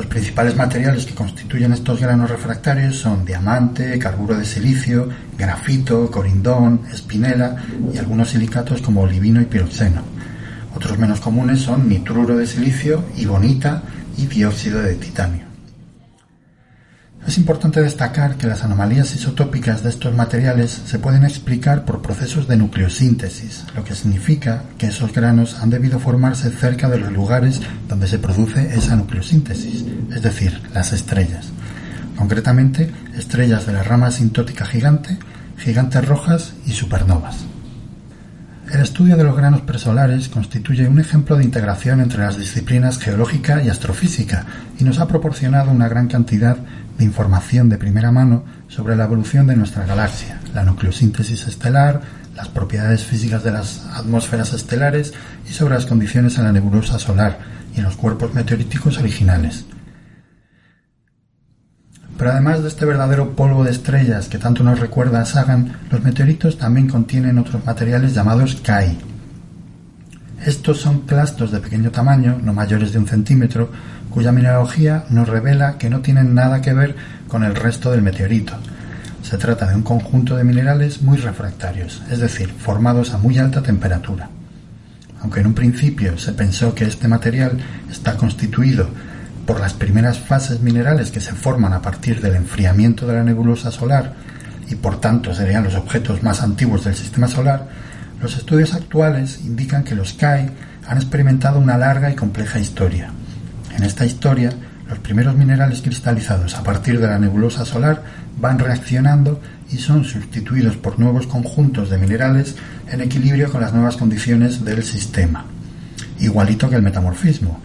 Los 0.01 0.09
principales 0.09 0.55
materiales 0.55 1.05
que 1.05 1.13
constituyen 1.13 1.73
estos 1.73 1.99
granos 1.99 2.27
refractarios 2.27 2.95
son 2.95 3.23
diamante, 3.23 3.99
carburo 3.99 4.35
de 4.35 4.45
silicio, 4.45 5.07
grafito, 5.37 6.09
corindón, 6.09 6.81
espinela 6.91 7.55
y 7.93 7.99
algunos 7.99 8.31
silicatos 8.31 8.81
como 8.81 9.01
olivino 9.01 9.39
y 9.39 9.45
piroxeno. 9.45 10.01
Otros 10.75 10.97
menos 10.97 11.21
comunes 11.21 11.61
son 11.61 11.87
nitruro 11.87 12.35
de 12.35 12.47
silicio, 12.47 13.03
ibonita 13.15 13.83
y 14.17 14.25
dióxido 14.25 14.81
de 14.81 14.95
titanio. 14.95 15.50
Es 17.27 17.37
importante 17.37 17.81
destacar 17.81 18.35
que 18.35 18.47
las 18.47 18.63
anomalías 18.63 19.13
isotópicas 19.13 19.83
de 19.83 19.89
estos 19.89 20.13
materiales 20.15 20.81
se 20.85 20.97
pueden 20.97 21.23
explicar 21.23 21.85
por 21.85 22.01
procesos 22.01 22.47
de 22.47 22.57
nucleosíntesis, 22.57 23.63
lo 23.75 23.83
que 23.83 23.93
significa 23.93 24.63
que 24.79 24.87
esos 24.87 25.13
granos 25.13 25.59
han 25.59 25.69
debido 25.69 25.99
formarse 25.99 26.49
cerca 26.49 26.89
de 26.89 26.97
los 26.97 27.11
lugares 27.11 27.61
donde 27.87 28.07
se 28.07 28.17
produce 28.17 28.75
esa 28.75 28.95
nucleosíntesis, 28.95 29.85
es 30.11 30.21
decir, 30.23 30.61
las 30.73 30.93
estrellas. 30.93 31.49
Concretamente, 32.17 32.91
estrellas 33.15 33.67
de 33.67 33.73
la 33.73 33.83
rama 33.83 34.07
asintótica 34.07 34.65
gigante, 34.65 35.17
gigantes 35.57 36.05
rojas 36.07 36.53
y 36.65 36.71
supernovas. 36.71 37.45
El 38.71 38.79
estudio 38.79 39.17
de 39.17 39.25
los 39.25 39.35
granos 39.35 39.61
presolares 39.61 40.29
constituye 40.29 40.87
un 40.87 40.97
ejemplo 40.97 41.35
de 41.35 41.43
integración 41.43 41.99
entre 41.99 42.19
las 42.19 42.37
disciplinas 42.37 42.99
geológica 42.99 43.61
y 43.61 43.67
astrofísica 43.67 44.45
y 44.79 44.85
nos 44.85 44.99
ha 44.99 45.09
proporcionado 45.09 45.71
una 45.71 45.89
gran 45.89 46.07
cantidad 46.07 46.57
de 47.01 47.05
información 47.05 47.67
de 47.67 47.79
primera 47.79 48.11
mano 48.11 48.43
sobre 48.67 48.95
la 48.95 49.05
evolución 49.05 49.47
de 49.47 49.55
nuestra 49.55 49.87
galaxia, 49.87 50.39
la 50.53 50.63
nucleosíntesis 50.63 51.47
estelar, 51.47 51.99
las 52.35 52.47
propiedades 52.49 53.03
físicas 53.03 53.43
de 53.43 53.51
las 53.51 53.87
atmósferas 53.87 54.53
estelares 54.53 55.11
y 55.49 55.51
sobre 55.51 55.73
las 55.73 55.87
condiciones 55.87 56.37
en 56.37 56.43
la 56.43 56.51
nebulosa 56.51 56.99
solar 56.99 57.39
y 57.73 57.79
en 57.79 57.85
los 57.85 57.97
cuerpos 57.97 58.35
meteoríticos 58.35 58.99
originales. 58.99 59.65
Pero 62.19 62.31
además 62.33 62.61
de 62.61 62.67
este 62.67 62.85
verdadero 62.85 63.35
polvo 63.35 63.63
de 63.63 63.71
estrellas 63.71 64.27
que 64.27 64.37
tanto 64.37 64.63
nos 64.63 64.79
recuerda 64.79 65.21
a 65.21 65.25
Sagan, 65.25 65.79
los 65.89 66.03
meteoritos 66.03 66.59
también 66.59 66.87
contienen 66.87 67.39
otros 67.39 67.65
materiales 67.65 68.13
llamados 68.13 68.57
KAI. 68.61 68.95
Estos 70.45 70.79
son 70.79 71.01
clastos 71.01 71.51
de 71.51 71.59
pequeño 71.59 71.89
tamaño, 71.89 72.39
no 72.43 72.53
mayores 72.53 72.93
de 72.93 72.99
un 72.99 73.07
centímetro, 73.07 73.71
cuya 74.11 74.31
mineralogía 74.31 75.05
nos 75.09 75.27
revela 75.27 75.77
que 75.77 75.89
no 75.89 76.01
tienen 76.01 76.35
nada 76.35 76.61
que 76.61 76.73
ver 76.73 76.95
con 77.27 77.43
el 77.43 77.55
resto 77.55 77.91
del 77.91 78.01
meteorito. 78.01 78.53
Se 79.23 79.37
trata 79.37 79.67
de 79.67 79.75
un 79.75 79.83
conjunto 79.83 80.35
de 80.35 80.43
minerales 80.43 81.01
muy 81.01 81.17
refractarios, 81.17 82.03
es 82.11 82.19
decir, 82.19 82.49
formados 82.49 83.13
a 83.13 83.17
muy 83.17 83.37
alta 83.37 83.63
temperatura. 83.63 84.29
Aunque 85.21 85.39
en 85.39 85.47
un 85.47 85.53
principio 85.53 86.17
se 86.17 86.33
pensó 86.33 86.75
que 86.75 86.85
este 86.85 87.07
material 87.07 87.57
está 87.89 88.17
constituido 88.17 88.89
por 89.45 89.59
las 89.59 89.73
primeras 89.73 90.19
fases 90.19 90.61
minerales 90.61 91.11
que 91.11 91.19
se 91.19 91.33
forman 91.33 91.73
a 91.73 91.81
partir 91.81 92.21
del 92.21 92.35
enfriamiento 92.35 93.07
de 93.07 93.15
la 93.15 93.23
nebulosa 93.23 93.71
solar 93.71 94.13
y 94.69 94.75
por 94.75 94.99
tanto 94.99 95.33
serían 95.33 95.63
los 95.63 95.75
objetos 95.75 96.23
más 96.23 96.41
antiguos 96.41 96.83
del 96.85 96.95
sistema 96.95 97.27
solar, 97.27 97.67
los 98.21 98.37
estudios 98.37 98.73
actuales 98.73 99.41
indican 99.43 99.83
que 99.83 99.95
los 99.95 100.13
KAI 100.13 100.49
han 100.87 100.97
experimentado 100.97 101.59
una 101.59 101.77
larga 101.77 102.09
y 102.09 102.15
compleja 102.15 102.59
historia. 102.59 103.11
En 103.75 103.83
esta 103.83 104.05
historia, 104.05 104.51
los 104.87 104.99
primeros 104.99 105.35
minerales 105.35 105.81
cristalizados 105.81 106.55
a 106.55 106.63
partir 106.63 106.99
de 106.99 107.07
la 107.07 107.19
nebulosa 107.19 107.65
solar 107.65 108.03
van 108.39 108.59
reaccionando 108.59 109.41
y 109.71 109.77
son 109.77 110.03
sustituidos 110.03 110.77
por 110.77 110.99
nuevos 110.99 111.27
conjuntos 111.27 111.89
de 111.89 111.97
minerales 111.97 112.55
en 112.89 113.01
equilibrio 113.01 113.51
con 113.51 113.61
las 113.61 113.73
nuevas 113.73 113.97
condiciones 113.97 114.65
del 114.65 114.83
sistema. 114.83 115.45
Igualito 116.19 116.69
que 116.69 116.75
el 116.75 116.81
metamorfismo, 116.81 117.59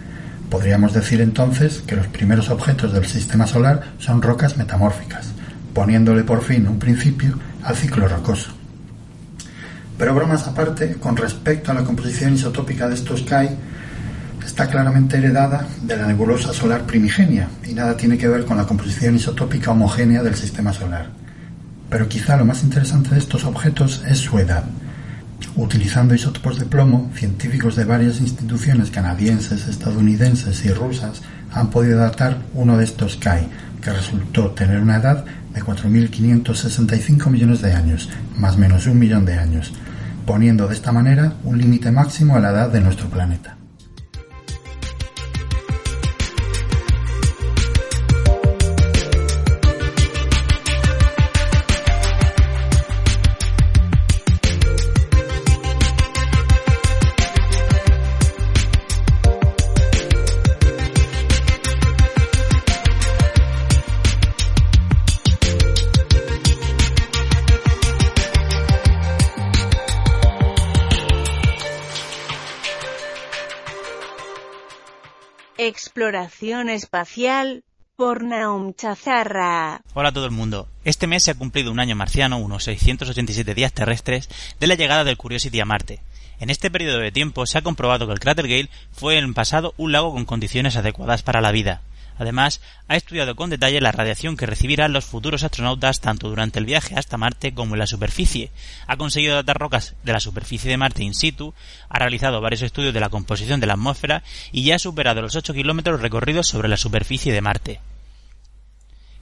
Podríamos 0.51 0.93
decir 0.93 1.20
entonces 1.20 1.83
que 1.85 1.97
los 1.97 2.07
primeros 2.07 2.51
objetos 2.51 2.93
del 2.93 3.05
sistema 3.07 3.47
solar 3.47 3.95
son 3.99 4.23
rocas 4.23 4.57
metamórficas, 4.57 5.33
poniéndole 5.74 6.23
por 6.23 6.43
fin 6.43 6.69
un 6.69 6.78
principio 6.78 7.37
al 7.65 7.74
ciclo 7.74 8.07
rocoso. 8.07 8.53
Pero 9.99 10.15
bromas 10.15 10.47
aparte, 10.47 10.95
con 11.01 11.16
respecto 11.16 11.73
a 11.73 11.74
la 11.74 11.83
composición 11.83 12.35
isotópica 12.35 12.89
de 12.89 12.95
estos 12.95 13.27
Está 14.47 14.68
claramente 14.68 15.18
heredada 15.18 15.66
de 15.82 15.97
la 15.97 16.06
nebulosa 16.06 16.52
solar 16.52 16.86
primigenia 16.86 17.48
y 17.66 17.74
nada 17.74 17.97
tiene 17.97 18.16
que 18.16 18.28
ver 18.28 18.44
con 18.44 18.56
la 18.56 18.64
composición 18.64 19.16
isotópica 19.16 19.73
homogénea 19.73 20.23
del 20.23 20.36
sistema 20.36 20.73
solar. 20.73 21.09
Pero 21.90 22.09
quizá 22.09 22.36
lo 22.36 22.44
más 22.44 22.62
interesante 22.62 23.10
de 23.10 23.18
estos 23.18 23.44
objetos 23.44 24.05
es 24.06 24.18
su 24.18 24.39
edad. 24.39 24.62
Utilizando 25.56 26.14
isótopos 26.14 26.60
de 26.60 26.64
plomo, 26.64 27.10
científicos 27.14 27.74
de 27.74 27.85
varias 27.85 28.20
instituciones 28.20 28.93
canadienses, 28.93 29.66
estadounidenses 29.66 30.64
y 30.64 30.73
rusas 30.73 31.23
han 31.52 31.68
podido 31.68 31.98
datar 31.98 32.39
uno 32.55 32.78
de 32.78 32.85
estos 32.85 33.16
KAI, 33.16 33.48
que 33.82 33.90
resultó 33.90 34.52
tener 34.52 34.81
una 34.81 34.97
edad 34.97 35.24
de 35.52 35.60
4.565 35.60 37.31
millones 37.31 37.62
de 37.62 37.73
años, 37.73 38.09
más 38.36 38.56
menos 38.56 38.86
un 38.86 39.01
millón 39.01 39.27
de 39.27 39.35
años, 39.35 39.73
poniendo 40.24 40.68
de 40.68 40.74
esta 40.74 40.93
manera 40.93 41.35
un 41.43 41.59
límite 41.59 41.90
máximo 41.90 42.36
a 42.36 42.40
la 42.40 42.51
edad 42.51 42.70
de 42.70 42.81
nuestro 42.81 43.09
planeta. 43.09 43.56
Exploración 76.07 76.69
espacial 76.69 77.65
por 77.97 78.23
Naum 78.23 78.74
Chazarra. 78.74 79.81
Hola 79.93 80.11
a 80.11 80.12
todo 80.12 80.24
el 80.27 80.31
mundo. 80.31 80.69
Este 80.85 81.09
mes 81.09 81.24
se 81.24 81.33
ha 81.33 81.35
cumplido 81.35 81.73
un 81.73 81.81
año 81.81 81.97
marciano, 81.97 82.39
unos 82.39 82.62
687 82.62 83.55
días 83.57 83.73
terrestres, 83.73 84.28
de 84.61 84.69
la 84.69 84.77
llegada 84.77 85.03
del 85.03 85.16
Curiosity 85.16 85.59
a 85.59 85.65
Marte. 85.65 85.99
En 86.39 86.49
este 86.49 86.70
periodo 86.70 86.99
de 86.99 87.11
tiempo 87.11 87.45
se 87.45 87.59
ha 87.59 87.62
comprobado 87.62 88.07
que 88.07 88.12
el 88.12 88.20
cráter 88.20 88.47
Gale 88.47 88.70
fue 88.93 89.19
en 89.19 89.24
el 89.24 89.35
pasado 89.35 89.74
un 89.78 89.91
lago 89.91 90.12
con 90.12 90.27
condiciones 90.27 90.77
adecuadas 90.77 91.24
para 91.24 91.41
la 91.41 91.51
vida. 91.51 91.83
Además, 92.18 92.60
ha 92.88 92.97
estudiado 92.97 93.36
con 93.36 93.51
detalle 93.51 93.80
la 93.80 93.93
radiación 93.93 94.36
que 94.36 94.47
recibirán 94.47 94.93
los 94.93 95.05
futuros 95.05 95.43
astronautas 95.43 96.01
tanto 96.01 96.28
durante 96.28 96.59
el 96.59 96.64
viaje 96.64 96.94
hasta 96.97 97.18
Marte 97.18 97.52
como 97.52 97.74
en 97.74 97.80
la 97.80 97.86
superficie. 97.86 98.51
Ha 98.86 98.97
conseguido 98.97 99.34
datar 99.34 99.59
rocas 99.59 99.94
de 100.02 100.12
la 100.12 100.20
superficie 100.20 100.70
de 100.70 100.76
Marte 100.76 101.02
in 101.02 101.14
situ, 101.14 101.55
ha 101.88 101.98
realizado 101.98 102.40
varios 102.40 102.62
estudios 102.62 102.94
de 102.94 103.01
la 103.01 103.10
composición 103.10 103.60
de 103.60 103.66
la 103.66 103.74
atmósfera 103.74 104.22
y 104.52 104.64
ya 104.64 104.76
ha 104.76 104.78
superado 104.78 105.22
los 105.22 105.36
8 105.36 105.52
kilómetros 105.55 106.01
recorridos 106.01 106.48
sobre 106.48 106.68
la 106.68 106.76
superficie 106.76 107.32
de 107.32 107.40
Marte. 107.40 107.80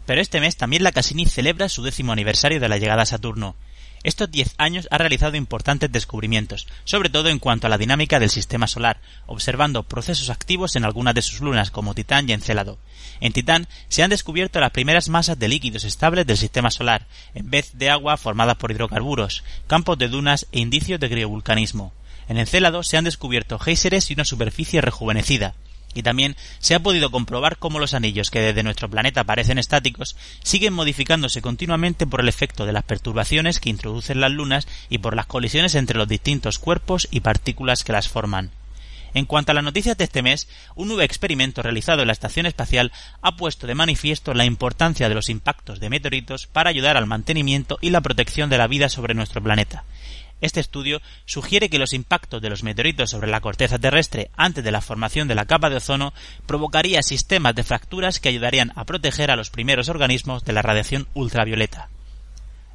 Pero 0.07 0.21
este 0.21 0.41
mes 0.41 0.57
también 0.57 0.83
la 0.83 0.93
Cassini 0.93 1.27
celebra 1.27 1.69
su 1.69 1.83
décimo 1.83 2.13
aniversario 2.13 2.61
de 2.61 2.69
la 2.69 2.79
llegada 2.79 3.03
a 3.03 3.07
Saturno. 3.07 3.57
Estos 4.05 4.31
diez 4.31 4.55
años 4.59 4.87
ha 4.91 4.99
realizado 4.99 5.35
importantes 5.37 5.91
descubrimientos, 5.91 6.67
sobre 6.85 7.09
todo 7.09 7.31
en 7.31 7.39
cuanto 7.39 7.67
a 7.67 7.71
la 7.71 7.79
dinámica 7.79 8.21
del 8.21 8.29
sistema 8.29 8.67
solar, 8.67 9.01
observando 9.25 9.83
procesos 9.85 10.29
activos 10.29 10.77
en 10.77 10.85
algunas 10.85 11.15
de 11.15 11.23
sus 11.23 11.41
lunas 11.41 11.71
como 11.71 11.95
Titán 11.95 12.29
y 12.29 12.35
Encélado. 12.35 12.79
En 13.21 13.33
Titán 13.33 13.67
se 13.89 14.03
han 14.03 14.11
descubierto 14.11 14.61
las 14.61 14.73
primeras 14.73 15.09
masas 15.09 15.39
de 15.39 15.49
líquidos 15.49 15.85
estables 15.85 16.27
del 16.27 16.37
sistema 16.37 16.71
solar, 16.71 17.07
en 17.35 17.49
vez 17.49 17.79
de 17.79 17.89
agua 17.89 18.19
formada 18.19 18.57
por 18.57 18.71
hidrocarburos, 18.71 19.43
campos 19.67 19.97
de 19.97 20.09
dunas 20.09 20.49
e 20.53 20.61
indicios 20.61 21.01
de 21.01 21.09
criovulcanismo. 21.09 21.95
En 22.29 22.37
Encélado 22.37 22.83
se 22.83 22.99
han 22.99 23.05
descubierto 23.05 23.59
géiseres 23.59 24.11
y 24.11 24.15
una 24.15 24.27
superficie 24.27 24.83
rejuvenecida 24.83 25.55
y 25.95 26.03
también 26.03 26.37
se 26.59 26.75
ha 26.75 26.81
podido 26.81 27.11
comprobar 27.11 27.59
cómo 27.59 27.79
los 27.79 27.95
anillos 27.95 28.31
que 28.31 28.41
desde 28.41 28.63
nuestro 28.63 28.89
planeta 28.89 29.25
parecen 29.25 29.59
estáticos 29.59 30.17
siguen 30.43 30.73
modificándose 30.73 31.43
continuamente 31.43 32.07
por 32.07 32.21
el 32.21 32.29
efecto 32.29 32.67
de 32.67 32.73
las 32.73 32.85
perturbaciones 32.85 33.61
que 33.61 33.71
introducen 33.71 34.21
las 34.21 34.33
lunas 34.33 34.67
y 34.89 34.99
por 34.99 35.17
las 35.17 35.27
colisiones 35.27 35.75
entre 35.75 35.99
los 35.99 36.09
distintos 36.09 36.59
cuerpos 36.59 37.09
y 37.11 37.21
partículas 37.21 37.85
que 37.85 37.93
las 37.93 38.09
forman. 38.09 38.51
En 39.15 39.27
cuanto 39.27 39.53
a 39.53 39.55
las 39.55 39.63
noticias 39.63 39.97
de 39.97 40.05
este 40.05 40.23
mes, 40.23 40.49
un 40.75 40.89
nuevo 40.89 41.03
experimento 41.03 41.63
realizado 41.63 42.03
en 42.03 42.09
la 42.09 42.13
Estación 42.13 42.47
Espacial 42.47 42.91
ha 43.23 43.37
puesto 43.37 43.69
de 43.69 43.77
manifiesto 43.77 44.35
la 44.35 44.45
importancia 44.45 45.09
de 45.09 45.15
los 45.15 45.29
impactos 45.29 45.79
de 45.79 45.89
meteoritos 45.89 46.49
para 46.49 46.71
ayudar 46.71 46.97
al 46.97 47.07
mantenimiento 47.07 47.79
y 47.81 47.91
la 47.91 48.01
protección 48.01 48.51
de 48.51 48.59
la 48.59 48.67
vida 48.67 48.89
sobre 48.89 49.15
nuestro 49.15 49.41
planeta. 49.41 49.85
Este 50.41 50.61
estudio 50.61 51.01
sugiere 51.25 51.71
que 51.71 51.79
los 51.79 51.93
impactos 51.93 52.43
de 52.43 52.51
los 52.51 52.63
meteoritos 52.63 53.11
sobre 53.11 53.31
la 53.31 53.41
corteza 53.41 53.79
terrestre 53.79 54.31
antes 54.37 54.63
de 54.63 54.73
la 54.73 54.81
formación 54.81 55.29
de 55.29 55.35
la 55.35 55.47
capa 55.47 55.71
de 55.71 55.77
ozono 55.77 56.13
provocaría 56.47 57.03
sistemas 57.03 57.55
de 57.55 57.63
fracturas 57.63 58.21
que 58.21 58.29
ayudarían 58.29 58.73
a 58.77 58.85
proteger 58.85 59.31
a 59.31 59.37
los 59.37 59.51
primeros 59.51 59.89
organismos 59.89 60.45
de 60.45 60.53
la 60.53 60.63
radiación 60.63 61.09
ultravioleta. 61.15 61.89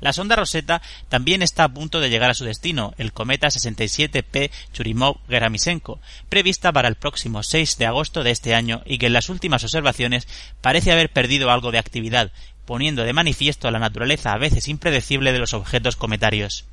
La 0.02 0.14
sonda 0.14 0.36
Rosetta 0.36 0.81
también 1.10 1.41
está 1.41 1.65
a 1.65 1.73
punto 1.73 1.99
de 1.99 2.10
llegar 2.10 2.30
a 2.30 2.34
su 2.34 2.45
destino, 2.45 2.94
el 2.98 3.11
cometa 3.11 3.48
67P 3.48 4.49
Churyumov-Gerasimenko, 4.73 5.99
prevista 6.30 6.72
para 6.72 6.88
el 6.88 6.95
próximo 6.95 7.44
6 7.44 7.77
de 7.77 7.86
agosto 7.86 8.23
de 8.23 8.31
este 8.31 8.56
año 8.56 8.81
y 8.86 8.98
que 8.98 9.07
en 9.07 9.14
las 9.14 9.30
últimas 9.30 9.64
observaciones 9.64 10.27
parece 10.61 10.91
haber 10.91 11.11
perdido 11.11 11.52
algo 11.52 11.72
de 11.72 11.80
actividad, 11.80 12.31
poniendo 12.65 13.03
de 13.03 13.14
manifiesto 13.14 13.69
la 13.72 13.80
naturaleza 13.80 14.31
a 14.31 14.38
veces 14.38 14.69
impredecible 14.69 15.34
de 15.34 15.40
los 15.40 15.53
objetos 15.53 15.98
cometarios. 15.98 16.65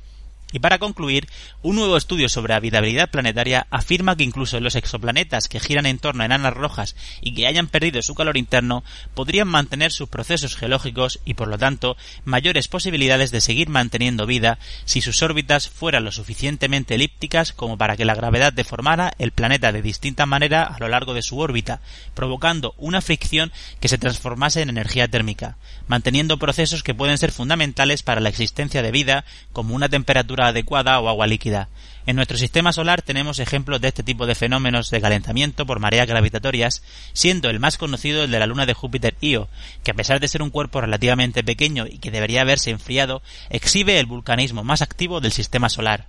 Y 0.53 0.59
para 0.59 0.79
concluir, 0.79 1.27
un 1.61 1.75
nuevo 1.75 1.97
estudio 1.97 2.29
sobre 2.29 2.53
habitabilidad 2.53 3.09
planetaria 3.09 3.67
afirma 3.69 4.15
que 4.15 4.23
incluso 4.23 4.61
los 4.61 4.75
exoplanetas 4.75 5.49
que 5.49 5.59
giran 5.59 5.85
en 5.85 5.99
torno 5.99 6.23
a 6.23 6.25
enanas 6.25 6.53
rojas 6.53 6.95
y 7.19 7.33
que 7.33 7.47
hayan 7.47 7.67
perdido 7.67 8.01
su 8.01 8.15
calor 8.15 8.37
interno 8.37 8.83
podrían 9.13 9.49
mantener 9.49 9.91
sus 9.91 10.07
procesos 10.07 10.55
geológicos 10.55 11.19
y 11.25 11.33
por 11.33 11.49
lo 11.49 11.57
tanto 11.57 11.97
mayores 12.23 12.69
posibilidades 12.69 13.31
de 13.31 13.41
seguir 13.41 13.67
manteniendo 13.67 14.25
vida 14.25 14.57
si 14.85 15.01
sus 15.01 15.21
órbitas 15.21 15.67
fueran 15.67 16.05
lo 16.05 16.13
suficientemente 16.13 16.95
elípticas 16.95 17.51
como 17.51 17.77
para 17.77 17.97
que 17.97 18.05
la 18.05 18.15
gravedad 18.15 18.53
deformara 18.53 19.13
el 19.19 19.31
planeta 19.31 19.73
de 19.73 19.81
distinta 19.81 20.25
manera 20.25 20.63
a 20.63 20.79
lo 20.79 20.87
largo 20.87 21.13
de 21.13 21.23
su 21.23 21.39
órbita, 21.39 21.81
provocando 22.13 22.73
una 22.77 23.01
fricción 23.01 23.51
que 23.81 23.89
se 23.89 23.97
transformase 23.97 24.61
en 24.61 24.69
energía 24.69 25.09
térmica, 25.09 25.57
manteniendo 25.87 26.39
procesos 26.39 26.83
que 26.83 26.95
pueden 26.95 27.17
ser 27.17 27.31
fundamentales 27.31 28.01
para 28.01 28.21
la 28.21 28.29
existencia 28.29 28.81
de 28.81 28.91
vida 28.91 29.25
como 29.51 29.75
una 29.75 29.89
temperatura 29.89 30.36
adecuada 30.45 30.99
o 30.99 31.09
agua 31.09 31.27
líquida. 31.27 31.69
En 32.05 32.15
nuestro 32.15 32.37
sistema 32.37 32.71
solar 32.71 33.01
tenemos 33.01 33.39
ejemplos 33.39 33.81
de 33.81 33.89
este 33.89 34.01
tipo 34.01 34.25
de 34.25 34.35
fenómenos 34.35 34.89
de 34.91 35.01
calentamiento 35.01 35.65
por 35.65 35.79
mareas 35.79 36.07
gravitatorias, 36.07 36.81
siendo 37.11 37.49
el 37.49 37.59
más 37.59 37.77
conocido 37.77 38.23
el 38.23 38.31
de 38.31 38.39
la 38.39 38.45
luna 38.45 38.65
de 38.65 38.73
Júpiter 38.73 39.15
Io, 39.19 39.49
que 39.83 39.91
a 39.91 39.93
pesar 39.93 40.21
de 40.21 40.29
ser 40.29 40.41
un 40.41 40.49
cuerpo 40.49 40.79
relativamente 40.79 41.43
pequeño 41.43 41.85
y 41.85 41.97
que 41.97 42.11
debería 42.11 42.41
haberse 42.41 42.71
enfriado, 42.71 43.21
exhibe 43.49 43.99
el 43.99 44.05
vulcanismo 44.05 44.63
más 44.63 44.81
activo 44.81 45.19
del 45.19 45.33
sistema 45.33 45.67
solar. 45.67 46.07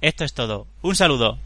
Esto 0.00 0.24
es 0.24 0.32
todo. 0.32 0.66
Un 0.82 0.96
saludo. 0.96 1.38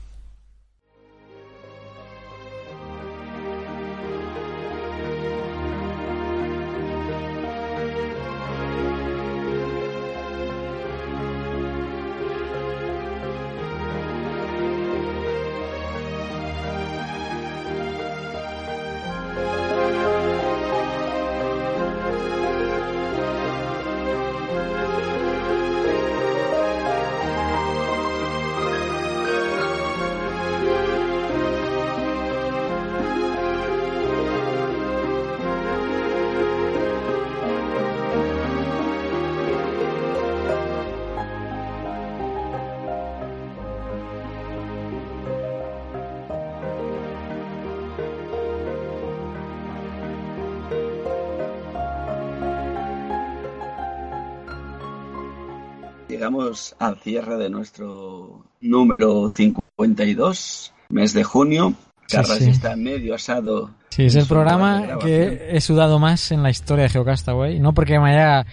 Llegamos 56.24 56.74
al 56.78 56.96
cierre 57.00 57.36
de 57.36 57.50
nuestro 57.50 58.46
número 58.62 59.30
52, 59.36 60.72
mes 60.88 61.12
de 61.12 61.22
junio. 61.22 61.74
Carlos 62.08 62.40
está 62.40 62.76
medio 62.76 63.14
asado. 63.14 63.70
Sí, 63.90 64.04
es 64.06 64.14
el 64.14 64.24
programa 64.26 64.98
que 65.02 65.50
he 65.50 65.60
sudado 65.60 65.98
más 65.98 66.32
en 66.32 66.42
la 66.42 66.48
historia 66.48 66.84
de 66.84 66.88
Geocastaway. 66.88 67.60
No 67.60 67.74
porque 67.74 67.98
me 67.98 68.12
haya 68.12 68.46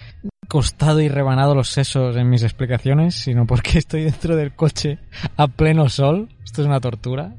costado 0.48 1.00
y 1.00 1.08
rebanado 1.08 1.54
los 1.54 1.70
sesos 1.70 2.14
en 2.16 2.28
mis 2.28 2.42
explicaciones, 2.42 3.14
sino 3.14 3.46
porque 3.46 3.78
estoy 3.78 4.04
dentro 4.04 4.36
del 4.36 4.54
coche 4.54 4.98
a 5.38 5.48
pleno 5.48 5.88
sol. 5.88 6.28
Esto 6.44 6.60
es 6.60 6.68
una 6.68 6.80
tortura. 6.80 7.34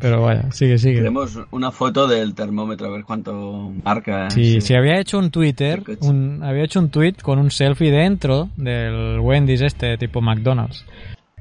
Pero 0.00 0.22
vaya, 0.22 0.50
sigue, 0.50 0.78
sigue. 0.78 0.96
Tenemos 0.96 1.38
una 1.50 1.70
foto 1.70 2.08
del 2.08 2.34
termómetro 2.34 2.86
a 2.86 2.90
ver 2.90 3.04
cuánto 3.04 3.70
marca. 3.84 4.30
Sí, 4.30 4.60
sí, 4.62 4.74
había 4.74 4.98
hecho 4.98 5.18
un 5.18 5.30
Twitter, 5.30 5.82
un, 6.00 6.42
había 6.42 6.64
hecho 6.64 6.80
un 6.80 6.88
tweet 6.88 7.16
con 7.22 7.38
un 7.38 7.50
selfie 7.50 7.90
dentro 7.90 8.48
del 8.56 9.20
Wendy's 9.20 9.60
este 9.60 9.98
tipo 9.98 10.22
McDonald's. 10.22 10.86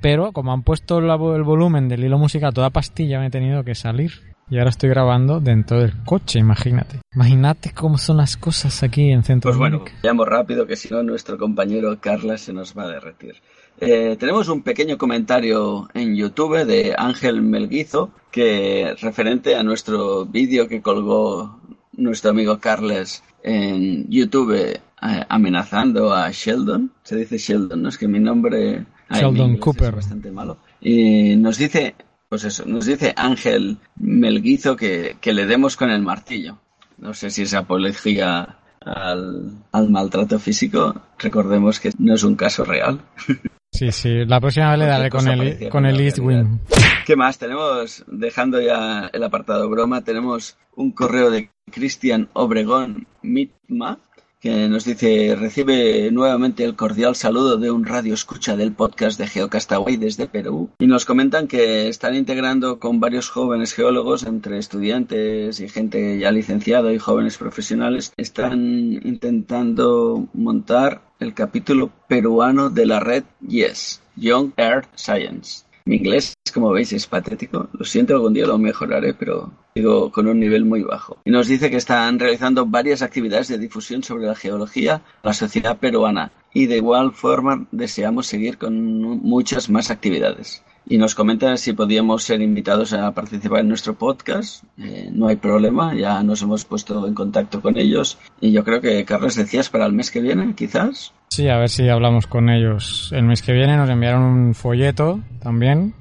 Pero 0.01 0.33
como 0.33 0.53
han 0.53 0.63
puesto 0.63 0.99
el 0.99 1.43
volumen 1.43 1.87
del 1.87 2.03
hilo 2.03 2.17
musical 2.17 2.53
toda 2.53 2.69
pastilla, 2.69 3.19
me 3.19 3.27
he 3.27 3.31
tenido 3.31 3.63
que 3.63 3.75
salir. 3.75 4.11
Y 4.49 4.57
ahora 4.57 4.71
estoy 4.71 4.89
grabando 4.89 5.39
dentro 5.39 5.79
del 5.79 6.03
coche, 6.03 6.39
imagínate. 6.39 7.01
Imagínate 7.13 7.71
cómo 7.71 7.97
son 7.99 8.17
las 8.17 8.35
cosas 8.35 8.81
aquí 8.81 9.11
en 9.11 9.23
Centro 9.23 9.49
Pues 9.49 9.57
bueno, 9.57 9.85
llamo 10.01 10.25
rápido 10.25 10.65
que 10.65 10.75
si 10.75 10.89
no 10.89 11.03
nuestro 11.03 11.37
compañero 11.37 11.95
Carla 12.01 12.37
se 12.37 12.51
nos 12.51 12.75
va 12.75 12.85
a 12.85 12.87
derretir. 12.87 13.35
Eh, 13.81 14.17
tenemos 14.19 14.49
un 14.49 14.61
pequeño 14.61 14.97
comentario 14.97 15.89
en 15.93 16.15
YouTube 16.15 16.65
de 16.65 16.95
Ángel 16.97 17.41
Melguizo 17.41 18.11
que 18.29 18.93
referente 18.99 19.55
a 19.55 19.63
nuestro 19.63 20.25
vídeo 20.25 20.67
que 20.67 20.81
colgó 20.81 21.61
nuestro 21.93 22.31
amigo 22.31 22.59
Carles 22.59 23.23
en 23.41 24.09
YouTube 24.09 24.53
eh, 24.53 24.81
amenazando 25.29 26.13
a 26.13 26.29
Sheldon. 26.31 26.91
Se 27.03 27.15
dice 27.15 27.37
Sheldon, 27.37 27.81
¿no? 27.81 27.89
Es 27.89 27.97
que 27.97 28.07
mi 28.07 28.19
nombre 28.19 28.85
Sheldon 29.11 29.57
Cooper 29.57 29.89
es 29.89 29.95
bastante 29.95 30.31
malo. 30.31 30.57
Y 30.81 31.37
nos 31.37 31.57
dice, 31.57 31.95
pues 32.27 32.43
eso, 32.43 32.65
nos 32.65 32.85
dice 32.85 33.13
Ángel 33.15 33.77
Melguizo 33.95 34.75
que, 34.75 35.15
que 35.21 35.33
le 35.33 35.45
demos 35.45 35.77
con 35.77 35.89
el 35.89 36.01
martillo. 36.01 36.57
No 36.97 37.13
sé 37.13 37.29
si 37.29 37.43
es 37.43 37.53
apología 37.53 38.57
al, 38.81 39.53
al 39.71 39.89
maltrato 39.89 40.37
físico. 40.37 41.01
Recordemos 41.17 41.79
que 41.79 41.91
no 41.97 42.13
es 42.13 42.23
un 42.23 42.35
caso 42.35 42.65
real. 42.65 42.99
Sí, 43.79 43.93
sí, 43.93 44.25
la 44.25 44.41
próxima 44.41 44.71
vez 44.71 44.79
le 44.79 44.85
daré 44.87 45.09
con 45.09 45.25
el, 45.25 45.69
con 45.69 45.85
el 45.85 46.01
East 46.01 46.19
Wing. 46.19 46.57
¿Qué 47.05 47.15
más? 47.15 47.39
Tenemos, 47.39 48.03
dejando 48.07 48.59
ya 48.59 49.09
el 49.13 49.23
apartado 49.23 49.69
broma, 49.69 50.03
tenemos 50.03 50.57
un 50.75 50.91
correo 50.91 51.31
de 51.31 51.49
Cristian 51.71 52.27
Obregón 52.33 53.07
Mitma, 53.21 53.99
que 54.39 54.69
nos 54.69 54.85
dice, 54.85 55.35
recibe 55.35 56.11
nuevamente 56.11 56.63
el 56.63 56.75
cordial 56.75 57.15
saludo 57.15 57.57
de 57.57 57.71
un 57.71 57.85
radio 57.85 58.13
escucha 58.13 58.55
del 58.55 58.71
podcast 58.71 59.19
de 59.19 59.27
Geocastaway 59.27 59.97
desde 59.97 60.27
Perú 60.27 60.69
y 60.79 60.87
nos 60.87 61.03
comentan 61.03 61.47
que 61.47 61.89
están 61.89 62.15
integrando 62.15 62.79
con 62.79 63.01
varios 63.01 63.29
jóvenes 63.29 63.73
geólogos 63.73 64.23
entre 64.23 64.57
estudiantes 64.57 65.59
y 65.59 65.67
gente 65.67 66.19
ya 66.19 66.31
licenciada 66.31 66.93
y 66.93 66.99
jóvenes 66.99 67.37
profesionales, 67.37 68.13
están 68.15 68.93
intentando 69.03 70.29
montar 70.33 71.01
el 71.19 71.33
capítulo 71.33 71.91
peruano 72.07 72.69
de 72.69 72.85
la 72.85 73.01
red 73.01 73.25
Yes, 73.45 74.01
Young 74.15 74.53
Earth 74.55 74.87
Science. 74.95 75.68
Mi 75.89 75.95
inglés, 75.95 76.35
como 76.53 76.69
veis, 76.69 76.93
es 76.93 77.07
patético. 77.07 77.67
Lo 77.73 77.83
siento, 77.83 78.13
algún 78.13 78.35
día 78.35 78.45
lo 78.45 78.59
mejoraré, 78.59 79.15
pero 79.15 79.51
digo 79.73 80.11
con 80.11 80.27
un 80.27 80.39
nivel 80.39 80.63
muy 80.63 80.83
bajo. 80.83 81.17
Y 81.25 81.31
nos 81.31 81.47
dice 81.47 81.71
que 81.71 81.77
están 81.77 82.19
realizando 82.19 82.67
varias 82.67 83.01
actividades 83.01 83.47
de 83.47 83.57
difusión 83.57 84.03
sobre 84.03 84.27
la 84.27 84.35
geología, 84.35 85.01
la 85.23 85.33
sociedad 85.33 85.79
peruana. 85.79 86.31
Y 86.53 86.67
de 86.67 86.77
igual 86.77 87.13
forma 87.13 87.65
deseamos 87.71 88.27
seguir 88.27 88.59
con 88.59 88.99
muchas 88.99 89.67
más 89.71 89.89
actividades 89.89 90.63
y 90.87 90.97
nos 90.97 91.15
comenta 91.15 91.55
si 91.57 91.73
podíamos 91.73 92.23
ser 92.23 92.41
invitados 92.41 92.93
a 92.93 93.11
participar 93.13 93.61
en 93.61 93.67
nuestro 93.67 93.95
podcast. 93.95 94.63
Eh, 94.77 95.09
no 95.11 95.27
hay 95.27 95.35
problema, 95.35 95.93
ya 95.93 96.21
nos 96.23 96.41
hemos 96.41 96.65
puesto 96.65 97.07
en 97.07 97.13
contacto 97.13 97.61
con 97.61 97.77
ellos 97.77 98.17
y 98.41 98.51
yo 98.51 98.63
creo 98.63 98.81
que, 98.81 99.05
Carlos, 99.05 99.35
decías 99.35 99.69
para 99.69 99.85
el 99.85 99.93
mes 99.93 100.11
que 100.11 100.21
viene, 100.21 100.53
quizás. 100.55 101.13
Sí, 101.29 101.47
a 101.47 101.57
ver 101.57 101.69
si 101.69 101.87
hablamos 101.87 102.27
con 102.27 102.49
ellos. 102.49 103.11
El 103.13 103.23
mes 103.23 103.41
que 103.41 103.53
viene 103.53 103.77
nos 103.77 103.89
enviaron 103.89 104.23
un 104.23 104.55
folleto 104.55 105.19
también 105.41 105.93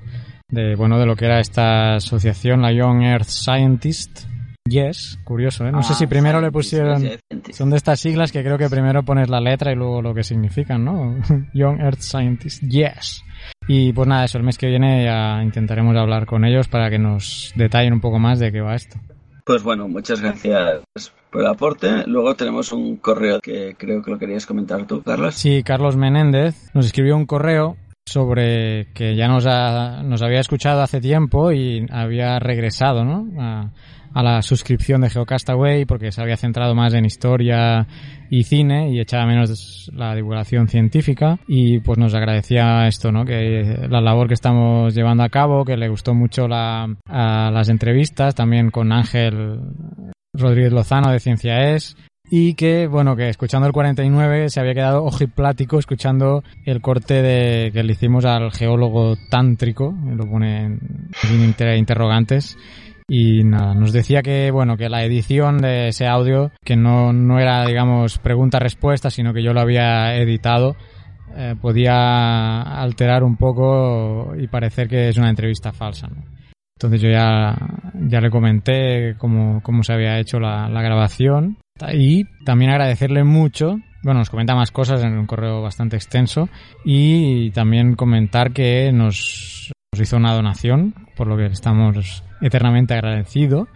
de, 0.50 0.74
bueno, 0.76 0.98
de 0.98 1.06
lo 1.06 1.16
que 1.16 1.26
era 1.26 1.40
esta 1.40 1.96
asociación, 1.96 2.62
la 2.62 2.72
Young 2.72 3.02
Earth 3.02 3.28
Scientist. 3.28 4.26
Yes, 4.68 5.18
curioso, 5.24 5.66
¿eh? 5.66 5.72
No 5.72 5.82
sé 5.82 5.94
si 5.94 6.04
ah, 6.04 6.08
primero 6.08 6.40
le 6.40 6.50
pusieron... 6.50 7.02
Son 7.52 7.70
de 7.70 7.76
estas 7.76 8.00
siglas 8.00 8.32
que 8.32 8.42
creo 8.42 8.58
que 8.58 8.68
primero 8.68 9.02
pones 9.02 9.30
la 9.30 9.40
letra 9.40 9.72
y 9.72 9.76
luego 9.76 10.02
lo 10.02 10.14
que 10.14 10.22
significan, 10.22 10.84
¿no? 10.84 11.16
Young 11.54 11.80
Earth 11.80 12.00
Scientist. 12.00 12.62
Yes. 12.62 13.22
Y 13.68 13.92
pues 13.92 14.08
nada, 14.08 14.24
eso 14.24 14.38
el 14.38 14.44
mes 14.44 14.56
que 14.56 14.66
viene 14.66 15.04
ya 15.04 15.42
intentaremos 15.42 15.94
hablar 15.94 16.24
con 16.24 16.44
ellos 16.46 16.68
para 16.68 16.88
que 16.88 16.98
nos 16.98 17.52
detallen 17.54 17.92
un 17.92 18.00
poco 18.00 18.18
más 18.18 18.38
de 18.38 18.50
qué 18.50 18.62
va 18.62 18.74
esto. 18.74 18.98
Pues 19.44 19.62
bueno, 19.62 19.86
muchas 19.88 20.22
gracias 20.22 20.82
por 21.30 21.42
el 21.42 21.46
aporte. 21.46 22.06
Luego 22.06 22.34
tenemos 22.34 22.72
un 22.72 22.96
correo 22.96 23.40
que 23.40 23.76
creo 23.78 24.02
que 24.02 24.10
lo 24.10 24.18
querías 24.18 24.46
comentar 24.46 24.86
tú, 24.86 25.02
Carlos. 25.02 25.34
Sí, 25.34 25.62
Carlos 25.62 25.96
Menéndez 25.96 26.70
nos 26.74 26.86
escribió 26.86 27.14
un 27.14 27.26
correo 27.26 27.76
sobre 28.08 28.88
que 28.94 29.14
ya 29.14 29.28
nos, 29.28 29.44
nos 29.44 30.22
había 30.22 30.40
escuchado 30.40 30.82
hace 30.82 31.00
tiempo 31.00 31.52
y 31.52 31.86
había 31.90 32.38
regresado 32.38 33.04
¿no? 33.04 33.28
a, 33.40 33.70
la 34.14 34.42
suscripción 34.42 35.02
de 35.02 35.10
Geocastaway 35.10 35.84
porque 35.84 36.10
se 36.10 36.20
había 36.20 36.36
centrado 36.36 36.74
más 36.74 36.92
en 36.94 37.04
historia 37.04 37.86
y 38.30 38.42
cine 38.42 38.90
y 38.90 39.00
echaba 39.00 39.26
menos 39.26 39.90
la 39.94 40.14
divulgación 40.14 40.66
científica 40.66 41.38
y 41.46 41.78
pues 41.78 41.98
nos 41.98 42.14
agradecía 42.14 42.88
esto, 42.88 43.12
¿no? 43.12 43.24
Que 43.24 43.86
la 43.88 44.00
labor 44.00 44.26
que 44.26 44.34
estamos 44.34 44.94
llevando 44.94 45.22
a 45.22 45.28
cabo, 45.28 45.64
que 45.64 45.76
le 45.76 45.88
gustó 45.88 46.14
mucho 46.14 46.48
las 46.48 47.68
entrevistas, 47.68 48.34
también 48.34 48.70
con 48.70 48.90
Ángel 48.90 49.60
Rodríguez 50.34 50.72
Lozano 50.72 51.12
de 51.12 51.20
Ciencia 51.20 51.72
Es 51.72 51.96
y 52.30 52.54
que, 52.54 52.86
bueno, 52.86 53.16
que 53.16 53.28
escuchando 53.28 53.66
el 53.66 53.72
49 53.72 54.50
se 54.50 54.60
había 54.60 54.74
quedado 54.74 55.04
ojiplático 55.04 55.78
escuchando 55.78 56.42
el 56.64 56.80
corte 56.80 57.22
de 57.22 57.70
que 57.72 57.82
le 57.82 57.92
hicimos 57.92 58.24
al 58.24 58.52
geólogo 58.52 59.16
tántrico, 59.30 59.94
lo 60.04 60.24
pone 60.24 60.64
en 60.66 61.54
interrogantes, 61.76 62.56
y 63.10 63.42
nada, 63.42 63.72
nos 63.72 63.92
decía 63.92 64.20
que, 64.20 64.50
bueno, 64.50 64.76
que 64.76 64.90
la 64.90 65.02
edición 65.02 65.58
de 65.58 65.88
ese 65.88 66.06
audio, 66.06 66.52
que 66.62 66.76
no, 66.76 67.14
no 67.14 67.38
era, 67.38 67.64
digamos, 67.64 68.18
pregunta-respuesta, 68.18 69.08
sino 69.08 69.32
que 69.32 69.42
yo 69.42 69.54
lo 69.54 69.62
había 69.62 70.14
editado, 70.16 70.76
eh, 71.34 71.54
podía 71.58 72.60
alterar 72.60 73.24
un 73.24 73.36
poco 73.36 74.34
y 74.38 74.46
parecer 74.48 74.88
que 74.88 75.08
es 75.08 75.16
una 75.16 75.30
entrevista 75.30 75.72
falsa. 75.72 76.10
Entonces 76.78 77.00
yo 77.00 77.10
ya, 77.10 77.56
ya 78.08 78.20
le 78.20 78.30
comenté 78.30 79.16
cómo, 79.18 79.60
cómo 79.64 79.82
se 79.82 79.92
había 79.92 80.20
hecho 80.20 80.38
la, 80.38 80.68
la 80.68 80.80
grabación 80.80 81.56
y 81.92 82.24
también 82.44 82.70
agradecerle 82.70 83.24
mucho 83.24 83.78
bueno, 84.02 84.20
nos 84.20 84.30
comenta 84.30 84.54
más 84.54 84.70
cosas 84.70 85.02
en 85.02 85.18
un 85.18 85.26
correo 85.26 85.60
bastante 85.60 85.96
extenso 85.96 86.48
y 86.84 87.50
también 87.50 87.96
comentar 87.96 88.52
que 88.52 88.92
nos, 88.92 89.72
nos 89.92 90.00
hizo 90.00 90.16
una 90.16 90.34
donación, 90.34 90.94
por 91.16 91.26
lo 91.26 91.36
que 91.36 91.46
estamos 91.46 92.22
eternamente 92.40 92.94
agradecido 92.94 93.66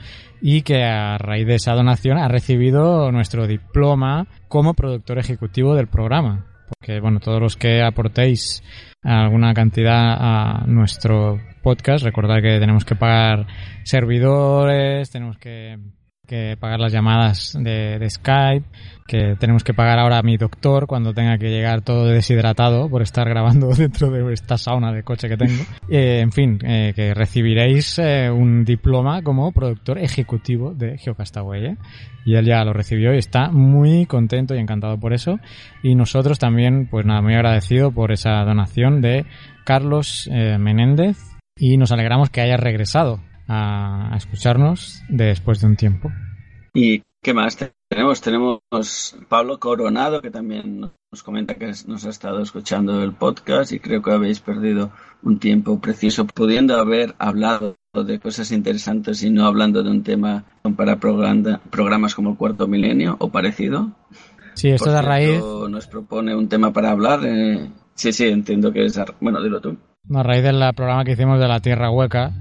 y 0.40 0.62
que 0.62 0.84
a 0.84 1.18
raíz 1.18 1.46
de 1.46 1.56
esa 1.56 1.74
donación 1.74 2.18
ha 2.18 2.28
recibido 2.28 3.10
nuestro 3.10 3.46
diploma 3.46 4.26
como 4.48 4.74
productor 4.74 5.18
ejecutivo 5.18 5.74
del 5.74 5.88
programa. 5.88 6.46
Porque, 6.68 7.00
bueno, 7.00 7.20
todos 7.20 7.40
los 7.40 7.56
que 7.56 7.82
aportéis 7.82 8.62
alguna 9.02 9.52
cantidad 9.54 10.16
a 10.18 10.64
nuestro 10.66 11.40
podcast, 11.62 12.04
recordad 12.04 12.42
que 12.42 12.58
tenemos 12.58 12.84
que 12.84 12.96
pagar 12.96 13.46
servidores, 13.84 15.10
tenemos 15.10 15.38
que 15.38 15.78
que 16.26 16.56
pagar 16.58 16.78
las 16.80 16.92
llamadas 16.92 17.52
de, 17.60 18.08
Skype, 18.08 18.64
que 19.06 19.36
tenemos 19.38 19.64
que 19.64 19.74
pagar 19.74 19.98
ahora 19.98 20.18
a 20.18 20.22
mi 20.22 20.36
doctor 20.36 20.86
cuando 20.86 21.12
tenga 21.12 21.36
que 21.36 21.50
llegar 21.50 21.82
todo 21.82 22.06
deshidratado 22.06 22.88
por 22.88 23.02
estar 23.02 23.28
grabando 23.28 23.68
dentro 23.76 24.08
de 24.08 24.32
esta 24.32 24.56
sauna 24.56 24.92
de 24.92 25.02
coche 25.02 25.28
que 25.28 25.36
tengo. 25.36 25.62
Eh, 25.90 26.20
en 26.20 26.32
fin, 26.32 26.58
eh, 26.64 26.92
que 26.96 27.12
recibiréis 27.12 27.98
eh, 27.98 28.30
un 28.30 28.64
diploma 28.64 29.20
como 29.22 29.52
productor 29.52 29.98
ejecutivo 29.98 30.72
de 30.72 30.96
Geocastaway. 30.96 31.76
Y 32.24 32.34
él 32.34 32.46
ya 32.46 32.64
lo 32.64 32.72
recibió 32.72 33.12
y 33.12 33.18
está 33.18 33.50
muy 33.50 34.06
contento 34.06 34.54
y 34.54 34.58
encantado 34.58 34.98
por 34.98 35.12
eso. 35.12 35.38
Y 35.82 35.94
nosotros 35.94 36.38
también, 36.38 36.86
pues 36.90 37.04
nada, 37.04 37.20
muy 37.20 37.34
agradecido 37.34 37.92
por 37.92 38.10
esa 38.10 38.42
donación 38.44 39.02
de 39.02 39.26
Carlos 39.64 40.30
Menéndez. 40.30 41.31
Y 41.56 41.76
nos 41.76 41.92
alegramos 41.92 42.30
que 42.30 42.40
haya 42.40 42.56
regresado 42.56 43.20
a, 43.48 44.14
escucharnos 44.16 45.02
después 45.08 45.60
de 45.60 45.66
un 45.66 45.76
tiempo. 45.76 46.10
¿Y 46.74 47.02
qué 47.22 47.34
más 47.34 47.56
tenemos? 47.88 48.20
Tenemos 48.20 48.60
Pablo 49.28 49.58
Coronado, 49.58 50.22
que 50.22 50.30
también 50.30 50.80
nos 50.80 51.22
comenta 51.22 51.54
que 51.54 51.72
nos 51.86 52.06
ha 52.06 52.10
estado 52.10 52.40
escuchando 52.40 53.02
el 53.02 53.12
podcast 53.12 53.72
y 53.72 53.80
creo 53.80 54.00
que 54.00 54.12
habéis 54.12 54.40
perdido 54.40 54.90
un 55.22 55.38
tiempo 55.38 55.78
precioso 55.80 56.26
pudiendo 56.26 56.76
haber 56.76 57.14
hablado 57.18 57.76
de 57.92 58.18
cosas 58.18 58.50
interesantes 58.52 59.22
y 59.22 59.30
no 59.30 59.44
hablando 59.44 59.82
de 59.82 59.90
un 59.90 60.02
tema 60.02 60.44
para 60.76 60.98
programas 60.98 62.14
como 62.14 62.30
el 62.30 62.36
Cuarto 62.38 62.66
Milenio 62.66 63.16
o 63.20 63.28
parecido. 63.28 63.92
Sí, 64.54 64.70
esto 64.70 64.88
es 64.88 64.96
a 64.96 65.02
raíz. 65.02 65.42
Nos 65.68 65.86
propone 65.86 66.34
un 66.34 66.48
tema 66.48 66.72
para 66.72 66.90
hablar. 66.90 67.20
Eh, 67.24 67.70
sí, 67.94 68.12
sí, 68.12 68.28
entiendo 68.28 68.72
que 68.72 68.86
es. 68.86 68.98
Bueno, 69.20 69.42
dilo 69.42 69.60
tú. 69.60 69.76
A 70.10 70.22
raíz 70.22 70.42
del 70.42 70.58
programa 70.74 71.04
que 71.04 71.12
hicimos 71.12 71.38
de 71.38 71.48
la 71.48 71.60
Tierra 71.60 71.90
Hueca, 71.90 72.32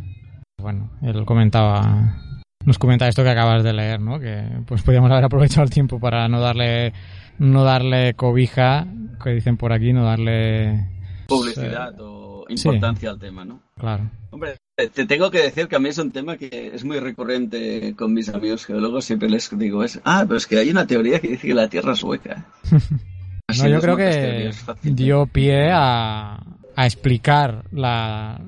bueno, 0.58 0.90
él 1.04 1.26
comentaba, 1.26 2.18
nos 2.66 2.80
comenta 2.80 3.08
esto 3.08 3.24
que 3.24 3.30
acabas 3.30 3.64
de 3.64 3.72
leer, 3.72 4.00
¿no? 4.02 4.20
Que 4.20 4.44
pues 4.66 4.82
podríamos 4.82 5.12
haber 5.12 5.26
aprovechado 5.26 5.64
el 5.64 5.70
tiempo 5.70 6.00
para 6.00 6.28
no 6.28 6.42
darle, 6.42 6.92
no 7.38 7.64
darle 7.64 8.16
cobija, 8.16 8.88
que 9.24 9.30
dicen 9.30 9.58
por 9.58 9.74
aquí, 9.74 9.94
no 9.94 10.04
darle 10.04 10.88
publicidad 11.28 11.94
o 12.00 12.46
importancia 12.50 13.12
al 13.12 13.20
tema, 13.20 13.46
¿no? 13.46 13.62
Claro. 13.78 14.10
Hombre, 14.32 14.58
te 14.76 15.06
tengo 15.06 15.30
que 15.30 15.44
decir 15.44 15.68
que 15.68 15.76
a 15.76 15.80
mí 15.80 15.90
es 15.90 15.98
un 16.00 16.12
tema 16.12 16.38
que 16.38 16.72
es 16.74 16.84
muy 16.84 17.00
recurrente 17.00 17.94
con 17.96 18.12
mis 18.14 18.28
amigos 18.30 18.66
geólogos. 18.66 19.06
Siempre 19.06 19.30
les 19.30 19.56
digo 19.58 19.84
es, 19.84 20.02
ah, 20.04 20.24
pero 20.28 20.38
es 20.38 20.48
que 20.48 20.58
hay 20.58 20.72
una 20.72 20.88
teoría 20.88 21.20
que 21.20 21.30
dice 21.30 21.48
que 21.48 21.54
la 21.54 21.70
Tierra 21.70 21.94
es 21.94 22.04
hueca. 22.04 22.48
no, 23.60 23.68
yo 23.68 23.80
creo 23.80 23.96
que 23.96 24.52
dio 24.84 25.28
pie 25.28 25.70
a, 25.72 26.44
a 26.76 26.86
explicar 26.86 27.66
la, 27.72 28.40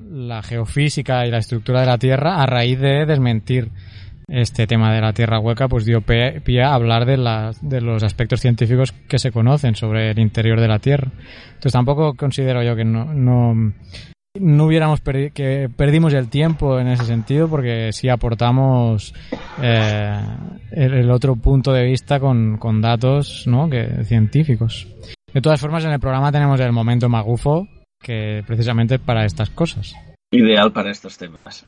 geofísica 0.44 1.26
y 1.26 1.30
la 1.30 1.38
estructura 1.38 1.80
de 1.80 1.86
la 1.86 1.98
Tierra 1.98 2.42
a 2.42 2.46
raíz 2.46 2.78
de 2.78 3.06
desmentir 3.06 3.70
este 4.28 4.66
tema 4.66 4.92
de 4.94 5.00
la 5.00 5.12
Tierra 5.12 5.38
hueca, 5.38 5.68
pues 5.68 5.84
dio 5.84 6.00
pie, 6.00 6.62
a 6.62 6.74
hablar 6.74 7.04
de, 7.04 7.16
de 7.60 7.80
los 7.80 8.02
aspectos 8.02 8.40
científicos 8.40 8.92
que 8.92 9.18
se 9.18 9.30
conocen 9.30 9.74
sobre 9.74 10.10
el 10.10 10.18
interior 10.18 10.60
de 10.60 10.68
la 10.68 10.78
Tierra. 10.78 11.10
Entonces 11.48 11.72
tampoco 11.72 12.14
considero 12.14 12.62
yo 12.62 12.74
que 12.74 12.84
no, 12.84 13.12
no, 13.12 14.64
hubiéramos 14.64 15.00
perdido, 15.00 15.30
que 15.34 15.68
perdimos 15.74 16.14
el 16.14 16.28
tiempo 16.28 16.78
en 16.78 16.88
ese 16.88 17.04
sentido 17.04 17.48
porque 17.48 17.92
sí 17.92 18.08
aportamos 18.08 19.14
eh, 19.60 20.20
el, 20.72 21.10
otro 21.10 21.36
punto 21.36 21.72
de 21.72 21.84
vista 21.84 22.18
con, 22.18 22.56
con 22.56 22.80
datos 22.80 23.46
¿no? 23.46 23.68
que, 23.68 24.04
científicos. 24.04 24.88
De 25.34 25.40
todas 25.40 25.60
formas, 25.60 25.84
en 25.84 25.90
el 25.90 25.98
programa 25.98 26.30
tenemos 26.30 26.60
el 26.60 26.70
momento 26.70 27.08
magufo, 27.08 27.66
que 28.04 28.44
precisamente 28.46 29.00
para 29.00 29.24
estas 29.24 29.50
cosas. 29.50 29.94
Ideal 30.30 30.72
para 30.72 30.92
estos 30.92 31.18
temas. 31.18 31.66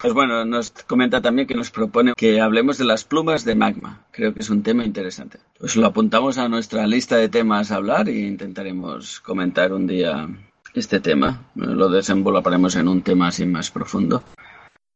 Pues 0.00 0.14
bueno, 0.14 0.44
nos 0.44 0.70
comenta 0.70 1.20
también 1.20 1.46
que 1.46 1.54
nos 1.54 1.70
propone 1.70 2.14
que 2.16 2.40
hablemos 2.40 2.78
de 2.78 2.84
las 2.84 3.04
plumas 3.04 3.44
de 3.44 3.54
magma. 3.54 4.06
Creo 4.12 4.32
que 4.32 4.40
es 4.40 4.48
un 4.48 4.62
tema 4.62 4.84
interesante. 4.84 5.38
Pues 5.58 5.76
lo 5.76 5.86
apuntamos 5.86 6.38
a 6.38 6.48
nuestra 6.48 6.86
lista 6.86 7.16
de 7.16 7.28
temas 7.28 7.70
a 7.70 7.76
hablar 7.76 8.08
e 8.08 8.18
intentaremos 8.20 9.20
comentar 9.20 9.72
un 9.72 9.86
día 9.86 10.28
este 10.74 11.00
tema. 11.00 11.42
Lo 11.54 11.88
desenvolveremos 11.90 12.76
en 12.76 12.88
un 12.88 13.02
tema 13.02 13.28
así 13.28 13.44
más 13.44 13.70
profundo. 13.70 14.22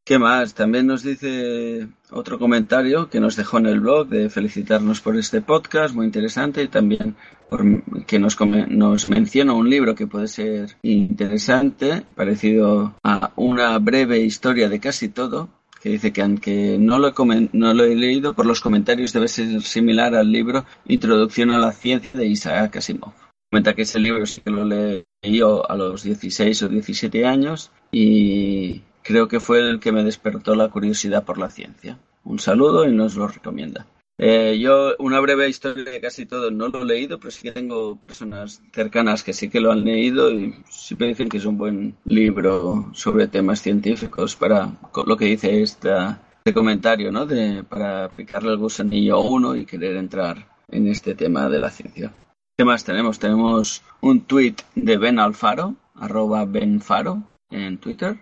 ¿Qué 0.07 0.19
más? 0.19 0.55
También 0.55 0.87
nos 0.87 1.03
dice 1.03 1.89
otro 2.11 2.39
comentario 2.39 3.09
que 3.09 3.21
nos 3.21 3.37
dejó 3.37 3.57
en 3.57 3.67
el 3.67 3.81
blog 3.81 4.09
de 4.09 4.29
felicitarnos 4.29 5.01
por 5.01 5.17
este 5.17 5.41
podcast, 5.41 5.95
muy 5.95 6.05
interesante, 6.05 6.63
y 6.63 6.69
también 6.69 7.17
por, 7.49 7.65
que 8.07 8.19
nos, 8.19 8.39
nos 8.41 9.11
menciona 9.11 9.53
un 9.53 9.69
libro 9.69 9.95
que 9.95 10.07
puede 10.07 10.29
ser 10.29 10.77
interesante, 10.83 12.03
parecido 12.15 12.95
a 13.03 13.33
una 13.37 13.79
breve 13.79 14.21
historia 14.21 14.69
de 14.69 14.81
casi 14.81 15.09
todo, 15.09 15.49
que 15.85 15.91
dice 15.91 16.13
que 16.13 16.23
aunque 16.23 16.79
no 16.79 16.99
lo, 16.99 17.09
he 17.09 17.49
no 17.53 17.75
lo 17.75 17.85
he 17.85 17.95
leído, 17.95 18.35
por 18.35 18.47
los 18.47 18.63
comentarios 18.63 19.13
debe 19.13 19.29
ser 19.29 19.61
similar 19.61 20.15
al 20.15 20.33
libro 20.33 20.65
Introducción 20.87 21.51
a 21.51 21.59
la 21.59 21.73
Ciencia 21.73 22.19
de 22.19 22.27
Isaac 22.27 22.77
Asimov. 22.77 23.13
Comenta 23.51 23.75
que 23.75 23.83
ese 23.83 24.01
libro 24.01 24.25
sí 24.25 24.41
que 24.41 24.51
lo 24.51 24.65
leí 24.65 25.05
yo 25.23 25.71
a 25.71 25.77
los 25.77 26.03
16 26.03 26.63
o 26.63 26.69
17 26.69 27.27
años 27.27 27.71
y 27.93 28.81
creo 29.03 29.29
que 29.29 29.41
fue 29.41 29.61
el 29.61 29.79
que 29.79 29.93
me 29.93 30.03
despertó 30.03 30.55
la 30.55 30.71
curiosidad 30.71 31.25
por 31.25 31.39
la 31.39 31.51
ciencia. 31.51 31.99
Un 32.25 32.39
saludo 32.39 32.89
y 32.89 32.93
nos 32.93 33.15
lo 33.15 33.29
recomienda. 33.29 33.87
Eh, 34.19 34.59
yo, 34.61 34.95
una 35.01 35.19
breve 35.19 35.49
historia 35.49 35.85
de 35.85 36.01
casi 36.01 36.25
todo 36.25 36.51
no 36.51 36.69
lo 36.69 36.83
he 36.83 36.85
leído, 36.85 37.19
pero 37.19 37.31
sí 37.31 37.43
que 37.43 37.53
tengo 37.53 37.97
personas 37.97 38.63
cercanas 38.73 39.25
que 39.25 39.33
sí 39.33 39.49
que 39.49 39.61
lo 39.61 39.73
han 39.73 39.85
leído 39.85 40.31
y 40.31 40.55
me 40.99 41.07
dicen 41.09 41.29
que 41.29 41.39
es 41.39 41.45
un 41.45 41.59
buen 41.59 41.97
libro 42.05 42.91
sobre 42.95 43.27
temas 43.27 43.61
científicos 43.61 44.37
para 44.37 44.73
lo 45.05 45.17
que 45.17 45.25
dice 45.25 45.63
esta, 45.63 46.23
este 46.39 46.55
comentario, 46.55 47.11
¿no? 47.11 47.27
De, 47.27 47.65
para 47.65 48.09
picarle 48.11 48.53
el 48.53 48.59
gusanillo 48.59 49.17
a 49.17 49.21
uno 49.21 49.57
y 49.57 49.67
querer 49.67 49.97
entrar 49.97 50.47
en 50.69 50.87
este 50.87 51.15
tema 51.15 51.49
de 51.49 51.59
la 51.59 51.71
ciencia. 51.71 52.13
¿Qué 52.57 52.65
más 52.65 52.85
tenemos? 52.85 53.19
Tenemos 53.19 53.83
un 54.01 54.21
tweet 54.21 54.57
de 54.77 54.97
Ben 54.97 55.19
Alfaro, 55.19 55.75
arroba 55.97 56.45
Ben 56.45 56.81
Faro 56.81 57.25
en 57.51 57.79
Twitter, 57.79 58.17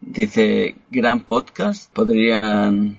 Dice, 0.00 0.76
gran 0.90 1.20
podcast. 1.20 1.92
Podrían 1.92 2.98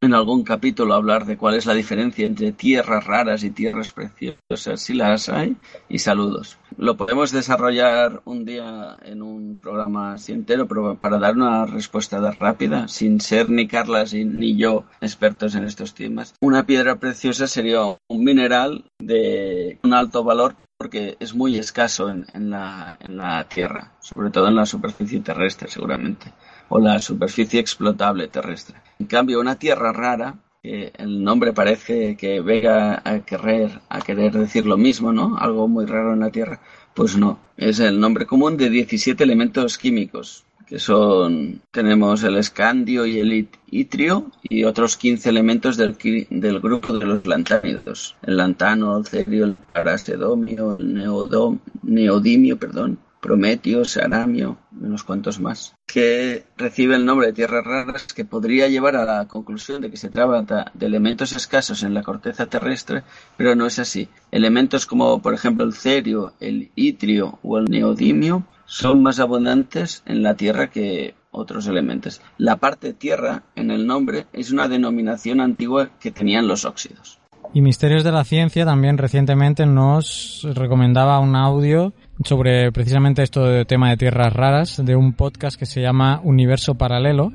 en 0.00 0.14
algún 0.14 0.44
capítulo 0.44 0.94
hablar 0.94 1.26
de 1.26 1.36
cuál 1.36 1.54
es 1.54 1.66
la 1.66 1.74
diferencia 1.74 2.26
entre 2.26 2.52
tierras 2.52 3.04
raras 3.04 3.42
y 3.42 3.50
tierras 3.50 3.92
preciosas, 3.92 4.80
si 4.80 4.94
las 4.94 5.28
hay, 5.28 5.56
y 5.88 5.98
saludos. 5.98 6.58
Lo 6.76 6.96
podemos 6.96 7.32
desarrollar 7.32 8.22
un 8.24 8.44
día 8.44 8.96
en 9.02 9.22
un 9.22 9.58
programa 9.58 10.12
así 10.14 10.32
entero, 10.32 10.68
pero 10.68 10.96
para 10.96 11.18
dar 11.18 11.34
una 11.34 11.66
respuesta 11.66 12.18
rápida, 12.30 12.86
sin 12.86 13.20
ser 13.20 13.50
ni 13.50 13.66
Carlas 13.66 14.14
ni 14.14 14.56
yo 14.56 14.84
expertos 15.00 15.56
en 15.56 15.64
estos 15.64 15.94
temas. 15.94 16.34
Una 16.40 16.64
piedra 16.64 16.96
preciosa 17.00 17.48
sería 17.48 17.80
un 17.82 18.24
mineral 18.24 18.84
de 19.00 19.78
un 19.82 19.94
alto 19.94 20.22
valor 20.22 20.54
porque 20.78 21.16
es 21.18 21.34
muy 21.34 21.58
escaso 21.58 22.08
en, 22.08 22.24
en 22.32 22.50
la 22.50 23.46
Tierra, 23.52 23.94
sobre 23.98 24.30
todo 24.30 24.46
en 24.46 24.54
la 24.54 24.64
superficie 24.64 25.18
terrestre 25.18 25.68
seguramente, 25.68 26.32
o 26.68 26.78
la 26.78 27.00
superficie 27.00 27.60
explotable 27.60 28.28
terrestre. 28.28 28.76
En 28.98 29.06
cambio, 29.06 29.40
una 29.40 29.58
Tierra 29.58 29.92
rara, 29.92 30.36
que 30.62 30.92
el 30.96 31.22
nombre 31.22 31.52
parece 31.52 32.16
que 32.16 32.40
venga 32.40 33.00
a 33.04 33.20
querer, 33.20 33.80
a 33.88 34.00
querer 34.00 34.32
decir 34.32 34.66
lo 34.66 34.76
mismo, 34.76 35.12
¿no? 35.12 35.36
Algo 35.38 35.68
muy 35.68 35.86
raro 35.86 36.12
en 36.12 36.20
la 36.20 36.30
Tierra, 36.30 36.60
pues 36.94 37.16
no, 37.16 37.38
es 37.56 37.78
el 37.80 38.00
nombre 38.00 38.26
común 38.26 38.56
de 38.56 38.70
17 38.70 39.22
elementos 39.22 39.78
químicos, 39.78 40.44
que 40.66 40.78
son, 40.78 41.62
tenemos 41.70 42.22
el 42.24 42.36
escandio 42.36 43.06
y 43.06 43.20
el 43.20 43.48
itrio 43.70 44.30
y 44.42 44.64
otros 44.64 44.96
15 44.96 45.30
elementos 45.30 45.76
del, 45.76 45.96
del 46.28 46.60
grupo 46.60 46.98
de 46.98 47.06
los 47.06 47.26
lantánidos. 47.26 48.16
El 48.22 48.36
lantano, 48.36 48.98
el 48.98 49.06
cerio, 49.06 49.46
el 49.46 49.56
parasedomio, 49.72 50.76
el 50.78 51.58
neodimio, 51.82 52.58
perdón, 52.58 52.98
prometio, 53.20 53.84
saramio, 53.84 54.58
unos 54.80 55.04
cuantos 55.04 55.40
más, 55.40 55.74
que 55.86 56.44
recibe 56.56 56.96
el 56.96 57.04
nombre 57.04 57.28
de 57.28 57.32
tierras 57.32 57.64
raras 57.64 58.06
que 58.06 58.24
podría 58.24 58.68
llevar 58.68 58.96
a 58.96 59.04
la 59.04 59.26
conclusión 59.26 59.82
de 59.82 59.90
que 59.90 59.96
se 59.96 60.10
trata 60.10 60.70
de 60.74 60.86
elementos 60.86 61.32
escasos 61.32 61.82
en 61.82 61.94
la 61.94 62.02
corteza 62.02 62.46
terrestre, 62.46 63.02
pero 63.36 63.54
no 63.54 63.66
es 63.66 63.78
así. 63.78 64.08
Elementos 64.30 64.86
como 64.86 65.20
por 65.20 65.34
ejemplo 65.34 65.64
el 65.64 65.72
cerio, 65.72 66.34
el 66.40 66.70
itrio 66.74 67.38
o 67.42 67.58
el 67.58 67.64
neodimio 67.66 68.44
son 68.66 69.02
más 69.02 69.18
abundantes 69.18 70.02
en 70.06 70.22
la 70.22 70.34
Tierra 70.34 70.70
que 70.70 71.14
otros 71.30 71.66
elementos. 71.66 72.20
La 72.36 72.56
parte 72.56 72.92
tierra 72.92 73.44
en 73.54 73.70
el 73.70 73.86
nombre 73.86 74.26
es 74.32 74.50
una 74.50 74.68
denominación 74.68 75.40
antigua 75.40 75.90
que 76.00 76.10
tenían 76.10 76.48
los 76.48 76.64
óxidos. 76.64 77.18
Y 77.54 77.62
Misterios 77.62 78.04
de 78.04 78.12
la 78.12 78.24
Ciencia 78.24 78.64
también 78.64 78.98
recientemente 78.98 79.64
nos 79.64 80.46
recomendaba 80.54 81.18
un 81.18 81.34
audio 81.34 81.94
sobre 82.22 82.70
precisamente 82.72 83.22
esto 83.22 83.44
de 83.44 83.64
tema 83.64 83.90
de 83.90 83.96
tierras 83.96 84.32
raras 84.32 84.84
de 84.84 84.96
un 84.96 85.14
podcast 85.14 85.58
que 85.58 85.66
se 85.66 85.80
llama 85.80 86.20
Universo 86.22 86.76
Paralelo 86.76 87.32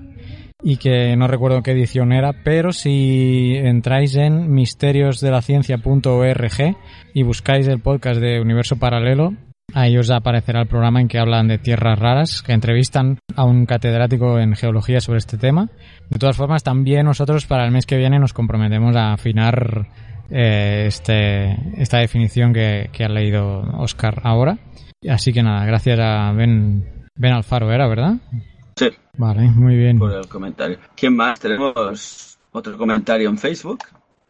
y 0.61 0.77
que 0.77 1.15
no 1.17 1.27
recuerdo 1.27 1.61
qué 1.61 1.71
edición 1.71 2.13
era, 2.13 2.43
pero 2.43 2.71
si 2.71 3.55
entráis 3.55 4.15
en 4.15 4.53
misteriosdelaciencia.org 4.53 6.77
y 7.13 7.23
buscáis 7.23 7.67
el 7.67 7.81
podcast 7.81 8.21
de 8.21 8.39
Universo 8.39 8.77
Paralelo, 8.77 9.33
Ahí 9.73 9.97
os 9.97 10.11
aparecerá 10.11 10.61
el 10.61 10.67
programa 10.67 11.01
en 11.01 11.07
que 11.07 11.19
hablan 11.19 11.47
de 11.47 11.57
tierras 11.57 11.97
raras, 11.97 12.41
que 12.43 12.53
entrevistan 12.53 13.19
a 13.35 13.45
un 13.45 13.65
catedrático 13.65 14.37
en 14.39 14.55
geología 14.55 14.99
sobre 14.99 15.19
este 15.19 15.37
tema. 15.37 15.69
De 16.09 16.19
todas 16.19 16.35
formas, 16.35 16.63
también 16.63 17.05
nosotros 17.05 17.45
para 17.45 17.65
el 17.65 17.71
mes 17.71 17.85
que 17.85 17.97
viene 17.97 18.19
nos 18.19 18.33
comprometemos 18.33 18.95
a 18.95 19.13
afinar 19.13 19.87
eh, 20.29 20.85
este, 20.87 21.81
esta 21.81 21.99
definición 21.99 22.53
que, 22.53 22.89
ha 22.99 23.09
leído 23.09 23.61
Oscar 23.77 24.21
ahora. 24.23 24.59
Así 25.09 25.33
que 25.33 25.41
nada, 25.41 25.65
gracias 25.65 25.99
a 25.99 26.31
Ben, 26.33 27.07
ben 27.15 27.33
Alfaro, 27.33 27.71
¿era 27.71 27.87
verdad? 27.87 28.15
Sí. 28.75 28.89
Vale, 29.17 29.41
muy 29.49 29.75
bien. 29.75 29.97
Por 29.97 30.11
el 30.11 30.27
comentario. 30.27 30.77
¿Quién 30.95 31.15
más? 31.15 31.39
Tenemos 31.39 32.37
otro 32.51 32.77
comentario 32.77 33.29
en 33.29 33.37
Facebook. 33.37 33.79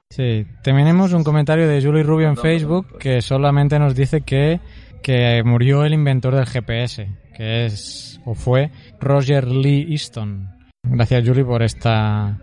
Sí, 0.09 0.45
tenemos 0.61 1.13
un 1.13 1.23
comentario 1.23 1.67
de 1.67 1.81
Julie 1.81 2.03
Rubio 2.03 2.27
en 2.27 2.37
Facebook 2.37 2.97
que 2.99 3.21
solamente 3.21 3.79
nos 3.79 3.95
dice 3.95 4.21
que 4.21 4.59
que 5.03 5.43
murió 5.43 5.83
el 5.83 5.93
inventor 5.93 6.35
del 6.35 6.47
GPS, 6.47 7.07
que 7.35 7.65
es 7.65 8.19
o 8.25 8.33
fue 8.33 8.71
Roger 8.99 9.47
Lee 9.47 9.85
Easton. 9.89 10.49
Gracias 10.83 11.27
Julie 11.27 11.45
por 11.45 11.61
esta 11.61 12.39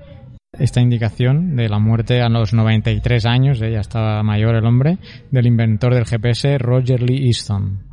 esta 0.59 0.81
indicación 0.81 1.57
de 1.57 1.69
la 1.69 1.79
muerte 1.79 2.21
a 2.21 2.29
los 2.29 2.53
93 2.53 3.25
años, 3.27 3.63
¿eh? 3.63 3.73
ya 3.73 3.81
estaba 3.81 4.23
mayor 4.23 4.57
el 4.57 4.67
hombre, 4.67 4.99
del 5.31 5.47
inventor 5.47 5.95
del 5.95 6.07
GPS, 6.07 6.59
Roger 6.59 7.03
Lee 7.03 7.27
Easton. 7.27 7.91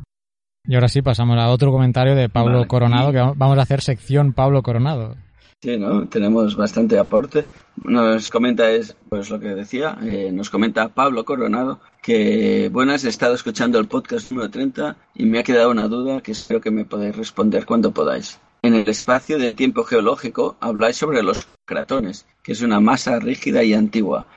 Y 0.64 0.74
ahora 0.74 0.88
sí 0.88 1.00
pasamos 1.00 1.38
a 1.38 1.48
otro 1.48 1.72
comentario 1.72 2.14
de 2.14 2.28
Pablo 2.28 2.66
Coronado, 2.66 3.10
que 3.12 3.18
vamos 3.18 3.58
a 3.58 3.62
hacer 3.62 3.80
sección 3.80 4.34
Pablo 4.34 4.62
Coronado. 4.62 5.16
Sí, 5.60 5.76
¿no? 5.76 6.08
Tenemos 6.08 6.54
bastante 6.54 7.00
aporte. 7.00 7.44
Nos 7.82 8.30
comenta, 8.30 8.70
es, 8.70 8.96
pues 9.08 9.28
lo 9.28 9.40
que 9.40 9.48
decía, 9.48 9.98
eh, 10.02 10.30
nos 10.32 10.50
comenta 10.50 10.94
Pablo 10.94 11.24
Coronado 11.24 11.80
que, 12.00 12.68
buenas, 12.72 13.04
he 13.04 13.08
estado 13.08 13.34
escuchando 13.34 13.80
el 13.80 13.88
podcast 13.88 14.30
número 14.30 14.50
30 14.50 14.96
y 15.16 15.24
me 15.26 15.40
ha 15.40 15.42
quedado 15.42 15.72
una 15.72 15.88
duda 15.88 16.20
que 16.20 16.30
espero 16.30 16.60
que 16.60 16.70
me 16.70 16.84
podáis 16.84 17.16
responder 17.16 17.66
cuando 17.66 17.90
podáis. 17.90 18.38
En 18.62 18.74
el 18.74 18.88
espacio 18.88 19.36
de 19.36 19.52
tiempo 19.52 19.82
geológico 19.82 20.56
habláis 20.60 20.96
sobre 20.96 21.24
los 21.24 21.48
cratones, 21.64 22.24
que 22.44 22.52
es 22.52 22.62
una 22.62 22.78
masa 22.78 23.18
rígida 23.18 23.64
y 23.64 23.74
antigua. 23.74 24.28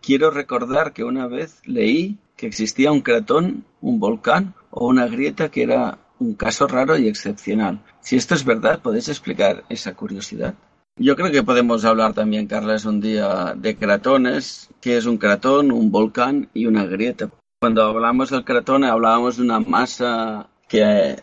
quiero 0.00 0.30
recordar 0.30 0.94
que 0.94 1.04
una 1.04 1.26
vez 1.26 1.60
leí 1.66 2.16
que 2.34 2.46
existía 2.46 2.92
un 2.92 3.02
cratón, 3.02 3.66
un 3.82 4.00
volcán 4.00 4.54
o 4.70 4.86
una 4.86 5.06
grieta 5.06 5.50
que 5.50 5.64
era 5.64 5.98
un 6.22 6.34
caso 6.34 6.66
raro 6.66 6.96
y 6.96 7.08
excepcional. 7.08 7.80
Si 8.00 8.16
esto 8.16 8.34
es 8.34 8.44
verdad, 8.44 8.80
¿podéis 8.80 9.08
explicar 9.08 9.64
esa 9.68 9.94
curiosidad? 9.94 10.54
Yo 10.96 11.16
creo 11.16 11.32
que 11.32 11.42
podemos 11.42 11.84
hablar 11.84 12.12
también, 12.12 12.46
Carles, 12.46 12.84
un 12.84 13.00
día 13.00 13.54
de 13.56 13.76
cratones, 13.76 14.68
que 14.80 14.96
es 14.96 15.06
un 15.06 15.16
cratón, 15.16 15.72
un 15.72 15.90
volcán 15.90 16.48
y 16.52 16.66
una 16.66 16.84
grieta. 16.84 17.30
Cuando 17.60 17.82
hablamos 17.82 18.30
del 18.30 18.44
cratón 18.44 18.84
hablábamos 18.84 19.36
de 19.36 19.42
una 19.42 19.60
masa 19.60 20.48
que 20.68 21.16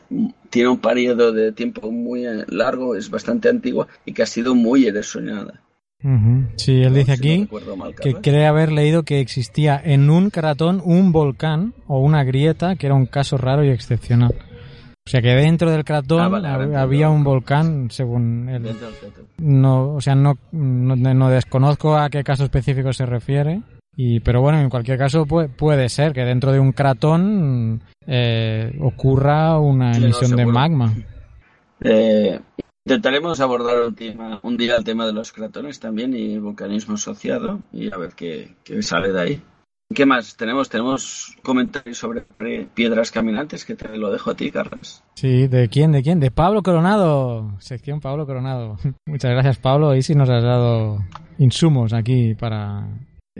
tiene 0.49 0.69
un 0.69 0.80
periodo 0.80 1.31
de 1.31 1.51
tiempo 1.51 1.91
muy 1.91 2.23
largo, 2.47 2.95
es 2.95 3.09
bastante 3.09 3.49
antigua 3.49 3.88
y 4.05 4.13
que 4.13 4.23
ha 4.23 4.26
sido 4.26 4.55
muy 4.55 4.88
erosionada. 4.88 5.61
Sí, 6.55 6.81
él 6.81 6.93
dice 6.93 7.11
aquí 7.11 7.49
que 8.01 8.13
cree 8.15 8.47
haber 8.47 8.71
leído 8.71 9.03
que 9.03 9.19
existía 9.19 9.80
en 9.84 10.09
un 10.09 10.30
cratón 10.30 10.81
un 10.85 11.11
volcán 11.11 11.73
o 11.88 11.99
una 11.99 12.23
grieta 12.23 12.77
que 12.77 12.85
era 12.85 12.95
un 12.95 13.05
caso 13.05 13.38
raro 13.38 13.65
y 13.65 13.69
excepcional. 13.69 14.34
O 15.10 15.11
sea 15.11 15.23
que 15.23 15.34
dentro 15.34 15.72
del 15.72 15.84
cratón 15.84 16.45
ah, 16.45 16.81
había 16.84 17.10
un 17.10 17.23
volcán, 17.23 17.90
según 17.90 18.48
él. 18.48 18.76
No, 19.40 19.95
o 19.95 20.02
sea, 20.02 20.14
no, 20.14 20.38
no, 20.52 21.30
desconozco 21.31 21.98
a 21.98 22.11
qué 22.11 22.23
caso 22.23 22.44
específico 22.44 22.94
se 22.94 23.07
refiere. 23.07 23.64
Y, 23.95 24.19
pero 24.19 24.40
bueno, 24.41 24.60
en 24.60 24.69
cualquier 24.69 24.99
caso 24.99 25.26
puede, 25.26 25.49
puede 25.49 25.90
ser 25.90 26.14
que 26.14 26.22
dentro 26.22 26.52
de 26.52 26.60
un 26.60 26.73
cratón 26.73 27.81
eh, 28.06 28.72
ocurra 28.81 29.57
una 29.57 29.94
emisión 29.94 30.36
de 30.36 30.45
magma. 30.45 30.94
Eh, 31.81 32.40
intentaremos 32.86 33.40
abordar 33.40 33.77
un, 33.81 34.40
un 34.44 34.57
día 34.57 34.76
el 34.76 34.84
tema 34.84 35.07
de 35.07 35.14
los 35.14 35.31
cratones 35.31 35.80
también 35.80 36.14
y 36.14 36.38
volcanismo 36.38 36.94
asociado 36.94 37.61
y 37.73 37.91
a 37.91 37.98
ver 37.98 38.11
qué, 38.15 38.53
qué 38.64 38.84
sale 38.84 39.11
de 39.11 39.19
ahí. 39.19 39.41
¿Qué 39.94 40.06
más? 40.06 40.38
Tenemos 40.38 40.70
tenemos 40.70 41.36
comentarios 41.41 41.98
sobre 41.98 42.22
piedras 42.76 43.10
caminantes 43.10 43.66
que 43.66 43.74
te 43.74 43.98
lo 43.98 44.11
dejo 44.11 44.30
a 44.30 44.36
ti, 44.36 44.52
Carlos. 44.52 45.03
Sí, 45.16 45.48
¿de 45.48 45.68
quién? 45.68 45.91
¿De 45.91 46.03
quién? 46.03 46.20
De 46.20 46.30
Pablo 46.30 46.61
Coronado. 46.61 47.56
Sección 47.60 47.99
Pablo 47.99 48.28
Coronado. 48.28 48.78
Muchas 49.07 49.32
gracias, 49.32 49.57
Pablo. 49.57 49.90
Ahí 49.90 50.03
sí 50.03 50.14
nos 50.14 50.30
has 50.30 50.44
dado 50.44 50.99
insumos 51.40 51.94
aquí 51.94 52.36
para 52.36 52.88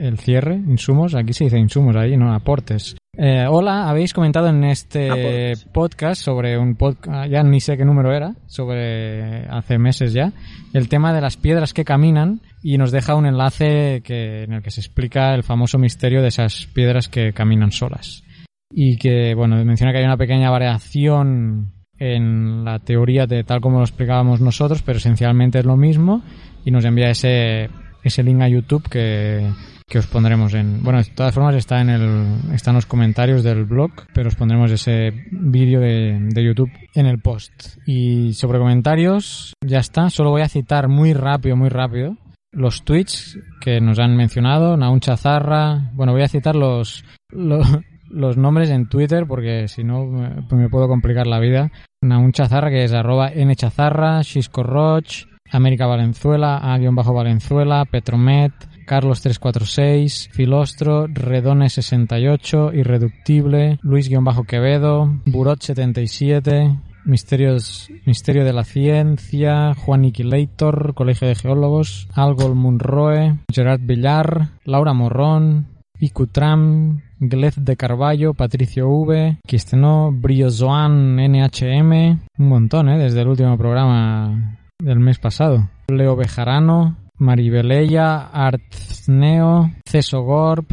el 0.00 0.18
cierre. 0.18 0.56
Insumos, 0.56 1.14
aquí 1.14 1.32
se 1.32 1.44
dice 1.44 1.58
insumos, 1.58 1.94
ahí 1.96 2.16
no 2.16 2.32
aportes. 2.32 2.96
Eh, 3.16 3.44
hola, 3.48 3.88
habéis 3.88 4.14
comentado 4.14 4.48
en 4.48 4.64
este 4.64 5.52
podcast 5.72 6.22
sobre 6.22 6.56
un 6.56 6.74
podcast, 6.74 7.30
ya 7.30 7.42
ni 7.42 7.60
sé 7.60 7.76
qué 7.76 7.84
número 7.84 8.14
era, 8.14 8.34
sobre 8.46 9.46
hace 9.48 9.78
meses 9.78 10.12
ya, 10.12 10.32
el 10.72 10.88
tema 10.88 11.12
de 11.12 11.20
las 11.20 11.36
piedras 11.36 11.74
que 11.74 11.84
caminan 11.84 12.40
y 12.62 12.78
nos 12.78 12.92
deja 12.92 13.16
un 13.16 13.26
enlace 13.26 14.00
que, 14.02 14.44
en 14.44 14.54
el 14.54 14.62
que 14.62 14.70
se 14.70 14.80
explica 14.80 15.34
el 15.34 15.42
famoso 15.42 15.78
misterio 15.78 16.22
de 16.22 16.28
esas 16.28 16.66
piedras 16.72 17.08
que 17.08 17.32
caminan 17.32 17.72
solas. 17.72 18.24
Y 18.72 18.96
que, 18.96 19.34
bueno, 19.34 19.62
menciona 19.64 19.92
que 19.92 19.98
hay 19.98 20.04
una 20.04 20.16
pequeña 20.16 20.50
variación 20.50 21.72
en 21.98 22.64
la 22.64 22.78
teoría 22.78 23.26
de 23.26 23.44
tal 23.44 23.60
como 23.60 23.78
lo 23.78 23.84
explicábamos 23.84 24.40
nosotros, 24.40 24.82
pero 24.82 24.98
esencialmente 24.98 25.58
es 25.58 25.66
lo 25.66 25.76
mismo 25.76 26.22
y 26.64 26.70
nos 26.70 26.84
envía 26.84 27.10
ese, 27.10 27.68
ese 28.02 28.22
link 28.22 28.40
a 28.40 28.48
YouTube 28.48 28.88
que, 28.88 29.50
que 29.90 29.98
os 29.98 30.06
pondremos 30.06 30.54
en 30.54 30.84
bueno 30.84 31.02
de 31.02 31.10
todas 31.10 31.34
formas 31.34 31.56
está 31.56 31.80
en 31.80 31.90
el 31.90 32.54
está 32.54 32.70
en 32.70 32.76
los 32.76 32.86
comentarios 32.86 33.42
del 33.42 33.64
blog 33.64 33.90
pero 34.14 34.28
os 34.28 34.36
pondremos 34.36 34.70
ese 34.70 35.12
vídeo 35.32 35.80
de, 35.80 36.16
de, 36.32 36.44
YouTube 36.44 36.70
en 36.94 37.06
el 37.06 37.20
post. 37.20 37.76
Y 37.86 38.32
sobre 38.34 38.60
comentarios 38.60 39.52
ya 39.60 39.78
está. 39.78 40.08
Solo 40.08 40.30
voy 40.30 40.42
a 40.42 40.48
citar 40.48 40.86
muy 40.88 41.12
rápido 41.12 41.56
muy 41.56 41.68
rápido 41.68 42.16
los 42.52 42.84
tweets 42.84 43.36
que 43.60 43.80
nos 43.80 43.98
han 43.98 44.16
mencionado. 44.16 44.76
Naun 44.76 45.00
Chazarra 45.00 45.90
bueno 45.92 46.12
voy 46.12 46.22
a 46.22 46.28
citar 46.28 46.54
los, 46.54 47.04
los 47.30 47.66
los 48.08 48.36
nombres 48.36 48.70
en 48.70 48.88
Twitter 48.88 49.24
porque 49.26 49.66
si 49.66 49.82
no 49.82 50.06
me, 50.06 50.42
me 50.52 50.68
puedo 50.68 50.86
complicar 50.86 51.26
la 51.26 51.40
vida. 51.40 51.72
Naun 52.00 52.30
Chazarra 52.30 52.70
que 52.70 52.84
es 52.84 52.92
arroba 52.92 53.30
nchazarra 53.30 54.22
Xisco 54.22 54.62
Roch 54.62 55.26
América 55.50 55.86
Valenzuela 55.86 56.58
A-Valenzuela 56.58 57.84
Petromet 57.86 58.52
Carlos 58.90 59.20
346, 59.20 60.30
Filostro, 60.32 61.06
Redone 61.06 61.70
68, 61.70 62.72
Irreductible, 62.72 63.78
Luis-Quevedo, 63.82 65.20
Burot 65.26 65.62
77, 65.62 66.76
Misterios, 67.04 67.88
Misterio 68.04 68.44
de 68.44 68.52
la 68.52 68.64
Ciencia, 68.64 69.74
Juan 69.76 70.00
Niquilator, 70.00 70.94
Colegio 70.94 71.28
de 71.28 71.36
Geólogos, 71.36 72.08
Algol 72.14 72.56
Munroe, 72.56 73.38
Gerard 73.54 73.78
Villar, 73.80 74.58
Laura 74.64 74.92
Morrón, 74.92 75.68
Icutram, 76.00 77.02
Glez 77.20 77.54
de 77.64 77.76
Carballo, 77.76 78.34
Patricio 78.34 78.88
V, 78.88 79.38
Quistenó, 79.46 80.10
Brillo 80.10 80.50
Zoan, 80.50 81.14
NHM, 81.14 82.18
un 82.38 82.48
montón, 82.48 82.88
¿eh? 82.88 82.98
Desde 82.98 83.20
el 83.20 83.28
último 83.28 83.56
programa 83.56 84.58
del 84.80 84.98
mes 84.98 85.20
pasado. 85.20 85.70
Leo 85.86 86.16
Bejarano, 86.16 86.96
Maribeleya, 87.20 88.30
Artzneo, 88.32 89.70
Ceso 89.84 90.22
Gorb 90.22 90.64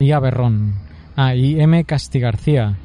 y 0.00 0.12
Aberrón. 0.12 0.74
Ah, 1.14 1.34
y 1.34 1.60
M. 1.60 1.84
Castigarcía, 1.84 2.78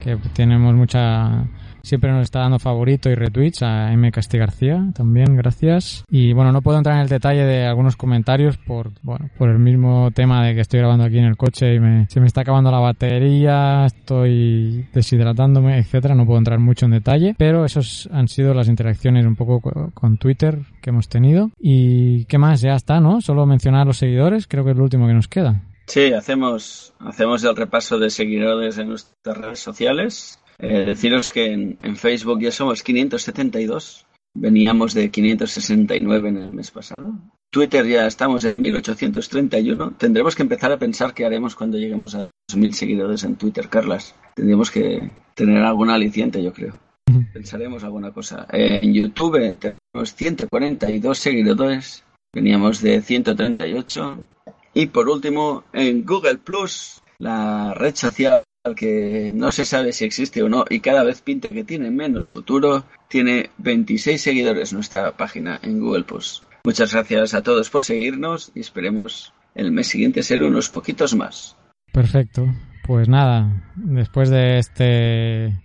que 0.00 0.16
tenemos 0.34 0.74
mucha 0.74 1.46
siempre 1.86 2.10
nos 2.10 2.22
está 2.22 2.40
dando 2.40 2.58
favorito 2.58 3.08
y 3.08 3.14
retweets 3.14 3.62
a 3.62 3.92
M. 3.92 4.10
Castigarcía 4.10 4.90
también, 4.94 5.36
gracias. 5.36 6.04
Y 6.10 6.32
bueno, 6.32 6.52
no 6.52 6.60
puedo 6.62 6.78
entrar 6.78 6.96
en 6.96 7.02
el 7.02 7.08
detalle 7.08 7.44
de 7.44 7.64
algunos 7.64 7.96
comentarios 7.96 8.56
por, 8.58 8.90
bueno, 9.02 9.30
por 9.38 9.48
el 9.48 9.58
mismo 9.58 10.10
tema 10.10 10.44
de 10.44 10.54
que 10.54 10.60
estoy 10.60 10.80
grabando 10.80 11.04
aquí 11.04 11.18
en 11.18 11.24
el 11.24 11.36
coche 11.36 11.74
y 11.74 11.80
me, 11.80 12.06
se 12.10 12.20
me 12.20 12.26
está 12.26 12.40
acabando 12.40 12.70
la 12.70 12.80
batería, 12.80 13.86
estoy 13.86 14.86
deshidratándome, 14.92 15.78
etcétera. 15.78 16.14
No 16.14 16.26
puedo 16.26 16.38
entrar 16.38 16.58
mucho 16.58 16.86
en 16.86 16.92
detalle, 16.92 17.34
pero 17.38 17.64
esos 17.64 18.08
han 18.12 18.28
sido 18.28 18.52
las 18.52 18.68
interacciones 18.68 19.24
un 19.24 19.36
poco 19.36 19.60
con 19.94 20.18
Twitter 20.18 20.58
que 20.82 20.90
hemos 20.90 21.08
tenido. 21.08 21.50
Y 21.58 22.24
qué 22.24 22.38
más, 22.38 22.60
ya 22.60 22.74
está, 22.74 23.00
¿no? 23.00 23.20
Solo 23.20 23.46
mencionar 23.46 23.86
los 23.86 23.98
seguidores, 23.98 24.46
creo 24.48 24.64
que 24.64 24.72
es 24.72 24.76
lo 24.76 24.84
último 24.84 25.06
que 25.06 25.14
nos 25.14 25.28
queda. 25.28 25.62
Sí, 25.86 26.12
hacemos, 26.12 26.94
hacemos 26.98 27.44
el 27.44 27.54
repaso 27.54 27.98
de 27.98 28.10
seguidores 28.10 28.76
en 28.78 28.88
nuestras 28.88 29.38
redes 29.38 29.60
sociales. 29.60 30.40
Eh, 30.58 30.84
deciros 30.86 31.32
que 31.32 31.52
en, 31.52 31.78
en, 31.82 31.96
Facebook 31.96 32.40
ya 32.40 32.50
somos 32.50 32.82
572. 32.82 34.06
Veníamos 34.34 34.94
de 34.94 35.10
569 35.10 36.28
en 36.28 36.36
el 36.36 36.52
mes 36.52 36.70
pasado. 36.70 37.14
Twitter 37.50 37.86
ya 37.86 38.06
estamos 38.06 38.44
en 38.44 38.54
1831. 38.58 39.92
Tendremos 39.92 40.34
que 40.36 40.42
empezar 40.42 40.72
a 40.72 40.78
pensar 40.78 41.14
qué 41.14 41.24
haremos 41.24 41.54
cuando 41.54 41.78
lleguemos 41.78 42.14
a 42.14 42.28
los 42.48 42.56
mil 42.56 42.74
seguidores 42.74 43.24
en 43.24 43.36
Twitter, 43.36 43.68
Carlas. 43.68 44.14
Tendríamos 44.34 44.70
que 44.70 45.10
tener 45.34 45.62
algún 45.62 45.90
aliciente, 45.90 46.42
yo 46.42 46.52
creo. 46.52 46.74
Pensaremos 47.32 47.84
alguna 47.84 48.12
cosa. 48.12 48.46
Eh, 48.52 48.80
en 48.82 48.92
YouTube 48.92 49.56
tenemos 49.58 50.14
142 50.14 51.18
seguidores. 51.18 52.04
Veníamos 52.34 52.82
de 52.82 53.00
138. 53.00 54.24
Y 54.74 54.86
por 54.86 55.08
último, 55.08 55.64
en 55.72 56.04
Google 56.04 56.38
Plus, 56.38 57.00
la 57.18 57.72
red 57.72 57.94
social 57.94 58.42
que 58.74 59.32
no 59.34 59.52
se 59.52 59.64
sabe 59.64 59.92
si 59.92 60.04
existe 60.04 60.42
o 60.42 60.48
no 60.48 60.64
y 60.68 60.80
cada 60.80 61.04
vez 61.04 61.20
pinta 61.20 61.48
que 61.48 61.64
tiene 61.64 61.90
menos 61.90 62.26
futuro, 62.32 62.84
tiene 63.08 63.50
26 63.58 64.20
seguidores 64.20 64.72
nuestra 64.72 65.16
página 65.16 65.60
en 65.62 65.80
Google 65.80 66.04
Plus. 66.04 66.42
Muchas 66.64 66.92
gracias 66.92 67.34
a 67.34 67.42
todos 67.42 67.70
por 67.70 67.84
seguirnos 67.84 68.50
y 68.54 68.60
esperemos 68.60 69.32
el 69.54 69.72
mes 69.72 69.86
siguiente 69.86 70.22
ser 70.22 70.42
unos 70.42 70.68
poquitos 70.68 71.14
más. 71.14 71.56
Perfecto. 71.92 72.46
Pues 72.86 73.08
nada, 73.08 73.64
después 73.74 74.30
de 74.30 74.58
este 74.58 75.56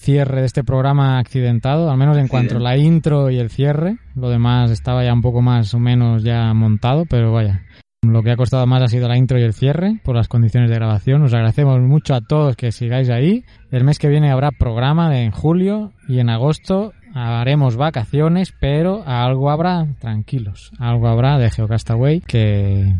cierre 0.00 0.40
de 0.40 0.46
este 0.46 0.64
programa 0.64 1.18
accidentado, 1.18 1.90
al 1.90 1.98
menos 1.98 2.16
en 2.16 2.26
cuanto 2.26 2.56
a 2.56 2.60
la 2.60 2.78
intro 2.78 3.30
y 3.30 3.38
el 3.38 3.50
cierre, 3.50 3.98
lo 4.14 4.30
demás 4.30 4.70
estaba 4.70 5.04
ya 5.04 5.12
un 5.12 5.20
poco 5.20 5.42
más 5.42 5.74
o 5.74 5.78
menos 5.78 6.22
ya 6.22 6.54
montado, 6.54 7.04
pero 7.04 7.32
vaya, 7.32 7.66
lo 8.02 8.22
que 8.22 8.30
ha 8.30 8.36
costado 8.36 8.66
más 8.66 8.82
ha 8.82 8.88
sido 8.88 9.08
la 9.08 9.16
intro 9.16 9.38
y 9.38 9.42
el 9.42 9.52
cierre 9.52 10.00
por 10.02 10.16
las 10.16 10.28
condiciones 10.28 10.70
de 10.70 10.76
grabación. 10.76 11.22
Os 11.22 11.34
agradecemos 11.34 11.80
mucho 11.80 12.14
a 12.14 12.20
todos 12.20 12.56
que 12.56 12.72
sigáis 12.72 13.10
ahí. 13.10 13.44
El 13.70 13.84
mes 13.84 13.98
que 13.98 14.08
viene 14.08 14.30
habrá 14.30 14.50
programa 14.52 15.18
en 15.20 15.30
julio 15.30 15.92
y 16.08 16.18
en 16.18 16.30
agosto 16.30 16.92
haremos 17.14 17.76
vacaciones, 17.76 18.54
pero 18.58 19.02
algo 19.06 19.50
habrá, 19.50 19.86
tranquilos, 19.98 20.72
algo 20.78 21.08
habrá 21.08 21.38
de 21.38 21.50
Geocastaway 21.50 22.20
que 22.20 22.94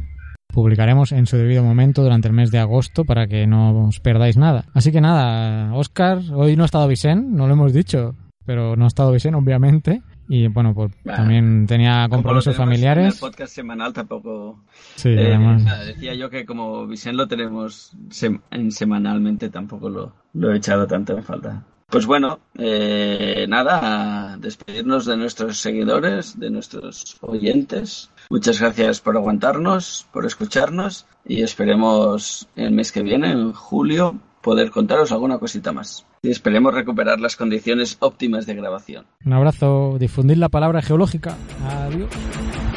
publicaremos 0.53 1.13
en 1.13 1.27
su 1.27 1.37
debido 1.37 1.63
momento 1.63 2.03
durante 2.03 2.29
el 2.29 2.35
mes 2.35 2.51
de 2.51 2.59
agosto 2.59 3.05
para 3.05 3.27
que 3.27 3.47
no 3.47 3.87
os 3.87 4.01
perdáis 4.01 4.37
nada. 4.37 4.65
Así 4.75 4.93
que 4.93 5.01
nada, 5.01 5.73
Oscar, 5.75 6.19
hoy 6.35 6.57
no 6.57 6.65
ha 6.65 6.67
estado 6.67 6.89
Vicente, 6.89 7.27
no 7.31 7.47
lo 7.47 7.55
hemos 7.55 7.73
dicho, 7.73 8.17
pero 8.45 8.77
no 8.77 8.85
ha 8.85 8.89
estado 8.89 9.13
Vicente, 9.13 9.39
obviamente. 9.39 10.03
Y 10.33 10.47
bueno, 10.47 10.73
pues 10.73 10.93
también 11.05 11.67
tenía 11.67 12.07
compromisos 12.09 12.55
familiares. 12.57 13.05
En 13.05 13.13
el 13.13 13.19
podcast 13.19 13.53
semanal 13.53 13.93
tampoco. 13.93 14.61
Sí, 14.95 15.09
Eh, 15.09 15.37
nada, 15.37 15.85
decía 15.85 16.15
yo 16.15 16.31
que 16.31 16.47
como 16.47 16.87
Vicente 16.87 17.17
lo 17.17 17.27
tenemos 17.27 17.93
sem- 18.11 18.41
en 18.53 18.71
semanalmente, 18.71 19.49
tampoco 19.51 19.91
lo, 19.91 20.13
lo 20.35 20.53
he 20.53 20.57
echado 20.59 20.87
tanto 20.87 21.17
en 21.17 21.25
falta. 21.25 21.65
Pues 21.89 22.07
bueno, 22.07 22.39
eh, 22.57 23.47
nada, 23.49 24.35
a 24.35 24.37
despedirnos 24.37 25.05
de 25.07 25.17
nuestros 25.17 25.57
seguidores, 25.59 26.39
de 26.39 26.49
nuestros 26.51 27.17
oyentes. 27.23 28.13
Muchas 28.31 28.61
gracias 28.61 29.01
por 29.01 29.17
aguantarnos, 29.17 30.07
por 30.13 30.25
escucharnos 30.27 31.07
y 31.27 31.43
esperemos 31.43 32.47
el 32.55 32.71
mes 32.71 32.93
que 32.93 33.03
viene, 33.03 33.33
en 33.33 33.53
julio, 33.53 34.15
poder 34.43 34.71
contaros 34.71 35.13
alguna 35.13 35.39
cosita 35.39 35.73
más. 35.73 36.05
Y 36.23 36.31
esperemos 36.31 36.75
recuperar 36.75 37.21
las 37.21 37.37
condiciones 37.37 37.97
óptimas 38.01 38.47
de 38.47 38.55
grabación. 38.55 39.07
Un 39.25 39.33
abrazo, 39.33 39.97
difundir 39.99 40.37
la 40.39 40.49
palabra 40.49 40.83
geológica. 40.83 41.37
Adiós. 41.67 42.11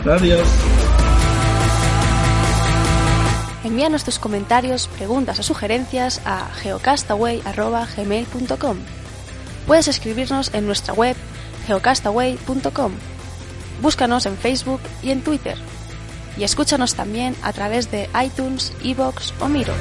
Adiós. 0.05 0.47
Envíanos 3.63 4.03
tus 4.03 4.19
comentarios, 4.19 4.89
preguntas 4.89 5.39
o 5.39 5.43
sugerencias 5.43 6.21
a 6.25 6.49
geocastaway.gmail.com. 6.61 8.77
Puedes 9.65 9.87
escribirnos 9.87 10.53
en 10.53 10.65
nuestra 10.65 10.93
web 10.93 11.15
geocastaway.com. 11.67 12.91
Búscanos 13.81 14.25
en 14.25 14.35
Facebook 14.35 14.81
y 15.01 15.11
en 15.11 15.21
Twitter. 15.21 15.57
Y 16.37 16.43
escúchanos 16.43 16.95
también 16.95 17.37
a 17.41 17.53
través 17.53 17.89
de 17.89 18.09
iTunes, 18.21 18.73
Evox 18.83 19.33
o 19.39 19.47
Miro. 19.47 19.71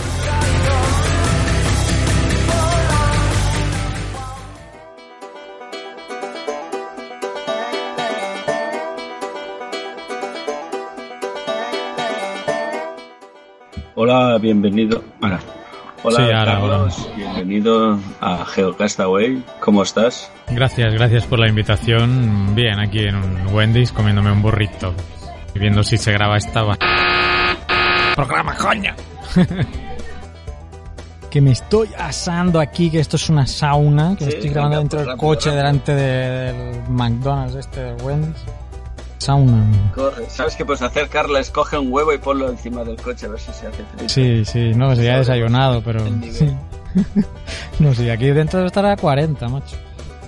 Hola, 14.04 14.36
bienvenido. 14.38 15.04
Ahora. 15.20 15.38
Hola, 16.02 16.16
Sí, 16.16 16.22
ahora, 16.24 16.44
Carlos. 16.58 17.08
Bienvenido 17.16 18.00
a 18.20 18.44
Geocastaway. 18.46 19.44
¿Cómo 19.60 19.84
estás? 19.84 20.28
Gracias, 20.50 20.92
gracias 20.92 21.24
por 21.24 21.38
la 21.38 21.46
invitación. 21.46 22.52
Bien, 22.56 22.80
aquí 22.80 22.98
en 23.04 23.14
un 23.14 23.54
Wendy's 23.54 23.92
comiéndome 23.92 24.32
un 24.32 24.42
burrito. 24.42 24.92
Y 25.54 25.60
viendo 25.60 25.84
si 25.84 25.98
se 25.98 26.10
graba 26.10 26.36
esta... 26.36 26.64
va- 26.64 26.76
Programa, 28.16 28.56
coña. 28.56 28.96
que 31.30 31.40
me 31.40 31.52
estoy 31.52 31.90
asando 31.96 32.58
aquí, 32.58 32.90
que 32.90 32.98
esto 32.98 33.14
es 33.14 33.28
una 33.30 33.46
sauna, 33.46 34.16
que 34.18 34.24
Sí, 34.24 34.30
estoy 34.32 34.50
grabando 34.50 34.78
venga, 34.78 34.80
dentro 34.80 34.98
del 34.98 35.08
rápido, 35.10 35.28
coche, 35.28 35.50
rápido. 35.50 35.56
delante 35.64 35.94
de- 35.94 36.52
del 36.52 36.88
McDonald's 36.88 37.54
este 37.54 37.80
de 37.84 37.92
Wendy's. 38.02 38.44
Corre. 39.94 40.28
¿Sabes 40.28 40.56
qué 40.56 40.64
puedes 40.64 40.82
hacer, 40.82 41.08
Carla? 41.08 41.40
Escoge 41.40 41.78
un 41.78 41.92
huevo 41.92 42.12
y 42.12 42.18
ponlo 42.18 42.48
encima 42.48 42.84
del 42.84 42.96
coche 42.96 43.26
a 43.26 43.30
ver 43.30 43.40
si 43.40 43.52
se 43.52 43.66
hace 43.66 43.84
frío. 43.84 44.08
Sí, 44.08 44.44
sí, 44.44 44.72
no, 44.74 44.94
sería 44.94 45.18
desayunado, 45.18 45.82
pero... 45.82 46.04
El 46.04 46.20
nivel. 46.20 46.34
sí. 46.34 46.56
no, 47.78 47.94
sí, 47.94 48.10
aquí 48.10 48.26
dentro 48.30 48.64
estará 48.64 48.92
a 48.92 48.96
40, 48.96 49.48
macho. 49.48 49.76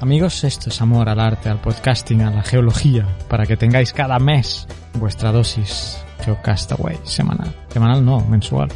Amigos, 0.01 0.45
esto 0.45 0.71
es 0.71 0.81
amor 0.83 1.09
al 1.09 1.21
arte, 1.21 1.49
al 1.49 1.61
podcasting, 1.61 2.23
a 2.23 2.31
la 2.31 2.43
geología, 2.43 3.07
para 3.29 3.47
que 3.47 3.57
tengáis 3.57 3.93
cada 3.93 4.19
mes 4.19 4.67
vuestra 4.95 5.33
dosis 5.33 5.99
Geocastaway 6.25 6.99
semanal. 7.05 7.55
Semanal 7.69 8.05
no, 8.05 8.21
mensual. 8.21 8.69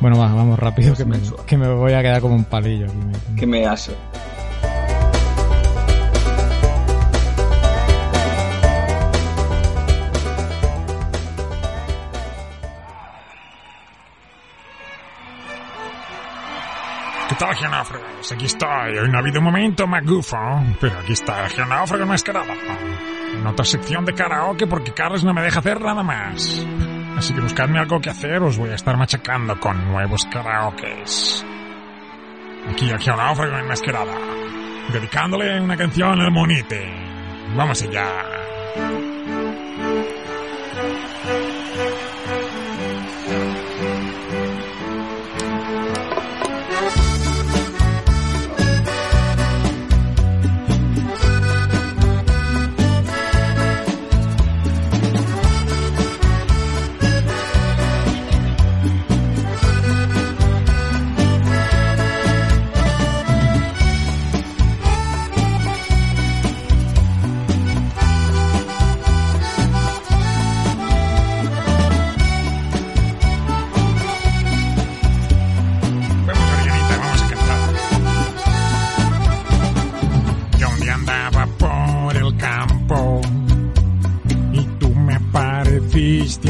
Bueno, 0.00 0.18
va, 0.18 0.32
vamos 0.32 0.58
rápido, 0.58 0.94
que 0.94 1.04
me, 1.04 1.18
que 1.46 1.56
me 1.56 1.68
voy 1.68 1.92
a 1.92 2.02
quedar 2.02 2.20
como 2.20 2.34
un 2.34 2.44
palillo 2.44 2.86
aquí. 2.86 3.36
Que 3.36 3.46
me 3.46 3.66
aso. 3.66 3.92
¿Qué 17.38 17.44
tal, 17.44 17.54
geonáufragos? 17.54 18.32
Aquí 18.32 18.46
estoy. 18.46 18.98
Hoy 18.98 19.08
no 19.08 19.16
ha 19.16 19.20
habido 19.20 19.38
un 19.38 19.44
momento 19.44 19.86
magufo, 19.86 20.36
pero 20.80 20.98
aquí 20.98 21.12
está 21.12 21.44
el 21.44 21.50
geonáufrago 21.52 22.02
enmascarado. 22.02 22.52
En 23.32 23.46
otra 23.46 23.64
sección 23.64 24.04
de 24.04 24.12
karaoke 24.12 24.66
porque 24.66 24.92
Carlos 24.92 25.22
no 25.22 25.32
me 25.32 25.42
deja 25.42 25.60
hacer 25.60 25.80
nada 25.80 26.02
más. 26.02 26.66
Así 27.16 27.32
que 27.32 27.40
buscadme 27.40 27.78
algo 27.78 28.00
que 28.00 28.10
hacer, 28.10 28.42
os 28.42 28.58
voy 28.58 28.70
a 28.70 28.74
estar 28.74 28.96
machacando 28.96 29.60
con 29.60 29.86
nuevos 29.86 30.24
karaokes. 30.24 31.46
Aquí 32.72 32.90
el 32.90 32.98
geonáufrago 32.98 33.56
enmascarado. 33.56 34.14
Dedicándole 34.92 35.60
una 35.60 35.76
canción 35.76 36.20
al 36.20 36.32
monite. 36.32 36.92
Vamos 37.54 37.80
allá. 37.82 39.07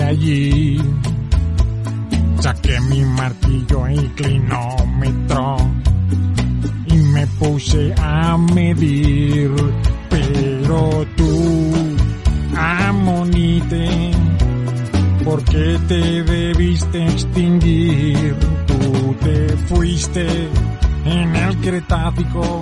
Allí. 0.09 0.81
Saqué 2.41 2.81
mi 2.89 3.05
martillo 3.05 3.89
y 3.89 3.99
clinómetro 4.17 5.57
y 6.87 6.95
me 7.15 7.27
puse 7.39 7.95
a 7.99 8.37
medir. 8.39 9.51
Pero 10.09 11.07
tú, 11.17 11.53
amonite, 12.57 14.11
¿por 15.25 15.43
qué 15.45 15.79
te 15.89 16.23
debiste 16.23 17.05
extinguir? 17.05 18.35
Tú 18.67 19.15
te 19.21 19.57
fuiste 19.69 20.27
en 21.05 21.37
el 21.37 21.57
Cretácico 21.59 22.58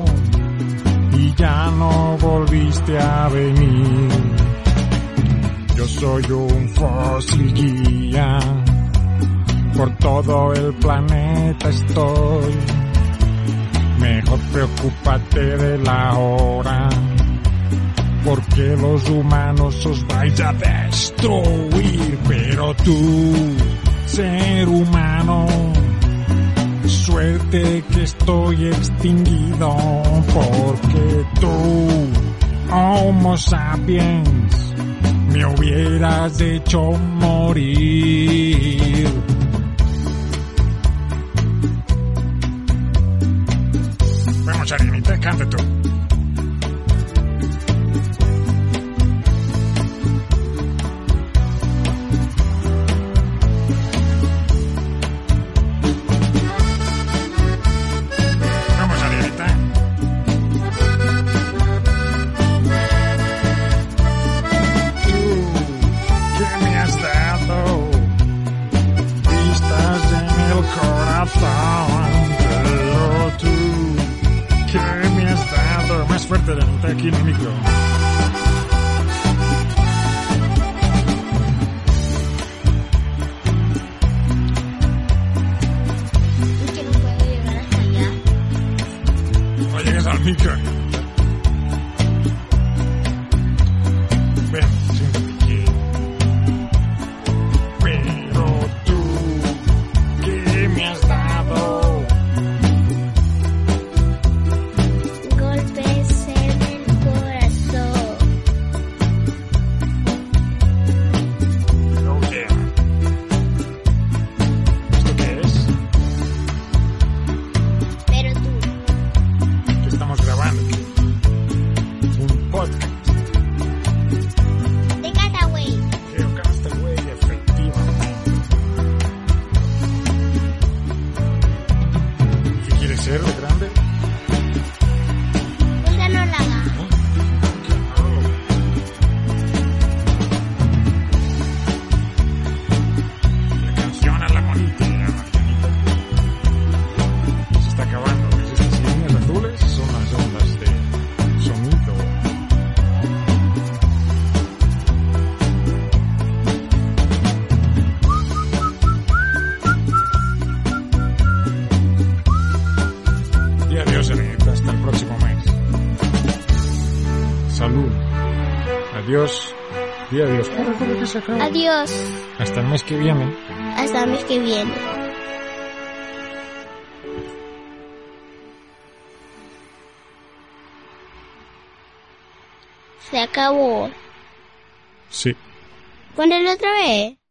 a 20.40 20.52
destruir. 20.52 22.18
Pero 22.28 22.74
tú, 22.76 23.34
ser 24.06 24.68
humano, 24.68 25.46
suerte 26.86 27.84
que 27.92 28.02
estoy 28.02 28.66
extinguido, 28.66 29.76
porque 30.34 31.26
tú, 31.40 32.74
Homo 32.74 33.36
sapiens, 33.36 34.74
me 35.32 35.46
hubieras 35.46 36.40
hecho 36.40 36.92